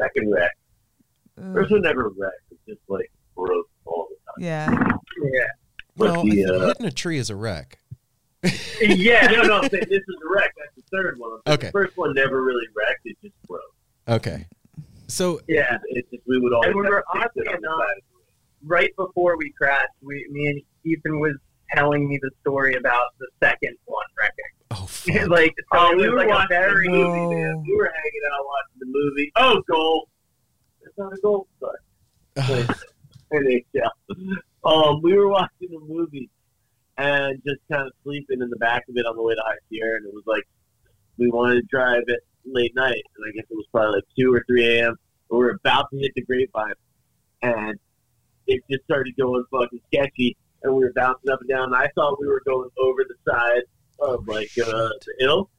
Second 0.00 0.30
wreck. 0.32 0.50
Ugh. 1.38 1.54
First 1.54 1.70
one 1.70 1.82
never 1.82 2.08
wrecked. 2.18 2.40
It's 2.50 2.60
just 2.66 2.80
like 2.88 3.10
broke 3.36 3.68
all 3.84 4.08
the 4.10 4.16
time. 4.42 4.44
Yeah. 4.44 4.70
Yeah. 5.32 5.46
But 5.96 6.10
Well, 6.10 6.24
the, 6.24 6.44
uh, 6.46 6.66
hitting 6.68 6.86
a 6.86 6.90
tree 6.90 7.18
is 7.18 7.30
a 7.30 7.36
wreck. 7.36 7.78
yeah, 8.80 9.28
no, 9.28 9.42
no, 9.42 9.60
I'm 9.60 9.68
this 9.70 9.82
is 9.88 10.16
a 10.26 10.34
wreck. 10.34 10.52
That's 10.58 10.74
the 10.74 10.82
third 10.90 11.16
one. 11.18 11.38
Okay. 11.46 11.66
The 11.66 11.72
first 11.72 11.96
one 11.96 12.12
never 12.14 12.42
really 12.42 12.66
wrecked. 12.74 13.02
It 13.04 13.16
just 13.22 13.34
broke. 13.46 13.60
Okay, 14.08 14.46
so 15.06 15.40
Yeah, 15.46 15.78
it's 15.90 16.10
just 16.10 16.24
we 16.26 16.40
would 16.40 16.52
all. 16.52 16.64
And 16.66 16.74
we 16.74 16.82
have 16.84 16.90
were 16.90 17.04
to 17.14 17.20
fix 17.20 17.24
honestly 17.36 17.42
it 17.44 17.54
on 17.54 17.60
the 17.62 17.68
enough- 17.68 17.78
side 17.78 17.96
of 17.98 18.02
right 18.64 18.90
before 18.96 19.36
we 19.36 19.52
crashed, 19.52 19.88
we, 20.02 20.26
me 20.30 20.46
and 20.46 20.62
Ethan 20.84 21.20
was 21.20 21.36
telling 21.74 22.08
me 22.08 22.18
the 22.22 22.30
story 22.40 22.74
about 22.74 23.06
the 23.18 23.28
second 23.42 23.76
one 23.84 24.04
wrecking. 24.18 24.34
oh 24.72 24.86
fuck. 24.86 25.28
like, 25.28 25.54
so 25.72 25.78
Oh, 25.78 25.96
we 25.96 26.08
were 26.08 26.18
like 26.18 26.28
watching 26.28 26.48
very 26.48 26.86
the 26.86 26.92
movie, 26.92 27.34
man. 27.34 27.62
We 27.66 27.76
were 27.76 27.92
hanging 27.92 28.22
out 28.32 28.46
watching 28.46 28.78
the 28.78 28.86
movie. 28.86 29.32
Oh, 29.36 29.62
goal! 29.70 30.08
It's 30.82 30.98
not 30.98 31.12
a 31.12 31.20
goal, 31.22 31.46
sorry. 31.60 31.78
NHL. 33.32 33.90
Um, 34.64 35.00
we 35.02 35.14
were 35.14 35.28
watching 35.28 35.68
the 35.70 35.80
movie 35.80 36.30
and 36.98 37.42
just 37.44 37.60
kind 37.70 37.86
of 37.86 37.92
sleeping 38.04 38.42
in 38.42 38.50
the 38.50 38.56
back 38.56 38.84
of 38.88 38.96
it 38.96 39.06
on 39.06 39.16
the 39.16 39.22
way 39.22 39.34
to 39.34 39.42
High 39.44 39.56
Sierra, 39.68 39.96
and 39.96 40.06
it 40.06 40.14
was 40.14 40.24
like 40.26 40.44
we 41.18 41.30
wanted 41.30 41.54
to 41.56 41.62
drive 41.62 42.02
it 42.06 42.20
late 42.44 42.74
night, 42.74 43.02
and 43.16 43.26
I 43.26 43.32
guess 43.34 43.44
it 43.50 43.54
was 43.54 43.66
probably 43.72 43.96
like 43.96 44.04
two 44.18 44.32
or 44.32 44.44
three 44.46 44.78
a.m. 44.78 44.96
We 45.30 45.38
were 45.38 45.50
about 45.50 45.86
to 45.90 45.98
hit 45.98 46.12
the 46.14 46.22
grapevine, 46.22 46.74
and 47.42 47.78
it 48.46 48.62
just 48.70 48.84
started 48.84 49.14
going 49.16 49.44
fucking 49.50 49.80
sketchy, 49.88 50.36
and 50.62 50.74
we 50.74 50.84
were 50.84 50.92
bouncing 50.94 51.30
up 51.30 51.40
and 51.40 51.48
down. 51.48 51.64
And 51.72 51.76
I 51.76 51.88
thought 51.94 52.20
we 52.20 52.26
were 52.26 52.42
going 52.44 52.70
over 52.78 53.04
the 53.04 53.30
side 53.30 53.62
of 54.00 54.26
like 54.28 54.50
uh, 54.58 54.66
the 54.66 55.14
hill. 55.18 55.50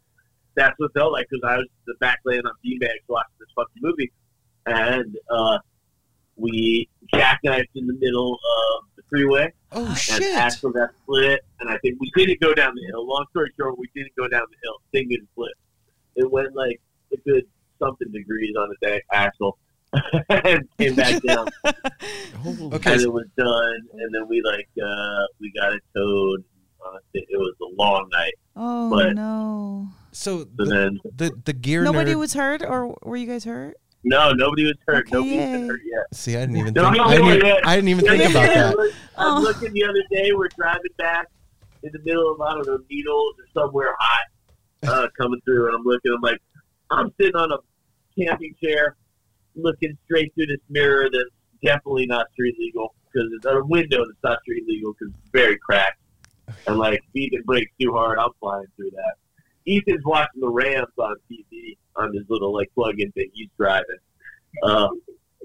That's 0.55 0.77
what 0.77 0.87
it 0.87 0.99
felt 0.99 1.11
like 1.11 1.27
because 1.29 1.43
I 1.47 1.57
was 1.57 1.67
the 1.87 1.95
back 1.99 2.19
laying 2.25 2.45
on 2.45 2.53
beanbags 2.63 3.03
watching 3.07 3.33
this 3.39 3.49
fucking 3.55 3.81
movie, 3.81 4.11
and 4.65 5.15
uh, 5.29 5.57
we 6.35 6.89
jackknifed 7.13 7.69
in 7.75 7.87
the 7.87 7.97
middle 7.99 8.33
of 8.33 8.85
the 8.95 9.03
freeway, 9.09 9.51
oh 9.71 9.87
and 9.87 9.97
shit! 9.97 10.35
axle 10.35 10.71
got 10.71 10.91
split. 11.03 11.41
And 11.59 11.69
I 11.69 11.77
think 11.79 11.99
we 11.99 12.11
didn't 12.15 12.39
go 12.39 12.53
down 12.53 12.75
the 12.75 12.85
hill. 12.85 13.07
Long 13.07 13.25
story 13.31 13.51
short, 13.59 13.77
we 13.77 13.89
didn't 13.95 14.15
go 14.15 14.27
down 14.27 14.43
the 14.49 14.57
hill. 14.63 14.75
Thing 14.91 15.09
didn't 15.09 15.29
split. 15.33 15.53
It 16.15 16.29
went 16.29 16.55
like 16.55 16.79
a 17.11 17.17
good 17.27 17.45
something 17.79 18.11
degrees 18.11 18.55
on 18.57 18.69
the 18.69 18.87
deck 18.87 19.03
axle, 19.11 19.57
came 20.79 20.95
back 20.95 21.21
down. 21.23 21.47
Okay, 22.73 22.93
and 22.93 23.01
it 23.01 23.11
was 23.11 23.25
done. 23.37 23.79
And 23.93 24.13
then 24.13 24.27
we 24.27 24.41
like 24.41 24.67
uh, 24.83 25.23
we 25.39 25.51
got 25.59 25.73
it 25.73 25.83
towed. 25.95 26.43
Uh, 26.85 26.97
it, 27.13 27.25
it 27.29 27.37
was 27.37 27.53
a 27.61 27.75
long 27.81 28.09
night. 28.11 28.33
Oh 28.55 28.89
But- 28.89 29.13
no. 29.15 29.87
so 30.11 30.39
So 30.39 30.43
the, 30.55 30.65
then 30.65 30.99
the 31.15 31.31
the 31.45 31.53
gear 31.53 31.83
Nobody 31.83 32.13
nerd. 32.13 32.19
was 32.19 32.33
hurt, 32.33 32.61
or 32.63 32.95
were 33.03 33.17
you 33.17 33.27
guys 33.27 33.43
hurt? 33.45 33.77
no, 34.05 34.33
nobody 34.33 34.65
was 34.65 34.75
hurt. 34.85 35.07
Okay, 35.07 35.11
Nobody's 35.13 35.33
yay. 35.35 35.51
been 35.53 35.69
hurt 35.69 35.81
yet. 35.85 36.05
See, 36.13 36.35
I 36.35 36.41
didn't 36.41 36.57
even 36.57 36.73
No, 36.73 36.83
think. 36.83 36.97
no, 36.97 37.03
I 37.05 37.11
didn't, 37.15 37.27
no, 37.29 37.35
even- 37.35 37.57
I 37.65 37.75
didn't 37.75 37.87
even 37.89 38.05
think 38.05 38.29
about 38.31 38.49
yeah. 38.49 38.53
that. 38.55 38.75
Look, 38.77 38.93
I 39.17 39.25
Oh. 39.25 39.35
was 39.35 39.43
looking 39.43 39.73
the 39.73 39.83
other 39.85 40.03
day. 40.11 40.31
We're 40.33 40.49
driving 40.49 40.91
back 40.97 41.27
in 41.83 41.91
the 41.93 41.99
middle 41.99 42.33
of 42.33 42.41
I 42.41 42.53
don't 42.53 42.67
know 42.67 42.79
needles 42.89 43.35
or 43.39 43.61
somewhere 43.61 43.95
hot 43.97 44.25
uh, 44.83 45.07
coming 45.17 45.39
through, 45.45 45.67
and 45.67 45.75
I'm 45.77 45.83
looking. 45.85 46.11
I'm 46.13 46.19
like, 46.21 46.41
I'm 46.91 47.13
sitting 47.17 47.35
on 47.37 47.53
a 47.53 47.57
camping 48.19 48.53
chair, 48.61 48.97
looking 49.55 49.97
straight 50.05 50.33
through 50.35 50.47
this 50.47 50.61
mirror 50.69 51.09
that's 51.11 51.29
definitely 51.63 52.05
not 52.05 52.31
street 52.31 52.55
legal 52.59 52.93
because 53.11 53.29
it's 53.33 53.45
a 53.45 53.63
window 53.63 54.05
that's 54.05 54.23
not 54.23 54.41
street 54.41 54.67
legal 54.67 54.93
because 54.93 55.13
it's 55.13 55.29
very 55.31 55.57
cracked. 55.57 55.99
And 56.67 56.77
like, 56.77 56.99
if 56.99 57.15
Ethan 57.15 57.43
breaks 57.45 57.71
too 57.79 57.93
hard, 57.93 58.19
I'm 58.19 58.31
flying 58.39 58.65
through 58.75 58.91
that. 58.91 59.15
Ethan's 59.65 60.03
watching 60.03 60.41
the 60.41 60.49
Rams 60.49 60.87
on 60.97 61.15
TV 61.31 61.77
on 61.95 62.13
his 62.13 62.23
little 62.29 62.53
like 62.53 62.69
plug-in 62.75 63.11
thing. 63.13 63.29
He's 63.33 63.49
driving. 63.57 63.97
Uh, 64.61 64.89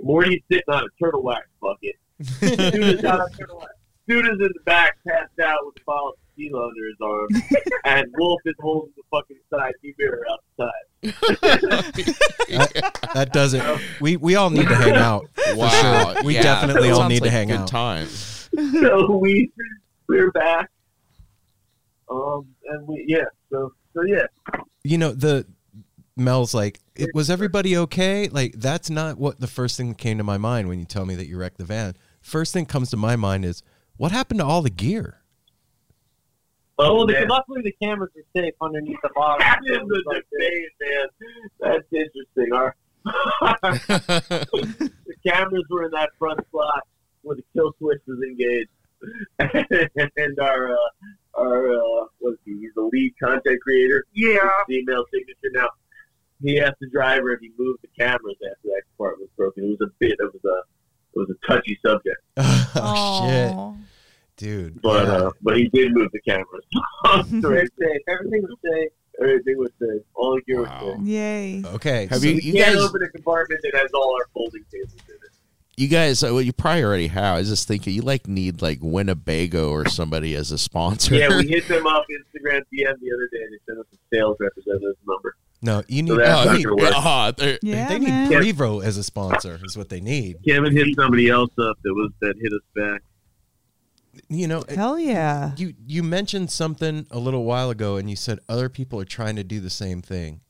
Morty's 0.02 0.42
sitting 0.50 0.64
on 0.68 0.84
a 0.84 1.04
turtle 1.04 1.22
wax 1.22 1.46
bucket. 1.60 1.96
Dude 2.72 2.98
is, 2.98 3.04
out, 3.04 3.30
dude 4.08 4.24
is 4.26 4.32
in 4.32 4.38
the 4.38 4.60
back, 4.64 4.96
passed 5.06 5.38
out 5.42 5.58
with 5.66 5.76
a 5.76 5.84
bottle 5.84 6.08
of 6.10 6.14
tequila 6.36 6.66
under 6.68 6.86
his 6.86 6.96
arm, 7.00 7.28
and 7.84 8.06
Wolf 8.18 8.40
is 8.46 8.54
holding 8.60 8.92
the 8.96 9.02
fucking 9.10 9.36
side 9.50 9.74
view 9.82 9.94
mirror 9.98 10.24
outside. 10.30 10.72
that, 12.48 13.10
that 13.14 13.32
doesn't. 13.32 13.80
We 14.00 14.16
we 14.16 14.34
all 14.34 14.50
need 14.50 14.68
to 14.68 14.74
hang 14.74 14.94
out. 14.96 15.26
for 15.34 15.54
Wow. 15.56 16.12
sure. 16.14 16.22
We 16.24 16.34
Yeah, 16.34 16.42
definitely 16.42 16.90
all 16.90 17.08
need 17.08 17.20
like 17.22 17.30
to 17.30 17.36
hang 17.36 17.48
good 17.48 17.60
out. 17.60 17.68
Times. 17.68 18.48
so 18.80 19.16
we 19.16 19.50
we're 20.08 20.30
back. 20.32 20.70
Um, 22.10 22.46
and 22.66 22.86
we 22.88 23.04
yeah. 23.06 23.24
So 23.50 23.72
so 23.94 24.02
yeah. 24.02 24.26
You 24.84 24.98
know 24.98 25.12
the 25.12 25.46
Mel's 26.16 26.52
like, 26.54 26.80
it, 26.96 27.10
was 27.14 27.30
everybody 27.30 27.76
okay? 27.76 28.28
Like 28.28 28.54
that's 28.56 28.90
not 28.90 29.18
what 29.18 29.38
the 29.40 29.46
first 29.46 29.76
thing 29.76 29.90
that 29.90 29.98
came 29.98 30.18
to 30.18 30.24
my 30.24 30.38
mind 30.38 30.68
when 30.68 30.78
you 30.80 30.84
tell 30.84 31.04
me 31.06 31.14
that 31.14 31.26
you 31.26 31.38
wrecked 31.38 31.58
the 31.58 31.64
van. 31.64 31.94
First 32.20 32.52
thing 32.52 32.66
comes 32.66 32.90
to 32.90 32.96
my 32.96 33.14
mind 33.16 33.44
is 33.44 33.62
what 33.98 34.12
happened 34.12 34.40
to 34.40 34.46
all 34.46 34.62
the 34.62 34.70
gear? 34.70 35.20
Oh, 36.78 37.04
the, 37.04 37.26
luckily 37.28 37.60
the 37.62 37.74
cameras 37.82 38.12
are 38.16 38.22
safe 38.40 38.54
underneath 38.60 39.00
the 39.02 39.10
bottom. 39.14 39.40
Captain 39.40 39.84
was 39.84 40.02
the 40.06 40.22
debate, 40.30 40.68
man. 40.80 41.08
That's 41.60 41.92
interesting. 41.92 42.52
Our 42.52 42.76
the 43.04 44.90
cameras 45.26 45.64
were 45.70 45.86
in 45.86 45.90
that 45.90 46.10
front 46.18 46.40
slot 46.50 46.86
where 47.22 47.36
the 47.36 47.42
kill 47.52 47.72
switch 47.78 48.00
was 48.06 48.20
engaged, 48.22 48.70
and 50.16 50.38
our 50.38 50.72
uh, 50.72 50.76
our 51.36 51.72
uh, 51.72 52.06
what's 52.18 52.38
he? 52.44 52.58
He's 52.60 52.74
the 52.76 52.88
lead 52.92 53.12
content 53.20 53.60
creator. 53.60 54.04
Yeah. 54.12 54.48
Female 54.68 55.04
signature. 55.12 55.50
Now 55.52 55.70
he 56.42 56.60
asked 56.60 56.78
the 56.80 56.88
driver 56.90 57.32
if 57.32 57.40
he 57.40 57.50
moved 57.58 57.82
the 57.82 57.88
cameras 57.98 58.36
after 58.48 58.68
that 58.68 58.82
part 58.96 59.18
was 59.18 59.28
broken. 59.36 59.64
It 59.64 59.80
was 59.80 59.88
a 59.88 59.90
bit 59.98 60.20
of 60.20 60.32
a 60.44 60.62
it 61.14 61.18
was 61.18 61.30
a 61.30 61.46
touchy 61.52 61.78
subject, 61.84 62.16
oh 62.36 63.76
shit, 63.76 63.86
dude. 64.36 64.82
but 64.82 65.06
yeah. 65.06 65.12
uh, 65.14 65.30
but 65.42 65.56
he 65.56 65.68
did 65.68 65.92
move 65.92 66.10
the 66.12 66.20
cameras. 66.20 66.64
So 67.06 67.22
They're 67.50 67.66
safe. 67.80 68.02
Everything 68.08 68.42
was 68.42 68.56
safe. 68.64 68.90
Everything 69.20 69.56
was 69.58 69.70
safe. 69.80 70.02
All 70.14 70.34
the 70.36 70.42
gear 70.42 70.60
was 70.62 70.68
safe. 70.96 71.06
Yay. 71.06 71.62
okay. 71.74 72.06
Have 72.06 72.20
so- 72.20 72.26
you 72.28 72.34
We 72.36 72.42
you 72.42 72.52
can't 72.54 72.74
guys 72.76 72.84
open 72.84 73.02
a 73.02 73.08
compartment 73.08 73.60
that 73.62 73.74
has 73.78 73.90
all 73.94 74.14
our 74.14 74.26
folding 74.34 74.64
tables 74.70 74.92
in 75.08 75.14
it. 75.14 75.32
you 75.76 75.88
guys 75.88 76.22
uh, 76.22 76.28
well 76.32 76.42
you 76.42 76.52
probably 76.52 76.84
already 76.84 77.06
have. 77.08 77.36
I 77.36 77.38
was 77.38 77.48
just 77.48 77.66
thinking 77.66 77.94
you 77.94 78.02
like 78.02 78.28
need 78.28 78.60
like 78.62 78.78
Winnebago 78.82 79.70
or 79.70 79.88
somebody 79.88 80.34
as 80.34 80.52
a 80.52 80.58
sponsor. 80.58 81.14
Yeah, 81.16 81.28
we 81.36 81.48
hit 81.48 81.66
them 81.68 81.86
up 81.86 82.04
Instagram 82.10 82.60
DM 82.72 82.94
the 83.00 83.12
other 83.14 83.28
day. 83.32 83.42
And 83.42 83.52
they 83.54 83.58
sent 83.66 83.78
us 83.78 83.86
a 83.92 83.96
sales 84.14 84.36
representative's 84.38 84.98
number. 85.06 85.34
No, 85.60 85.82
you 85.88 86.02
need. 86.04 86.16
that's 86.18 86.40
Oh, 86.40 86.44
not 86.52 86.60
you 86.60 86.64
gonna 86.66 86.76
need- 86.76 86.82
work. 86.84 86.92
Uh, 86.94 87.02
oh, 87.04 87.32
they're- 87.36 87.58
Yeah, 87.62 87.88
they 87.88 87.98
need 87.98 88.08
man. 88.08 88.30
Prevost 88.30 88.84
as 88.84 88.96
a 88.96 89.02
sponsor. 89.02 89.58
Is 89.64 89.76
what 89.76 89.88
they 89.88 90.00
need. 90.00 90.36
Kevin 90.46 90.74
hit 90.76 90.88
somebody 90.96 91.28
else 91.28 91.50
up 91.58 91.76
that 91.82 91.92
was 91.94 92.12
that 92.20 92.34
hit 92.40 92.52
us 92.52 92.62
back. 92.74 93.02
You 94.28 94.46
know, 94.48 94.64
Hell 94.68 94.98
yeah. 94.98 95.52
you 95.56 95.74
you 95.86 96.02
mentioned 96.02 96.50
something 96.50 97.06
a 97.10 97.18
little 97.18 97.44
while 97.44 97.70
ago, 97.70 97.96
and 97.96 98.08
you 98.10 98.16
said 98.16 98.38
other 98.48 98.68
people 98.68 99.00
are 99.00 99.04
trying 99.04 99.36
to 99.36 99.44
do 99.44 99.58
the 99.60 99.70
same 99.70 100.00
thing. 100.02 100.40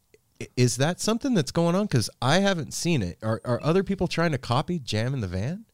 Is 0.56 0.76
that 0.76 1.00
something 1.00 1.34
that's 1.34 1.50
going 1.52 1.74
on? 1.74 1.86
Because 1.86 2.08
I 2.22 2.38
haven't 2.40 2.72
seen 2.72 3.02
it. 3.02 3.18
Are 3.22 3.40
are 3.44 3.60
other 3.62 3.82
people 3.82 4.08
trying 4.08 4.32
to 4.32 4.38
copy 4.38 4.78
Jam 4.78 5.12
in 5.14 5.20
the 5.20 5.26
Van? 5.28 5.64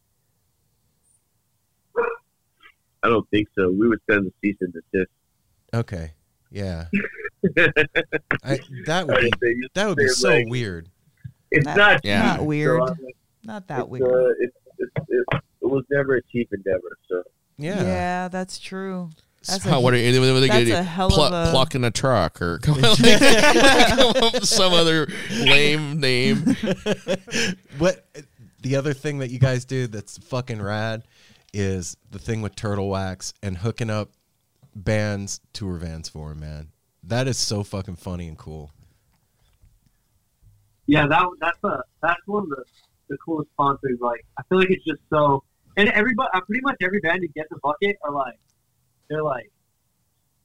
I 3.02 3.08
don't 3.08 3.28
think 3.30 3.48
so. 3.54 3.70
We 3.70 3.88
would 3.88 4.00
send 4.10 4.26
the 4.26 4.32
cease 4.42 4.56
and 4.60 4.72
desist. 4.72 5.10
Okay, 5.74 6.12
yeah. 6.50 6.86
I, 8.44 8.58
that 8.86 9.06
would 9.06 9.16
be 9.16 9.22
didn't 9.22 9.40
say 9.40 9.48
you 9.48 9.68
that 9.74 9.86
would 9.88 9.96
be 9.96 10.08
so 10.08 10.28
like- 10.30 10.48
weird. 10.48 10.88
It's 11.50 11.64
Not- 11.66 11.76
not 11.76 12.00
Yeah. 12.04 12.22
Not 12.36 12.46
weird. 12.46 12.80
so 12.80 12.84
like, 13.04 13.16
Not 13.44 13.66
that 13.68 13.80
it's, 13.80 13.88
weird. 13.88 14.02
Uh, 14.10 14.32
it's, 14.40 14.56
it's, 14.78 14.92
it, 15.08 15.24
it 15.62 15.66
was 15.66 15.84
never 15.90 16.16
a 16.16 16.22
cheap 16.32 16.48
endeavor. 16.52 16.96
So 17.08 17.22
Yeah. 17.58 17.82
Yeah, 17.82 18.28
that's 18.28 18.58
true. 18.58 19.10
That's 19.46 19.62
How, 19.64 19.76
a, 19.78 19.80
what 19.80 19.92
are 19.92 19.98
you, 19.98 20.20
what 20.20 20.28
are 20.30 20.40
they 20.40 20.48
gonna 20.48 20.60
that's 20.64 20.70
do? 20.70 20.76
a 20.76 20.82
hell 20.82 21.10
Pluck- 21.10 21.32
of 21.32 21.48
a- 21.48 21.50
plucking 21.52 21.84
a 21.84 21.90
truck 21.90 22.40
or 22.40 22.58
come, 22.58 22.78
up- 22.84 22.98
come 22.98 24.08
up 24.24 24.32
with 24.34 24.46
some 24.46 24.72
other 24.72 25.06
lame 25.30 26.00
name. 26.00 26.38
what 27.78 28.06
the 28.62 28.76
other 28.76 28.94
thing 28.94 29.18
that 29.18 29.30
you 29.30 29.38
guys 29.38 29.64
do 29.66 29.86
that's 29.86 30.16
fucking 30.18 30.60
rad 30.62 31.02
is 31.52 31.96
the 32.10 32.18
thing 32.18 32.40
with 32.42 32.56
turtle 32.56 32.88
wax 32.88 33.32
and 33.42 33.58
hooking 33.58 33.90
up 33.90 34.10
bands 34.74 35.40
tour 35.52 35.76
vans 35.76 36.08
for 36.08 36.30
'em, 36.32 36.40
man. 36.40 36.68
That 37.06 37.28
is 37.28 37.36
so 37.36 37.62
fucking 37.62 37.96
funny 37.96 38.28
and 38.28 38.38
cool. 38.38 38.70
Yeah, 40.86 41.06
that 41.06 41.26
that's 41.40 41.58
a 41.64 41.82
that's 42.02 42.20
one 42.26 42.44
of 42.44 42.48
the, 42.50 42.64
the 43.08 43.16
coolest 43.18 43.50
sponsors. 43.52 43.98
Like, 44.00 44.24
I 44.38 44.42
feel 44.48 44.58
like 44.58 44.70
it's 44.70 44.84
just 44.84 45.00
so, 45.10 45.42
and 45.76 45.88
everybody, 45.90 46.28
uh, 46.34 46.40
pretty 46.42 46.60
much 46.62 46.76
every 46.82 47.00
band 47.00 47.20
who 47.20 47.28
gets 47.28 47.50
a 47.52 47.58
bucket 47.62 47.96
are 48.02 48.12
like, 48.12 48.38
they're 49.08 49.22
like, 49.22 49.50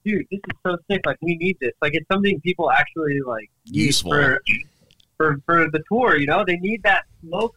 dude, 0.06 0.26
this 0.32 0.40
is 0.50 0.58
so 0.66 0.78
sick. 0.90 1.06
Like, 1.06 1.18
we 1.22 1.36
need 1.38 1.58
this. 1.60 1.74
Like, 1.82 1.94
it's 1.94 2.08
something 2.12 2.40
people 2.42 2.72
actually 2.72 3.20
like 3.22 3.50
need 3.68 3.86
Useful. 3.88 4.12
for 4.12 4.42
for 5.18 5.38
for 5.46 5.70
the 5.72 5.82
tour. 5.92 6.18
You 6.18 6.28
know, 6.28 6.44
they 6.46 6.58
need 6.58 6.84
that 6.84 7.04
smoke, 7.22 7.56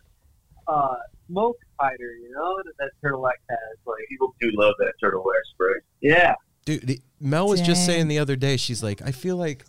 uh, 0.66 0.96
smoke 1.28 1.56
fighter. 1.78 2.14
You 2.20 2.32
know, 2.34 2.56
that, 2.64 2.72
that 2.78 2.90
Turtle 3.00 3.22
Wax 3.22 3.38
has. 3.48 3.78
Like, 3.86 4.08
people 4.08 4.34
do 4.40 4.50
love 4.54 4.74
that 4.78 4.92
turtle 5.00 5.24
wax 5.24 5.38
spray. 5.54 5.74
yeah, 6.00 6.34
Dude, 6.64 6.82
the, 6.82 7.00
Mel 7.22 7.48
was 7.48 7.60
just 7.60 7.86
saying 7.86 8.08
the 8.08 8.18
other 8.18 8.36
day, 8.36 8.56
she's 8.56 8.82
like, 8.82 9.00
I 9.02 9.12
feel 9.12 9.36
like 9.36 9.64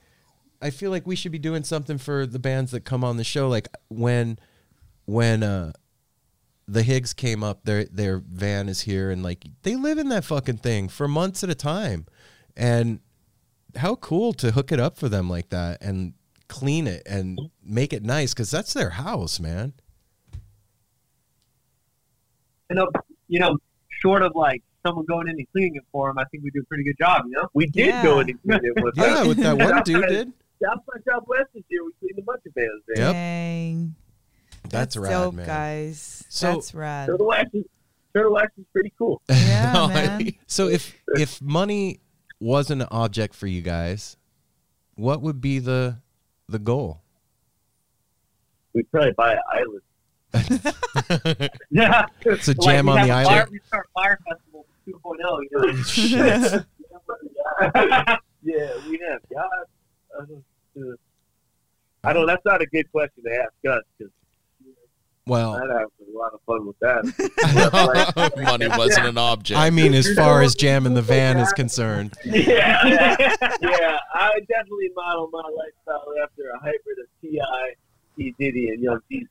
I 0.61 0.69
feel 0.69 0.91
like 0.91 1.05
we 1.05 1.15
should 1.15 1.31
be 1.31 1.39
doing 1.39 1.63
something 1.63 1.97
for 1.97 2.25
the 2.25 2.39
bands 2.39 2.71
that 2.71 2.81
come 2.81 3.03
on 3.03 3.17
the 3.17 3.23
show. 3.23 3.47
Like 3.47 3.67
when 3.89 4.39
when 5.05 5.43
uh 5.43 5.73
the 6.67 6.83
Higgs 6.83 7.13
came 7.13 7.43
up, 7.43 7.63
their 7.65 7.85
their 7.85 8.17
van 8.19 8.69
is 8.69 8.81
here 8.81 9.11
and 9.11 9.23
like 9.23 9.45
they 9.61 9.75
live 9.75 9.97
in 9.97 10.09
that 10.09 10.25
fucking 10.25 10.57
thing 10.57 10.89
for 10.89 11.07
months 11.07 11.43
at 11.43 11.49
a 11.49 11.55
time. 11.55 12.05
And 12.55 12.99
how 13.75 13.95
cool 13.95 14.33
to 14.33 14.51
hook 14.51 14.71
it 14.71 14.79
up 14.79 14.97
for 14.97 15.09
them 15.09 15.29
like 15.29 15.49
that 15.49 15.81
and 15.81 16.13
clean 16.47 16.87
it 16.87 17.03
and 17.05 17.39
make 17.63 17.93
it 17.93 18.03
nice 18.03 18.33
because 18.33 18.51
that's 18.51 18.73
their 18.73 18.91
house, 18.91 19.39
man. 19.39 19.73
you 22.69 22.75
know, 22.75 22.89
you 23.27 23.39
know, 23.39 23.57
short 23.89 24.23
of 24.23 24.33
like 24.35 24.63
someone 24.85 25.05
going 25.05 25.27
in 25.27 25.35
and 25.37 25.47
cleaning 25.51 25.75
it 25.75 25.83
for 25.91 26.09
them, 26.09 26.17
I 26.19 26.23
think 26.25 26.43
we 26.43 26.51
do 26.51 26.61
a 26.61 26.65
pretty 26.65 26.83
good 26.83 26.97
job. 26.99 27.23
You 27.25 27.31
know, 27.41 27.49
We 27.53 27.67
did 27.67 27.87
Yeah. 27.87 28.03
go 28.03 28.19
in 28.19 28.29
and 28.29 28.41
clean 28.43 28.59
it 28.63 28.83
with 28.83 28.93
Yeah, 28.97 29.23
with 29.27 29.37
that 29.37 29.57
one 29.57 29.81
dude 29.85 30.01
by- 30.01 30.07
did. 30.07 30.33
South 30.63 30.79
by 30.87 30.99
Southwest 31.11 31.49
this 31.53 31.63
year, 31.69 31.83
we 31.83 31.91
cleaned 31.99 32.19
a 32.19 32.21
bunch 32.21 32.41
of 32.45 32.53
bands 32.53 32.83
there. 32.87 33.05
Yep. 33.05 33.13
Dang. 33.13 33.95
That's, 34.69 34.95
rad, 34.95 35.09
dope, 35.11 35.33
man. 35.35 35.45
guys. 35.45 36.23
So- 36.29 36.53
That's 36.53 36.73
rad. 36.73 37.07
Turtle 37.07 37.27
wax 37.27 37.49
is 37.53 37.65
turtle 38.13 38.33
wax 38.33 38.51
is 38.57 38.65
pretty 38.71 38.93
cool. 38.97 39.21
Yeah, 39.29 39.87
man. 39.87 40.31
So 40.47 40.67
if 40.69 40.95
if 41.15 41.41
money 41.41 41.99
wasn't 42.39 42.81
an 42.83 42.87
object 42.91 43.33
for 43.35 43.47
you 43.47 43.61
guys, 43.61 44.15
what 44.95 45.21
would 45.21 45.41
be 45.41 45.59
the 45.59 45.97
the 46.47 46.59
goal? 46.59 47.01
We'd 48.73 48.89
probably 48.91 49.11
buy 49.13 49.33
an 49.33 49.39
island. 49.53 49.81
yeah. 51.69 52.05
It's 52.21 52.47
a 52.47 52.53
jam 52.55 52.85
we 52.85 52.91
on 52.93 52.97
have 52.99 53.07
the 53.07 53.13
island. 53.13 53.27
Fire, 53.35 53.47
we 53.51 53.59
start 53.67 53.89
fire 53.93 54.19
festival 54.27 54.52
2.0. 54.87 55.39
You 55.51 55.73
know? 55.73 55.83
Shit. 55.83 56.65
yeah, 58.43 58.71
we 58.89 58.99
have. 59.07 59.21
God, 59.31 59.65
I 60.19 60.25
don't, 60.25 60.43
uh, 60.77 60.95
I 62.03 62.13
don't. 62.13 62.27
That's 62.27 62.45
not 62.45 62.61
a 62.61 62.65
good 62.67 62.91
question 62.91 63.23
to 63.23 63.31
ask 63.31 63.77
us 63.77 63.83
because 63.97 64.13
Well, 65.25 65.55
I'd 65.55 65.69
have 65.69 65.89
a 65.99 66.17
lot 66.17 66.33
of 66.33 66.41
fun 66.45 66.67
with 66.67 66.77
that. 66.79 68.33
Money 68.43 68.67
wasn't 68.67 69.07
an 69.07 69.17
object. 69.17 69.59
I 69.59 69.69
mean, 69.69 69.93
as 69.93 70.13
far 70.15 70.41
as 70.41 70.55
jam 70.55 70.85
in 70.85 70.93
the 70.93 71.01
van 71.01 71.37
is 71.37 71.53
concerned, 71.53 72.13
yeah, 72.25 72.85
yeah. 73.61 73.97
I 74.13 74.31
would 74.33 74.47
definitely 74.47 74.89
model 74.95 75.29
my 75.31 75.39
lifestyle 75.39 76.13
after 76.23 76.49
a 76.49 76.59
hybrid 76.59 76.99
of 77.01 77.07
T.I., 77.21 77.73
P 78.15 78.33
Diddy, 78.39 78.69
and 78.69 78.81
Young 78.81 78.99
Jeezy, 79.11 79.27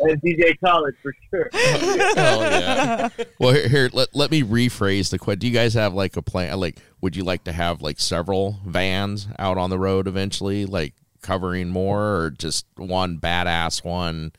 and 0.00 0.22
DJ 0.22 0.58
Khaled 0.60 0.94
for 1.02 1.14
sure. 1.30 1.48
Hell 1.52 2.40
yeah. 2.42 3.08
Well, 3.38 3.54
here, 3.54 3.68
here 3.68 3.90
let, 3.92 4.14
let 4.14 4.30
me 4.30 4.42
rephrase 4.42 5.10
the 5.10 5.18
question. 5.18 5.40
Do 5.40 5.46
you 5.48 5.52
guys 5.52 5.74
have 5.74 5.94
like 5.94 6.16
a 6.16 6.22
plan? 6.22 6.58
Like, 6.58 6.78
would 7.00 7.16
you 7.16 7.24
like 7.24 7.44
to 7.44 7.52
have 7.52 7.82
like 7.82 8.00
several 8.00 8.60
vans 8.66 9.28
out 9.38 9.58
on 9.58 9.70
the 9.70 9.78
road 9.78 10.06
eventually, 10.06 10.66
like 10.66 10.94
covering 11.22 11.68
more, 11.68 12.16
or 12.20 12.30
just 12.30 12.66
one 12.76 13.18
badass 13.18 13.84
one 13.84 14.32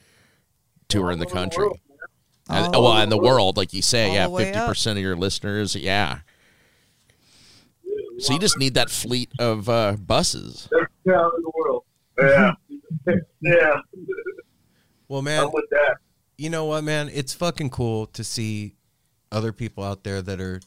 touring 0.88 1.20
the 1.20 1.26
country? 1.26 1.70
And, 2.50 2.76
All 2.76 2.84
well, 2.84 3.02
in 3.02 3.10
the 3.10 3.16
the 3.16 3.22
world. 3.22 3.36
world, 3.36 3.58
like 3.58 3.74
you 3.74 3.82
say, 3.82 4.14
yeah, 4.14 4.28
fifty 4.36 4.60
percent 4.60 4.98
of 4.98 5.04
your 5.04 5.16
listeners, 5.16 5.76
yeah. 5.76 6.20
So 8.20 8.34
you 8.34 8.40
just 8.40 8.58
need 8.58 8.74
that 8.74 8.90
fleet 8.90 9.32
of 9.40 9.70
uh, 9.70 9.94
buses. 9.94 10.68
Best 10.72 10.89
town 11.12 11.32
in 11.38 11.44
the 11.44 11.52
world. 11.56 11.84
Yeah, 12.20 12.52
yeah. 13.42 13.82
well, 15.08 15.22
man, 15.22 15.44
I'm 15.46 15.52
with 15.52 15.70
that. 15.72 15.96
you 16.38 16.50
know 16.50 16.66
what, 16.66 16.84
man? 16.84 17.10
It's 17.14 17.34
fucking 17.34 17.70
cool 17.70 18.08
to 18.08 18.24
see 18.24 18.76
other 19.32 19.52
people 19.54 19.84
out 19.84 20.04
there 20.04 20.22
that 20.22 20.42
are 20.42 20.60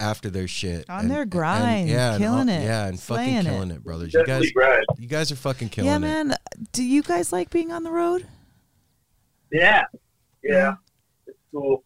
after 0.00 0.30
their 0.30 0.46
shit 0.46 0.88
On 0.88 1.08
their 1.08 1.24
grind, 1.26 1.88
yeah, 1.88 2.12
and 2.14 2.22
killing 2.22 2.48
all- 2.48 2.54
it, 2.56 2.62
yeah, 2.62 2.86
and 2.86 3.00
fucking 3.00 3.24
slaying 3.24 3.36
it. 3.38 3.44
killing 3.50 3.70
it, 3.72 3.82
brothers. 3.82 4.14
You 4.14 4.20
guys, 4.20 4.26
Definitely 4.26 4.52
grind. 4.52 4.84
you 4.98 5.08
guys 5.08 5.32
are 5.32 5.36
fucking 5.36 5.68
killing 5.70 5.88
it. 5.88 5.90
yeah, 5.90 5.96
it. 5.96 6.00
man. 6.00 6.34
Do 6.72 6.84
you 6.84 7.02
guys 7.02 7.32
like 7.32 7.50
being 7.50 7.72
on 7.72 7.82
the 7.82 7.90
road? 7.90 8.26
Yeah, 9.52 9.84
yeah. 10.44 10.74
It's 11.26 11.36
cool. 11.52 11.82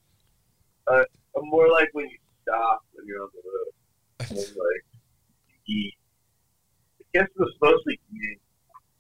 Uh, 0.87 1.05
I'm 1.37 1.49
more 1.49 1.69
like 1.71 1.89
when 1.93 2.09
you 2.09 2.19
stop 2.43 2.85
when 2.93 3.07
you're 3.07 3.23
on 3.23 3.29
the 3.35 3.41
road. 3.49 3.59
Like 4.31 4.85
you 5.67 5.79
eat. 5.87 5.95
I 7.15 7.19
guess 7.19 7.29
it 7.29 7.39
was 7.39 7.55
mostly 7.61 8.01
eating. 8.15 8.39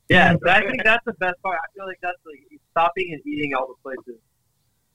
Yeah, 0.08 0.36
I 0.46 0.60
think 0.60 0.82
that's 0.84 1.04
the 1.04 1.14
best 1.14 1.40
part. 1.42 1.58
I 1.62 1.66
feel 1.74 1.86
like 1.86 1.98
that's 2.02 2.18
like 2.26 2.60
stopping 2.70 3.12
and 3.12 3.26
eating 3.26 3.54
all 3.54 3.68
the 3.68 3.74
places 3.82 4.20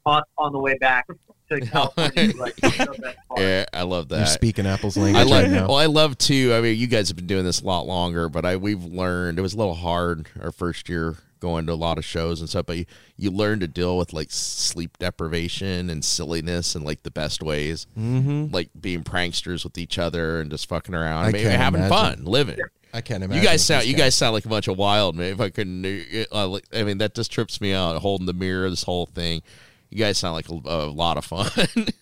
on, 0.06 0.22
on 0.38 0.54
the 0.54 0.60
way 0.60 0.78
back 0.78 1.08
to 1.50 1.60
California. 1.62 2.34
like 2.38 2.56
the 2.56 2.98
best 3.02 3.18
part. 3.28 3.40
Yeah, 3.40 3.66
I 3.74 3.84
love 3.84 4.10
that. 4.10 4.18
You're 4.18 4.26
speaking 4.28 4.66
Apple's 4.66 4.98
language. 4.98 5.16
I 5.16 5.24
language 5.24 5.32
love. 5.32 5.52
right 5.52 5.62
now. 5.62 5.68
Well, 5.68 5.78
I 5.78 5.86
love 5.88 6.18
too. 6.18 6.54
I 6.54 6.62
mean, 6.62 6.78
you 6.78 6.88
guys 6.88 7.10
have 7.10 7.16
been 7.16 7.28
doing 7.28 7.46
this 7.46 7.62
a 7.62 7.66
lot 7.66 7.88
longer, 7.88 8.30
but 8.30 8.46
I 8.46 8.58
we've 8.58 8.84
learned 8.84 9.40
it 9.40 9.42
was 9.42 9.54
a 9.54 9.58
little 9.58 9.76
hard 9.76 10.28
our 10.42 10.52
first 10.52 10.90
year 10.90 11.18
going 11.40 11.68
to 11.68 11.74
a 11.74 11.76
lot 11.76 11.98
of 11.98 12.06
shows 12.06 12.40
and 12.40 12.50
stuff. 12.50 12.66
But 12.66 12.78
you, 12.78 12.86
you 13.16 13.32
learn 13.32 13.60
to 13.60 13.68
deal 13.68 13.98
with 13.98 14.14
like 14.14 14.32
sleep 14.32 14.98
deprivation 14.98 15.90
and 15.90 16.04
silliness 16.04 16.76
and 16.76 16.84
like 16.86 17.04
the 17.04 17.12
best 17.12 17.44
ways, 17.44 17.88
mm-hmm. 17.98 18.54
like 18.54 18.70
being 18.80 19.04
pranksters 19.04 19.64
with 19.64 19.78
each 19.78 19.98
other 19.98 20.42
and 20.42 20.52
just 20.52 20.68
fucking 20.68 20.96
around, 20.96 21.26
I 21.26 21.30
I 21.30 21.32
mean, 21.32 21.46
having 21.46 21.82
imagine. 21.82 21.98
fun, 21.98 22.26
living. 22.26 22.60
I 22.94 23.02
can't 23.02 23.24
imagine. 23.24 23.42
You 23.44 23.48
guys 23.48 23.66
sound 23.66 23.86
you 23.86 23.96
guys 23.96 24.16
sound 24.16 24.34
like 24.34 24.46
a 24.46 24.50
bunch 24.50 24.68
of 24.68 24.78
wild 24.78 25.16
man. 25.16 25.34
If 25.34 25.40
I 25.42 25.50
couldn't, 25.50 25.86
uh, 26.32 26.60
I 26.74 26.84
mean, 26.84 26.98
that 27.00 27.14
just 27.16 27.32
trips 27.32 27.60
me 27.62 27.74
out. 27.74 27.98
Holding 27.98 28.26
the 28.26 28.34
mirror, 28.34 28.70
this 28.70 28.84
whole 28.84 29.06
thing. 29.06 29.42
You 29.90 29.98
guys 30.00 30.18
sound 30.18 30.34
like 30.36 30.50
a, 30.50 30.54
a 30.70 30.90
lot 30.92 31.18
of 31.18 31.26
fun. 31.26 31.50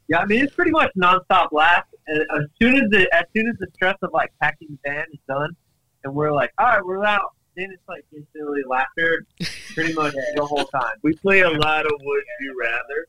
Yeah, 0.09 0.17
I 0.21 0.25
mean 0.25 0.43
it's 0.43 0.55
pretty 0.55 0.71
much 0.71 0.91
nonstop 0.97 1.49
laugh. 1.51 1.83
And 2.07 2.25
as 2.35 2.45
soon 2.59 2.75
as 2.77 2.89
the 2.89 3.07
as 3.15 3.25
soon 3.35 3.47
as 3.47 3.55
the 3.59 3.67
stress 3.75 3.95
of 4.01 4.09
like 4.11 4.31
packing 4.41 4.67
the 4.71 4.89
van 4.89 5.05
is 5.13 5.19
done, 5.27 5.55
and 6.03 6.15
we're 6.15 6.31
like, 6.31 6.51
all 6.57 6.65
right, 6.65 6.83
we're 6.83 7.05
out. 7.05 7.35
Then 7.55 7.69
it's 7.71 7.87
like 7.87 8.03
instantly 8.11 8.61
laughter, 8.67 9.27
pretty 9.75 9.93
much 9.93 10.13
the 10.35 10.43
whole 10.43 10.65
time. 10.65 10.93
We 11.03 11.13
play 11.13 11.41
a 11.41 11.49
lot 11.51 11.85
of 11.85 11.91
Would 12.01 12.23
You 12.41 12.59
Rather. 12.59 13.07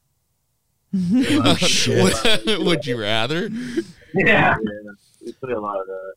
Oh, 1.47 1.55
shit. 1.55 2.47
would, 2.47 2.67
would 2.67 2.87
you 2.87 3.01
rather? 3.01 3.49
Yeah. 4.13 4.57
We 5.25 5.33
play 5.35 5.53
a 5.53 5.61
lot 5.61 5.81
of 5.81 5.87
that. 5.87 6.15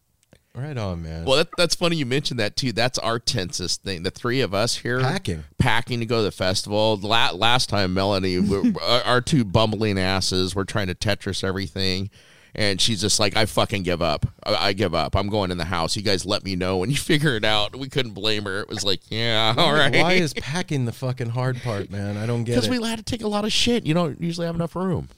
Right 0.55 0.77
on, 0.77 1.01
man. 1.01 1.25
Well, 1.25 1.37
that, 1.37 1.49
that's 1.57 1.73
funny 1.73 1.95
you 1.95 2.05
mentioned 2.05 2.39
that 2.39 2.55
too. 2.55 2.71
That's 2.71 2.99
our 2.99 3.17
tensest 3.17 3.81
thing. 3.81 4.03
The 4.03 4.11
three 4.11 4.41
of 4.41 4.53
us 4.53 4.77
here 4.77 4.99
Packing. 4.99 5.43
packing 5.57 5.99
to 6.01 6.05
go 6.05 6.17
to 6.17 6.23
the 6.23 6.31
festival. 6.31 6.97
La- 6.97 7.31
last 7.31 7.69
time, 7.69 7.93
Melanie, 7.95 8.37
our 8.81 9.01
our 9.01 9.21
two 9.21 9.43
bumbling 9.43 9.97
asses, 9.97 10.55
we're 10.55 10.63
trying 10.65 10.87
to 10.87 10.95
Tetris 10.95 11.43
everything. 11.43 12.11
And 12.55 12.79
she's 12.79 13.01
just 13.01 13.19
like, 13.19 13.35
I 13.35 13.47
fucking 13.47 13.81
give 13.81 14.03
up. 14.03 14.27
I, 14.45 14.67
I 14.67 14.73
give 14.73 14.93
up. 14.93 15.15
I'm 15.15 15.27
going 15.27 15.49
in 15.49 15.57
the 15.57 15.65
house. 15.65 15.95
You 15.95 16.03
guys 16.03 16.23
let 16.23 16.43
me 16.45 16.55
know 16.55 16.77
when 16.77 16.91
you 16.91 16.97
figure 17.11 17.35
it 17.35 17.43
out. 17.43 17.75
We 17.75 17.89
couldn't 17.89 18.13
blame 18.13 18.43
her. 18.43 18.59
It 18.59 18.69
was 18.69 18.83
like, 18.83 18.99
yeah, 19.09 19.55
all 19.57 19.73
right. 19.73 19.91
Why 19.95 20.13
is 20.13 20.35
packing 20.35 20.85
the 20.85 20.91
fucking 20.91 21.29
hard 21.29 21.63
part, 21.63 21.89
man? 21.89 22.15
I 22.15 22.27
don't 22.27 22.43
get 22.43 22.51
it. 22.51 22.55
Because 22.61 22.69
we 22.69 22.87
had 22.87 22.99
to 22.99 23.03
take 23.03 23.23
a 23.23 23.27
lot 23.27 23.43
of 23.43 23.51
shit. 23.51 23.87
You 23.87 23.95
don't 23.95 24.21
usually 24.21 24.45
have 24.45 24.53
enough 24.53 24.75
room. 24.75 25.09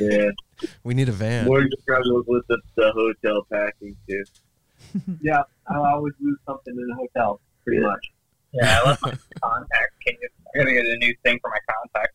Yeah. 0.00 0.30
We 0.84 0.94
need 0.94 1.08
a 1.08 1.12
van. 1.12 1.46
Morgan 1.46 1.70
struggles 1.82 2.24
with 2.26 2.46
the, 2.48 2.58
the 2.76 2.92
hotel 2.92 3.46
packing 3.52 3.96
too. 4.08 4.24
Yeah, 5.20 5.42
I 5.68 5.76
always 5.76 6.14
lose 6.20 6.38
something 6.46 6.74
in 6.74 6.86
the 6.88 6.94
hotel, 6.94 7.40
pretty 7.64 7.80
much. 7.82 8.04
Yeah, 8.52 8.80
I 8.82 8.88
left 8.88 9.02
my 9.02 9.10
contact 9.42 10.00
case. 10.04 10.16
I 10.54 10.58
gotta 10.58 10.72
get 10.72 10.84
a 10.86 10.96
new 10.96 11.14
thing 11.22 11.38
for 11.40 11.50
my 11.50 11.58
contact 11.70 12.12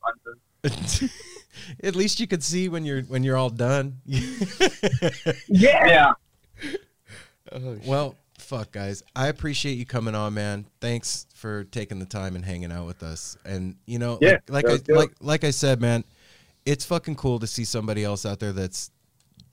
lenses. 0.65 1.11
At 1.83 1.95
least 1.95 2.19
you 2.19 2.27
could 2.27 2.43
see 2.43 2.67
when 2.67 2.83
you're 2.83 3.03
when 3.03 3.23
you're 3.23 3.37
all 3.37 3.49
done. 3.49 4.01
Yeah. 5.47 6.13
Oh, 7.51 7.77
well, 7.85 8.15
fuck, 8.39 8.71
guys. 8.71 9.03
I 9.15 9.27
appreciate 9.27 9.73
you 9.77 9.85
coming 9.85 10.15
on, 10.15 10.33
man. 10.33 10.65
Thanks 10.81 11.27
for 11.33 11.63
taking 11.65 11.99
the 11.99 12.05
time 12.05 12.35
and 12.35 12.43
hanging 12.43 12.71
out 12.71 12.87
with 12.87 13.03
us. 13.03 13.37
And 13.45 13.75
you 13.85 13.99
know, 13.99 14.17
Yeah, 14.21 14.37
like 14.49 14.67
like 14.67 14.89
I, 14.89 14.93
like 14.93 15.11
like 15.21 15.43
I 15.43 15.51
said, 15.51 15.79
man, 15.79 16.03
it's 16.65 16.85
fucking 16.85 17.15
cool 17.15 17.39
to 17.39 17.47
see 17.47 17.63
somebody 17.63 18.03
else 18.03 18.25
out 18.25 18.39
there 18.39 18.53
that's 18.53 18.91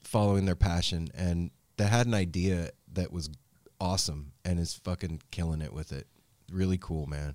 following 0.02 0.44
their 0.44 0.56
passion 0.56 1.09
and 1.14 1.51
that 1.76 1.89
had 1.89 2.06
an 2.06 2.14
idea 2.14 2.70
that 2.93 3.12
was 3.12 3.30
awesome 3.80 4.32
and 4.44 4.59
is 4.59 4.74
fucking 4.74 5.20
killing 5.30 5.60
it 5.60 5.72
with 5.72 5.93
it. 5.93 6.06
Really 6.51 6.78
cool, 6.78 7.06
man. 7.06 7.34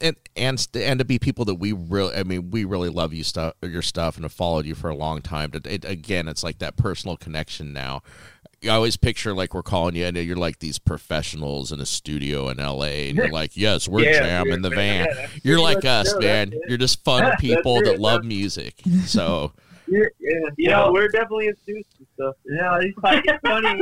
and 0.00 0.16
and 0.36 0.66
and 0.74 0.98
to 0.98 1.04
be 1.04 1.18
people 1.18 1.44
that 1.44 1.56
we 1.56 1.72
really 1.72 2.14
I 2.16 2.22
mean 2.22 2.50
we 2.50 2.64
really 2.64 2.88
love 2.88 3.12
you 3.12 3.22
stuff 3.22 3.54
your 3.62 3.82
stuff 3.82 4.16
and 4.16 4.24
have 4.24 4.32
followed 4.32 4.66
you 4.66 4.74
for 4.74 4.88
a 4.88 4.94
long 4.94 5.20
time. 5.20 5.50
To, 5.52 5.60
it, 5.64 5.84
again, 5.84 6.28
it's 6.28 6.42
like 6.42 6.58
that 6.58 6.76
personal 6.76 7.16
connection 7.16 7.72
now. 7.72 8.02
I 8.62 8.68
always 8.68 8.96
picture 8.98 9.32
like 9.32 9.54
we're 9.54 9.62
calling 9.62 9.94
you 9.96 10.04
and 10.04 10.16
you're 10.18 10.36
like 10.36 10.58
these 10.58 10.78
professionals 10.78 11.72
in 11.72 11.80
a 11.80 11.86
studio 11.86 12.48
in 12.50 12.58
LA 12.58 13.08
and 13.08 13.16
you're 13.16 13.28
like, 13.32 13.56
yes, 13.56 13.88
we're 13.88 14.04
Yeah, 14.04 14.20
jamming 14.20 14.50
we're- 14.60 14.62
the 14.62 14.70
van. 14.70 15.06
yeah, 15.10 15.26
you're 15.42 15.60
like 15.60 15.84
us, 15.86 16.12
no, 16.12 16.20
man. 16.20 16.52
You're 16.68 16.76
just 16.78 17.02
fun 17.02 17.32
people 17.40 17.82
that 17.84 17.98
love 17.98 18.24
music. 18.24 18.74
So 19.06 19.52
Yeah, 19.86 20.04
yeah, 20.18 20.38
yeah. 20.58 20.90
we're 20.90 21.08
definitely 21.08 21.46
enthused 21.48 21.86
and 21.98 22.06
stuff. 22.14 22.34
Yeah, 22.44 22.78
it's 22.82 22.98
like 23.02 23.24
it's 23.26 23.40
funny. 23.42 23.80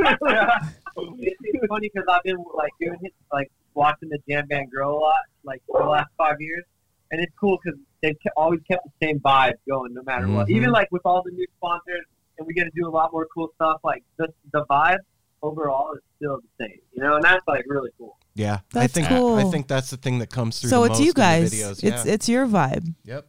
it's, 1.19 1.37
it's 1.43 1.67
funny 1.67 1.89
because 1.93 2.07
I've 2.09 2.23
been 2.23 2.37
like 2.55 2.71
doing 2.79 2.99
it, 3.01 3.13
like 3.33 3.51
watching 3.73 4.07
the 4.09 4.19
jam 4.29 4.47
band 4.47 4.71
grow 4.71 4.97
a 4.97 4.99
lot, 4.99 5.13
like 5.43 5.61
for 5.67 5.83
the 5.83 5.89
last 5.89 6.09
five 6.17 6.39
years, 6.39 6.63
and 7.11 7.19
it's 7.19 7.33
cool 7.37 7.59
because 7.61 7.77
they've 8.01 8.15
always 8.37 8.61
kept 8.69 8.85
the 8.85 9.05
same 9.07 9.19
vibe 9.19 9.53
going 9.67 9.93
no 9.93 10.03
matter 10.03 10.27
what. 10.29 10.47
Mhm. 10.47 10.51
Even 10.55 10.71
like 10.71 10.87
with 10.91 11.01
all 11.05 11.21
the 11.21 11.31
new 11.31 11.45
sponsors, 11.57 12.05
and 12.39 12.47
we 12.47 12.53
get 12.53 12.63
to 12.63 12.71
do 12.75 12.87
a 12.87 12.89
lot 12.89 13.11
more 13.11 13.27
cool 13.33 13.51
stuff. 13.55 13.81
Like 13.83 14.03
the 14.17 14.27
the 14.51 14.65
vibe 14.69 14.97
overall 15.43 15.93
is 15.93 16.01
still 16.17 16.39
the 16.41 16.65
same, 16.65 16.79
you 16.93 17.03
know, 17.03 17.15
and 17.15 17.23
that's 17.23 17.47
like 17.47 17.65
really 17.67 17.91
cool. 17.97 18.17
Yeah, 18.33 18.59
I 18.73 18.87
think 18.87 19.07
cool. 19.07 19.35
I 19.35 19.43
think 19.43 19.67
that's 19.67 19.89
the 19.89 19.97
thing 19.97 20.19
that 20.19 20.29
comes 20.31 20.59
through. 20.59 20.69
So 20.69 20.79
the 20.81 20.85
it's 20.91 20.99
most 20.99 21.05
you 21.05 21.13
guys. 21.13 21.53
videos. 21.53 21.83
It's 21.83 22.05
yeah. 22.05 22.13
it's 22.13 22.29
your 22.29 22.47
vibe. 22.47 22.93
yep. 23.03 23.27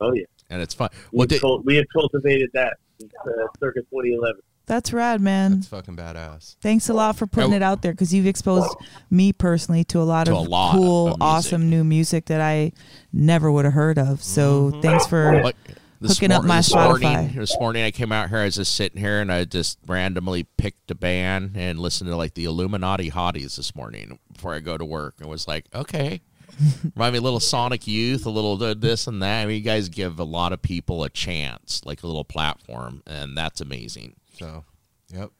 Oh 0.00 0.12
yeah, 0.12 0.24
and 0.50 0.60
it's 0.60 0.74
fun. 0.74 0.90
we, 1.10 1.18
Well, 1.18 1.22
have 1.22 1.28
did, 1.30 1.40
cul- 1.40 1.62
we 1.64 1.76
have 1.76 1.86
cultivated 1.92 2.50
that 2.52 2.76
since 3.00 3.12
uh, 3.24 3.46
circa 3.58 3.80
2011. 3.80 4.40
That's 4.66 4.92
rad, 4.92 5.20
man. 5.20 5.52
That's 5.54 5.68
fucking 5.68 5.96
badass. 5.96 6.56
Thanks 6.60 6.88
a 6.88 6.92
lot 6.92 7.16
for 7.16 7.28
putting 7.28 7.52
it 7.52 7.62
out 7.62 7.82
there 7.82 7.92
because 7.92 8.12
you've 8.12 8.26
exposed 8.26 8.68
me 9.10 9.32
personally 9.32 9.84
to 9.84 10.00
a 10.00 10.02
lot 10.02 10.26
To 10.26 10.32
of 10.32 10.38
a 10.46 10.50
lot 10.50 10.72
cool, 10.74 11.08
of 11.14 11.22
awesome 11.22 11.70
new 11.70 11.84
music 11.84 12.26
that 12.26 12.40
I 12.40 12.72
never 13.12 13.50
would 13.50 13.64
have 13.64 13.74
heard 13.74 13.96
of. 13.96 14.24
So 14.24 14.72
thanks 14.82 15.06
for 15.06 15.40
Like, 15.40 15.56
this 16.00 16.18
hooking 16.18 16.32
up 16.32 16.44
my 16.44 16.58
this 16.58 16.70
Spotify. 16.70 17.12
Morning, 17.12 17.36
this 17.36 17.56
morning 17.58 17.84
I 17.84 17.90
came 17.90 18.12
out 18.12 18.28
here, 18.28 18.38
I 18.38 18.44
was 18.44 18.56
just 18.56 18.74
sitting 18.74 19.00
here 19.00 19.20
and 19.20 19.32
I 19.32 19.44
just 19.44 19.78
randomly 19.86 20.44
picked 20.44 20.90
a 20.90 20.94
band 20.94 21.52
and 21.56 21.78
listened 21.78 22.10
to 22.10 22.16
like 22.16 22.34
the 22.34 22.44
Illuminati 22.44 23.10
Hotties 23.10 23.56
this 23.56 23.74
morning 23.74 24.18
before 24.32 24.54
I 24.54 24.60
go 24.60 24.76
to 24.76 24.84
work. 24.84 25.14
and 25.20 25.28
was 25.28 25.48
like, 25.48 25.66
okay. 25.74 26.20
Remind 26.94 27.12
me 27.12 27.18
a 27.18 27.22
little 27.22 27.40
Sonic 27.40 27.86
Youth, 27.86 28.24
a 28.24 28.30
little 28.30 28.56
this 28.56 29.06
and 29.06 29.22
that. 29.22 29.42
I 29.42 29.46
mean, 29.46 29.56
you 29.56 29.62
guys 29.62 29.88
give 29.88 30.18
a 30.18 30.24
lot 30.24 30.52
of 30.52 30.62
people 30.62 31.04
a 31.04 31.10
chance, 31.10 31.82
like 31.84 32.02
a 32.02 32.06
little 32.06 32.24
platform, 32.24 33.02
and 33.06 33.36
that's 33.36 33.60
amazing. 33.60 34.16
So, 34.38 34.64
yep. 35.12 35.30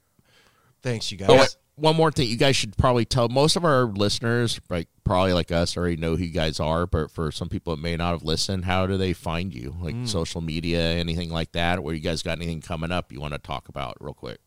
Thanks, 0.83 1.11
you 1.11 1.19
guys. 1.19 1.31
Oh, 1.31 1.37
wait, 1.39 1.57
one 1.77 1.95
more 1.95 2.11
thing, 2.11 2.29
you 2.29 2.37
guys 2.37 2.57
should 2.57 2.77
probably 2.77 3.05
tell 3.05 3.29
most 3.29 3.55
of 3.57 3.65
our 3.65 3.85
listeners, 3.85 4.61
like 4.71 4.89
probably 5.05 5.33
like 5.35 5.53
us, 5.53 5.77
already 5.77 5.97
know 5.97 6.17
who 6.17 6.25
you 6.25 6.31
guys 6.33 6.59
are. 6.59 6.87
But 6.87 7.11
for 7.11 7.31
some 7.31 7.49
people 7.49 7.77
that 7.77 7.83
may 7.83 7.97
not 7.97 8.13
have 8.13 8.23
listened, 8.23 8.65
how 8.65 8.87
do 8.87 8.97
they 8.97 9.13
find 9.13 9.55
you? 9.55 9.77
Like 9.81 9.95
Mm. 9.95 10.09
social 10.09 10.41
media, 10.41 10.81
anything 10.81 11.31
like 11.31 11.53
that? 11.53 11.83
Where 11.83 11.95
you 11.95 12.01
guys 12.01 12.23
got 12.23 12.39
anything 12.39 12.61
coming 12.63 12.91
up 12.91 13.13
you 13.13 13.21
want 13.21 13.35
to 13.35 13.39
talk 13.39 13.69
about 13.69 13.97
real 14.01 14.15
quick? 14.15 14.39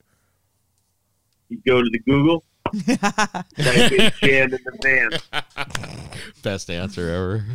You 1.49 1.60
go 1.65 1.81
to 1.84 1.89
the 1.89 1.99
Google, 1.99 2.43
type 2.95 3.91
in 3.91 4.11
jam 4.22 4.53
in 4.53 4.60
the 4.64 4.80
van. 4.81 6.03
Best 6.43 6.69
answer 6.69 7.10
ever. 7.10 7.45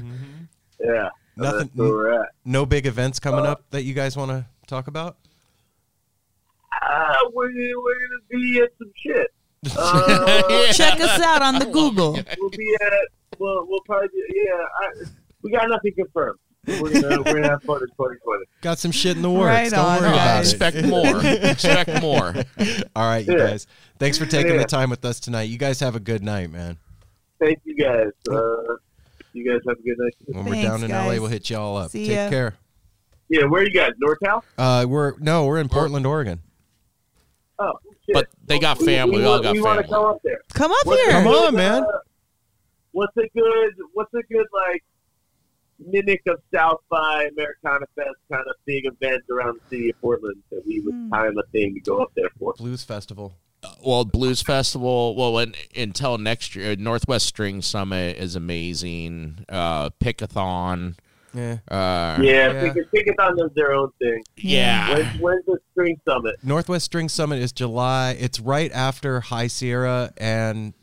Yeah, 0.80 1.08
Nothing. 1.36 1.58
that's 1.58 1.70
where 1.76 1.88
we're 1.88 2.22
at. 2.22 2.28
No 2.44 2.64
big 2.66 2.86
events 2.86 3.18
coming 3.20 3.44
up 3.46 3.64
that 3.70 3.82
you 3.82 3.94
guys 3.94 4.16
want 4.16 4.30
to 4.30 4.46
talk 4.66 4.86
about. 4.88 5.16
Uh, 6.82 7.14
we're, 7.32 7.48
we're 7.48 8.08
gonna 8.08 8.20
be 8.30 8.60
at 8.60 8.70
some 8.78 8.92
shit. 8.96 9.32
Uh, 9.76 10.44
check 10.72 11.00
us 11.00 11.20
out 11.20 11.42
on 11.42 11.58
the 11.58 11.66
Google. 11.66 12.12
we'll 12.38 12.50
be 12.50 12.76
at. 12.80 12.92
Well, 13.38 13.66
we'll 13.68 13.80
probably. 13.86 14.08
Be, 14.08 14.42
yeah, 14.46 14.52
I, 14.54 15.08
we 15.42 15.50
got 15.50 15.68
nothing 15.68 15.92
confirmed. 15.94 16.38
We're 16.66 17.00
gonna 17.00 17.18
we're 17.18 17.34
gonna 17.34 17.48
have 17.50 17.62
fun 17.62 17.82
in 17.82 17.88
2020. 17.88 18.44
Got 18.62 18.78
some 18.78 18.90
shit 18.90 19.16
in 19.16 19.22
the 19.22 19.30
works. 19.30 19.46
Right 19.46 19.70
Don't 19.70 19.84
on, 19.84 20.00
worry 20.00 20.08
about 20.12 20.38
it. 20.38 20.40
Expect 20.40 20.82
more. 20.86 21.24
Expect 21.24 22.00
more. 22.02 22.34
All 22.96 23.04
right, 23.06 23.26
you 23.26 23.32
Yeah. 23.36 23.50
guys. 23.50 23.66
Thanks 23.98 24.16
for 24.16 24.24
taking 24.24 24.52
Yeah. 24.52 24.58
the 24.58 24.64
time 24.64 24.88
with 24.88 25.04
us 25.04 25.20
tonight. 25.20 25.42
You 25.44 25.58
guys 25.58 25.80
have 25.80 25.94
a 25.94 26.00
good 26.00 26.22
night, 26.22 26.50
man. 26.50 26.78
Thank 27.38 27.60
you 27.64 27.76
guys. 27.76 28.08
Uh, 28.30 28.76
you 29.34 29.44
guys 29.44 29.60
have 29.68 29.76
a 29.78 29.82
good 29.82 29.98
night. 29.98 30.14
When 30.26 30.44
we're 30.46 30.62
down 30.62 30.82
in 30.84 30.90
LA, 30.90 31.14
we'll 31.20 31.26
hit 31.26 31.50
you 31.50 31.58
all 31.58 31.76
up. 31.76 31.90
See 31.90 32.06
Take 32.06 32.16
ya. 32.16 32.30
care. 32.30 32.54
Yeah, 33.28 33.44
where 33.44 33.60
are 33.62 33.64
you 33.66 33.72
guys? 33.72 33.90
NorCal? 34.02 34.42
Uh, 34.56 34.86
we're 34.88 35.18
no, 35.18 35.44
we're 35.46 35.58
in 35.58 35.68
Portland, 35.68 36.06
Oregon. 36.06 36.40
Oh, 37.58 37.72
shit. 38.06 38.14
But 38.14 38.28
they 38.46 38.58
got 38.58 38.78
family. 38.78 39.16
We, 39.16 39.22
We 39.22 39.24
all 39.28 39.40
got 39.40 39.52
we 39.54 39.62
family. 39.62 39.84
come 39.84 40.04
up 40.06 40.20
there. 40.24 40.40
Come 40.52 40.72
up 40.72 40.78
What's 40.84 41.02
here. 41.02 41.10
Come 41.12 41.24
good, 41.24 41.46
on, 41.48 41.54
man. 41.54 41.82
uh, 41.84 41.86
what's 42.92 43.16
a 43.16 43.28
good? 43.34 43.72
What's 43.92 44.12
a 44.14 44.22
good 44.32 44.46
like 44.52 44.82
mimic 45.78 46.22
of 46.28 46.40
South 46.54 46.80
by 46.88 47.28
Americana 47.32 47.86
Fest 47.96 48.10
kind 48.30 48.44
of 48.48 48.54
big 48.64 48.84
event 48.86 49.22
around 49.30 49.58
the 49.60 49.76
city 49.76 49.90
of 49.90 50.00
Portland 50.00 50.42
that 50.50 50.62
we 50.66 50.80
would 50.80 50.94
Hmm. 50.94 51.10
time 51.10 51.36
a 51.38 51.42
thing 51.50 51.74
to 51.74 51.80
go 51.80 51.98
up 52.02 52.12
there 52.14 52.30
for? 52.38 52.54
Blues 52.56 52.84
Festival. 52.84 53.34
well, 53.82 54.04
Blues 54.04 54.42
Festival. 54.42 55.16
Well, 55.16 55.32
when, 55.32 55.54
until 55.74 56.18
next 56.18 56.54
year, 56.54 56.76
Northwest 56.76 57.26
String 57.26 57.62
Summit 57.62 58.16
is 58.18 58.36
amazing. 58.36 59.44
Uh, 59.48 59.88
Pickathon. 60.00 60.96
Yeah. 61.34 61.58
Uh, 61.68 62.18
Yeah, 62.22 62.52
Yeah. 62.52 62.72
Pick- 62.72 62.92
Pickathon 63.06 63.36
does 63.36 63.50
their 63.56 63.72
own 63.74 63.90
thing. 64.00 64.22
yeah. 64.36 64.94
When, 64.94 65.06
when's 65.20 65.44
the 65.46 65.58
spring 65.72 66.00
summit? 66.08 66.36
Northwest 66.42 66.84
String 66.86 67.08
Summit 67.08 67.40
is 67.40 67.52
July. 67.52 68.16
It's 68.18 68.38
right 68.40 68.70
after 68.72 69.20
High 69.20 69.48
Sierra 69.48 70.12
and 70.16 70.74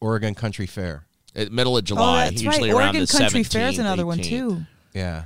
Oregon 0.00 0.34
Country 0.34 0.66
Fair. 0.66 1.04
At 1.36 1.52
middle 1.52 1.76
of 1.76 1.84
July, 1.84 2.00
Oh, 2.00 2.04
July, 2.04 2.24
that's 2.30 2.42
usually 2.42 2.70
right. 2.70 2.76
around 2.78 2.86
Oregon 2.96 3.00
the 3.02 3.18
Country 3.18 3.40
17th, 3.42 3.72
is 3.72 3.78
another 3.78 4.06
one 4.06 4.18
too. 4.18 4.62
Yeah. 4.94 5.24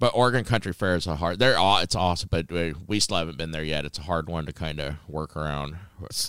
But 0.00 0.08
Oregon 0.14 0.44
Country 0.44 0.72
Fair 0.72 0.96
is 0.96 1.06
a 1.06 1.16
hard. 1.16 1.38
They're 1.38 1.56
all. 1.56 1.78
it's 1.78 1.94
awesome, 1.94 2.28
but 2.30 2.52
uh, 2.52 2.74
we 2.88 2.98
still 3.00 3.16
haven't 3.16 3.38
been 3.38 3.52
there 3.52 3.62
yet. 3.62 3.84
It's 3.84 3.98
a 3.98 4.02
hard 4.02 4.28
one 4.28 4.44
to 4.46 4.52
kind 4.52 4.80
of 4.80 4.96
work 5.08 5.36
around. 5.36 5.76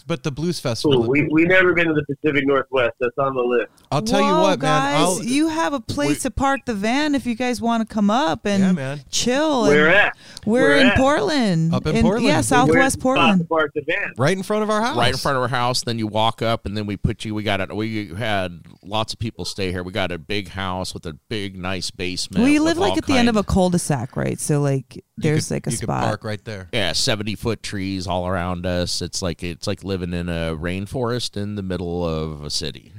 But 0.08 0.24
the 0.24 0.32
Blues 0.32 0.60
Festival. 0.60 1.00
Cool. 1.02 1.10
We 1.10 1.28
we 1.32 1.46
never 1.46 1.74
been 1.74 1.88
to 1.88 1.94
the 1.94 2.04
Pacific 2.16 2.46
Northwest. 2.46 2.94
That's 3.00 3.18
on 3.18 3.34
the 3.36 3.42
list. 3.42 3.68
I'll 3.92 4.02
tell 4.02 4.20
you 4.22 4.28
Whoa, 4.28 4.42
what, 4.42 4.60
man. 4.60 4.82
guys, 4.94 5.00
I'll, 5.20 5.24
you 5.24 5.48
have 5.50 5.74
a 5.74 5.80
place 5.80 6.22
to 6.24 6.32
park 6.32 6.62
the 6.66 6.74
van 6.74 7.16
if 7.16 7.26
you 7.26 7.36
guys 7.36 7.62
want 7.62 7.88
to 7.88 7.94
come 7.94 8.10
up 8.10 8.46
and 8.46 8.64
Yeah, 8.64 8.72
man. 8.74 9.02
chill. 9.10 9.64
Where 9.64 9.88
and 9.88 9.96
at? 9.96 10.18
We're 10.46 10.62
Where 10.70 10.78
in 10.78 10.88
at? 10.88 10.98
Portland. 10.98 11.74
Up 11.74 11.86
in 11.88 12.02
Portland. 12.02 12.26
Yeah, 12.28 12.42
Southwest 12.42 12.74
Where's 12.76 12.94
the 12.94 13.00
spot 13.00 13.16
Portland. 13.18 13.40
to 13.42 13.46
park 13.46 13.72
the 13.76 13.82
van. 13.88 14.14
right 14.18 14.36
in 14.36 14.44
front 14.44 14.64
of 14.64 14.70
our 14.70 14.82
house. 14.82 14.98
Right 14.98 15.12
in 15.12 15.18
front 15.18 15.38
of 15.38 15.42
our 15.42 15.48
house, 15.50 15.82
then 15.84 16.00
you 16.00 16.08
walk 16.08 16.42
up, 16.42 16.66
and 16.66 16.76
then 16.78 16.86
we 16.86 16.98
put 16.98 17.26
you. 17.26 17.34
We 17.36 17.44
got 17.44 17.62
it. 17.62 17.76
We 17.76 18.14
had 18.16 18.62
lots 18.84 19.14
of 19.14 19.20
people 19.20 19.46
stay 19.46 19.72
here. 19.72 19.84
We 19.84 19.92
got 19.92 20.12
a 20.12 20.18
big 20.18 20.50
house 20.50 20.94
with 20.94 21.06
a 21.06 21.14
big, 21.30 21.58
nice 21.58 21.92
basement. 21.92 22.42
Well, 22.44 22.50
you 22.52 22.62
live 22.64 22.78
like 22.78 22.98
at 22.98 23.06
the 23.06 23.14
end 23.18 23.30
of 23.30 23.36
a 23.36 23.44
cul-de-sac, 23.44 24.16
right? 24.16 24.40
So 24.40 24.62
like, 24.62 25.04
there's 25.18 25.48
could- 25.48 25.56
like 25.56 25.68
a 25.68 25.72
you 25.72 25.78
could 25.78 25.86
spot. 25.86 26.04
park 26.04 26.24
right 26.24 26.44
there. 26.44 26.70
Yeah, 26.74 26.92
seventy 26.94 27.36
foot 27.36 27.64
trees 27.64 28.06
all 28.08 28.28
around 28.28 28.66
us. 28.66 29.02
It's 29.02 29.22
like 29.22 29.44
it's 29.44 29.65
like 29.68 29.84
living 29.84 30.14
in 30.14 30.30
a 30.30 30.56
rainforest 30.56 31.36
in 31.36 31.56
the 31.56 31.64
middle 31.64 32.08
of 32.08 32.44
a 32.44 32.50
city. 32.50 32.94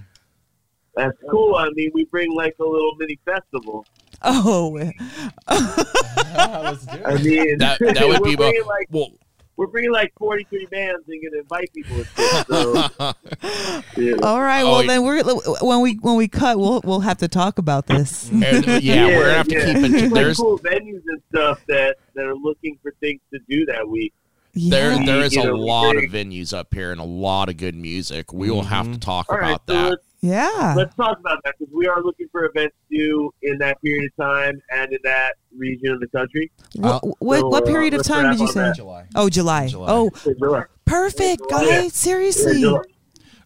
That's 0.94 1.16
cool. 1.30 1.56
I 1.56 1.68
mean, 1.74 1.90
we 1.92 2.04
bring 2.06 2.32
like 2.34 2.56
a 2.58 2.64
little 2.64 2.92
mini 2.98 3.18
festival. 3.24 3.84
Oh, 4.22 4.78
I 5.48 7.20
mean, 7.22 7.58
That 7.58 7.78
that 7.80 7.98
would 8.08 8.20
we're 8.20 8.30
be 8.30 8.36
bringing 8.36 8.64
like 8.64 8.86
well. 8.90 9.10
we're 9.56 9.66
bringing 9.66 9.92
like 9.92 10.12
43 10.18 10.66
bands 10.66 11.04
and 11.08 11.22
gonna 11.22 11.40
invite 11.42 11.70
people. 11.74 11.96
And 11.96 12.06
shit, 12.16 12.46
so, 12.46 13.12
yeah. 14.00 14.14
all 14.26 14.40
right. 14.40 14.62
Oh, 14.62 14.72
Well, 14.72 14.82
yeah. 14.82 14.88
then 14.88 15.04
we're 15.04 15.22
when 15.60 15.80
we 15.82 15.94
when 16.00 16.16
we 16.16 16.28
cut, 16.28 16.58
we'll 16.58 16.80
we'll 16.84 17.00
have 17.00 17.18
to 17.18 17.28
talk 17.28 17.58
about 17.58 17.86
this. 17.86 18.30
And, 18.30 18.82
yeah, 18.82 19.06
we're 19.06 19.20
gonna 19.24 19.34
have 19.34 19.48
to 19.48 19.54
keep 19.54 19.76
it. 19.76 19.90
There's 19.90 20.12
There's 20.12 20.36
cool 20.38 20.58
venues 20.60 21.02
and 21.06 21.22
stuff 21.30 21.62
that 21.68 21.96
that 22.14 22.24
are 22.24 22.34
looking 22.34 22.78
for 22.82 22.92
things 23.00 23.20
to 23.32 23.38
do 23.48 23.66
that 23.66 23.86
week. 23.88 24.12
There, 24.56 25.04
there 25.04 25.20
is 25.22 25.36
a 25.36 25.52
lot 25.52 25.96
of 25.96 26.04
venues 26.04 26.56
up 26.56 26.72
here 26.72 26.90
and 26.92 27.00
a 27.00 27.04
lot 27.04 27.48
of 27.50 27.56
good 27.58 27.74
music. 27.74 28.32
We 28.32 28.50
will 28.50 28.62
have 28.64 28.90
to 28.90 28.98
talk 28.98 29.26
All 29.28 29.36
right, 29.38 29.50
about 29.50 29.62
so 29.68 29.72
that. 29.74 29.90
let's, 29.90 30.02
Yeah. 30.22 30.74
let's 30.76 30.94
talk 30.96 31.18
about 31.20 31.40
that 31.44 31.54
because 31.58 31.72
we 31.74 31.86
are 31.86 32.02
looking 32.02 32.26
for 32.32 32.46
events 32.46 32.74
to 32.90 32.96
do 32.96 33.30
in 33.42 33.58
that 33.58 33.80
period 33.82 34.10
of 34.10 34.24
time 34.24 34.60
and 34.70 34.92
in 34.92 34.98
that 35.04 35.34
region 35.56 35.92
of 35.92 36.00
the 36.00 36.08
country. 36.08 36.50
What, 36.74 37.04
what, 37.20 37.40
So, 37.40 37.48
what 37.48 37.62
uh, 37.64 37.66
period 37.66 37.92
of 37.94 37.98
let's 37.98 38.08
time 38.08 38.24
wrap 38.24 38.32
did 38.32 38.40
you 38.40 38.46
on 38.46 38.52
say? 38.52 38.60
that. 38.60 38.76
July. 38.76 39.06
Oh, 39.14 39.28
July. 39.28 39.68
July. 39.68 39.86
Oh, 39.90 40.10
July. 40.38 40.64
perfect, 40.86 41.42
Yeah. 41.50 41.58
guys. 41.60 41.94
Seriously. 41.94 42.60
July. 42.60 42.80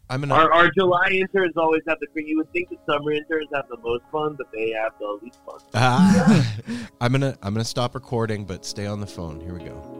I'm 0.09 0.20
gonna. 0.23 0.35
Our, 0.35 0.53
our 0.53 0.70
July 0.77 1.09
interns 1.12 1.57
always 1.57 1.82
have 1.87 1.99
the. 2.01 2.24
You 2.24 2.37
would 2.39 2.53
think 2.53 2.69
the 2.69 2.78
summer 2.85 3.12
interns 3.12 3.49
have 3.55 3.66
the 3.69 3.77
most 3.78 4.03
fun, 4.11 4.35
but 4.37 4.47
they 4.53 4.70
have 4.70 4.93
the 4.99 5.19
least 5.23 5.39
fun. 5.47 5.59
Ah. 5.74 6.57
I'm 7.01 7.12
gonna. 7.12 7.37
I'm 7.43 7.55
gonna 7.55 7.65
stop 7.65 7.95
recording, 7.95 8.45
but 8.45 8.65
stay 8.65 8.87
on 8.87 9.01
the 9.01 9.07
phone. 9.07 9.39
Here 9.41 9.55
we 9.55 9.61
go. 9.65 9.99